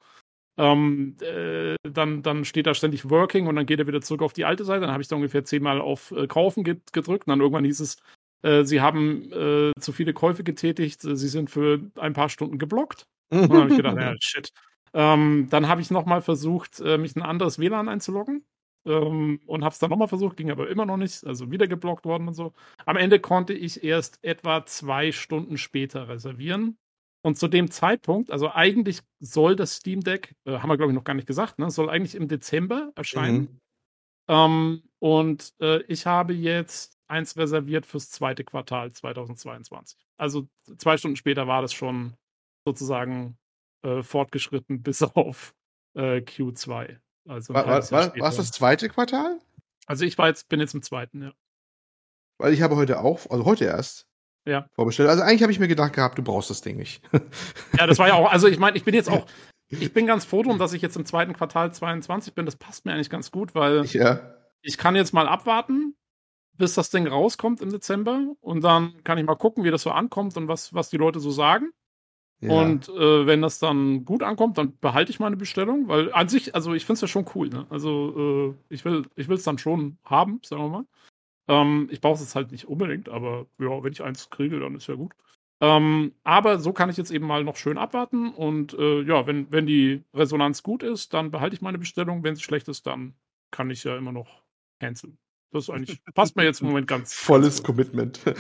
[0.58, 4.34] Ähm, äh, dann, dann steht da ständig Working und dann geht er wieder zurück auf
[4.34, 4.82] die alte Seite.
[4.82, 7.80] Dann habe ich da ungefähr zehnmal auf äh, Kaufen ge gedrückt und dann irgendwann hieß
[7.80, 7.98] es,
[8.42, 13.08] äh, sie haben äh, zu viele Käufe getätigt, sie sind für ein paar Stunden geblockt.
[13.30, 14.52] Und dann habe ich gedacht, ja, shit.
[14.94, 18.46] Ähm, dann habe ich nochmal versucht, äh, mich in ein anderes WLAN einzuloggen.
[18.86, 22.06] Ähm, und habe es dann nochmal versucht, ging aber immer noch nicht, also wieder geblockt
[22.06, 22.54] worden und so.
[22.86, 26.78] Am Ende konnte ich erst etwa zwei Stunden später reservieren.
[27.22, 30.96] Und zu dem Zeitpunkt, also eigentlich soll das Steam Deck, äh, haben wir glaube ich
[30.96, 33.40] noch gar nicht gesagt, ne, soll eigentlich im Dezember erscheinen.
[33.40, 33.60] Mhm.
[34.30, 39.98] Ähm, und äh, ich habe jetzt eins reserviert fürs zweite Quartal 2022.
[40.18, 40.48] Also
[40.78, 42.14] zwei Stunden später war das schon
[42.66, 43.38] sozusagen
[43.84, 45.54] äh, fortgeschritten bis auf
[45.96, 46.98] äh, Q2.
[47.28, 49.40] Also War, war, war, war das zweite Quartal?
[49.86, 51.34] Also ich war jetzt, bin jetzt im zweiten, ja.
[52.40, 54.06] Weil ich habe heute auch, also heute erst,
[54.46, 54.70] Ja.
[54.74, 55.10] vorbestellt.
[55.10, 57.02] Also eigentlich habe ich mir gedacht gehabt, du brauchst das Ding nicht.
[57.78, 59.26] Ja, das war ja auch, also ich meine, ich bin jetzt auch,
[59.70, 62.46] ich bin ganz froh drum, dass ich jetzt im zweiten Quartal 22 bin.
[62.46, 64.20] Das passt mir eigentlich ganz gut, weil Ich, äh,
[64.62, 65.96] ich kann jetzt mal abwarten,
[66.58, 69.92] bis das Ding rauskommt im Dezember und dann kann ich mal gucken, wie das so
[69.92, 71.72] ankommt und was, was die Leute so sagen.
[72.40, 72.52] Ja.
[72.52, 76.54] Und äh, wenn das dann gut ankommt, dann behalte ich meine Bestellung, weil an sich,
[76.54, 77.50] also ich finde es ja schon cool.
[77.50, 77.66] Ne?
[77.70, 80.86] Also äh, ich will ich es dann schon haben, sagen wir mal.
[81.48, 84.76] Ähm, ich brauche es jetzt halt nicht unbedingt, aber ja, wenn ich eins kriege, dann
[84.76, 85.14] ist ja gut.
[85.60, 89.52] Ähm, aber so kann ich jetzt eben mal noch schön abwarten und äh, ja, wenn,
[89.52, 92.24] wenn die Resonanz gut ist, dann behalte ich meine Bestellung.
[92.24, 93.16] Wenn sie schlecht ist, dann
[93.50, 94.44] kann ich ja immer noch
[94.80, 95.18] canceln.
[95.52, 97.14] Das ist eigentlich, passt mir jetzt im Moment ganz.
[97.16, 97.64] Volles ganz.
[97.64, 98.20] Commitment.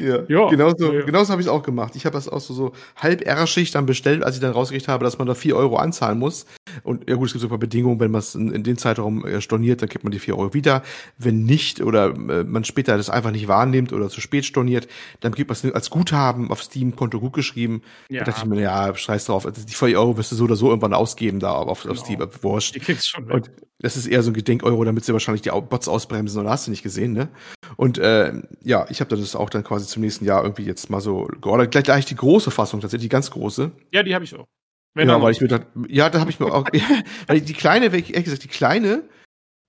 [0.00, 0.24] Ja.
[0.28, 1.04] Ja, genauso, ja, ja.
[1.04, 1.96] genauso habe ich es auch gemacht.
[1.96, 5.02] Ich habe das auch so, so halb ärschig dann bestellt, als ich dann rausgekriegt habe,
[5.02, 6.46] dass man da 4 Euro anzahlen muss.
[6.82, 9.40] Und ja gut, es gibt sogar Bedingungen, wenn man es in, in den Zeitraum äh,
[9.40, 10.82] storniert, dann kriegt man die 4 Euro wieder.
[11.16, 14.88] Wenn nicht oder äh, man später das einfach nicht wahrnimmt oder zu spät storniert,
[15.20, 17.82] dann gibt man es als Guthaben auf Steam Konto gut geschrieben.
[18.08, 18.20] Ja.
[18.20, 20.56] Da dachte ich mir, ja, scheiß drauf, also die 4 Euro wirst du so oder
[20.56, 21.92] so irgendwann ausgeben da auf, Genau.
[21.92, 22.74] auf Steam, wurscht.
[22.74, 23.34] Die kriegst schon weg.
[23.34, 23.50] Und
[23.80, 26.70] das ist eher so ein Gedenk-Euro, damit sie wahrscheinlich die Bots ausbremsen, oder hast du
[26.72, 27.28] nicht gesehen, ne?
[27.76, 28.32] Und äh,
[28.62, 31.66] ja, ich habe das auch dann quasi zum nächsten Jahr irgendwie jetzt mal so, oder
[31.68, 33.70] gleich, gleich die große Fassung tatsächlich, die ganz große.
[33.92, 34.46] Ja, die habe ich auch.
[34.94, 36.66] Wenn ja, weil ich mir dachte, ja, da habe ich mir auch,
[37.26, 39.08] weil die kleine, ehrlich gesagt, die kleine,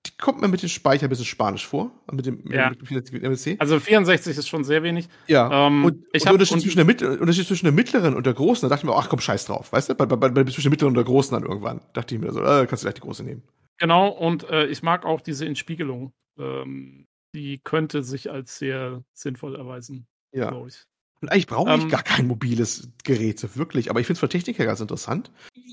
[0.06, 2.70] die kommt mir mit dem Speicher ein bisschen spanisch vor, mit dem, Ja.
[2.70, 3.56] mit, mit MSC.
[3.58, 5.08] also 64 ist schon sehr wenig.
[5.26, 8.14] Ja, Ähm, und, ich und hab- der Unterschied, zwischen der Mit Unterschied zwischen der mittleren
[8.16, 9.94] und der großen, da dachte ich mir, ach komm, scheiß drauf, weißt du?
[9.94, 12.40] Bei, bei, bei, zwischen der mittleren und der großen dann irgendwann, dachte ich mir so,
[12.42, 13.42] äh, kannst du gleich die große nehmen.
[13.78, 16.12] Genau, und äh, ich mag auch diese Entspiegelung.
[16.38, 20.48] Ähm, die könnte sich als sehr sinnvoll erweisen, Ja.
[20.48, 20.82] glaube ich.
[21.20, 23.90] Und eigentlich brauche ich Ähm, gar kein mobiles Gerät, so wirklich.
[23.90, 25.30] Aber ich finde es von Technik her ganz interessant.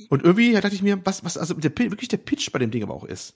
[0.09, 2.83] Und irgendwie dachte ich mir, was, was also der, wirklich der Pitch bei dem Ding
[2.83, 3.35] aber auch ist.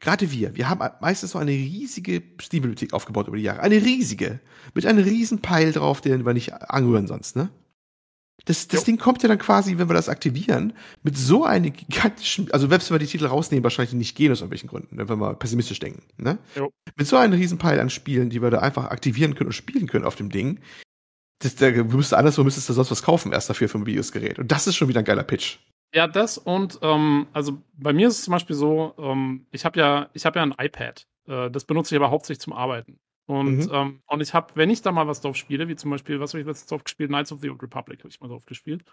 [0.00, 3.60] Gerade wir, wir haben meistens so eine riesige Steam-Bibliothek aufgebaut über die Jahre.
[3.60, 4.40] Eine riesige.
[4.74, 7.50] Mit einem riesen Peil drauf, den wir nicht anrühren sonst, ne?
[8.44, 8.86] Das, das Jo.
[8.86, 10.72] Ding kommt ja dann quasi, wenn wir das aktivieren,
[11.04, 14.40] mit so einem gigantischen, also selbst wenn wir die Titel rausnehmen, wahrscheinlich nicht gehen aus
[14.40, 16.38] irgendwelchen Gründen, wenn wir mal pessimistisch denken, ne?
[16.56, 16.72] Jo.
[16.96, 19.86] Mit so einem riesen Peil an Spielen, die wir da einfach aktivieren können und spielen
[19.86, 20.58] können auf dem Ding,
[21.42, 24.38] das, da müsste anderswo müsstest du sonst was kaufen erst dafür für ein mobiles Gerät.
[24.38, 25.58] Und das ist schon wieder ein geiler Pitch.
[25.94, 29.78] Ja, das und ähm, also bei mir ist es zum Beispiel so, ähm, ich habe
[29.78, 31.06] ja, ich habe ja ein iPad.
[31.28, 32.98] Äh, das benutze ich aber hauptsächlich zum Arbeiten.
[33.26, 33.70] Und, Mhm.
[33.72, 36.32] ähm, und ich habe, wenn ich da mal was drauf spiele, wie zum Beispiel, was
[36.32, 37.10] habe ich letztens drauf gespielt?
[37.10, 38.84] Knights of the Old Republic habe ich mal drauf gespielt.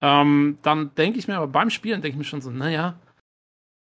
[0.00, 2.98] Ähm, dann denke ich mir aber beim Spielen, denke ich mir schon so, naja,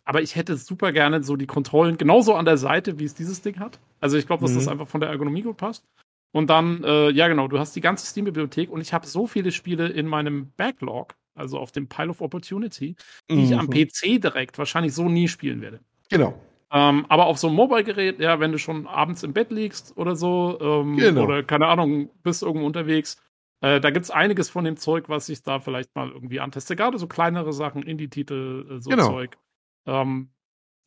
[0.05, 3.43] aber ich hätte super gerne so die Kontrollen genauso an der Seite, wie es dieses
[3.43, 3.79] Ding hat.
[4.01, 4.73] Also ich glaube, dass das Mhm.
[4.73, 5.85] einfach von der Ergonomie gut passt.
[6.33, 9.51] Und dann, äh, ja genau, du hast die ganze Steam-Bibliothek und ich habe so viele
[9.51, 12.97] Spiele in meinem Backlog, also auf dem Pile of Opportunity,
[13.31, 13.71] die ich am Mhm.
[13.71, 15.81] PC direkt wahrscheinlich so nie spielen werde.
[16.11, 16.35] Genau.
[16.71, 20.17] Ähm, aber auf so einem Mobile-Gerät, ja, wenn du schon abends im Bett liegst oder
[20.17, 21.25] so, ähm, Genau.
[21.25, 23.17] oder keine Ahnung, bist irgendwo unterwegs,
[23.63, 26.77] äh, da gibt's einiges von dem Zeug, was ich da vielleicht mal irgendwie anteste.
[26.77, 29.09] Gerade so kleinere Sachen, Indie-Titel, äh, so Genau.
[29.09, 29.39] Zeug.
[29.87, 30.31] Ähm,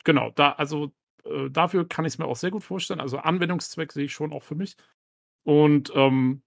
[0.03, 0.91] genau, da, also
[1.25, 2.99] äh, dafür kann ich es mir auch sehr gut vorstellen.
[3.01, 4.75] Also Anwendungszweck sehe ich schon auch für mich.
[5.43, 6.41] Und ähm,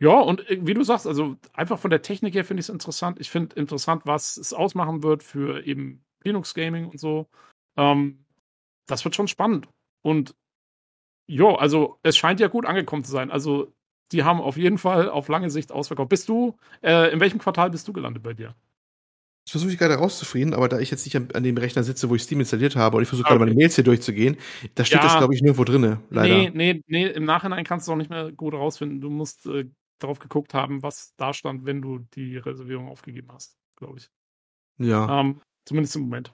[0.00, 2.70] ja, und äh, wie du sagst, also einfach von der Technik her finde ich es
[2.70, 3.20] interessant.
[3.20, 7.28] Ich finde interessant, was es ausmachen wird für eben Linux Gaming und so.
[7.76, 8.24] Ähm,
[8.86, 9.68] das wird schon spannend.
[10.02, 10.34] Und
[11.28, 13.30] ja, also es scheint ja gut angekommen zu sein.
[13.30, 13.72] Also
[14.12, 16.08] die haben auf jeden Fall auf lange Sicht ausverkauft.
[16.08, 18.56] Bist du, äh, in welchem Quartal bist du gelandet bei dir?
[19.46, 22.08] Das versuche ich gerade rauszufrieden, aber da ich jetzt nicht an, an dem Rechner sitze,
[22.10, 23.50] wo ich Steam installiert habe und ich versuche Ah, gerade okay.
[23.50, 24.36] meine Mails hier durchzugehen,
[24.74, 25.02] da steht Ja.
[25.02, 26.34] das, glaube ich, nirgendwo drinne, leider.
[26.36, 29.00] Nee, nee, nee, im Nachhinein kannst du auch nicht mehr gut rausfinden.
[29.00, 29.64] Du musst äh,
[29.98, 34.08] darauf geguckt haben, was da stand, wenn du die Reservierung aufgegeben hast, glaube ich.
[34.78, 35.20] Ja.
[35.20, 36.32] Ähm, zumindest im Moment.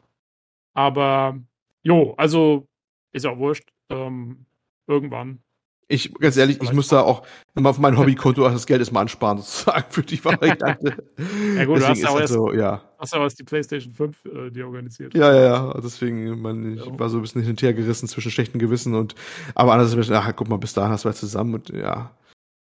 [0.75, 1.41] Aber,
[1.85, 2.69] jo, also
[3.13, 3.71] ist ja auch wurscht.
[3.91, 4.47] Ähm,
[4.89, 5.43] irgendwann.
[5.89, 9.39] Ich, ganz ehrlich, ich muss da auch mal auf mein Hobbykonto das Geld erstmal ansparen,
[9.39, 10.77] sozusagen, für die Variante.
[11.57, 12.83] Ja gut, du hast Deswegen ja auch erst- so, ja.
[12.99, 15.15] Hast aber erst die PlayStation 5 äh, dir organisiert.
[15.15, 15.81] Ja, ja, ja.
[15.83, 16.99] Deswegen, man, ich Ja.
[16.99, 19.15] war so ein bisschen hin und her gerissen zwischen schlechten Gewissen und,
[19.55, 22.17] aber andererseits, ach, guck mal, bis dahin hast du was zusammen und, ja.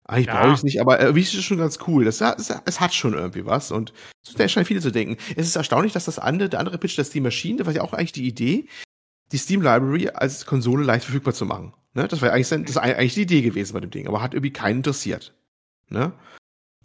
[0.08, 0.40] Eigentlich Ja.
[0.40, 2.06] brauche ich es nicht, aber äh, wie ist es schon ganz cool.
[2.06, 3.94] Das, es, es hat schon irgendwie was und
[4.38, 5.18] da scheinen viele zu denken.
[5.36, 7.82] Es ist erstaunlich, dass das andere, der andere Pitch, das Steam Machine, das war ja
[7.84, 8.68] auch eigentlich die Idee,
[9.32, 11.74] die Steam Library als Konsole leicht verfügbar zu machen.
[12.00, 12.08] Ne?
[12.08, 14.54] Das war ja eigentlich, das eigentlich die Idee gewesen bei dem Ding, aber hat irgendwie
[14.54, 15.34] keinen interessiert.
[15.90, 16.14] Ne?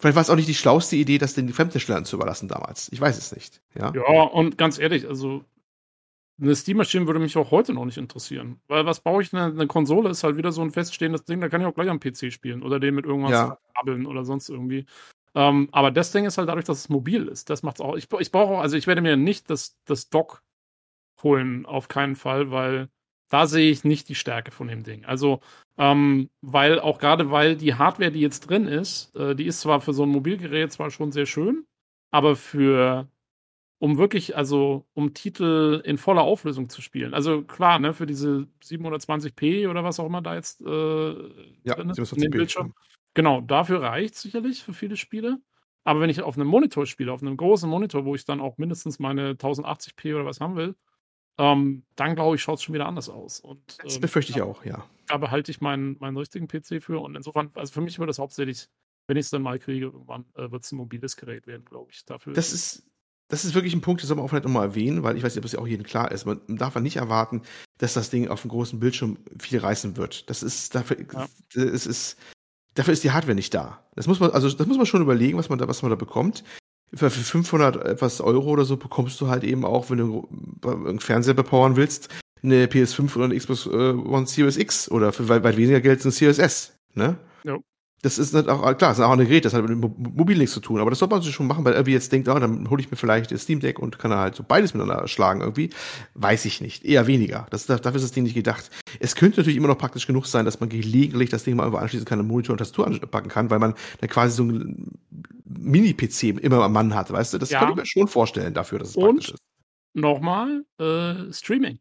[0.00, 2.90] Vielleicht war es auch nicht die schlauste Idee, das den Fremdherstellern zu überlassen damals.
[2.90, 3.62] Ich weiß es nicht.
[3.78, 3.92] Ja.
[3.94, 5.44] Ja, und ganz ehrlich, also
[6.40, 8.60] eine Steam Machine würde mich auch heute noch nicht interessieren.
[8.66, 9.38] Weil was brauche ich denn?
[9.38, 12.00] Eine Konsole ist halt wieder so ein feststehendes Ding, da kann ich auch gleich am
[12.00, 13.58] PC spielen oder den mit irgendwas Ja.
[13.84, 14.84] oder sonst irgendwie.
[15.36, 17.50] Ähm, aber das Ding ist halt dadurch, dass es mobil ist.
[17.50, 17.94] Das macht's auch.
[17.94, 20.42] Ich, ich brauche auch, also ich werde mir nicht das, das Dock
[21.22, 22.88] holen, auf keinen Fall, weil
[23.28, 25.04] da sehe ich nicht die Stärke von dem Ding.
[25.04, 25.40] Also,
[25.78, 29.80] ähm, weil auch gerade weil die Hardware, die jetzt drin ist, äh, die ist zwar
[29.80, 31.66] für so ein Mobilgerät zwar schon sehr schön,
[32.10, 33.08] aber für
[33.78, 37.12] um wirklich, also um Titel in voller Auflösung zu spielen.
[37.12, 41.12] Also klar, ne, für diese 720p oder was auch immer da jetzt äh,
[41.64, 42.74] Ja, drin ist, in 720p, dem Bildschirm.
[43.14, 45.38] Genau, dafür reicht sicherlich für viele Spiele.
[45.84, 48.56] Aber wenn ich auf einem Monitor spiele, auf einem großen Monitor, wo ich dann auch
[48.56, 50.76] mindestens meine 1080p oder was haben will,
[51.38, 53.40] ähm, dann glaube ich, schaut es schon wieder anders aus.
[53.40, 54.84] Und Das ähm, befürchte ich da, auch, ja.
[55.06, 57.00] da behalte ich meinen, meinen richtigen PC für.
[57.00, 58.68] Und insofern, also für mich wird das hauptsächlich,
[59.06, 61.90] wenn ich es dann mal kriege, irgendwann äh, wird es ein mobiles Gerät werden, glaube
[61.92, 62.04] ich.
[62.04, 62.88] Dafür Das ist,
[63.28, 65.34] das ist wirklich ein Punkt, den soll man auch vielleicht nochmal erwähnen, weil ich weiß
[65.34, 66.24] nicht, ob es ja auch jedem klar ist.
[66.24, 67.42] Man darf nicht erwarten,
[67.78, 70.28] dass das Ding auf dem großen Bildschirm viel reißen wird.
[70.30, 71.26] Das ist dafür, Ja.
[71.54, 72.16] es ist,
[72.74, 73.84] dafür ist die Hardware nicht da.
[73.96, 75.96] Das muss man, also das muss man schon überlegen, was man da, was man da
[75.96, 76.44] bekommt.
[76.92, 80.28] Für für 500 etwas Euro oder so bekommst du halt eben auch, wenn du
[80.62, 82.08] einen Fernseher bepowern willst,
[82.42, 86.02] eine PS5 oder eine Xbox äh, One Series X oder für weit, weit weniger Geld
[86.02, 86.78] eine Series S.
[86.94, 87.16] Ne?
[87.44, 87.58] Ja.
[88.04, 89.94] Das ist nicht auch, klar, das ist auch ein Gerät, das hat mit dem Mo-
[89.96, 92.28] Mobil nichts zu tun, aber das sollte man sich schon machen, weil irgendwie jetzt denkt,
[92.28, 95.08] oh, dann hole ich mir vielleicht das Steam Deck und kann halt so beides miteinander
[95.08, 95.70] schlagen irgendwie.
[96.14, 96.84] Weiß ich nicht.
[96.84, 97.46] Eher weniger.
[97.50, 98.70] Das, dafür ist das Ding nicht gedacht.
[99.00, 101.78] Es könnte natürlich immer noch praktisch genug sein, dass man gelegentlich das Ding mal irgendwo
[101.80, 104.92] anschließen kann, einen Monitor und Tastatur anpacken kann, weil man dann quasi so ein
[105.46, 107.38] Mini-PC immer am Mann hat, weißt du?
[107.38, 107.60] Das Ja.
[107.60, 109.04] könnte ich mir schon vorstellen dafür, dass es Und?
[109.16, 109.42] praktisch ist.
[109.94, 111.78] nochmal äh, Streaming.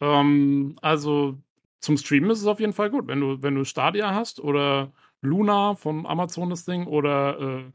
[0.00, 1.36] Ähm, also
[1.80, 3.06] zum Streamen ist es auf jeden Fall gut.
[3.08, 7.72] Wenn du, wenn du Stadia hast oder Luna von Amazon das Ding oder äh,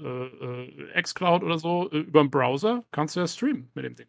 [0.00, 3.96] äh, äh, xCloud oder so äh, über den Browser, kannst du ja streamen mit dem
[3.96, 4.06] Ding.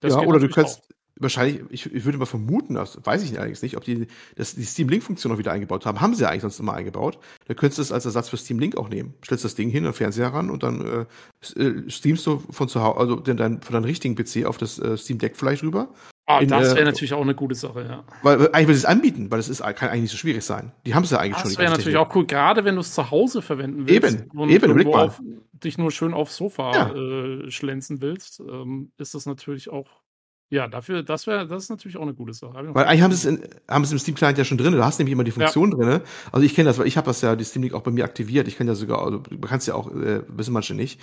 [0.00, 3.62] Das ja, oder du kannst wahrscheinlich, ich, ich würde mal vermuten, das weiß ich allerdings
[3.62, 4.06] nicht, ob die
[4.36, 6.00] das, die Steam Link-Funktion noch wieder eingebaut haben.
[6.00, 7.18] Haben sie ja eigentlich sonst immer eingebaut.
[7.46, 9.14] Da könntest du es als Ersatz für Steam Link auch nehmen.
[9.24, 11.06] Stellst das Ding hin, den Fernseher ran und dann
[11.56, 14.56] äh, äh, streamst du von zu Hause, also den, dein, von deinem richtigen PC auf
[14.56, 15.92] das äh, Steam Deck vielleicht rüber.
[16.38, 18.04] Ah, das äh, wäre natürlich auch eine gute Sache, ja.
[18.22, 20.44] Weil, weil eigentlich will sie es anbieten, weil es ist, kann eigentlich nicht so schwierig
[20.44, 20.72] sein.
[20.86, 21.50] Die haben es ja eigentlich schon.
[21.50, 22.10] Das wäre natürlich Technik.
[22.10, 25.20] auch cool, gerade wenn du es zu Hause verwenden willst Eben, und eben, irgendwo auf,
[25.52, 26.94] dich nur schön aufs Sofa Ja.
[26.94, 29.88] äh, schlänzen willst, ähm, ist das natürlich auch,
[30.48, 32.54] ja, dafür, das wäre, das ist natürlich auch eine gute Sache.
[32.54, 34.72] Hab Weil eigentlich haben sie es, in, haben es im Steam Client ja schon drin.
[34.72, 36.00] Du hast nämlich immer die Funktion drin.
[36.32, 38.04] Also ich kenne das, weil ich habe das ja, die Steam Link auch bei mir
[38.04, 38.48] aktiviert.
[38.48, 41.00] Ich kann ja sogar, also man kann es ja auch, äh, wissen manche nicht.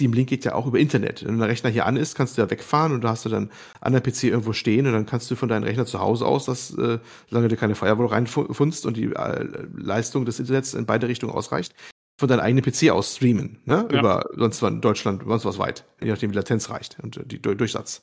[0.00, 1.26] Steam Link geht ja auch über Internet.
[1.26, 3.50] Wenn der Rechner hier an ist, kannst du ja wegfahren und da hast du dann
[3.82, 6.46] an der PC irgendwo stehen und dann kannst du von deinem Rechner zu Hause aus,
[6.46, 6.98] das, äh,
[7.28, 9.46] solange du keine Firewall reinfunst und die äh,
[9.76, 11.74] Leistung des Internets in beide Richtungen ausreicht,
[12.18, 13.86] von deinem eigenen PC aus streamen, ne?
[13.92, 13.98] Ja.
[14.00, 17.42] Über sonst was Deutschland, sonst was weit, je nachdem wie Latenz reicht und äh, die
[17.42, 18.02] Dur- Durchsatz.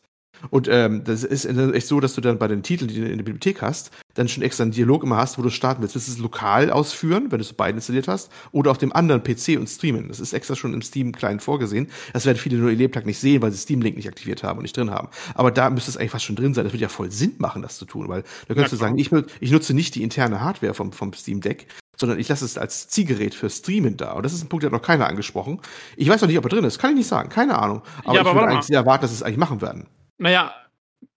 [0.49, 3.17] Und ähm, das ist echt so, dass du dann bei den Titeln, die du in
[3.17, 5.95] der Bibliothek hast, dann schon extra einen Dialog immer hast, wo du starten willst.
[5.95, 9.23] Willst du es lokal ausführen, wenn du es beiden installiert hast, oder auf dem anderen
[9.23, 10.07] PC und streamen.
[10.07, 11.87] Das ist extra schon im Steam-Client vorgesehen.
[12.13, 14.57] Das werden viele nur ihr Lebtag nicht sehen, weil sie Steam Link nicht aktiviert haben
[14.57, 15.09] und nicht drin haben.
[15.35, 16.63] Aber da müsste es eigentlich fast schon drin sein.
[16.63, 19.11] Das würde ja voll Sinn machen, das zu tun, weil da könntest du sagen, ich,
[19.39, 22.87] ich nutze nicht die interne Hardware vom, vom Steam Deck, sondern ich lasse es als
[22.89, 24.13] Zielgerät für Streamen da.
[24.13, 25.59] Und das ist ein Punkt, der hat noch keiner angesprochen.
[25.95, 26.79] Ich weiß noch nicht, ob er drin ist.
[26.79, 27.29] Kann ich nicht sagen.
[27.29, 27.81] Keine Ahnung.
[28.03, 28.53] Aber Ja, ich aber würde warte mal.
[28.53, 29.87] eigentlich sehr erwarten, dass sie es eigentlich machen werden.
[30.17, 30.53] Naja,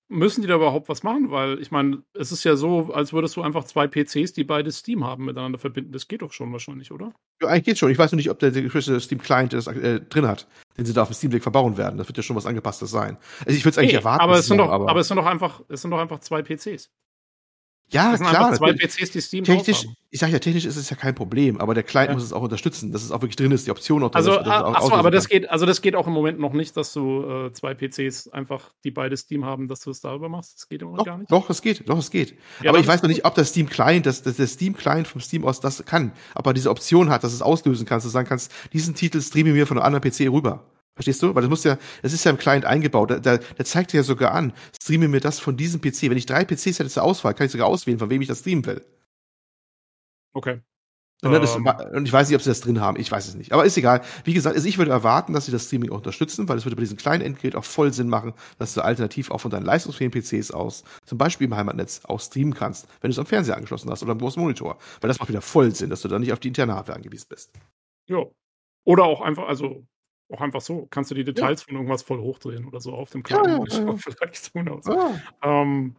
[0.09, 1.31] müssen die da überhaupt was machen?
[1.31, 4.71] Weil ich meine, es ist ja so, als würdest du einfach zwei PCs, die beide
[4.73, 5.93] Steam haben, miteinander verbinden.
[5.93, 7.13] Das geht doch schon wahrscheinlich, oder?
[7.41, 7.91] Ja, eigentlich geht's schon.
[7.91, 10.47] Ich weiß nur nicht, ob der, der gefrischte Steam Client das äh, drin hat,
[10.77, 11.97] den sie da auf dem Steam Deck verbauen werden.
[11.97, 13.17] Das wird ja schon was angepasstes sein.
[13.47, 14.23] Also ich würde es eigentlich Nee, erwarten.
[14.23, 16.43] aber es sind doch, machen, aber, es sind doch einfach, es sind doch einfach zwei
[16.43, 16.91] PCs.
[17.93, 18.53] Ja, Es sind klar.
[18.55, 18.73] zwei.
[18.73, 19.95] PCs, die Steam Technisch, haben.
[20.11, 22.15] ich sage ja, technisch ist es ja kein Problem, aber der Client Ja.
[22.15, 24.41] muss es auch unterstützen, dass es auch wirklich drin ist, die Option auch drin Also,
[24.41, 27.23] auch achso, aber das geht, also das geht auch im Moment noch nicht, dass du
[27.47, 30.55] äh, zwei PCs einfach, die beide Steam haben, dass du es darüber machst.
[30.57, 31.31] Das geht im Moment Doch, gar nicht.
[31.33, 32.35] doch, es geht, doch, es geht.
[32.63, 35.07] Ja, aber ich weiß noch nicht, ob das Steam Client, das, das, der Steam Client
[35.09, 36.13] vom Steam aus das kann.
[36.35, 39.21] Ob er diese Option hat, dass es auslösen kannst, dass du sagen kannst, diesen Titel
[39.21, 40.65] streame mir von einem anderen PC rüber.
[41.01, 41.35] Verstehst du?
[41.35, 43.11] Weil das muss ja, das ist ja im Client eingebaut.
[43.11, 44.53] Da, da, der zeigt dir ja sogar an,
[44.83, 46.03] streame mir das von diesem PC.
[46.11, 48.41] Wenn ich drei PCs hätte zur Auswahl, kann ich sogar auswählen, von wem ich das
[48.41, 48.85] streamen will.
[50.35, 50.61] Okay.
[51.23, 51.67] Und, ist, Ähm.
[51.95, 53.53] und ich weiß nicht, ob sie das drin haben, ich weiß es nicht.
[53.53, 54.03] Aber ist egal.
[54.25, 56.77] Wie gesagt, also ich würde erwarten, dass sie das Streaming auch unterstützen, weil es würde
[56.77, 60.13] bei diesem kleinen Endgerät auch voll Sinn machen, dass du alternativ auch von deinen leistungsfähigen
[60.13, 63.91] PCs aus, zum Beispiel im Heimatnetz, auch streamen kannst, wenn du es am Fernseher angeschlossen
[63.91, 64.77] hast oder am großen Monitor.
[65.01, 67.27] Weil das macht wieder voll Sinn, dass du dann nicht auf die interne Hardware angewiesen
[67.31, 67.53] bist.
[68.07, 68.25] Ja.
[68.85, 69.87] Oder auch einfach, also
[70.33, 73.21] auch einfach so, kannst du die Details von irgendwas voll hochdrehen oder so auf dem
[73.21, 73.97] Ja, kleinen ja, Monitor ja.
[73.99, 74.55] vielleicht.
[74.55, 74.85] Who knows.
[75.43, 75.95] Ähm,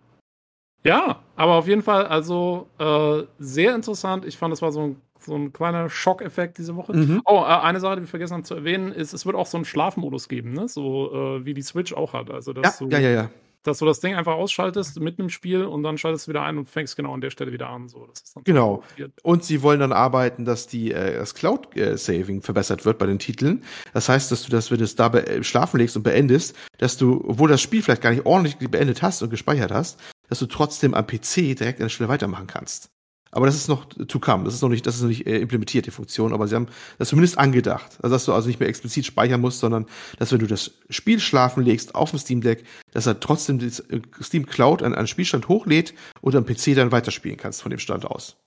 [0.84, 4.26] ja, aber auf jeden Fall, also äh, sehr interessant.
[4.26, 6.94] Ich fand, das war so ein, so ein kleiner Schockeffekt diese Woche.
[6.96, 7.22] Mhm.
[7.26, 9.58] Oh, äh, eine Sache, die wir vergessen haben zu erwähnen, ist, es wird auch so
[9.58, 10.68] einen Schlafmodus geben, ne?
[10.68, 12.32] So äh, wie die Switch auch hat.
[12.32, 13.30] Also, Ja, dass, du, ja, ja, ja.
[13.64, 16.58] Dass du das Ding einfach ausschaltest mitten im Spiel und dann schaltest du wieder ein
[16.58, 17.88] und fängst genau an der Stelle wieder an.
[17.88, 18.08] So,
[18.44, 18.84] Genau.
[19.24, 23.64] Und sie wollen dann arbeiten, dass die, äh, das Cloud-Saving verbessert wird bei den Titeln.
[23.94, 26.98] Das heißt, dass du das, wenn du es da be- schlafen legst und beendest, dass
[26.98, 30.46] du, obwohl das Spiel vielleicht gar nicht ordentlich beendet hast und gespeichert hast, dass du
[30.46, 32.90] trotzdem am PC direkt an der Stelle weitermachen kannst.
[33.32, 34.44] Aber das ist noch to come.
[34.44, 36.34] Das ist noch nicht, das ist noch nicht äh, implementiert, die Funktion.
[36.34, 36.68] Aber sie haben
[36.98, 37.98] das zumindest angedacht.
[38.02, 39.86] Also, dass du also nicht mehr explizit speichern musst, sondern
[40.20, 43.68] dass wenn du das Spiel schlafen legst auf dem Steam Deck, dass er trotzdem die
[43.68, 47.80] äh, Steam Cloud an einen Spielstand hochlädt und am PC dann weiterspielen kannst von dem
[47.80, 48.38] Stand aus.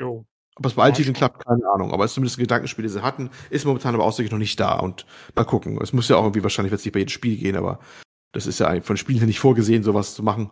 [0.00, 0.24] Jo.
[0.58, 1.92] Ob es bei allen Titeln klappt, keine Ahnung.
[1.92, 4.58] Aber es ist zumindest ein Gedankenspiel, das sie hatten, ist momentan aber aussichtlich noch nicht
[4.58, 4.78] da.
[4.78, 5.04] Und
[5.34, 5.78] mal gucken.
[5.82, 7.80] Es muss ja auch irgendwie wahrscheinlich wird es nicht bei jedem Spiel gehen, aber
[8.32, 10.50] das ist ja von Spielen her nicht vorgesehen, sowas zu machen.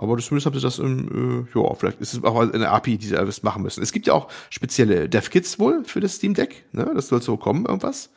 [0.00, 3.06] Aber zumindest haben sie das im, äh, ja, vielleicht ist es auch eine API, die
[3.06, 3.82] sie alles machen müssen.
[3.82, 6.90] Es gibt ja auch spezielle Dev-Kits wohl für das Steam Deck, ne?
[6.94, 8.10] Das soll so kommen, irgendwas.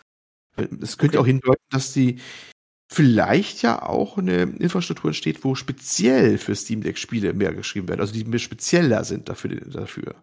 [0.82, 2.20] Es könnte auch hindeuten, dass die
[2.92, 8.02] vielleicht ja auch eine Infrastruktur entsteht, wo speziell für Steam Deck Spiele mehr geschrieben werden,
[8.02, 10.16] also die mehr spezieller sind dafür, dafür.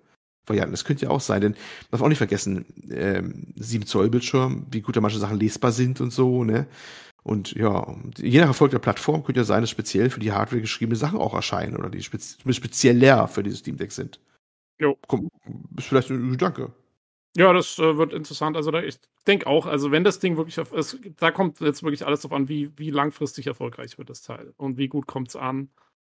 [0.47, 0.73] Varianten.
[0.73, 4.67] Das könnte ja auch sein, denn man darf auch nicht vergessen, ähm, 7 Zoll Bildschirm,
[4.71, 6.67] wie gut da manche Sachen lesbar sind und so, ne?
[7.31, 10.61] Und ja, je nach Erfolg der Plattform könnte ja sein, dass speziell für die Hardware
[10.61, 14.19] geschriebene Sachen auch erscheinen oder die spez spezieller für dieses Steam Deck sind.
[14.81, 14.99] Jo.
[15.07, 15.31] Komm,
[15.79, 16.73] ist vielleicht ein Gedanke.
[17.37, 18.57] Ja, das äh, wird interessant.
[18.57, 18.99] Also da, ich
[19.29, 22.33] denke auch, also wenn das Ding wirklich auf, es, da kommt jetzt wirklich alles drauf
[22.33, 25.71] an, wie, wie langfristig erfolgreich wird das Teil und wie gut kommt es an.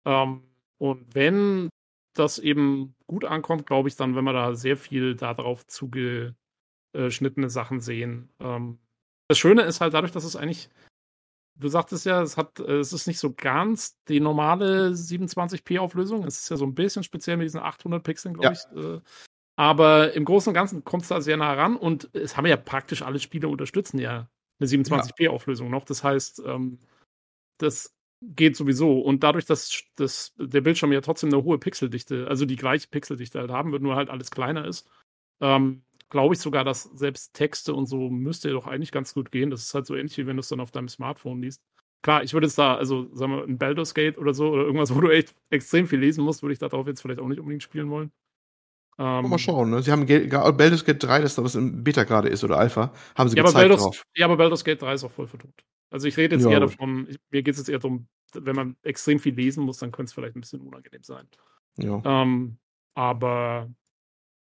[0.06, 0.41] Ähm,
[0.80, 1.69] und wenn
[2.15, 7.81] das eben gut ankommt, glaube ich dann, wenn wir da sehr viel darauf zugeschnittene Sachen
[7.81, 8.30] sehen.
[8.40, 8.80] Ähm,
[9.27, 10.69] das Schöne ist halt dadurch, dass es eigentlich,
[11.56, 16.24] du sagtest ja, es hat, äh, es ist nicht so ganz die normale 27p-Auflösung.
[16.26, 18.72] Es ist ja so ein bisschen speziell mit diesen 800 Pixeln, glaube Ja.
[18.76, 18.84] ich.
[18.84, 19.02] Äh,
[19.56, 22.58] aber im Großen und Ganzen kommt es da sehr nah ran und es haben ja
[22.58, 24.28] praktisch alle Spiele unterstützen ja
[24.60, 25.86] eine 27p-Auflösung noch.
[25.86, 26.80] Das heißt, ähm,
[27.60, 29.00] das geht sowieso.
[29.02, 33.40] Und dadurch, dass, dass der Bildschirm ja trotzdem eine hohe Pixeldichte, also die gleiche Pixeldichte
[33.40, 34.90] halt haben wird, nur halt alles kleiner ist,
[35.42, 39.49] ähm, glaube ich sogar, dass selbst Texte und so müsste doch eigentlich ganz gut gehen.
[39.49, 41.61] Das ist halt so ähnlich, wie wenn du es dann auf deinem Smartphone liest.
[42.02, 44.90] Klar, ich würde jetzt da, also sagen wir, ein Baldur's Gate oder so, oder irgendwas,
[44.95, 47.64] wo du echt extrem viel lesen musst, würde ich darauf jetzt vielleicht auch nicht unbedingt
[47.64, 48.11] spielen wollen.
[48.99, 49.81] Ähm, Mal schauen, ne?
[49.81, 52.94] Sie haben Ga- Baldur's Gate 3, das da was im Beta gerade ist oder Alpha,
[53.18, 54.03] haben sie Ja aber, gezeigt Baldur's, drauf.
[54.15, 55.56] ja, aber Baldur's Gate 3 ist auch voll vertont.
[55.90, 58.56] Also ich rede jetzt Ja, eher davon, ich, mir geht es jetzt eher darum, wenn
[58.56, 61.27] man extrem viel lesen muss, dann könnte es vielleicht ein bisschen unangenehm sein.
[61.77, 62.02] Ja.
[62.06, 62.57] Ähm,
[62.95, 63.69] aber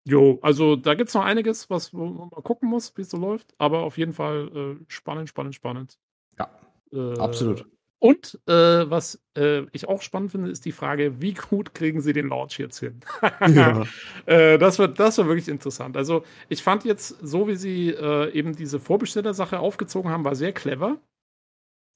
[0.06, 3.18] jo, also da gibt es noch einiges, was man mal gucken muss, wie es so
[3.18, 3.54] läuft.
[3.58, 6.00] Aber auf jeden Fall äh, spannend, spannend, spannend.
[6.38, 6.50] Ja,
[6.92, 7.66] Äh, Absolut.
[8.02, 12.14] Und äh, was äh, ich auch spannend finde, ist die Frage, wie gut kriegen sie
[12.14, 13.02] den Launch jetzt hin?
[13.54, 13.86] Ja.
[14.26, 15.98] äh, das, wird, das wird wirklich interessant.
[15.98, 20.54] Also ich fand jetzt, so wie sie äh, eben diese Vorbestellersache aufgezogen haben, war sehr
[20.54, 20.98] clever.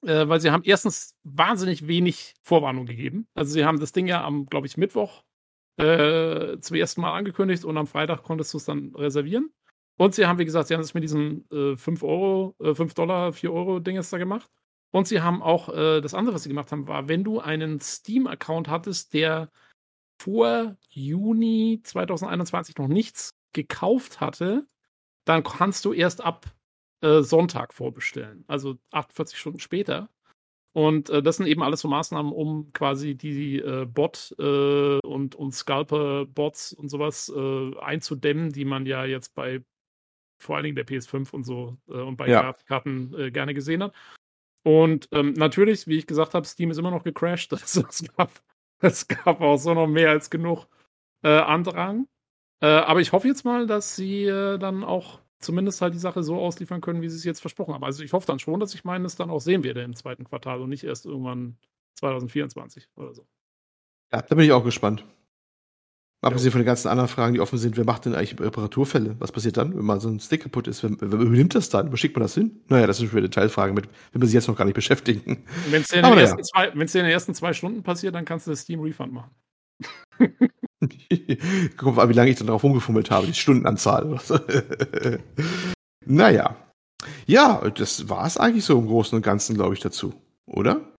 [0.05, 3.25] Weil sie haben erstens wahnsinnig wenig Vorwarnung gegeben.
[3.35, 5.23] Also sie haben das Ding ja am, glaube ich, Mittwoch
[5.77, 9.51] äh, zum ersten Mal angekündigt und am Freitag konntest du es dann reservieren.
[9.97, 12.93] Und sie haben, wie gesagt, sie haben es mit diesem äh, 5 Euro, äh, 5
[12.93, 14.49] Dollar, 4 Euro Ding jetzt da gemacht.
[14.91, 17.79] Und sie haben auch, äh, das andere, was sie gemacht haben, war, wenn du einen
[17.79, 19.49] Steam-Account hattest, der
[20.19, 24.67] vor Juni 2021 noch nichts gekauft hatte,
[25.25, 26.45] dann kannst du erst ab
[27.01, 30.09] äh, Sonntag vorbestellen, also 48 Stunden später.
[30.73, 35.35] Und äh, das sind eben alles so Maßnahmen, um quasi die äh, Bot äh, und,
[35.35, 39.63] und Scalper-Bots und sowas äh, einzudämmen, die man ja jetzt bei
[40.39, 42.41] vor allen Dingen der PS5 und so äh, und bei Ja.
[42.41, 43.93] Grafikkarten äh, gerne gesehen hat.
[44.63, 47.51] Und ähm, natürlich, wie ich gesagt habe, Steam ist immer noch gecrashed.
[47.61, 48.31] Also es, gab,
[48.79, 50.68] es gab auch so noch mehr als genug
[51.21, 52.07] Andrang.
[52.60, 56.81] Aber ich hoffe jetzt mal, dass sie dann auch zumindest halt die Sache so ausliefern
[56.81, 57.84] können, wie sie es jetzt versprochen haben.
[57.84, 60.62] Also ich hoffe dann schon, dass ich meines dann auch sehen werde im zweiten Quartal
[60.62, 61.57] und nicht erst irgendwann
[61.96, 63.28] 2024 oder so.
[64.12, 65.05] Ja, da bin ich auch gespannt.
[66.22, 69.18] Abgesehen von den ganzen anderen Fragen, die offen sind, wer macht denn eigentlich Reparaturfälle?
[69.20, 70.81] Was passiert dann, wenn mal so ein Stick kaputt ist?
[70.81, 71.91] Wer, wer übernimmt das dann?
[71.91, 72.62] Wo schickt man das hin?
[72.70, 74.76] Naja, das ist schon wieder eine Teilfrage, mit, wenn wir sie jetzt noch gar nicht
[74.76, 75.44] beschäftigen.
[75.70, 79.12] Wenn es dir in den ersten zwei Stunden passiert, dann kannst du das Steam Refund
[79.12, 79.31] machen.
[81.78, 84.20] Guck mal, wie lange ich dann drauf rumgefummelt habe, die Stundenanzahl.
[86.05, 86.55] naja.
[87.26, 90.13] Ja, das war es eigentlich so im Großen und Ganzen, glaube ich, dazu.
[90.45, 90.94] Oder?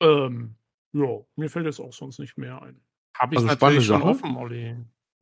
[0.00, 0.54] Ähm,
[0.92, 2.80] ja, mir fällt jetzt auch sonst nicht mehr ein.
[3.18, 4.10] Habe ich Also natürlich schon Sache.
[4.10, 4.76] offen, Olli.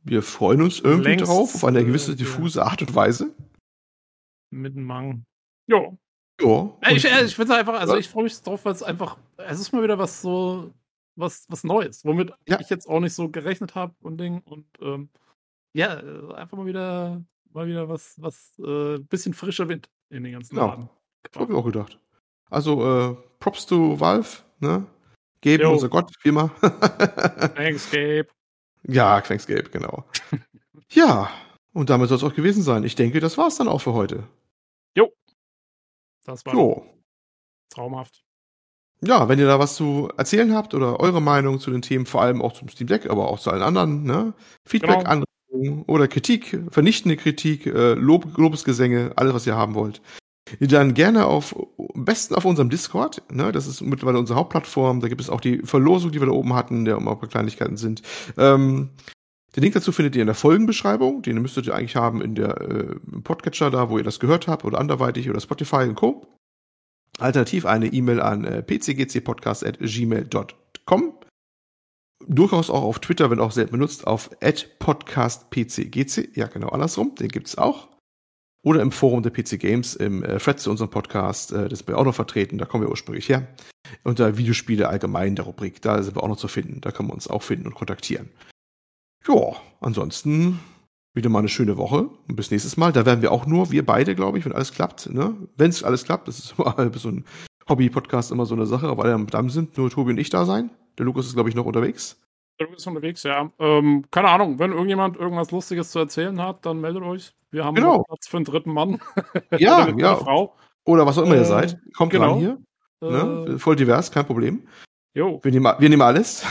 [0.05, 2.17] Wir freuen uns irgendwie Längst, drauf, auf eine äh, gewisse ja.
[2.17, 3.35] diffuse Art und Weise.
[4.51, 5.25] Mit dem Mang.
[5.67, 5.81] Ja.
[6.41, 6.79] Ja.
[6.83, 7.99] Ja, ich, äh, ich finde einfach, also Ja.
[7.99, 10.73] ich freue mich drauf, weil es einfach, es ist mal wieder was so,
[11.19, 12.61] was, was Neues, womit Ja.
[12.61, 15.11] ich jetzt auch nicht so gerechnet habe und Ding und ähm,
[15.75, 17.23] ja, äh, einfach mal wieder,
[17.53, 20.67] mal wieder was, was, äh, bisschen frischer Wind in den ganzen Ja.
[20.67, 20.89] Laden.
[21.31, 21.99] Das habe ich auch gedacht.
[22.51, 24.29] Also, äh, Props to Valve,
[24.61, 24.87] ne?
[25.41, 25.73] Geben Jo.
[25.73, 26.51] unser Gott, wie immer.
[27.55, 28.29] Thanks, Gabe.
[28.85, 30.05] ja, thanks, Gabe, genau.
[30.91, 31.31] ja,
[31.73, 32.83] und damit soll es auch gewesen sein.
[32.85, 34.27] Ich denke, das war's dann auch für heute.
[36.25, 36.85] Das war Jo.
[37.71, 38.23] traumhaft.
[39.05, 42.23] Ja, wenn ihr da was zu erzählen habt oder eure Meinung zu den Themen, vor
[42.23, 44.35] allem auch zum Steam Deck, aber auch zu allen anderen, ne?
[44.67, 45.11] Feedback, Genau.
[45.51, 50.01] Anregungen oder Kritik, vernichtende Kritik, äh, Lob, Lobesgesänge, alles, was ihr haben wollt.
[50.61, 51.55] Dann gerne auf,
[51.95, 53.53] am besten auf unserem Discord, ne?
[53.53, 55.01] Das ist mittlerweile unsere Hauptplattform.
[55.01, 57.29] Da gibt es auch die Verlosung, die wir da oben hatten, der immer ein paar
[57.29, 58.03] Kleinigkeiten sind.
[58.39, 58.91] Ähm,
[59.57, 61.23] den Link dazu findet ihr in der Folgenbeschreibung.
[61.23, 64.65] Den müsstet ihr eigentlich haben in der äh, Podcatcher da, wo ihr das gehört habt
[64.65, 66.27] oder anderweitig oder Spotify und Co.
[67.19, 71.15] Alternativ eine E-Mail an äh, pcgcpodcast.gmail.com.
[72.27, 74.31] Durchaus auch auf Twitter, wenn auch selten benutzt, auf
[74.79, 76.31] podcastpcgc.
[76.35, 77.89] Ja, genau andersrum, den gibt's auch.
[78.65, 81.91] Oder im Forum der PC Games, im äh, Thread zu unserem Podcast, äh, das ist
[81.91, 83.47] auch noch vertreten, da kommen wir ursprünglich her.
[84.05, 87.15] Unter Videospiele allgemein der Rubrik, da sind wir auch noch zu finden, da können wir
[87.15, 88.29] uns auch finden und kontaktieren.
[89.27, 90.59] Ja, ansonsten
[91.19, 92.93] wieder mal eine schöne Woche und bis nächstes Mal.
[92.93, 95.37] Da werden wir auch nur, wir beide, glaube ich, wenn alles klappt, ne?
[95.57, 97.25] Wenn es alles klappt, das ist immer so ein
[97.69, 100.71] Hobby-Podcast immer so eine Sache, aber alle da sind nur Tobi und ich da sein.
[100.97, 102.21] Der Lukas ist, glaube ich, noch unterwegs.
[102.59, 103.53] Du bist unterwegs, ja.
[103.59, 107.33] Ähm, keine Ahnung, wenn irgendjemand irgendwas Lustiges zu erzählen hat, dann meldet euch.
[107.51, 108.03] Wir haben Genau.
[108.05, 108.99] Platz für einen dritten Mann.
[109.59, 110.17] Ja, Oder ja.
[110.17, 110.57] Frau.
[110.85, 111.79] Oder was auch immer Äh, ihr seid.
[111.97, 112.33] Kommt genau.
[112.33, 112.59] ran hier.
[113.03, 113.59] Äh, Ne?
[113.61, 114.67] Voll divers, kein Problem.
[115.15, 116.45] jo, Wir nehmen, wir nehmen alles.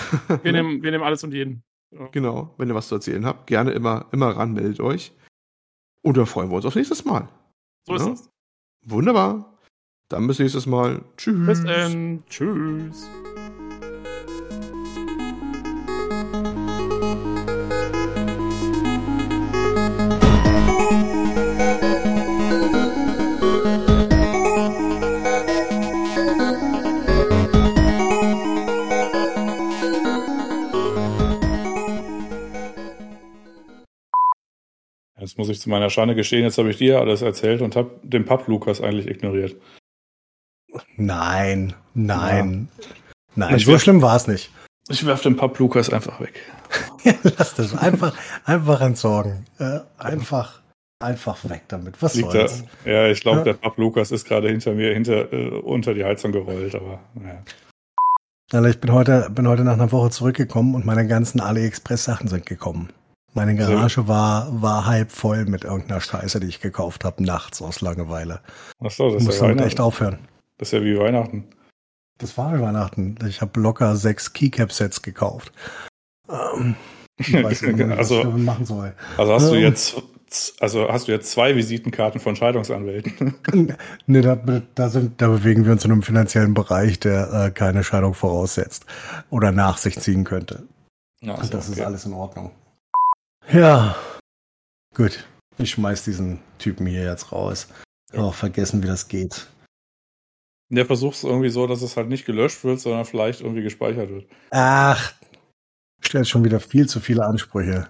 [0.44, 1.64] wir nehmen, wir nehmen alles und jeden.
[1.92, 2.08] Ja.
[2.12, 5.14] Genau, wenn ihr was zu erzählen habt, gerne immer, immer ran, meldet euch.
[6.02, 7.28] Und dann freuen wir uns auf nächstes Mal.
[7.86, 8.10] So ist Ja.
[8.10, 8.30] das.
[8.86, 9.58] Wunderbar.
[10.10, 11.04] Dann bis nächstes Mal.
[11.18, 11.48] Tschüss.
[11.48, 12.24] Bis dann.
[12.30, 13.10] Tschüss.
[35.38, 37.92] Jetzt muss ich zu meiner Schande gestehen, jetzt habe ich dir alles erzählt und habe
[38.02, 39.56] den Papp Lukas eigentlich ignoriert.
[40.96, 42.70] Nein, nein.
[43.36, 44.50] Nein, Ich so werf- schlimm war es nicht.
[44.90, 46.42] Ich werf den Papp Lukas einfach weg.
[47.38, 49.46] Lass das einfach, einfach entsorgen.
[49.60, 50.60] Äh, einfach,
[51.00, 52.02] einfach weg damit.
[52.02, 52.64] Was Liegt da, soll's?
[52.84, 53.44] ja, ich glaube, Ja.
[53.44, 57.44] der Papp Lukas ist gerade hinter mir hinter, äh, unter die Heizung gerollt, aber naja.
[58.52, 62.48] Also ich bin heute, bin heute nach einer Woche zurückgekommen und meine ganzen AliExpress-Sachen sind
[62.48, 62.90] gekommen.
[63.38, 67.82] Meine Garage war, war halb voll mit irgendeiner Scheiße, die ich gekauft habe, nachts aus
[67.82, 68.42] Langeweile.
[68.80, 70.18] Achso, das Ich muss ist ja damit echt aufhören.
[70.58, 71.46] Das ist ja wie Weihnachten.
[72.18, 73.16] Das war Weihnachten.
[73.28, 75.52] Ich habe locker sechs Keycap-Sets gekauft.
[76.28, 76.76] Ähm,
[77.18, 78.96] ich weiß nicht, was Also- ich machen soll.
[79.18, 79.62] Also hast du Ähm.
[79.62, 80.02] jetzt,
[80.60, 83.36] also hast du jetzt zwei Visitenkarten von Scheidungsanwälten.
[84.08, 84.36] Nee, da,
[84.74, 88.88] da, sind, da bewegen wir uns in einem finanziellen Bereich, der äh, keine Scheidung voraussetzt
[89.30, 90.64] oder nach sich ziehen könnte.
[91.22, 91.84] So, das ist okay.
[91.84, 92.50] alles in Ordnung.
[93.52, 93.96] Ja.
[94.94, 95.26] Gut.
[95.58, 97.68] Ich schmeiß diesen Typen hier jetzt raus.
[98.14, 99.48] Oh, vergessen, wie das geht.
[100.70, 104.10] Der versucht es irgendwie so, dass es halt nicht gelöscht wird, sondern vielleicht irgendwie gespeichert
[104.10, 104.30] wird.
[104.52, 105.14] Ach,
[106.02, 107.90] stellt schon wieder viel zu viele Ansprüche.